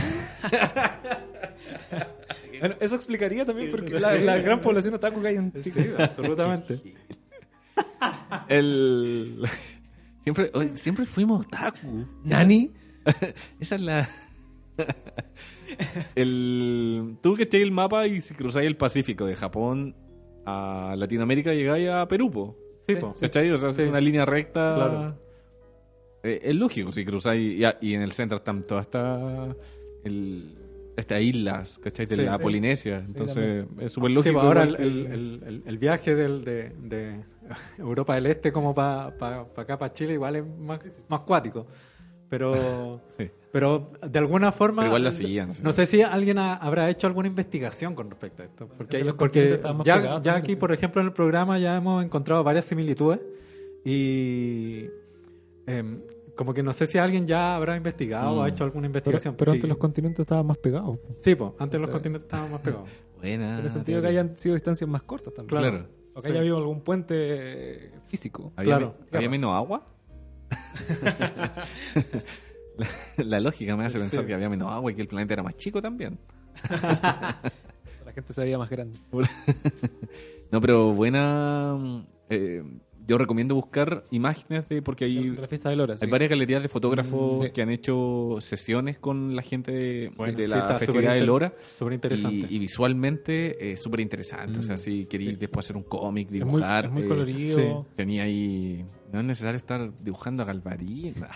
Bueno, 2.60 2.74
eso 2.80 2.94
explicaría 2.94 3.44
también 3.44 3.70
porque 3.70 3.98
la, 4.00 4.14
la 4.14 4.38
gran 4.38 4.60
población 4.62 4.94
otaku 4.94 5.20
que 5.20 5.28
hay 5.28 5.36
en 5.36 5.52
Sí, 5.62 5.70
Chile. 5.72 5.94
absolutamente. 5.98 6.80
el. 8.48 9.42
Siempre, 10.22 10.50
oye, 10.54 10.76
siempre 10.76 11.04
fuimos 11.06 11.46
otaku. 11.46 12.06
¿Nani? 12.24 12.72
Esa 13.60 13.74
es 13.76 13.80
la. 13.80 14.08
el, 16.14 17.16
tú 17.22 17.34
que 17.34 17.42
estés 17.44 17.62
el 17.62 17.70
mapa 17.70 18.06
y 18.06 18.20
si 18.20 18.34
cruzáis 18.34 18.66
el 18.66 18.76
Pacífico 18.76 19.26
de 19.26 19.36
Japón 19.36 19.94
a 20.44 20.94
Latinoamérica 20.96 21.52
llegáis 21.54 21.88
a 21.88 22.06
Perú, 22.08 22.30
po. 22.30 22.56
Sí, 22.86 22.96
po. 22.96 23.12
¿Cachai? 23.20 23.50
O 23.50 23.58
sea, 23.58 23.70
es 23.70 23.78
una 23.78 24.00
línea 24.00 24.24
recta. 24.24 24.74
Claro. 24.76 25.18
Eh, 26.22 26.40
es 26.42 26.54
lógico 26.54 26.92
si 26.92 27.04
cruzáis. 27.04 27.58
Y, 27.58 27.64
a- 27.64 27.76
y 27.80 27.94
en 27.94 28.02
el 28.02 28.12
centro 28.12 28.36
están 28.38 28.62
todas 28.62 28.86
estas. 28.86 29.56
islas, 31.20 31.78
¿cachai? 31.78 32.06
De 32.06 32.16
la. 32.18 32.38
Polinesia. 32.38 33.02
Entonces, 33.06 33.66
es 33.80 33.92
súper 33.92 34.10
Sí, 34.10 34.14
lógico. 34.14 34.34
pues 34.34 34.44
ahora 34.46 34.62
el, 34.64 34.76
el- 34.76 35.62
el- 35.66 35.78
viaje 35.78 36.14
del, 36.14 36.44
de, 36.44 36.70
de 36.80 37.20
Europa 37.78 38.14
del 38.14 38.26
Este 38.26 38.52
como 38.52 38.74
para 38.74 39.06
acá, 39.56 39.78
para 39.78 39.92
Chile, 39.92 40.14
igual 40.14 40.36
es 40.36 40.44
más, 40.46 40.80
más 41.08 41.20
cuático. 41.20 41.66
Pero, 42.28 43.00
Sí. 43.16 43.30
Pero 43.56 43.90
de 44.06 44.18
alguna 44.18 44.52
forma... 44.52 44.82
Pero 44.82 44.88
igual 44.88 45.04
la 45.04 45.10
seguían. 45.12 45.52
No 45.62 45.72
sé 45.72 45.86
si 45.86 46.02
alguien 46.02 46.36
ha- 46.36 46.56
habrá 46.56 46.90
hecho 46.90 47.06
alguna 47.06 47.26
investigación 47.26 47.94
con 47.94 48.10
respecto 48.10 48.42
a 48.42 48.44
esto. 48.44 48.68
Porque, 48.68 48.86
que 48.90 48.96
hay- 48.98 49.02
los 49.04 49.16
porque 49.16 49.38
continentes 49.38 49.56
estaban 49.60 49.76
más 49.78 49.86
ya, 49.86 49.96
pegados 49.96 50.22
ya 50.22 50.34
aquí, 50.36 50.50
sí. 50.52 50.56
por 50.56 50.72
ejemplo, 50.72 51.00
en 51.00 51.06
el 51.06 51.14
programa 51.14 51.58
ya 51.58 51.74
hemos 51.78 52.04
encontrado 52.04 52.44
varias 52.44 52.66
similitudes 52.66 53.18
y... 53.82 54.88
em, 55.66 56.02
como 56.36 56.52
que 56.52 56.62
no 56.62 56.74
sé 56.74 56.86
si 56.86 56.98
alguien 56.98 57.26
ya 57.26 57.56
habrá 57.56 57.78
investigado 57.78 58.34
o 58.36 58.42
ha 58.42 58.44
Mm. 58.44 58.48
hecho 58.50 58.64
alguna 58.64 58.86
investigación. 58.88 59.34
pero 59.38 59.52
Sí. 59.52 59.56
antes 59.56 59.68
los 59.70 59.78
continentes 59.78 60.20
estaban 60.20 60.44
más 60.46 60.58
pegados. 60.58 60.98
Sí, 61.18 61.34
pues, 61.34 61.52
antes 61.58 61.80
los 61.80 61.88
continentes 61.90 62.26
estaban 62.26 62.52
más 62.52 62.60
pegados. 62.60 62.90
Buena. 63.18 63.58
en 63.58 63.64
el 63.64 63.70
sentido 63.70 64.02
que 64.02 64.08
hayan 64.08 64.36
sido 64.38 64.54
distancias 64.54 64.90
más 64.90 65.00
cortas 65.02 65.32
también. 65.32 65.58
Claro. 65.58 65.78
Claro. 65.78 65.88
O 66.12 66.20
que 66.20 66.26
Sí. 66.26 66.28
haya 66.32 66.40
habido 66.40 66.58
algún 66.58 66.82
puente 66.82 67.90
físico. 68.04 68.52
¿Había, 68.54 68.76
Claro. 68.76 68.94
¿había 69.12 69.30
menos 69.30 69.54
agua? 69.54 69.86
la, 72.76 72.86
la 73.24 73.40
lógica 73.40 73.76
me 73.76 73.84
hace 73.84 73.98
pensar 73.98 74.26
que 74.26 74.34
había 74.34 74.48
menos 74.48 74.70
agua 74.70 74.92
y 74.92 74.94
que 74.94 75.02
el 75.02 75.08
planeta 75.08 75.34
era 75.34 75.42
más 75.42 75.56
chico 75.56 75.80
también. 75.82 76.18
La 78.06 78.12
gente 78.14 78.32
se 78.32 78.40
veía 78.40 78.58
más 78.58 78.70
grande. 78.70 78.98
No, 80.52 80.60
pero 80.60 80.92
buena. 80.92 81.76
eh, 82.30 82.62
yo 83.08 83.18
recomiendo 83.18 83.54
buscar 83.56 84.04
imágenes 84.12 84.68
de. 84.68 84.80
Porque 84.80 85.04
hay, 85.04 85.30
De 85.30 85.40
la 85.40 85.48
fiesta 85.48 85.70
de 85.70 85.76
Lora. 85.76 85.94
hay 85.94 85.98
sí. 85.98 86.06
varias 86.06 86.30
galerías 86.30 86.62
de 86.62 86.68
fotógrafos 86.68 87.40
Mm, 87.40 87.42
sí. 87.46 87.50
que 87.52 87.62
han 87.62 87.70
hecho 87.70 88.36
sesiones 88.40 88.96
con 88.98 89.34
la 89.34 89.42
gente 89.42 89.72
de, 89.72 90.10
Bueno, 90.16 90.38
de 90.38 90.46
sí, 90.46 90.52
la 90.52 90.74
festividad 90.78 91.14
de 91.14 91.26
Lora. 91.26 91.52
Súper 91.76 91.94
interesante. 91.94 92.46
Y, 92.48 92.56
y 92.56 92.58
visualmente 92.60 93.72
es 93.72 93.82
súper 93.82 93.98
interesante. 94.00 94.60
O 94.60 94.62
sea, 94.62 94.76
Mm, 94.76 94.78
si 94.78 95.06
queréis 95.06 95.38
después 95.38 95.66
hacer 95.66 95.76
un 95.76 95.82
cómic, 95.82 96.28
Es 96.28 96.30
muy, 96.32 96.38
dibujar. 96.60 96.84
es 96.86 96.90
muy 96.92 97.02
eh, 97.02 97.08
colorido. 97.08 97.86
Tenía 97.96 98.22
ahí. 98.22 98.84
No 99.12 99.18
es 99.20 99.26
necesario 99.26 99.56
estar 99.56 99.92
dibujando 100.00 100.44
a 100.44 100.46
Galvarina. 100.46 101.28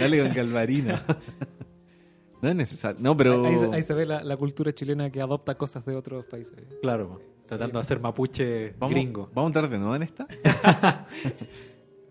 Dale 0.00 0.22
con 0.22 0.32
Galvarina. 0.34 1.04
no 2.42 2.48
es 2.48 2.56
necesario. 2.56 3.00
No, 3.02 3.16
pero. 3.16 3.44
Ahí, 3.46 3.56
se- 3.56 3.66
ahí 3.74 3.82
se 3.82 3.94
ve 3.94 4.06
la, 4.06 4.22
la 4.24 4.36
cultura 4.36 4.72
chilena 4.74 5.10
que 5.10 5.20
adopta 5.20 5.56
cosas 5.56 5.84
de 5.84 5.94
otros 5.96 6.24
países. 6.24 6.56
Claro, 6.82 7.20
tratando 7.46 7.78
de 7.78 7.82
hacer 7.82 8.00
mapuche 8.00 8.74
¿Vamos, 8.78 8.94
gringo. 8.94 9.30
¿Vamos 9.34 9.48
a 9.48 9.50
entrar 9.50 9.68
de 9.70 9.78
nuevo 9.78 9.94
en 9.96 10.02
esta? 10.02 10.26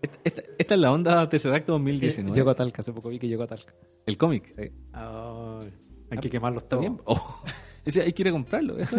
esta, 0.02 0.18
esta- 0.24 0.42
esta 0.58 0.74
es 0.74 0.80
la 0.80 0.92
onda 0.92 1.28
Tesseract 1.28 1.66
2019. 1.66 2.34
Llegó 2.36 2.50
a 2.50 2.54
Talca, 2.54 2.80
hace 2.80 2.92
poco 2.92 3.08
vi 3.08 3.18
que 3.18 3.28
llegó 3.28 3.42
a 3.42 3.46
Talca. 3.46 3.74
El 4.06 4.16
cómic. 4.16 4.46
Sí. 4.54 4.70
Ay, 4.92 5.72
hay 6.10 6.18
que 6.18 6.30
quemarlos 6.30 6.62
¿Está 6.64 6.76
todos. 6.76 6.82
bien? 6.82 7.00
Oh. 7.04 7.42
Ese 7.84 8.02
hay 8.02 8.12
que 8.12 8.22
ir 8.22 8.28
a 8.28 8.32
comprarlo. 8.32 8.78
¿eso? 8.78 8.96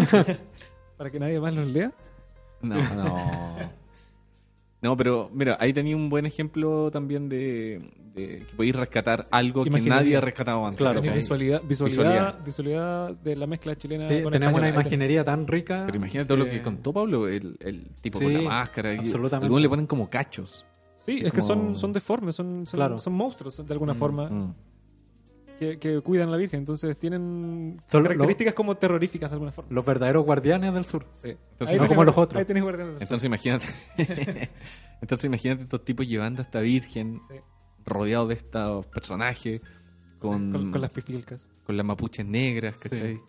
Para 0.98 1.10
que 1.12 1.20
nadie 1.20 1.40
más 1.40 1.54
los 1.54 1.68
lea. 1.70 1.92
No, 2.62 2.76
no. 2.96 3.81
No, 4.82 4.98
pero 4.98 5.30
mira, 5.32 5.58
ahí 5.60 5.74
tenía 5.74 5.96
un 5.96 6.10
buen 6.10 6.26
ejemplo 6.26 6.90
también 6.90 7.30
de, 7.30 7.92
de 8.16 8.46
que 8.50 8.56
podéis 8.56 8.76
rescatar 8.76 9.28
algo 9.30 9.64
que 9.64 9.70
nadie 9.80 10.18
ha 10.18 10.22
rescatado 10.22 10.66
antes. 10.66 10.80
Claro, 10.80 11.02
visualidad, 11.02 11.62
visualidad, 11.64 12.00
Visualidad. 12.04 12.44
visualidad 12.44 13.10
de 13.16 13.36
la 13.36 13.46
mezcla 13.46 13.76
chilena 13.78 14.10
Sí, 14.10 14.24
con 14.24 14.32
tenemos 14.34 14.60
una 14.60 14.70
imaginería 14.70 15.24
tan 15.24 15.46
rica. 15.46 15.84
Pero 15.86 15.98
imagínate 15.98 16.28
todo 16.28 16.38
lo 16.38 16.50
que 16.50 16.62
contó 16.64 16.92
Pablo, 16.92 17.28
el, 17.28 17.58
el 17.60 17.90
tipo 18.02 18.18
Sí, 18.18 18.26
con 18.26 18.34
la 18.34 18.42
máscara. 18.42 18.96
y 18.96 18.98
absolutamente. 19.00 19.46
Algunos 19.46 19.62
le 19.62 19.70
ponen 19.70 19.86
como 19.86 20.10
cachos. 20.10 20.66
Sí, 21.06 21.20
Es 21.20 21.26
es, 21.26 21.34
que 21.34 21.42
son, 21.42 21.78
son 21.78 21.94
deformes, 21.94 22.36
son, 22.36 22.66
son, 22.66 22.78
Claro. 22.78 22.98
son 22.98 23.14
monstruos 23.14 23.64
de 23.66 23.74
alguna 23.74 23.94
forma 23.94 24.30
Mm. 24.30 24.54
Que, 25.62 25.78
que 25.78 26.02
cuidan 26.02 26.30
a 26.30 26.32
la 26.32 26.38
Virgen. 26.38 26.62
Entonces 26.62 26.98
tienen 26.98 27.80
Son 27.88 28.02
lo- 28.02 28.10
características 28.10 28.56
como 28.56 28.76
terroríficas 28.78 29.30
de 29.30 29.36
alguna 29.36 29.52
forma. 29.52 29.70
Los 29.72 29.86
verdaderos 29.86 30.26
guardianes 30.26 30.74
del 30.74 30.86
sur. 30.86 31.06
Sí. 31.12 31.30
Entonces, 31.52 31.78
no 31.78 31.84
tenés- 31.86 31.88
como 31.90 32.04
los 32.04 32.18
otros. 32.18 32.40
Ahí 32.40 32.46
tenés 32.46 32.64
guardianes 32.64 32.96
del 32.96 33.04
Entonces 33.04 33.26
imagínate. 33.28 33.66
Entonces 35.02 35.26
imagínate 35.26 35.64
estos 35.64 35.84
tipos 35.86 36.08
llevando 36.08 36.42
a 36.42 36.46
esta 36.46 36.60
virgen 36.62 37.20
Sur. 37.20 37.28
Sí. 37.30 37.36
rodeado 37.86 38.28
de 38.28 38.34
estos 38.34 38.86
personajes 38.88 39.62
con, 40.20 40.52
Con, 40.52 40.72
con 40.72 40.82
las 40.82 40.92
pipilcas. 40.94 41.48
con 41.64 41.78
las 41.78 41.86
mapuches 41.86 42.26
negras, 42.26 42.76
¿cachai? 42.78 43.20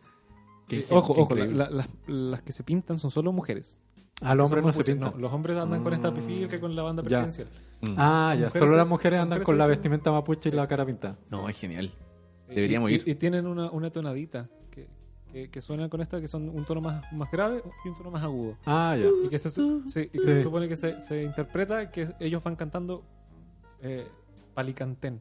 Qué- 0.68 0.78
Sí, 0.78 0.84
qué- 0.88 0.94
ojo, 0.94 1.14
qué 1.14 1.20
ojo, 1.20 1.34
la- 1.34 1.40
increíble. 1.44 1.64
la- 1.64 1.70
las, 1.70 1.88
las 2.06 2.42
que 2.42 2.52
se 2.52 2.62
pintan 2.62 2.98
son 2.98 3.10
solo 3.10 3.30
mujeres. 3.32 3.78
Al 4.22 4.40
hombre 4.40 4.60
Son 4.60 4.66
no 4.68 4.72
se 4.72 4.78
mapuches. 4.78 4.94
pinta. 4.94 5.10
No, 5.10 5.18
los 5.18 5.32
hombres 5.32 5.58
andan 5.58 5.82
con 5.82 5.92
esta 5.92 6.10
Mm. 6.10 6.14
pipilca 6.14 6.56
y 6.56 6.60
con 6.60 6.74
la 6.76 6.82
banda 6.82 7.02
Ya. 7.02 7.08
presidencial. 7.24 7.48
Mm. 7.82 7.94
Ah, 7.98 8.34
ya. 8.38 8.46
Mujeres 8.46 8.52
Solo 8.52 8.70
se- 8.70 8.76
las 8.78 8.88
mujeres 8.88 9.12
son 9.16 9.22
andan 9.22 9.38
mujeres 9.40 9.46
con 9.46 9.54
se 9.54 9.58
la 9.58 9.64
pintan. 9.64 9.76
vestimenta 9.76 10.12
mapuche 10.12 10.48
y 10.48 10.52
la 10.52 10.66
cara 10.68 10.86
pintada. 10.86 11.18
No, 11.30 11.48
es 11.48 11.56
genial. 11.58 11.92
Deberíamos 12.48 12.90
y, 12.90 12.94
ir. 12.94 13.02
Y, 13.06 13.10
y 13.12 13.14
tienen 13.14 13.46
una, 13.46 13.70
una 13.70 13.90
tonadita 13.90 14.48
que, 14.70 14.88
que, 15.32 15.50
que 15.50 15.60
suenan 15.60 15.88
con 15.88 16.00
esta, 16.00 16.20
que 16.20 16.28
son 16.28 16.48
un 16.48 16.64
tono 16.64 16.80
más, 16.80 17.10
más 17.12 17.30
grave 17.30 17.62
y 17.84 17.88
un 17.88 17.94
tono 17.96 18.10
más 18.10 18.22
agudo. 18.22 18.56
Ah, 18.66 18.96
ya. 18.98 19.08
Y 19.24 19.28
que 19.28 19.38
se, 19.38 19.50
su- 19.50 19.88
sí, 19.88 20.00
y 20.00 20.08
que 20.08 20.18
Sí. 20.18 20.24
se 20.26 20.42
supone 20.42 20.68
que 20.68 20.76
se, 20.76 21.00
se 21.00 21.22
interpreta 21.22 21.90
que 21.90 22.14
ellos 22.20 22.42
van 22.42 22.56
cantando 22.56 23.04
eh, 23.80 24.06
palicantén. 24.54 25.20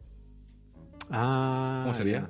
Ah, 1.10 1.81
¿Cómo 1.84 1.93
sería? 1.93 2.22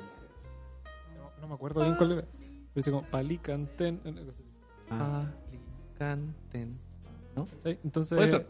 No, 1.17 1.41
no 1.41 1.47
me 1.47 1.53
acuerdo 1.53 1.81
bien 1.81 1.95
cuál 1.95 2.11
era. 2.13 2.21
Pero 2.21 2.69
dice 2.75 2.91
como 2.91 3.03
palicantén. 3.07 3.99
así. 4.29 4.43
Ah. 4.89 5.25
Canten. 5.97 6.77
¿Sí? 7.63 7.77
Entonces, 7.83 8.15
Puede 8.15 8.27
ser. 8.29 8.47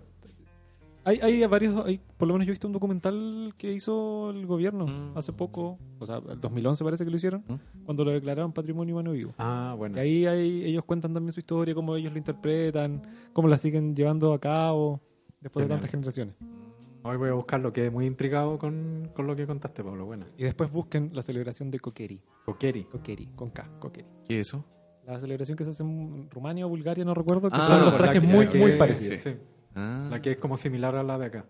Hay, 1.03 1.19
hay 1.21 1.43
varios, 1.47 1.83
hay, 1.85 1.99
por 2.17 2.27
lo 2.27 2.35
menos 2.35 2.45
yo 2.45 2.51
he 2.51 2.53
visto 2.53 2.67
un 2.67 2.73
documental 2.73 3.53
que 3.57 3.73
hizo 3.73 4.29
el 4.29 4.45
gobierno 4.45 4.85
Mm. 4.85 5.17
hace 5.17 5.33
poco, 5.33 5.79
o 5.97 6.05
sea, 6.05 6.17
el 6.29 6.39
2011 6.39 6.83
parece 6.83 7.03
que 7.05 7.09
lo 7.09 7.17
hicieron, 7.17 7.43
Mm. 7.47 7.83
cuando 7.85 8.05
lo 8.05 8.11
declararon 8.11 8.51
patrimonio 8.53 8.93
humano 8.95 9.11
vivo. 9.13 9.33
Ah, 9.39 9.73
bueno. 9.77 9.97
Y 9.97 9.99
ahí 9.99 10.25
hay- 10.27 10.63
ellos 10.65 10.83
cuentan 10.85 11.13
también 11.13 11.31
su 11.33 11.39
historia, 11.39 11.73
cómo 11.73 11.95
ellos 11.95 12.11
lo 12.11 12.19
interpretan, 12.19 13.01
cómo 13.33 13.47
la 13.47 13.57
siguen 13.57 13.95
llevando 13.95 14.31
a 14.33 14.39
cabo 14.39 15.01
después 15.39 15.65
de 15.65 15.69
tantas 15.73 15.89
generaciones. 15.89 16.35
Hoy 17.03 17.17
voy 17.17 17.29
a 17.29 17.33
buscarlo, 17.33 17.73
quedé 17.73 17.89
muy 17.89 18.05
intrigado 18.05 18.59
con, 18.59 19.09
con 19.15 19.25
lo 19.25 19.35
que 19.35 19.47
contaste, 19.47 19.83
Pablo. 19.83 20.05
Bueno. 20.05 20.27
Y 20.37 20.43
después 20.43 20.71
busquen 20.71 21.09
la 21.13 21.23
celebración 21.23 21.71
de 21.71 21.79
Kokeri. 21.79 22.21
Kokeri. 22.45 22.83
Kokeri, 22.83 23.25
con 23.35 23.49
K, 23.49 23.67
Kokeri. 23.79 24.07
¿Qué 24.27 24.39
es 24.39 24.47
eso? 24.49 24.63
La 25.07 25.19
celebración 25.19 25.57
que 25.57 25.63
se 25.63 25.71
hace 25.71 25.81
en 25.81 26.29
Rumania 26.29 26.67
o 26.67 26.69
Bulgaria, 26.69 27.03
no 27.03 27.15
recuerdo, 27.15 27.49
que 27.49 27.57
Ah, 27.59 27.67
son 27.67 27.81
los 27.85 27.97
trajes 27.97 28.21
que- 28.21 28.27
muy, 28.27 28.47
que- 28.49 28.59
muy 28.59 28.73
parecidos. 28.73 29.17
sí, 29.19 29.31
Ah, 29.75 30.07
La 30.11 30.21
que 30.21 30.31
es 30.31 30.37
como 30.37 30.57
similar 30.57 30.95
a 30.95 31.03
la 31.03 31.17
de 31.17 31.25
acá. 31.27 31.45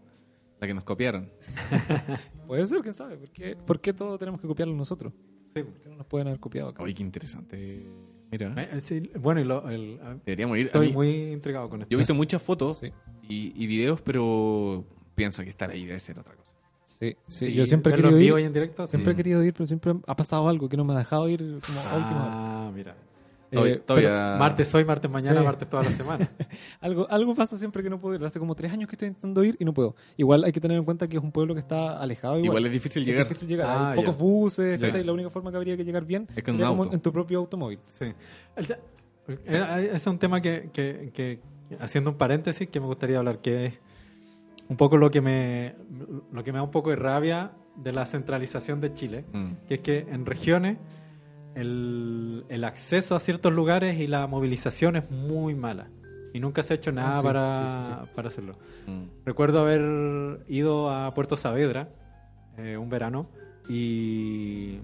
la 0.60 0.68
que 0.68 0.74
nos 0.74 0.84
copiaron. 0.84 1.30
Puede 2.48 2.66
ser, 2.66 2.82
quién 2.82 2.94
sabe. 2.94 3.18
¿Por 3.18 3.30
qué, 3.32 3.56
por 3.56 3.80
qué 3.82 3.94
todo 3.94 4.18
tenemos 4.18 4.40
que 4.42 4.48
copiarlo 4.48 4.76
nosotros? 4.76 5.14
Sí. 5.56 5.64
¿Por 5.64 5.74
qué 5.82 5.90
no 5.90 5.96
nos 5.98 6.06
pueden 6.06 6.28
haber 6.28 6.40
copiado 6.40 6.70
acá? 6.70 6.84
Oye, 6.84 6.94
qué 6.94 7.04
interesante. 7.04 7.86
Mira, 8.32 8.54
Eh, 8.58 8.70
eh, 8.74 8.80
sí, 8.80 9.12
bueno, 9.20 9.42
y 9.42 9.44
lo- 9.44 9.68
el- 9.70 10.00
ah, 10.04 10.16
deberíamos 10.26 10.58
ir. 10.58 10.66
Estoy 10.68 10.88
mí- 10.88 10.94
muy 10.94 11.32
intrigado 11.34 11.70
con 11.70 11.82
esto. 11.82 11.90
Yo 11.92 11.98
he 11.98 12.00
visto 12.00 12.14
muchas 12.14 12.42
fotos 12.42 12.78
Sí. 12.80 12.92
y, 13.28 13.54
y 13.62 13.68
videos, 13.68 14.02
pero 14.02 14.86
pienso 15.16 15.44
que 15.44 15.50
estar 15.50 15.70
ahí 15.70 15.86
debe 15.86 16.00
ser 16.00 16.20
otra 16.20 16.36
cosa. 16.36 16.54
Sí, 16.84 17.16
sí, 17.28 17.54
yo 17.54 17.66
siempre 17.66 17.92
he 17.94 17.96
querido 17.96 18.38
ir. 18.40 18.46
en 18.46 18.54
directo. 18.54 18.86
sí. 18.86 18.92
Siempre 18.92 19.14
he 19.14 19.16
querido 19.16 19.44
ir, 19.44 19.54
pero 19.54 19.66
siempre 19.66 19.94
ha 20.06 20.16
pasado 20.16 20.48
algo 20.48 20.70
que 20.70 20.78
no 20.78 20.86
me 20.86 20.94
ha 20.94 20.98
dejado 21.00 21.28
ir 21.28 21.40
como 21.40 21.80
a 21.80 21.96
última 21.98 22.22
hora. 22.26 22.32
Ah, 22.68 22.72
mira. 22.74 22.96
Eh, 23.52 23.82
todavía- 23.86 24.38
Martes 24.40 24.74
hoy, 24.74 24.86
martes 24.86 25.12
mañana, 25.12 25.40
Sí. 25.42 25.46
martes 25.46 25.70
toda 25.70 25.84
la 25.84 25.92
semana. 25.92 26.30
algo, 26.82 27.06
algo 27.10 27.36
pasa 27.36 27.58
siempre 27.58 27.84
que 27.84 27.90
no 27.90 28.00
puedo 28.00 28.16
ir. 28.16 28.24
Hace 28.24 28.40
como 28.40 28.56
tres 28.56 28.72
años 28.72 28.88
que 28.90 28.96
estoy 28.96 29.10
intentando 29.10 29.44
ir 29.44 29.58
y 29.60 29.66
no 29.66 29.74
puedo. 29.74 29.96
Igual 30.18 30.44
hay 30.46 30.52
que 30.54 30.62
tener 30.62 30.78
en 30.78 30.86
cuenta 30.86 31.08
que 31.08 31.18
es 31.18 31.24
un 31.24 31.32
pueblo 31.34 31.54
que 31.54 31.60
está 31.60 32.00
alejado. 32.00 32.36
Igual, 32.36 32.46
Igual 32.46 32.66
es 32.68 32.72
difícil 32.72 33.02
Es 33.04 33.08
llegar. 33.10 33.24
difícil 33.28 33.48
llegar. 33.50 33.68
Ah, 33.70 33.90
hay 33.92 33.96
pocos 33.98 34.16
ya. 34.18 34.24
buses, 34.24 34.80
Sí. 34.80 34.86
¿cachai? 34.86 35.04
La 35.04 35.12
única 35.14 35.30
forma 35.30 35.52
que 35.52 35.58
habría 35.58 35.76
que 35.76 35.84
llegar 35.84 36.06
bien 36.06 36.28
Es 36.30 36.36
sería 36.44 36.68
como 36.68 36.84
auto. 36.84 36.96
en 36.96 37.02
tu 37.02 37.12
propio 37.12 37.40
automóvil. 37.40 37.80
Sí. 37.86 38.06
El- 38.56 38.72
eh, 39.28 39.38
eh, 39.48 39.90
Es 39.94 40.08
un 40.08 40.18
tema 40.18 40.42
que, 40.42 40.70
que- 40.74 41.12
que- 41.14 41.40
haciendo 41.80 42.10
un 42.12 42.18
paréntesis, 42.18 42.70
que 42.70 42.80
me 42.80 42.86
gustaría 42.86 43.18
hablar, 43.18 43.40
que 43.40 43.66
es 43.66 43.74
un 44.70 44.78
poco 44.78 44.96
lo 44.98 45.12
que 45.12 45.20
me, 45.22 45.76
lo 46.32 46.44
que 46.44 46.52
me 46.54 46.58
da 46.60 46.64
un 46.64 46.72
poco 46.72 46.90
de 46.90 46.96
rabia 46.96 47.52
de 47.76 47.92
la 47.92 48.06
centralización 48.06 48.80
de 48.82 48.94
Chile, 48.94 49.26
Mm. 49.34 49.52
que 49.68 49.74
es 49.76 49.80
que 49.82 50.00
en 50.10 50.26
regiones 50.26 50.78
el, 51.56 52.46
el 52.50 52.64
acceso 52.64 53.16
a 53.16 53.20
ciertos 53.20 53.54
lugares 53.54 54.00
y 54.00 54.08
la 54.08 54.28
movilización 54.28 54.96
es 54.96 55.10
muy 55.12 55.56
mala. 55.56 55.88
Y 56.34 56.40
nunca 56.40 56.64
se 56.64 56.74
ha 56.74 56.76
hecho 56.78 56.92
nada 56.94 57.12
Ah, 57.12 57.20
sí, 57.20 57.24
para, 57.24 57.52
sí, 57.52 57.88
sí, 58.06 58.10
para 58.16 58.28
hacerlo. 58.30 58.56
Mm. 58.88 59.04
Recuerdo 59.26 59.60
haber 59.60 60.46
ido 60.48 60.90
a 60.90 61.14
Puerto 61.14 61.36
Saavedra 61.36 61.90
eh, 62.58 62.78
un 62.78 62.88
verano 62.90 63.30
y 63.68 64.80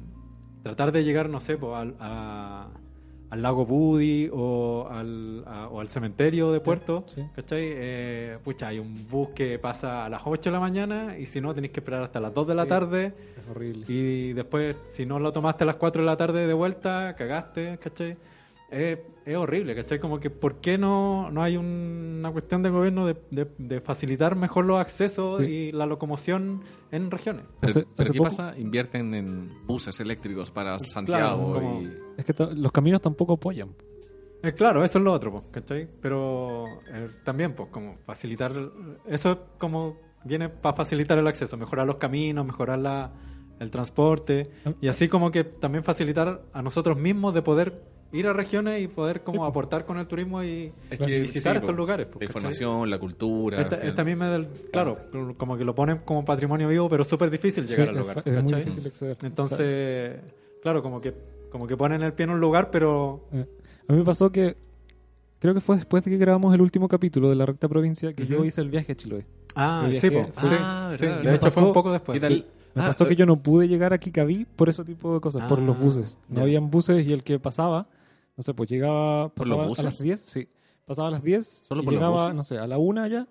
tratar 0.63 0.91
de 0.91 1.03
llegar, 1.05 1.29
no 1.29 1.39
sé, 1.39 1.57
po, 1.57 1.75
al, 1.75 1.95
a- 1.99 2.67
al 3.29 3.41
lago 3.41 3.65
Budi 3.65 4.29
o 4.31 4.87
al, 4.89 5.43
a- 5.47 5.67
o 5.67 5.79
al 5.81 5.89
cementerio 5.89 6.51
de 6.51 6.59
Puerto, 6.61 7.03
sí. 7.07 7.23
¿cachai? 7.35 7.59
Eh, 7.63 8.37
pucha, 8.43 8.67
hay 8.69 8.79
un 8.79 9.05
bus 9.09 9.29
que 9.35 9.59
pasa 9.59 10.05
a 10.05 10.09
las 10.09 10.21
8 10.25 10.49
de 10.49 10.53
la 10.53 10.59
mañana 10.61 11.17
y 11.17 11.25
si 11.25 11.41
no 11.41 11.53
tenéis 11.53 11.73
que 11.73 11.81
esperar 11.81 12.03
hasta 12.03 12.19
las 12.21 12.33
2 12.33 12.47
de 12.47 12.55
la 12.55 12.63
Sí. 12.63 12.69
tarde 12.69 13.13
Es 13.37 13.47
horrible. 13.49 13.85
y 13.89 14.33
después 14.33 14.77
si 14.87 15.05
no 15.05 15.19
lo 15.19 15.33
tomaste 15.33 15.63
a 15.63 15.67
las 15.67 15.75
4 15.75 16.01
de 16.01 16.05
la 16.05 16.15
tarde 16.17 16.47
de 16.47 16.53
vuelta, 16.53 17.15
cagaste, 17.17 17.77
¿cachai? 17.79 18.15
Es, 18.69 18.99
es 19.25 19.35
horrible, 19.37 19.75
¿cachai? 19.75 19.99
Como 19.99 20.19
que 20.19 20.29
¿por 20.29 20.55
qué 20.59 20.77
no, 20.77 21.31
no 21.31 21.41
hay 21.41 21.55
un- 21.57 22.15
una 22.19 22.31
cuestión 22.31 22.61
del 22.63 22.73
gobierno 22.73 23.05
de, 23.05 23.15
de- 23.31 23.47
de 23.57 23.79
facilitar 23.81 24.35
mejor 24.35 24.65
los 24.65 24.77
accesos 24.79 25.39
Sí. 25.41 25.45
y 25.45 25.71
la 25.71 25.85
locomoción 25.85 26.61
en 26.91 27.09
regiones? 27.09 27.45
Pero, 27.61 27.73
pero 27.73 27.87
hace 27.97 28.11
¿qué 28.11 28.17
poco- 28.17 28.29
pasa? 28.29 28.57
Invierten 28.57 29.13
en 29.13 29.65
buses 29.65 29.99
eléctricos 30.01 30.51
para 30.51 30.77
Santiago 30.79 31.53
como- 31.53 31.81
y... 31.81 31.97
Es 32.17 32.25
que 32.25 32.33
los 32.55 32.71
caminos 32.71 33.01
tampoco 33.01 33.33
apoyan. 33.33 33.69
Eh, 34.43 34.51
claro, 34.53 34.83
eso 34.83 34.97
es 34.99 35.03
lo 35.03 35.13
otro, 35.13 35.45
¿cachai? 35.51 35.87
Pero 36.01 36.65
eh, 36.93 37.07
también, 37.23 37.53
pues, 37.55 37.69
como 37.69 37.97
facilitar, 38.05 38.51
eso 39.07 39.31
es 39.31 39.37
como 39.57 39.97
viene 40.25 40.49
para 40.49 40.75
facilitar 40.75 41.17
el 41.17 41.27
acceso, 41.27 41.55
mejorar 41.57 41.87
los 41.87 41.95
caminos, 41.95 42.45
mejorar 42.45 42.79
la, 42.79 43.13
el 43.59 43.71
transporte 43.71 44.49
y 44.81 44.89
así 44.89 45.07
como 45.07 45.31
que 45.31 45.43
también 45.45 45.83
facilitar 45.85 46.43
a 46.53 46.61
nosotros 46.61 46.97
mismos 46.99 47.33
de 47.33 47.41
poder 47.41 47.81
ir 48.11 48.27
a 48.27 48.33
regiones 48.33 48.81
y 48.81 48.87
poder 48.87 49.21
como 49.21 49.43
Sí, 49.45 49.49
aportar 49.49 49.85
con 49.85 49.97
el 49.99 50.07
turismo 50.07 50.43
y 50.43 50.71
Es 50.89 50.99
visitar 50.99 51.53
sí, 51.53 51.57
estos 51.57 51.71
po, 51.71 51.77
lugares. 51.77 52.07
po, 52.07 52.19
La 52.19 52.25
información, 52.25 52.89
la 52.89 52.99
cultura. 52.99 53.61
Esta, 53.61 53.75
esta 53.85 54.03
misma 54.03 54.29
del, 54.29 54.47
claro, 54.71 54.97
como 55.37 55.57
que 55.57 55.63
lo 55.65 55.75
ponen 55.75 55.99
como 55.99 56.23
patrimonio 56.25 56.67
vivo, 56.67 56.89
pero 56.89 57.03
súper 57.03 57.29
difícil 57.29 57.65
llegar 57.67 57.85
Sí, 57.85 57.89
al 57.89 57.95
es 57.95 58.01
lugar. 58.01 58.17
es, 58.25 58.33
muy 58.33 58.43
¿cachai? 58.43 58.59
difícil 58.59 58.87
acceder. 58.87 59.17
Entonces, 59.23 60.15
claro, 60.61 60.81
como 60.81 61.01
que 61.01 61.13
como 61.51 61.65
que 61.65 61.77
ponen 61.77 62.01
el 62.03 62.13
pie 62.13 62.25
en 62.25 62.31
un 62.31 62.39
lugar, 62.41 62.71
pero 62.71 63.25
Eh, 63.31 63.45
A 63.87 63.93
mí 63.93 63.99
me 63.99 64.03
pasó 64.05 64.29
que 64.31 64.57
creo 65.39 65.53
que 65.53 65.61
fue 65.61 65.77
después 65.77 66.03
de 66.03 66.11
que 66.11 66.17
grabamos 66.17 66.53
el 66.53 66.61
último 66.61 66.87
capítulo 66.89 67.29
de 67.29 67.35
la 67.35 67.45
recta 67.45 67.67
provincia 67.69 68.13
que 68.13 68.25
yo 68.25 68.43
hice 68.43 68.61
el 68.61 68.69
viaje 68.69 68.91
a 68.91 68.95
Chiloé. 68.95 69.25
Ah, 69.55 69.89
sí, 69.99 70.11
po. 70.11 70.21
Ah, 70.35 70.93
sí, 70.97 71.05
De 71.05 71.35
hecho, 71.35 71.49
fue 71.51 71.63
un 71.63 71.73
poco 71.73 71.91
después. 71.91 72.21
Me 72.21 72.83
Ah, 72.83 72.87
pasó 72.87 73.07
que 73.07 73.15
yo 73.15 73.25
no 73.25 73.41
pude 73.41 73.67
llegar 73.67 73.91
a 73.91 73.97
Kikaví 73.97 74.45
por 74.55 74.69
ese 74.69 74.83
tipo 74.83 75.15
de 75.15 75.19
cosas, 75.19 75.43
por 75.45 75.57
Ah, 75.57 75.61
los 75.63 75.79
buses. 75.79 76.19
No 76.29 76.35
ya. 76.37 76.41
habían 76.43 76.69
buses 76.69 77.07
y 77.07 77.11
el 77.13 77.23
que 77.23 77.39
pasaba, 77.39 77.87
no 78.37 78.43
sé, 78.43 78.53
pues 78.53 78.69
llegaba 78.69 79.29
¿Por 79.33 79.47
los 79.47 79.57
pasaba 79.57 79.67
buses? 79.67 79.83
a 79.83 79.87
las 79.89 79.99
10, 79.99 80.19
sí. 80.19 80.47
Pasaba 80.85 81.07
a 81.09 81.11
las 81.11 81.23
10 81.23 81.63
¿Solo 81.67 81.81
y 81.81 81.85
por 81.85 81.93
los 81.93 81.99
llegaba, 82.01 82.21
buses? 82.23 82.37
no 82.37 82.43
sé, 82.43 82.57
a 82.59 82.67
la 82.67 82.77
1 82.77 83.01
allá 83.03 83.27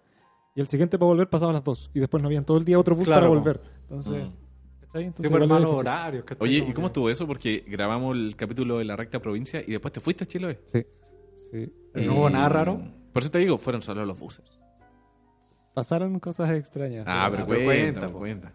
y 0.55 0.61
el 0.61 0.67
siguiente 0.69 0.99
para 0.99 1.07
volver 1.09 1.29
pasaba 1.31 1.51
a 1.53 1.55
las 1.55 1.65
2 1.65 1.91
y 1.95 2.01
después 2.01 2.23
no 2.23 2.29
habían 2.29 2.45
todo 2.45 2.59
el 2.59 2.65
día 2.65 2.79
otro 2.79 2.95
bus 2.95 3.05
Claro, 3.07 3.23
para 3.23 3.29
volver. 3.39 3.61
Entonces, 3.83 4.27
Mm. 4.29 4.81
¿cachai? 4.81 5.05
Entonces 5.05 5.49
malos 5.49 5.77
horarios. 5.77 6.25
¿cachai? 6.25 6.49
Oye, 6.49 6.59
¿y 6.69 6.73
cómo 6.73 6.89
estuvo 6.89 7.09
eso? 7.09 7.27
Porque 7.27 7.65
grabamos 7.67 8.17
el 8.17 8.35
capítulo 8.37 8.79
de 8.79 8.85
la 8.85 8.97
recta 8.97 9.21
provincia 9.21 9.63
y 9.67 9.71
después 9.73 9.93
te 9.93 10.01
fuiste 10.01 10.25
a 10.25 10.27
Chiloé. 10.27 10.61
Sí. 10.67 10.85
Sí. 11.51 11.73
¿No 12.07 12.15
hubo 12.17 12.31
nada 12.31 12.49
raro? 12.49 12.81
Por 13.13 13.23
eso 13.23 13.31
te 13.31 13.39
digo, 13.39 13.57
fueron 13.59 13.81
solo 13.83 14.05
los 14.05 14.19
buses. 14.19 14.45
Pasaron 15.75 16.19
cosas 16.21 16.51
extrañas. 16.51 17.05
Ah, 17.07 17.29
pero, 17.31 17.47
pero 17.47 17.65
cuenta, 17.65 18.09
cuenta. 18.09 18.53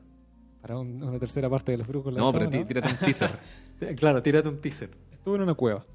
Para 0.61 0.77
un- 0.79 1.01
una 1.03 1.19
tercera 1.19 1.49
parte 1.49 1.71
de 1.71 1.77
los 1.79 1.87
brujos. 1.87 2.13
la 2.13 2.19
No, 2.19 2.31
pero 2.33 2.49
tírate 2.49 2.87
un 2.91 2.97
teaser. 2.97 3.31
Eh, 3.79 3.95
Claro, 3.99 4.21
tírate 4.21 4.47
un 4.49 4.59
teaser. 4.59 4.89
Estuve 5.11 5.35
en 5.37 5.41
una 5.43 5.53
cueva. 5.53 5.85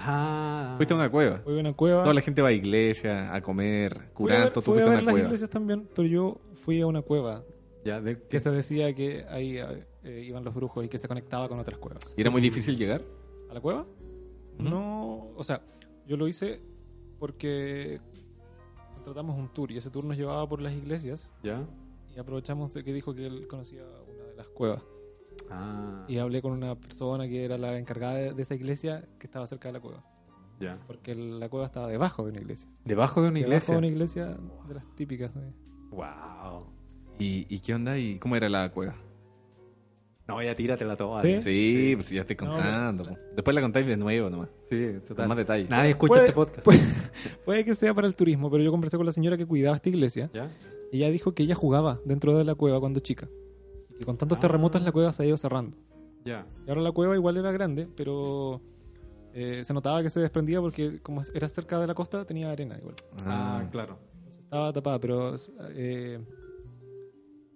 Ah. 0.00 0.74
Fuiste 0.76 0.94
a 0.94 0.96
una 0.96 1.10
cueva. 1.10 1.38
Fui 1.38 1.56
a 1.56 1.60
una 1.60 1.72
cueva. 1.72 2.02
Toda 2.02 2.14
la 2.14 2.20
gente 2.20 2.40
va 2.42 2.48
a 2.48 2.52
iglesia, 2.52 3.34
a 3.34 3.40
comer, 3.40 4.10
Fui 4.14 4.30
a 4.32 4.38
ver- 4.50 4.52
fui 4.62 4.78
a 4.78 4.82
a 4.82 4.84
ver 4.84 4.86
una 4.94 5.02
las 5.02 5.12
cueva. 5.12 5.26
iglesias 5.26 5.50
también, 5.50 5.88
pero 5.94 6.06
yo 6.08 6.40
fui 6.64 6.80
a 6.80 6.86
una 6.86 7.02
cueva 7.02 7.44
Ya, 7.84 8.00
de- 8.00 8.20
que 8.22 8.38
se 8.40 8.50
decía 8.50 8.94
que 8.94 9.24
ahí 9.28 9.58
eh, 10.04 10.24
iban 10.26 10.44
los 10.44 10.54
brujos 10.54 10.84
y 10.84 10.88
que 10.88 10.98
se 10.98 11.08
conectaba 11.08 11.48
con 11.48 11.58
otras 11.58 11.78
cuevas. 11.78 12.14
¿Y 12.16 12.20
era 12.20 12.30
muy 12.30 12.40
difícil 12.40 12.76
llegar? 12.76 13.02
¿A 13.50 13.54
la 13.54 13.60
cueva? 13.60 13.86
No, 14.58 15.28
o 15.36 15.44
sea, 15.44 15.62
yo 16.06 16.16
lo 16.16 16.26
hice 16.28 16.60
porque 17.18 18.00
contratamos 18.94 19.38
un 19.38 19.48
tour 19.52 19.70
y 19.72 19.76
ese 19.78 19.90
tour 19.90 20.04
nos 20.04 20.16
llevaba 20.16 20.48
por 20.48 20.60
las 20.60 20.72
iglesias 20.72 21.32
ya. 21.42 21.64
y 22.14 22.18
aprovechamos 22.18 22.72
de 22.74 22.84
que 22.84 22.92
dijo 22.92 23.14
que 23.14 23.26
él 23.26 23.46
conocía 23.48 23.82
una 23.82 24.24
de 24.24 24.36
las 24.36 24.48
cuevas 24.48 24.82
Ah. 25.50 26.04
y 26.08 26.18
hablé 26.18 26.42
con 26.42 26.52
una 26.52 26.74
persona 26.74 27.26
que 27.28 27.44
era 27.44 27.56
la 27.58 27.78
encargada 27.78 28.14
de, 28.14 28.32
de 28.34 28.42
esa 28.42 28.54
iglesia 28.54 29.04
que 29.18 29.26
estaba 29.26 29.46
cerca 29.46 29.68
de 29.68 29.72
la 29.74 29.80
cueva 29.80 30.04
Ya. 30.60 30.78
porque 30.86 31.14
la 31.14 31.48
cueva 31.48 31.66
estaba 31.66 31.86
debajo 31.88 32.24
de 32.24 32.30
una 32.32 32.40
iglesia 32.40 32.68
Debajo 32.84 33.22
de 33.22 33.28
una 33.28 33.38
debajo 33.40 33.52
iglesia. 33.52 33.74
de 33.74 33.78
una 33.78 33.86
iglesia 33.86 34.26
de 34.68 34.74
las 34.74 34.84
típicas 34.94 35.30
¿eh? 35.36 35.52
Wow. 35.90 36.66
¿Y, 37.18 37.46
y 37.54 37.60
qué 37.60 37.74
onda? 37.74 37.98
¿Y 37.98 38.18
cómo 38.18 38.36
era 38.36 38.48
la 38.48 38.70
cueva? 38.70 38.94
No, 40.26 40.42
ya 40.42 40.54
tíratela 40.54 40.94
toda. 40.94 41.22
¿Sí? 41.22 41.40
Sí, 41.40 41.92
pues 41.96 42.10
ya 42.10 42.20
estoy 42.20 42.36
No, 42.36 42.52
contando. 42.52 43.04
po. 43.04 43.16
Después 43.34 43.54
la 43.54 43.62
contáis 43.62 43.86
de 43.86 43.96
nuevo 43.96 44.28
nomás. 44.28 44.50
Sí, 44.68 44.92
total. 45.00 45.16
Con 45.16 45.28
más 45.28 45.38
detalle. 45.38 45.66
Nadie 45.70 45.90
escucha 45.90 46.10
Puede- 46.12 46.22
este 46.24 46.34
podcast. 46.34 46.64
Puede, 46.64 46.78
puede 47.46 47.64
que 47.64 47.74
sea 47.74 47.94
para 47.94 48.06
el 48.06 48.14
turismo, 48.14 48.50
pero 48.50 48.62
yo 48.62 48.70
conversé 48.70 48.98
con 48.98 49.06
la 49.06 49.12
señora 49.12 49.38
que 49.38 49.46
cuidaba 49.46 49.76
esta 49.76 49.88
iglesia. 49.88 50.28
¿Ya? 50.34 50.50
y 50.92 50.98
Ella 50.98 51.10
dijo 51.10 51.32
que 51.32 51.44
ella 51.44 51.54
jugaba 51.54 51.98
dentro 52.04 52.36
de 52.36 52.44
la 52.44 52.54
cueva 52.54 52.78
cuando 52.78 53.00
chica. 53.00 53.26
Y 53.98 54.04
que 54.04 54.06
con 54.06 54.16
tantos 54.16 54.38
Ah. 54.38 54.40
terremotos 54.40 54.82
la 54.82 54.92
cueva 54.92 55.12
se 55.12 55.22
ha 55.22 55.26
ido 55.26 55.36
cerrando. 55.36 55.76
Ya. 56.24 56.46
Y 56.66 56.70
ahora 56.70 56.82
la 56.82 56.92
cueva 56.92 57.14
igual 57.14 57.36
era 57.36 57.50
grande, 57.52 57.88
pero 57.96 58.60
eh, 59.34 59.62
se 59.64 59.72
notaba 59.74 60.02
que 60.02 60.10
se 60.10 60.20
desprendía 60.20 60.60
porque 60.60 61.00
como 61.00 61.22
era 61.34 61.48
cerca 61.48 61.78
de 61.78 61.86
la 61.86 61.94
costa 61.94 62.24
tenía 62.24 62.50
arena 62.50 62.76
igual. 62.78 62.94
Ah, 63.24 63.66
claro. 63.70 63.98
Entonces, 64.18 64.42
estaba 64.42 64.72
tapada, 64.72 64.98
pero 64.98 65.34
eh, 65.70 66.18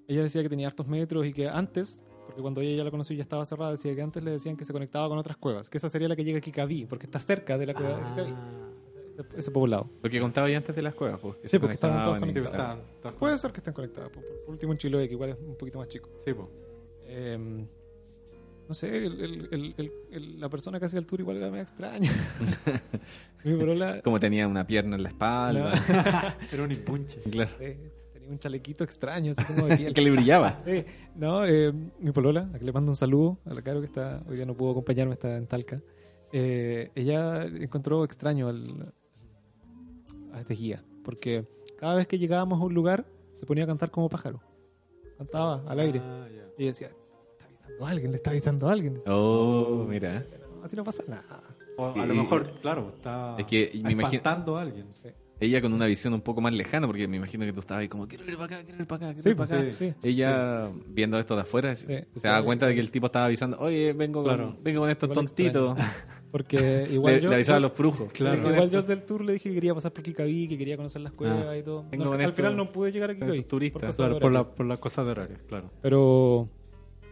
ella 0.09 0.23
decía 0.23 0.43
que 0.43 0.48
tenía 0.48 0.66
hartos 0.69 0.86
metros 0.86 1.27
y 1.27 1.32
que 1.32 1.48
antes, 1.48 2.01
porque 2.27 2.40
cuando 2.43 2.60
ella 2.60 2.77
ya 2.78 2.85
la 2.85 2.90
conoció 2.90 3.16
ya 3.16 3.23
estaba 3.23 3.44
cerrada, 3.44 3.73
decía 3.73 3.94
que 3.94 4.02
antes 4.02 4.23
le 4.23 4.31
decían 4.32 4.56
que 4.56 4.64
se 4.64 4.73
conectaba 4.73 5.09
con 5.09 5.19
otras 5.19 5.36
cuevas, 5.36 5.69
que 5.70 5.78
esa 5.78 5.89
sería 5.89 6.09
la 6.09 6.16
que 6.16 6.24
llega 6.24 6.39
a 6.39 6.40
Kikaví, 6.40 6.86
porque 6.86 7.06
está 7.06 7.19
cerca 7.19 7.59
de 7.59 7.66
la 7.66 7.74
cueva 7.74 7.97
de 7.98 8.02
Kikaví, 8.05 8.32
Ah. 8.35 8.69
Ese, 9.18 9.39
ese 9.39 9.51
poblado. 9.51 9.89
Lo 10.02 10.10
que 10.10 10.20
contaba 10.20 10.48
ya 10.48 10.56
antes 10.59 10.74
de 10.74 10.82
las 10.82 10.94
cuevas, 10.94 11.20
pues, 11.20 11.36
que 11.36 11.43
Sí, 11.48 11.48
se 11.52 11.60
porque 11.60 11.78
conectaban 11.78 12.01
y- 12.01 12.05
Sí, 12.05 12.32
pues, 12.32 12.47
conectados. 12.48 12.78
está- 12.80 13.09
está- 13.09 13.18
Puede 13.18 13.39
ser 13.39 13.52
que 13.52 13.59
estén 13.59 13.74
conectadas, 13.74 14.10
por, 14.10 14.22
por 14.44 14.51
último 14.51 14.72
en 14.72 14.78
Chiloé, 14.78 15.06
que 15.09 15.14
igual 15.14 15.30
es 15.30 15.39
un 15.39 15.56
poquito 15.56 15.78
más 15.78 15.89
chico. 15.89 16.10
Sí, 16.24 16.32
pues. 16.34 16.48
Eh, 17.06 17.66
no 18.68 18.74
sé, 18.74 18.97
el- 18.97 19.20
el- 19.20 19.48
el- 19.51 19.74
el- 19.76 19.93
el- 20.12 20.40
la 20.40 20.48
persona 20.48 20.78
que 20.78 20.86
hacía 20.86 20.98
el 21.01 21.06
tour 21.06 21.20
igual 21.20 21.36
era 21.36 21.51
medio 21.51 21.62
extraña. 21.64 22.10
Mi 23.44 23.55
polola, 23.56 24.01
Como 24.02 24.20
tenía 24.20 24.47
una 24.48 24.66
pierna 24.66 24.97
en 24.97 25.02
la 25.02 25.09
espalda. 25.09 25.72
Era 26.52 26.62
un 26.62 26.70
impunche. 26.72 27.18
Claro. 27.30 27.51
eh, 27.60 27.76
tenía 28.12 28.30
un 28.30 28.39
chalequito 28.39 28.84
extraño, 28.84 29.32
así 29.32 29.44
como 29.44 29.66
de 29.66 29.76
piel. 29.76 29.93
Que 29.94 30.01
le 30.01 30.10
brillaba. 30.10 30.59
Sí, 30.64 30.84
no, 31.16 31.44
eh, 31.44 31.72
mi 31.98 32.12
polola, 32.12 32.48
a 32.55 32.59
que 32.59 32.64
le 32.64 32.72
mando 32.72 32.93
un 32.93 32.97
saludo, 32.97 33.39
a 33.44 33.52
la 33.52 33.62
Caro 33.62 33.80
que 33.80 33.86
está, 33.86 34.22
hoy 34.28 34.36
día 34.36 34.47
no 34.47 34.55
pudo 34.55 34.70
acompañarme, 34.70 35.14
está 35.14 35.36
en 35.36 35.47
Talca. 35.48 35.82
Eh, 36.32 36.90
ella 36.94 37.44
encontró 37.44 38.05
extraño 38.05 38.48
al, 38.48 38.94
a 40.33 40.41
este 40.41 40.55
guía, 40.55 40.85
porque 41.05 41.47
cada 41.79 41.95
vez 41.95 42.07
que 42.07 42.19
llegábamos 42.19 42.61
a 42.61 42.65
un 42.65 42.75
lugar 42.75 43.07
se 43.33 43.47
ponía 43.47 43.65
a 43.65 43.67
cantar 43.67 43.91
como 43.91 44.09
pájaro. 44.09 44.41
Cantaba 45.19 45.63
al 45.67 45.81
aire. 45.81 46.01
Ah. 46.03 46.27
Y 46.59 46.67
decía, 46.67 46.89
está 46.89 47.45
avisando 47.47 47.87
a 47.87 47.91
alguien, 47.91 48.11
le 48.11 48.17
está 48.17 48.31
avisando 48.31 48.69
a 48.69 48.73
alguien. 48.73 49.03
Oh, 49.07 49.85
mira. 49.89 50.23
Así 50.63 50.77
no 50.77 50.85
pasa 50.85 51.03
nada. 51.07 51.43
O 51.79 51.87
a 51.87 52.07
lo 52.07 52.15
mejor, 52.15 52.51
claro, 52.61 52.89
está 52.89 53.37
Es 53.39 53.47
que 53.47 53.71
me 53.83 53.93
imagino- 53.93 54.23
a 54.25 54.61
alguien. 54.61 54.87
Ella 55.43 55.60
con 55.60 55.73
una 55.73 55.86
visión 55.86 56.14
un 56.14 56.20
poco 56.20 56.40
más 56.40 56.55
lejana, 56.55 56.86
porque 56.86 57.09
me 57.09 57.16
imagino 57.16 57.44
que 57.44 57.52
tú 57.52 57.60
estabas 57.60 57.82
ahí 57.82 57.89
como, 57.89 58.06
quiero 58.06 58.24
ir 58.24 58.35
para 58.36 58.44
acá, 58.56 58.64
quiero 58.64 58.81
ir 58.81 58.86
para 58.86 59.06
acá, 59.09 59.14
quiero 59.14 59.23
Sí, 59.24 59.28
ir 59.31 59.36
para 59.36 59.55
acá. 59.56 59.64
pues, 59.64 59.77
sí. 59.77 59.93
Ella, 60.02 60.70
viendo 60.86 61.19
esto 61.19 61.35
de 61.35 61.43
afuera, 61.43 61.74
se 61.74 62.06
Sí. 62.14 62.20
da 62.23 62.43
cuenta 62.44 62.66
de 62.66 62.74
que 62.74 62.81
el 62.81 62.93
tipo 62.93 63.06
estaba 63.06 63.27
avisando, 63.27 63.59
oye, 63.59 63.93
vengo 63.93 64.23
con, 64.23 64.56
vengo 64.62 64.81
con 64.82 64.90
estos 64.90 65.10
tontitos. 65.12 65.77
Porque 66.31 66.89
igual 66.90 67.14
Le, 67.16 67.20
yo... 67.20 67.28
le 67.28 67.35
avisaba 67.35 67.59
a 67.59 67.60
los 67.60 67.77
brujos. 67.77 68.10
Claro. 68.12 68.48
Igual 68.51 68.70
yo 68.70 68.82
del 68.82 69.02
tour 69.02 69.23
le 69.24 69.35
dije 69.35 69.48
que 69.51 69.55
quería 69.56 69.74
pasar 69.74 69.93
por 69.93 70.02
Kikaví, 70.02 70.48
que 70.48 70.56
quería 70.56 70.77
conocer 70.77 71.02
las 71.02 71.12
cuevas 71.12 71.44
Ah. 71.47 71.56
y 71.59 71.62
todo. 71.62 71.85
No, 71.93 72.12
al 72.12 72.20
esto- 72.20 72.32
final 72.35 72.56
no 72.56 72.70
pude 72.73 72.90
llegar 72.93 73.10
a 73.10 73.14
Kikaví. 73.14 73.43
turistas. 73.43 73.97
Claro, 73.97 74.19
por, 74.19 74.32
la, 74.32 74.44
por 74.48 74.64
las 74.64 74.78
cosas 74.81 75.05
de 75.05 75.10
horario, 75.10 75.36
claro. 75.48 75.70
Pero 75.82 76.48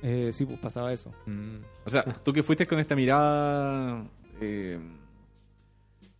eh, 0.02 0.30
sí, 0.32 0.46
pues 0.46 0.58
pasaba 0.58 0.92
eso. 0.92 1.12
Mm. 1.26 1.56
O 1.84 1.90
sea, 1.90 2.04
tú 2.04 2.32
que 2.32 2.42
fuiste 2.42 2.64
con 2.66 2.78
esta 2.78 2.94
mirada, 2.96 4.04
eh, 4.40 4.78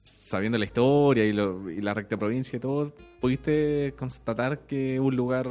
sabiendo 0.03 0.59
la 0.59 0.65
historia 0.65 1.25
y, 1.25 1.33
lo- 1.33 1.71
y 1.71 1.81
la 1.81 1.95
recta 1.95 2.17
provincia 2.17 2.57
y 2.57 2.61
todo, 2.61 2.93
¿pudiste 3.21 3.95
constatar 3.99 4.61
que 4.61 4.99
un 5.01 5.15
lugar 5.17 5.47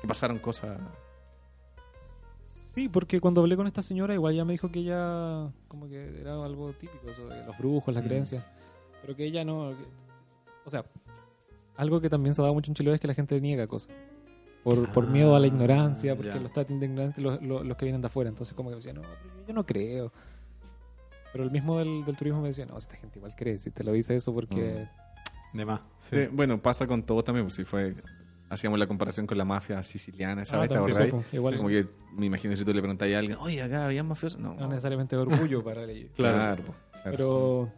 que 0.00 0.06
pasaron 0.08 0.38
cosas? 0.38 0.78
Sí, 2.72 2.88
porque 2.88 3.20
cuando 3.20 3.40
hablé 3.40 3.56
con 3.56 3.66
esta 3.66 3.82
señora, 3.82 4.14
igual 4.14 4.34
ya 4.34 4.44
me 4.44 4.52
dijo 4.52 4.70
que 4.70 4.78
ella, 4.80 5.50
como 5.68 5.88
que 5.88 6.20
era 6.20 6.36
algo 6.36 6.72
típico, 6.72 7.10
eso 7.10 7.26
de 7.28 7.44
los 7.44 7.58
brujos, 7.58 7.92
las 7.92 8.04
Mm. 8.04 8.06
creencias. 8.06 8.44
Pero 9.02 9.16
que 9.16 9.24
ella 9.24 9.44
no. 9.44 9.70
que- 9.76 9.84
o 10.64 10.70
sea, 10.70 10.84
algo 11.76 12.00
que 12.00 12.08
también 12.08 12.34
se 12.34 12.40
ha 12.40 12.44
dado 12.44 12.54
mucho 12.54 12.70
en 12.70 12.74
Chile 12.76 12.92
es 12.94 13.00
que 13.00 13.08
la 13.08 13.14
gente 13.14 13.40
niega 13.40 13.66
cosas. 13.66 13.94
Por, 14.62 14.92
por 14.92 15.04
Ah, 15.06 15.08
miedo 15.10 15.34
a 15.34 15.40
la 15.40 15.46
ignorancia, 15.46 16.14
porque 16.14 16.32
ya. 16.34 16.38
los 16.40 16.52
tratan 16.52 16.78
de 16.78 16.86
ignorantes 16.86 17.24
los, 17.24 17.40
los, 17.42 17.64
los 17.64 17.76
que 17.78 17.86
vienen 17.86 18.02
de 18.02 18.08
afuera. 18.08 18.28
Entonces, 18.28 18.54
como 18.54 18.68
que 18.68 18.76
decía, 18.76 18.92
no, 18.92 19.00
yo 19.48 19.54
no 19.54 19.64
creo. 19.64 20.12
Pero 21.32 21.44
el 21.44 21.50
mismo 21.50 21.78
del, 21.78 22.04
del 22.04 22.16
turismo 22.16 22.40
me 22.40 22.48
decía, 22.48 22.66
no, 22.66 22.76
esta 22.76 22.96
gente 22.96 23.18
igual 23.18 23.34
cree. 23.36 23.58
Si 23.58 23.70
te 23.70 23.84
lo 23.84 23.92
dice 23.92 24.16
eso, 24.16 24.34
porque. 24.34 24.86
De 25.52 25.64
más. 25.64 25.80
Sí. 26.00 26.16
Eh, 26.16 26.30
bueno, 26.32 26.60
pasa 26.60 26.86
con 26.86 27.02
todo 27.04 27.22
también, 27.24 27.46
pues 27.46 27.54
si 27.56 27.64
fue... 27.64 27.94
Hacíamos 28.48 28.80
la 28.80 28.88
comparación 28.88 29.28
con 29.28 29.38
la 29.38 29.44
mafia 29.44 29.80
siciliana, 29.84 30.42
esa 30.42 30.56
Ah, 30.56 30.60
vez, 30.60 30.68
¿te 30.70 30.74
también, 30.74 30.96
sí, 30.96 31.04
pues, 31.08 31.34
igual. 31.34 31.56
Como 31.56 31.68
que 31.68 31.86
me 32.16 32.26
imagino 32.26 32.56
si 32.56 32.64
tú 32.64 32.74
le 32.74 32.80
preguntas 32.80 33.08
a 33.08 33.18
alguien, 33.18 33.38
oye, 33.40 33.62
acá 33.62 33.86
había 33.86 34.02
mafiosos. 34.02 34.40
No, 34.40 34.54
No 34.54 34.66
necesariamente 34.66 35.16
orgullo 35.16 35.62
para 35.64 35.84
ellos. 35.84 36.10
Claro, 36.16 36.64
pues, 36.64 36.76
claro. 37.02 37.10
Pero. 37.16 37.72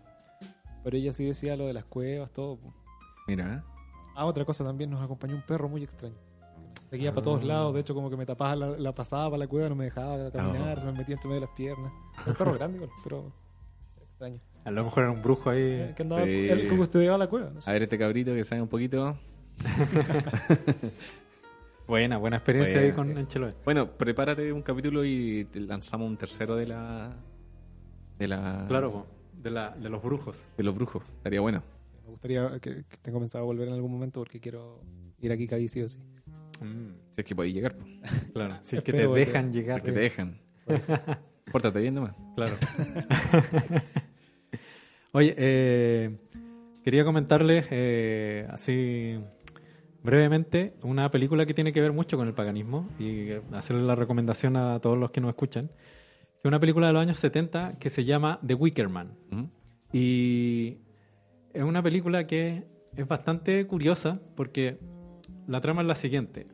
Pero 0.82 0.96
ella 0.96 1.12
sí 1.12 1.26
decía 1.26 1.56
lo 1.56 1.66
de 1.66 1.74
las 1.74 1.84
cuevas, 1.84 2.30
todo. 2.32 2.56
pues. 2.56 2.74
Mira. 3.28 3.62
Ah, 4.14 4.24
otra 4.24 4.46
cosa 4.46 4.64
también, 4.64 4.88
nos 4.90 5.02
acompañó 5.02 5.34
un 5.36 5.42
perro 5.42 5.68
muy 5.68 5.82
extraño. 5.84 6.16
Seguía 6.88 7.12
para 7.12 7.22
todos 7.24 7.44
lados, 7.44 7.72
de 7.74 7.80
hecho 7.80 7.94
como 7.94 8.08
que 8.10 8.16
me 8.16 8.24
tapaba 8.26 8.56
la, 8.56 8.68
la 8.70 8.94
pasada 8.94 9.26
para 9.26 9.38
la 9.38 9.46
cueva, 9.46 9.68
no 9.68 9.74
me 9.74 9.84
dejaba 9.84 10.30
caminar, 10.30 10.78
Oh. 10.78 10.80
se 10.80 10.86
me 10.86 10.92
metía 10.92 11.14
entre 11.14 11.28
medio 11.28 11.40
de 11.42 11.46
las 11.46 11.56
piernas. 11.56 11.92
Un 12.26 12.34
perro 12.34 12.52
grande 12.58 12.76
igual, 12.78 12.90
pero 13.04 13.32
extraño. 14.26 14.40
A 14.64 14.70
lo 14.70 14.84
mejor 14.84 15.02
era 15.04 15.12
un 15.12 15.22
brujo 15.22 15.50
ahí. 15.50 15.92
Que 15.96 16.02
andaba, 16.02 16.24
Sí. 16.24 16.48
él 16.48 16.68
que 16.68 16.76
custodiaba 16.76 17.18
la 17.18 17.26
cueva, 17.28 17.50
no 17.50 17.60
sé. 17.60 17.68
a 17.68 17.72
ver 17.72 17.82
este 17.82 17.98
cabrito 17.98 18.32
que 18.34 18.44
sabe 18.44 18.62
un 18.62 18.68
poquito. 18.68 19.18
Buena, 21.86 22.16
buena 22.16 22.36
experiencia 22.36 22.74
Buena, 22.80 22.88
ahí 22.88 22.94
con 23.26 23.30
sí. 23.30 23.38
Bueno, 23.64 23.90
prepárate 23.90 24.52
un 24.52 24.62
capítulo 24.62 25.04
y 25.04 25.44
te 25.46 25.60
lanzamos 25.60 26.08
un 26.08 26.16
tercero 26.16 26.56
de 26.56 26.66
la... 26.66 27.14
De 28.18 28.28
la... 28.28 28.64
Claro, 28.68 29.06
de, 29.34 29.50
la, 29.50 29.70
de 29.70 29.88
los 29.90 30.02
brujos. 30.02 30.46
De 30.56 30.62
los 30.62 30.74
brujos. 30.74 31.02
Estaría 31.16 31.40
bueno. 31.40 31.62
Me 32.04 32.10
gustaría 32.10 32.48
que, 32.60 32.84
que 32.88 32.96
tengo 33.02 33.18
pensado 33.18 33.44
volver 33.44 33.68
en 33.68 33.74
algún 33.74 33.90
momento 33.90 34.20
porque 34.20 34.40
quiero 34.40 34.80
ir 35.18 35.32
aquí 35.32 35.46
Caví 35.48 35.68
sí 35.68 35.82
o 35.82 35.88
sí. 35.88 35.98
Mm, 36.60 36.92
Si 37.10 37.20
es 37.20 37.24
que 37.26 37.34
podéis 37.34 37.54
llegar, 37.56 37.76
pues. 37.76 37.90
claro, 38.32 38.58
si 38.62 38.76
es 38.76 38.84
que 38.84 38.92
te 38.92 39.06
dejan 39.08 39.52
llegar. 39.52 39.80
Si 39.80 39.88
es 39.88 39.92
que 39.92 39.92
te 39.92 40.00
dejan. 40.00 40.38
Pórtate 41.50 41.80
bien 41.80 41.94
nomás. 41.94 42.14
Claro. 42.36 42.54
Oye, 45.14 45.34
eh, 45.36 46.16
quería 46.82 47.04
comentarles 47.04 47.66
eh, 47.70 48.46
así 48.50 49.18
brevemente 50.02 50.72
una 50.82 51.10
película 51.10 51.44
que 51.44 51.52
tiene 51.52 51.70
que 51.70 51.82
ver 51.82 51.92
mucho 51.92 52.16
con 52.16 52.28
el 52.28 52.32
paganismo 52.32 52.88
y 52.98 53.28
hacerle 53.52 53.82
la 53.82 53.94
recomendación 53.94 54.56
a 54.56 54.80
todos 54.80 54.96
los 54.96 55.10
que 55.10 55.20
nos 55.20 55.28
escuchan. 55.28 55.70
Es 56.38 56.44
una 56.46 56.58
película 56.58 56.86
de 56.86 56.94
los 56.94 57.02
años 57.02 57.18
70 57.18 57.78
que 57.78 57.90
se 57.90 58.04
llama 58.04 58.40
The 58.46 58.54
Wicker 58.54 58.88
Man. 58.88 59.14
Y 59.92 60.78
es 61.52 61.62
una 61.62 61.82
película 61.82 62.26
que 62.26 62.64
es 62.96 63.06
bastante 63.06 63.66
curiosa 63.66 64.18
porque 64.34 64.78
la 65.46 65.60
trama 65.60 65.82
es 65.82 65.88
la 65.88 65.94
siguiente. 65.94 66.46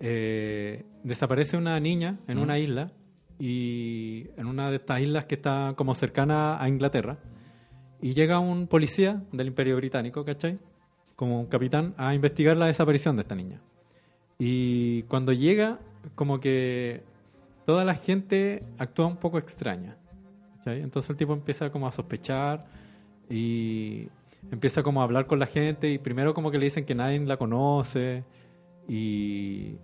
Eh, 0.00 0.84
desaparece 1.04 1.56
una 1.56 1.78
niña 1.78 2.18
en 2.26 2.38
una 2.38 2.58
isla 2.58 2.92
y 3.38 4.26
en 4.36 4.46
una 4.46 4.70
de 4.70 4.76
estas 4.76 5.00
islas 5.00 5.26
que 5.26 5.36
está 5.36 5.74
como 5.76 5.94
cercana 5.94 6.60
a 6.60 6.68
Inglaterra 6.68 7.20
y 8.00 8.14
llega 8.14 8.38
un 8.38 8.66
policía 8.66 9.22
del 9.32 9.48
Imperio 9.48 9.76
Británico, 9.76 10.24
¿cachai? 10.24 10.58
Como 11.16 11.40
un 11.40 11.46
capitán 11.46 11.94
a 11.96 12.14
investigar 12.14 12.56
la 12.56 12.66
desaparición 12.66 13.16
de 13.16 13.22
esta 13.22 13.34
niña. 13.34 13.60
Y 14.38 15.02
cuando 15.04 15.32
llega, 15.32 15.78
como 16.14 16.40
que 16.40 17.02
toda 17.64 17.84
la 17.84 17.94
gente 17.94 18.62
actúa 18.78 19.06
un 19.06 19.16
poco 19.16 19.38
extraña. 19.38 19.96
Entonces 20.66 21.08
el 21.10 21.16
tipo 21.16 21.32
empieza 21.32 21.70
como 21.70 21.86
a 21.86 21.92
sospechar 21.92 22.66
y 23.30 24.08
empieza 24.50 24.82
como 24.82 25.00
a 25.00 25.04
hablar 25.04 25.26
con 25.26 25.38
la 25.38 25.46
gente 25.46 25.90
y 25.90 25.98
primero 25.98 26.34
como 26.34 26.50
que 26.50 26.58
le 26.58 26.64
dicen 26.64 26.84
que 26.84 26.94
nadie 26.94 27.18
la 27.20 27.36
conoce 27.36 28.24
y 28.88 29.76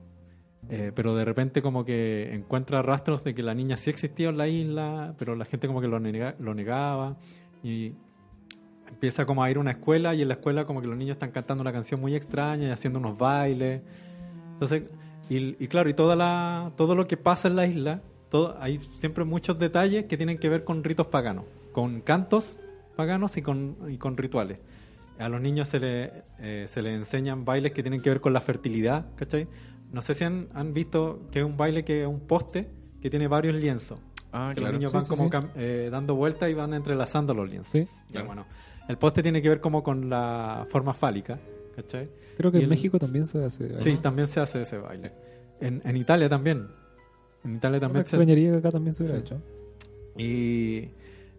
eh, 0.69 0.93
pero 0.95 1.15
de 1.17 1.25
repente 1.25 1.63
como 1.63 1.85
que 1.85 2.33
encuentra 2.35 2.83
rastros 2.83 3.25
de 3.25 3.35
que 3.35 3.43
la 3.43 3.55
niña 3.55 3.77
sí 3.77 3.91
existía 3.91 4.29
en 4.29 4.39
la 4.39 4.49
isla 4.49 5.15
pero 5.19 5.35
la 5.37 5.45
gente 5.45 5.67
como 5.67 5.81
que 5.81 5.89
lo, 5.89 5.99
nega- 6.01 6.37
lo 6.39 6.55
negaba 6.55 7.17
y 7.65 7.93
empieza 8.93 9.27
como 9.27 9.43
a 9.43 9.51
ir 9.51 9.57
a 9.57 9.61
una 9.61 9.73
escuela 9.73 10.15
y 10.15 10.23
en 10.23 10.29
la 10.29 10.35
escuela 10.35 10.65
como 10.65 10.81
que 10.81 10.87
los 10.87 10.97
niños 10.97 11.13
están 11.17 11.31
cantando 11.31 11.61
una 11.63 11.73
canción 11.73 12.01
muy 12.01 12.15
extraña 12.15 12.69
y 12.69 12.71
haciendo 12.71 12.99
unos 12.99 13.19
bailes 13.19 13.83
entonces 14.55 14.85
y, 15.29 15.63
y 15.63 15.69
claro 15.69 15.89
y 15.91 15.95
toda 15.95 16.15
la 16.17 16.73
todo 16.77 16.95
lo 16.95 17.07
que 17.07 17.17
pasa 17.17 17.49
en 17.49 17.57
la 17.57 17.67
isla 17.67 18.01
todo 18.31 18.57
hay 18.61 18.79
siempre 18.79 19.25
muchos 19.25 19.59
detalles 19.59 20.05
que 20.07 20.17
tienen 20.17 20.39
que 20.39 20.49
ver 20.49 20.65
con 20.65 20.85
ritos 20.85 21.07
paganos 21.09 21.45
con 21.73 22.01
cantos 22.01 22.57
paganos 22.97 23.37
y 23.37 23.43
con, 23.43 23.77
y 23.89 23.97
con 23.99 24.17
rituales 24.17 24.59
a 25.19 25.29
los 25.29 25.41
niños 25.41 25.69
se 25.69 25.79
le, 25.79 26.13
eh, 26.39 26.65
se 26.69 26.83
les 26.83 26.97
enseñan 26.99 27.45
bailes 27.45 27.73
que 27.73 27.83
tienen 27.83 28.01
que 28.03 28.11
ver 28.11 28.21
con 28.21 28.33
la 28.33 28.41
fertilidad, 28.41 29.07
¿cachai? 29.15 29.47
No 29.93 30.01
sé 30.01 30.15
si 30.15 30.25
han, 30.25 30.49
han 30.55 30.73
visto 30.75 31.29
que 31.31 31.41
es 31.41 31.45
un 31.45 31.57
baile 31.57 31.85
que 31.85 32.03
es 32.03 32.09
un 32.09 32.21
poste 32.21 32.69
que 33.01 33.09
tiene 33.11 33.29
varios 33.29 33.55
lienzos. 33.55 34.01
Ah, 34.33 34.49
que 34.55 34.61
claro. 34.61 34.73
los 34.73 34.81
niños 34.81 34.91
Sí, 34.91 34.95
van 34.97 35.03
sí, 35.05 35.09
como 35.11 35.29
sí. 35.29 35.49
eh, 35.57 35.89
dando 35.93 36.15
vueltas 36.17 36.51
y 36.51 36.55
van 36.55 36.73
entrelazando 36.75 37.35
los 37.35 37.49
lienzos. 37.49 37.71
Sí. 37.71 37.87
Ya, 38.11 38.23
bueno, 38.23 38.47
el 38.89 38.99
poste 38.99 39.23
tiene 39.23 39.41
que 39.43 39.49
ver 39.49 39.61
como 39.61 39.83
con 39.83 40.09
la 40.11 40.67
forma 40.69 40.93
fálica, 40.95 41.39
¿cachai? 41.77 42.09
Creo 42.37 42.51
que 42.51 42.59
Y 42.59 42.61
en 42.61 42.65
el- 42.65 42.71
México 42.71 42.99
también 42.99 43.27
se 43.27 43.45
hace. 43.45 43.81
Sí, 43.83 43.95
¿no? 43.95 44.01
también 44.01 44.29
se 44.29 44.41
hace 44.41 44.63
ese 44.63 44.79
baile. 44.79 45.13
En, 45.61 45.81
en 45.85 45.97
Italia 45.97 46.29
también. 46.29 46.67
En 47.45 47.57
Italia 47.57 47.77
me 47.77 47.81
también 47.81 48.07
se, 48.07 48.17
extrañaría 48.17 48.51
que 48.53 48.57
acá 48.59 48.71
también 48.71 48.95
se 48.95 49.03
hubiera 49.03 49.19
Sí. 49.19 49.25
hecho. 49.25 49.43
Y 50.17 50.91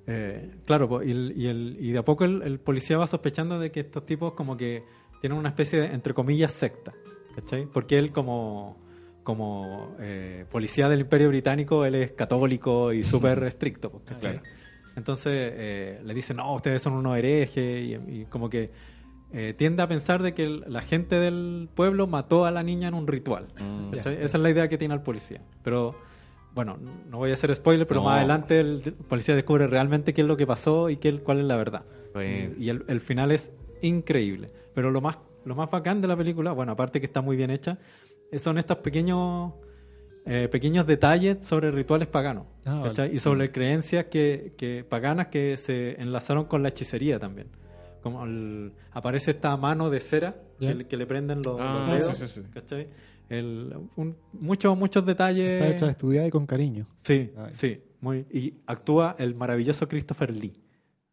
eh, 0.07 0.52
claro, 0.65 1.02
y, 1.03 1.11
el- 1.11 1.34
y, 1.36 1.48
el- 1.48 1.78
y 1.80 1.91
de 1.91 1.98
a 1.99 2.03
poco 2.06 2.26
el, 2.26 2.60
policía 2.60 2.98
va 2.98 3.07
sospechando 3.07 3.60
de 3.60 3.72
que 3.72 3.82
estos 3.82 4.06
tipos 4.06 4.34
como 4.34 4.57
que 4.57 4.84
tienen 5.22 5.38
una 5.38 5.49
especie 5.49 5.80
de, 5.80 5.88
entre 5.88 6.14
comillas, 6.14 6.52
secta. 6.52 6.94
¿Cachai? 7.36 7.65
Porque 7.65 7.98
él 7.98 8.11
como, 8.11 8.78
como 9.24 9.95
eh, 9.99 10.45
policía 10.52 10.88
del 10.90 10.99
Imperio 11.02 11.30
Británico, 11.30 11.84
él 11.86 11.95
es 11.95 12.11
católico 12.11 12.94
y 12.94 13.03
súper 13.03 13.44
estricto. 13.45 13.90
pues, 13.90 14.03
¿cachai? 14.06 14.40
Claro. 14.40 14.48
Entonces 14.95 15.32
eh, 15.56 16.02
le 16.03 16.14
dicen, 16.14 16.38
no, 16.38 16.53
ustedes 16.56 16.82
son 16.82 16.94
unos 16.94 17.18
herejes 17.18 17.84
y, 17.86 17.94
y 18.22 18.26
como 18.26 18.49
que 18.49 18.72
eh, 19.32 19.56
tiende 19.57 19.82
a 19.82 19.88
pensar 19.88 20.22
de 20.22 20.34
que 20.36 20.44
el- 20.44 20.64
la 20.68 20.82
gente 20.82 21.15
del 21.20 21.68
pueblo 21.74 22.06
mató 22.07 22.45
a 22.45 22.52
la 22.52 22.61
niña 22.61 22.88
en 22.90 22.94
un 22.94 23.07
ritual. 23.07 23.48
Mm. 23.60 23.95
Esa 23.95 24.11
es 24.14 24.34
la 24.36 24.49
idea 24.52 24.68
que 24.70 24.78
tiene 24.78 24.94
el 24.94 25.02
policía. 25.02 25.41
Pero, 25.64 25.95
bueno, 26.53 26.78
no 27.10 27.18
voy 27.18 27.32
a 27.32 27.34
hacer 27.34 27.56
spoiler, 27.56 27.88
pero 27.88 28.02
No. 28.02 28.06
más 28.06 28.18
adelante 28.20 28.60
el, 28.60 28.94
policía 29.10 29.34
descubre 29.36 29.65
realmente 29.65 30.14
qué 30.14 30.22
es 30.22 30.28
lo 30.28 30.38
que 30.38 30.45
pasó 30.45 30.90
y 30.91 30.98
qué, 30.98 31.18
cuál 31.20 31.40
es 31.40 31.45
la 31.45 31.56
verdad. 31.57 31.84
Y, 32.15 32.65
y 32.65 32.70
el, 32.70 32.86
el 32.88 33.02
final 33.02 33.32
es 33.32 33.52
increíble. 33.82 34.49
Pero 34.76 34.91
lo 34.91 35.02
más, 35.02 35.18
lo 35.45 35.56
más 35.56 35.72
bacán 35.72 35.99
de 36.02 36.07
la 36.07 36.15
película, 36.15 36.52
bueno, 36.52 36.74
aparte 36.74 36.99
que 36.99 37.07
está 37.07 37.22
muy 37.22 37.36
bien 37.36 37.49
hecha, 37.49 37.80
son 38.38 38.60
estos 38.60 38.78
pequeños, 38.78 39.53
eh, 40.26 40.48
pequeños 40.50 40.86
detalles 40.88 41.45
sobre 41.45 41.72
rituales 41.72 42.08
paganos. 42.08 42.45
Ah, 42.66 42.80
vale. 42.95 43.14
Y 43.14 43.20
sobre 43.20 43.52
creencias 43.52 44.06
que, 44.06 44.54
que 44.58 44.84
paganas 44.84 45.28
que 45.28 45.58
se 45.58 46.02
enlazaron 46.02 46.45
con 46.45 46.64
la 46.64 46.70
hechicería 46.70 47.20
también. 47.20 47.48
Como 48.02 48.24
el- 48.26 48.74
aparece 48.91 49.32
esta 49.32 49.56
mano 49.58 49.90
de 49.90 50.00
cera 50.00 50.36
que, 50.60 50.74
le- 50.74 50.88
que 50.88 50.98
le 50.98 51.06
prenden 51.06 51.41
los, 51.44 51.58
Ah, 51.60 51.88
los 51.90 52.00
dedos. 52.00 52.18
sí, 52.18 52.28
sí, 52.28 52.41
sí. 52.41 52.48
¿cachai? 52.54 52.88
El- 53.30 53.74
un- 53.95 54.16
muchos, 54.34 54.78
muchos 54.78 55.06
detalles. 55.06 55.54
Está 55.62 55.70
hecha 55.70 55.90
estudiada 55.90 56.28
y 56.28 56.30
con 56.30 56.45
cariño. 56.45 56.88
Sí, 56.98 57.32
Ay. 57.38 57.52
sí. 57.54 57.82
Muy, 58.02 58.26
y 58.32 58.56
actúa 58.68 59.16
el 59.18 59.34
maravilloso 59.36 59.88
Christopher 59.88 60.32
Lee. 60.36 60.54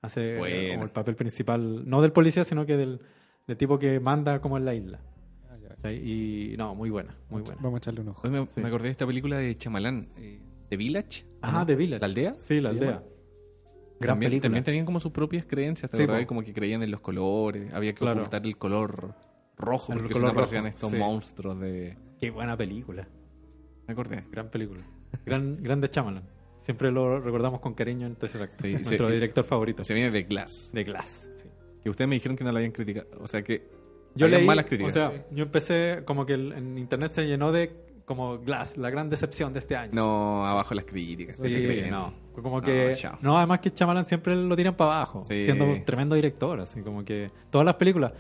Hace 0.03 0.35
eh, 0.35 0.39
Buena. 0.39 0.71
como 0.75 0.85
el 0.85 0.91
papel 0.91 1.15
principal, 1.15 1.89
no 1.89 2.03
del 2.03 2.11
policía, 2.13 2.43
sino 2.45 2.67
que 2.67 2.77
del, 2.77 3.01
del 3.47 3.57
tipo 3.57 3.79
que 3.79 4.01
manda 4.01 4.41
como 4.41 4.57
en 4.57 4.65
la 4.65 4.75
isla. 4.75 5.01
Y 5.89 6.55
no, 6.59 6.75
muy 6.75 6.91
buena, 6.91 7.17
muy 7.31 7.43
buena. 7.43 7.61
Vamos 7.63 7.77
a 7.77 7.79
echarle 7.79 8.01
un 8.03 8.09
ojo. 8.09 8.21
Hoy 8.25 8.31
me, 8.31 8.47
Sí. 8.47 8.61
me 8.61 8.69
acordé 8.69 8.85
de 8.87 8.91
esta 8.93 9.07
película 9.07 9.39
de 9.39 9.57
Chamalán, 9.57 10.09
eh, 10.19 10.39
The 10.69 10.77
Village. 10.77 11.25
Ah, 11.41 11.53
¿no? 11.53 11.67
The 11.67 11.75
Village. 11.77 12.01
¿La 12.01 12.07
aldea? 12.07 12.35
Sí, 12.39 12.61
la 12.61 12.71
¿Se 12.71 12.75
aldea. 12.77 12.91
Gran 13.99 14.15
también, 14.15 14.31
película. 14.31 14.43
también 14.43 14.65
tenían 14.65 14.85
como 14.87 15.01
sus 15.01 15.13
propias 15.13 15.45
creencias, 15.47 15.91
¿te 15.91 15.97
Sí, 15.97 16.07
po. 16.07 16.15
Como 16.27 16.43
que 16.43 16.53
creían 16.53 16.83
en 16.83 16.91
los 16.91 17.01
colores, 17.01 17.73
había 17.75 17.93
que 17.93 17.99
Claro. 18.01 18.21
ocultar 18.21 18.45
el 18.47 18.57
color 18.57 19.15
rojo, 19.59 19.93
El 19.93 19.99
porque 20.01 20.13
color 20.15 20.35
rojo, 20.35 20.67
estos 20.67 20.91
sí. 20.91 20.97
monstruos 20.97 21.61
de... 21.61 21.97
Qué 22.19 22.31
buena 22.31 22.57
película. 22.57 23.07
Me 23.87 23.93
acordé. 23.93 24.25
Gran 24.31 24.51
película. 24.51 24.83
Gran, 25.27 25.63
grande 25.63 25.89
Chamalan. 25.91 26.23
Siempre 26.59 26.91
lo 26.93 27.21
recordamos 27.21 27.61
con 27.61 27.75
cariño 27.75 28.07
en 28.07 28.17
tercer 28.17 28.43
acto. 28.43 28.59
Sí, 28.63 28.73
Nuestro 28.75 29.09
sí. 29.09 29.15
director 29.15 29.45
favorito. 29.45 29.83
Se 29.85 29.93
viene 29.95 30.11
de 30.11 30.23
Glass. 30.25 30.71
De 30.73 30.85
Glass. 30.85 31.29
sí. 31.35 31.49
Que 31.83 31.89
ustedes 31.91 32.09
me 32.09 32.15
dijeron 32.17 32.37
que 32.37 32.45
no 32.45 32.53
la 32.53 32.59
habían 32.59 32.73
criticado. 32.73 33.09
O 33.21 33.29
sea 33.29 33.43
que... 33.43 33.67
Yo 34.15 34.29
leí, 34.29 34.45
malas 34.47 34.65
críticas. 34.67 34.93
o 34.93 34.95
sea, 34.95 35.25
yo 35.31 35.45
empecé 35.45 36.03
como 36.05 36.27
que 36.27 36.35
el- 36.35 36.53
en 36.53 36.79
internet 36.79 37.13
se 37.13 37.27
llenó 37.27 37.53
de 37.53 37.73
como 38.05 38.39
Glass, 38.39 38.77
la 38.77 38.91
gran 38.91 39.09
decepción 39.09 39.53
de 39.53 39.61
este 39.61 39.77
año. 39.77 39.93
no, 39.93 40.45
abajo 40.45 40.75
las 40.75 40.85
críticas. 40.85 41.37
Sí, 41.37 41.49
Se 41.49 41.61
creen. 41.65 41.91
no. 41.91 42.13
Fue 42.35 42.43
Como 42.43 42.57
No, 42.57 42.63
que. 42.63 42.91
chao. 42.95 43.19
No, 43.23 43.37
además 43.39 43.61
que 43.61 43.71
Chamalan 43.73 44.05
siempre 44.05 44.35
lo 44.35 44.57
tiran 44.57 44.75
para 44.75 44.97
abajo, 44.97 45.25
Sí. 45.29 45.45
siendo 45.45 45.65
un 45.65 45.85
tremendo 45.85 46.15
director. 46.17 46.59
Así 46.61 46.81
como 46.81 47.05
que 47.05 47.31
todas 47.51 47.65
las 47.65 47.75
películas, 47.77 48.13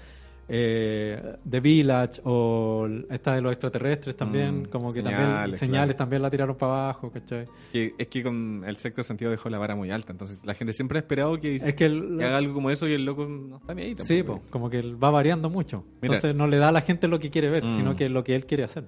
eh, 0.53 1.37
The 1.49 1.61
Village 1.61 2.21
o 2.25 2.89
esta 3.09 3.35
de 3.37 3.41
los 3.41 3.53
extraterrestres 3.53 4.17
también, 4.17 4.63
Mm, 4.63 4.65
como 4.65 4.93
que 4.93 5.01
Señales, 5.01 5.19
también 5.21 5.59
señales 5.59 5.85
claro. 5.87 5.97
también 5.99 6.23
la 6.23 6.31
tiraron 6.31 6.57
para 6.57 6.73
abajo, 6.85 7.11
¿cachai? 7.13 7.47
Que- 7.73 7.95
es 7.97 8.09
que 8.09 8.23
con 8.25 8.65
el 8.67 8.77
sexto 8.79 9.05
sentido 9.05 9.31
dejó 9.31 9.49
la 9.49 9.59
vara 9.59 9.77
muy 9.77 9.91
alta. 9.93 10.11
Entonces 10.13 10.39
la 10.43 10.55
gente 10.55 10.73
siempre 10.73 10.99
ha 10.99 11.03
esperado 11.03 11.41
que, 11.41 11.55
Es 11.57 11.75
que, 11.75 11.87
el- 11.87 12.17
que 12.19 12.25
haga 12.25 12.37
algo 12.39 12.53
como 12.55 12.71
eso 12.71 12.89
y 12.89 12.93
el 12.95 13.05
loco 13.05 13.27
no 13.27 13.59
está 13.59 13.75
ni 13.75 13.83
ahí 13.83 13.95
tampoco. 13.95 14.07
sí, 14.09 14.23
po, 14.25 14.43
como 14.51 14.69
que 14.71 14.83
va 14.83 15.11
variando 15.11 15.49
mucho. 15.51 15.85
Mira. 16.03 16.17
Entonces 16.17 16.35
no 16.35 16.49
le 16.49 16.57
da 16.57 16.71
a 16.71 16.73
la 16.73 16.81
gente 16.81 17.07
lo 17.07 17.21
que 17.21 17.31
quiere 17.31 17.49
ver, 17.49 17.65
Mm. 17.65 17.77
sino 17.77 17.95
que 17.95 18.09
lo 18.09 18.25
que 18.25 18.35
él 18.35 18.45
quiere 18.47 18.65
hacer. 18.65 18.85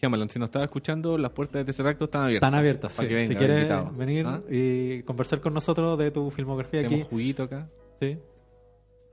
Shyamalan, 0.00 0.28
si 0.30 0.38
nos 0.40 0.48
estaba 0.48 0.64
escuchando, 0.64 1.16
las 1.16 1.30
puertas 1.30 1.60
de 1.60 1.64
Tercer 1.64 1.86
Acto 1.86 2.06
están 2.06 2.22
abiertas. 2.24 2.46
Están 2.48 2.54
abiertas. 2.58 2.94
Para 2.96 3.06
sí. 3.06 3.08
que 3.08 3.14
venga, 3.14 3.28
si 3.28 3.34
quieres 3.36 3.96
venir 3.96 4.26
¿Ah? 4.26 4.40
y 4.50 5.02
conversar 5.04 5.40
con 5.40 5.54
nosotros 5.54 5.96
de 5.96 6.10
tu 6.10 6.30
filmografía 6.32 6.80
aquí, 6.80 6.88
Tenemos 6.88 7.08
juguito 7.08 7.44
acá. 7.44 7.68
sí. 8.00 8.18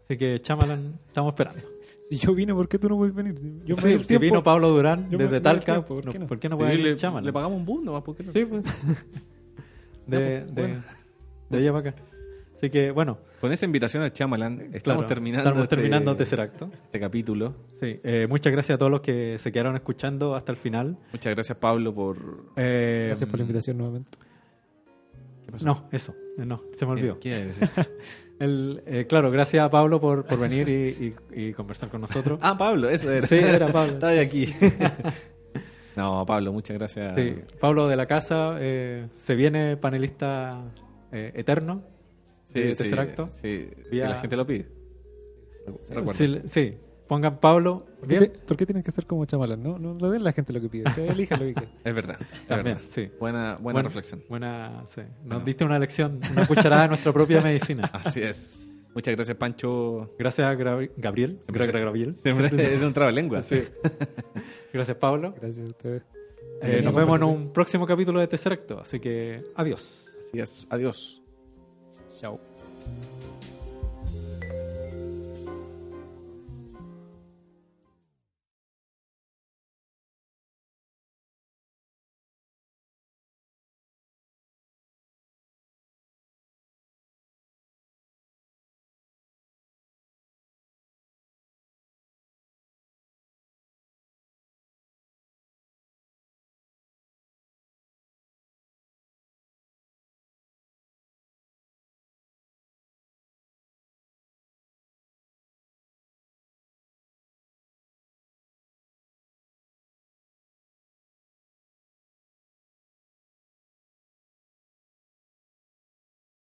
Así 0.10 0.18
que 0.18 0.40
Chamalan, 0.42 0.96
estamos 1.08 1.34
esperando. 1.34 1.62
Si 2.10 2.18
yo 2.18 2.34
vine, 2.34 2.52
¿por 2.52 2.68
qué 2.68 2.80
tú 2.80 2.90
no 2.90 2.98
puedes 2.98 3.14
venir? 3.14 3.36
Yo 3.64 3.76
Sí, 3.76 4.00
si 4.00 4.08
tiempo. 4.08 4.22
vino 4.24 4.42
Pablo 4.44 4.70
Durán 4.70 5.08
desde 5.12 5.40
Talca, 5.40 5.74
tiempo, 5.74 5.96
¿por 5.96 6.06
no- 6.08 6.12
qué 6.12 6.18
no? 6.18 6.26
¿por 6.28 6.40
qué 6.40 6.50
no 6.50 6.56
Sí, 6.56 6.60
puede 6.62 6.76
le, 6.78 6.84
venir 6.84 6.96
Chamalan? 6.98 7.26
le 7.26 7.32
pagamos 7.34 7.58
un 7.60 7.66
bus 7.66 7.84
nomás, 7.84 8.02
¿por 8.02 8.16
qué 8.16 8.24
no? 8.24 8.32
Sí, 8.32 8.44
pues. 8.46 8.64
de, 10.08 10.18
pues, 10.18 10.56
de, 10.56 10.62
bueno. 10.64 10.84
de 11.52 11.58
allá 11.60 11.72
para 11.74 11.90
acá. 11.92 12.02
Así 12.56 12.72
que, 12.72 12.90
bueno, 12.90 13.20
Con 13.40 13.54
esa 13.54 13.66
invitación 13.66 14.02
a 14.02 14.12
Chamalan, 14.12 14.60
estamos 14.74 14.82
claro, 14.82 15.06
terminando, 15.06 15.44
estamos 15.50 15.64
este- 15.66 15.76
terminando 15.76 16.16
tercer 16.16 16.42
acto. 16.42 16.72
este 16.86 17.00
capítulo. 17.00 17.54
Sí, 17.80 18.00
eh, 18.04 18.26
muchas 18.28 18.52
gracias 18.52 18.76
a 18.76 18.78
todos 18.80 18.92
los 18.92 19.02
que 19.02 19.38
se 19.38 19.52
quedaron 19.52 19.76
escuchando 19.76 20.34
hasta 20.36 20.52
el 20.52 20.58
final. 20.58 20.98
Muchas 21.14 21.36
gracias, 21.36 21.56
Pablo, 21.60 21.94
por... 21.94 22.18
Eh, 22.56 23.04
Gracias 23.10 23.30
por 23.30 23.38
la 23.38 23.44
invitación 23.44 23.78
nuevamente. 23.78 24.18
¿Qué 25.46 25.52
pasó? 25.52 25.66
No, 25.66 25.88
eso, 25.92 26.16
eh, 26.40 26.46
no, 26.46 26.64
se 26.74 26.86
me 26.88 26.94
olvidó. 26.94 27.20
¿Qué, 27.20 27.30
qué 27.30 27.46
decir? 27.46 27.70
El, 28.40 28.82
eh, 28.86 29.06
claro, 29.08 29.30
gracias 29.32 29.64
a 29.66 29.70
Pablo 29.70 30.00
por, 30.00 30.26
por 30.26 30.40
venir 30.40 30.70
y, 30.70 31.14
y- 31.34 31.48
y 31.50 31.54
conversar 31.54 31.90
con 31.90 32.02
nosotros. 32.02 32.40
ah, 32.42 32.58
Pablo, 32.58 32.90
eso 32.90 33.12
era. 33.12 33.28
Sí, 33.28 33.36
era 33.36 33.68
Pablo. 33.68 33.94
Estaba 33.94 34.14
de 34.14 34.20
aquí. 34.22 34.48
no, 35.96 36.26
Pablo, 36.26 36.54
muchas 36.54 36.78
gracias. 36.78 37.16
Sí, 37.16 37.36
Pablo 37.60 37.88
de 37.88 37.96
la 37.98 38.06
casa 38.06 38.56
eh, 38.60 39.08
se 39.18 39.36
viene 39.36 39.76
panelista 39.78 40.62
eh, 41.12 41.32
eterno 41.36 41.84
Sí, 42.44 42.62
de 42.62 42.76
sí, 42.76 42.84
tercer 42.84 43.00
acto. 43.00 43.28
Sí, 43.32 43.70
si 43.90 43.96
Vía- 43.98 44.10
la 44.10 44.18
gente 44.20 44.36
lo 44.38 44.48
pide. 44.48 44.68
Sí, 46.14 46.42
sí, 46.48 46.78
pongan 47.10 47.40
Pablo. 47.40 47.86
¿Por 48.00 48.08
qué, 48.08 48.20
Bien, 48.20 48.32
te- 48.32 48.40
por 48.40 48.56
qué 48.56 48.66
tienen 48.66 48.84
que 48.84 48.92
ser 48.92 49.06
como 49.06 49.26
chamalan? 49.26 49.62
No, 49.62 49.78
no 49.78 49.96
le 49.96 50.08
den 50.14 50.22
a 50.22 50.26
la 50.26 50.32
gente 50.32 50.54
lo 50.54 50.62
que 50.62 50.70
pide. 50.70 50.84
Ustedes 50.88 51.12
elijan 51.12 51.40
lo 51.42 51.48
que 51.48 51.54
quieran. 51.56 51.76
Es 51.84 51.94
verdad. 51.94 52.18
es 52.22 52.48
también, 52.48 52.76
verdad. 52.78 52.90
sí. 52.92 53.10
Buena, 53.20 53.58
reflexión. 53.82 54.24
Buena, 54.30 54.84
sí. 54.88 55.02
Nos 55.02 55.28
Bueno. 55.28 55.44
diste 55.46 55.66
una 55.66 55.78
lección, 55.80 56.22
una 56.32 56.48
cucharada 56.48 56.84
de 56.84 56.88
nuestra 56.90 57.12
propia 57.12 57.42
medicina. 57.42 57.90
Así 57.94 58.22
es. 58.22 58.58
Muchas 58.96 59.16
gracias, 59.16 59.38
Pancho. 59.38 60.16
Gracias 60.18 60.48
a 60.48 60.54
Gra- 60.56 60.90
Gabriel. 60.98 61.40
Siempre 61.44 61.68
Gra- 61.68 61.84
Gabriel. 61.86 62.16
Siempre 62.16 62.74
es 62.74 62.82
un 62.82 62.94
trabalengua. 62.94 63.42
Sí. 63.42 63.64
Gracias, 64.72 64.98
Pablo. 64.98 65.34
Gracias 65.42 65.66
a 65.66 65.70
ustedes. 65.70 66.04
Eh, 66.62 66.82
Buena 66.82 66.82
nos 66.82 66.94
vemos 66.96 66.96
en 66.96 67.06
conversación. 67.22 67.30
un 67.48 67.54
próximo 67.54 67.86
capítulo 67.86 68.20
de 68.20 68.28
Tercer 68.28 68.54
Acto. 68.54 68.80
Así 68.80 69.00
que, 69.00 69.44
adiós. 69.56 70.08
Así 70.28 70.40
es. 70.40 70.68
Adiós. 70.70 71.22
Chao. 72.20 72.40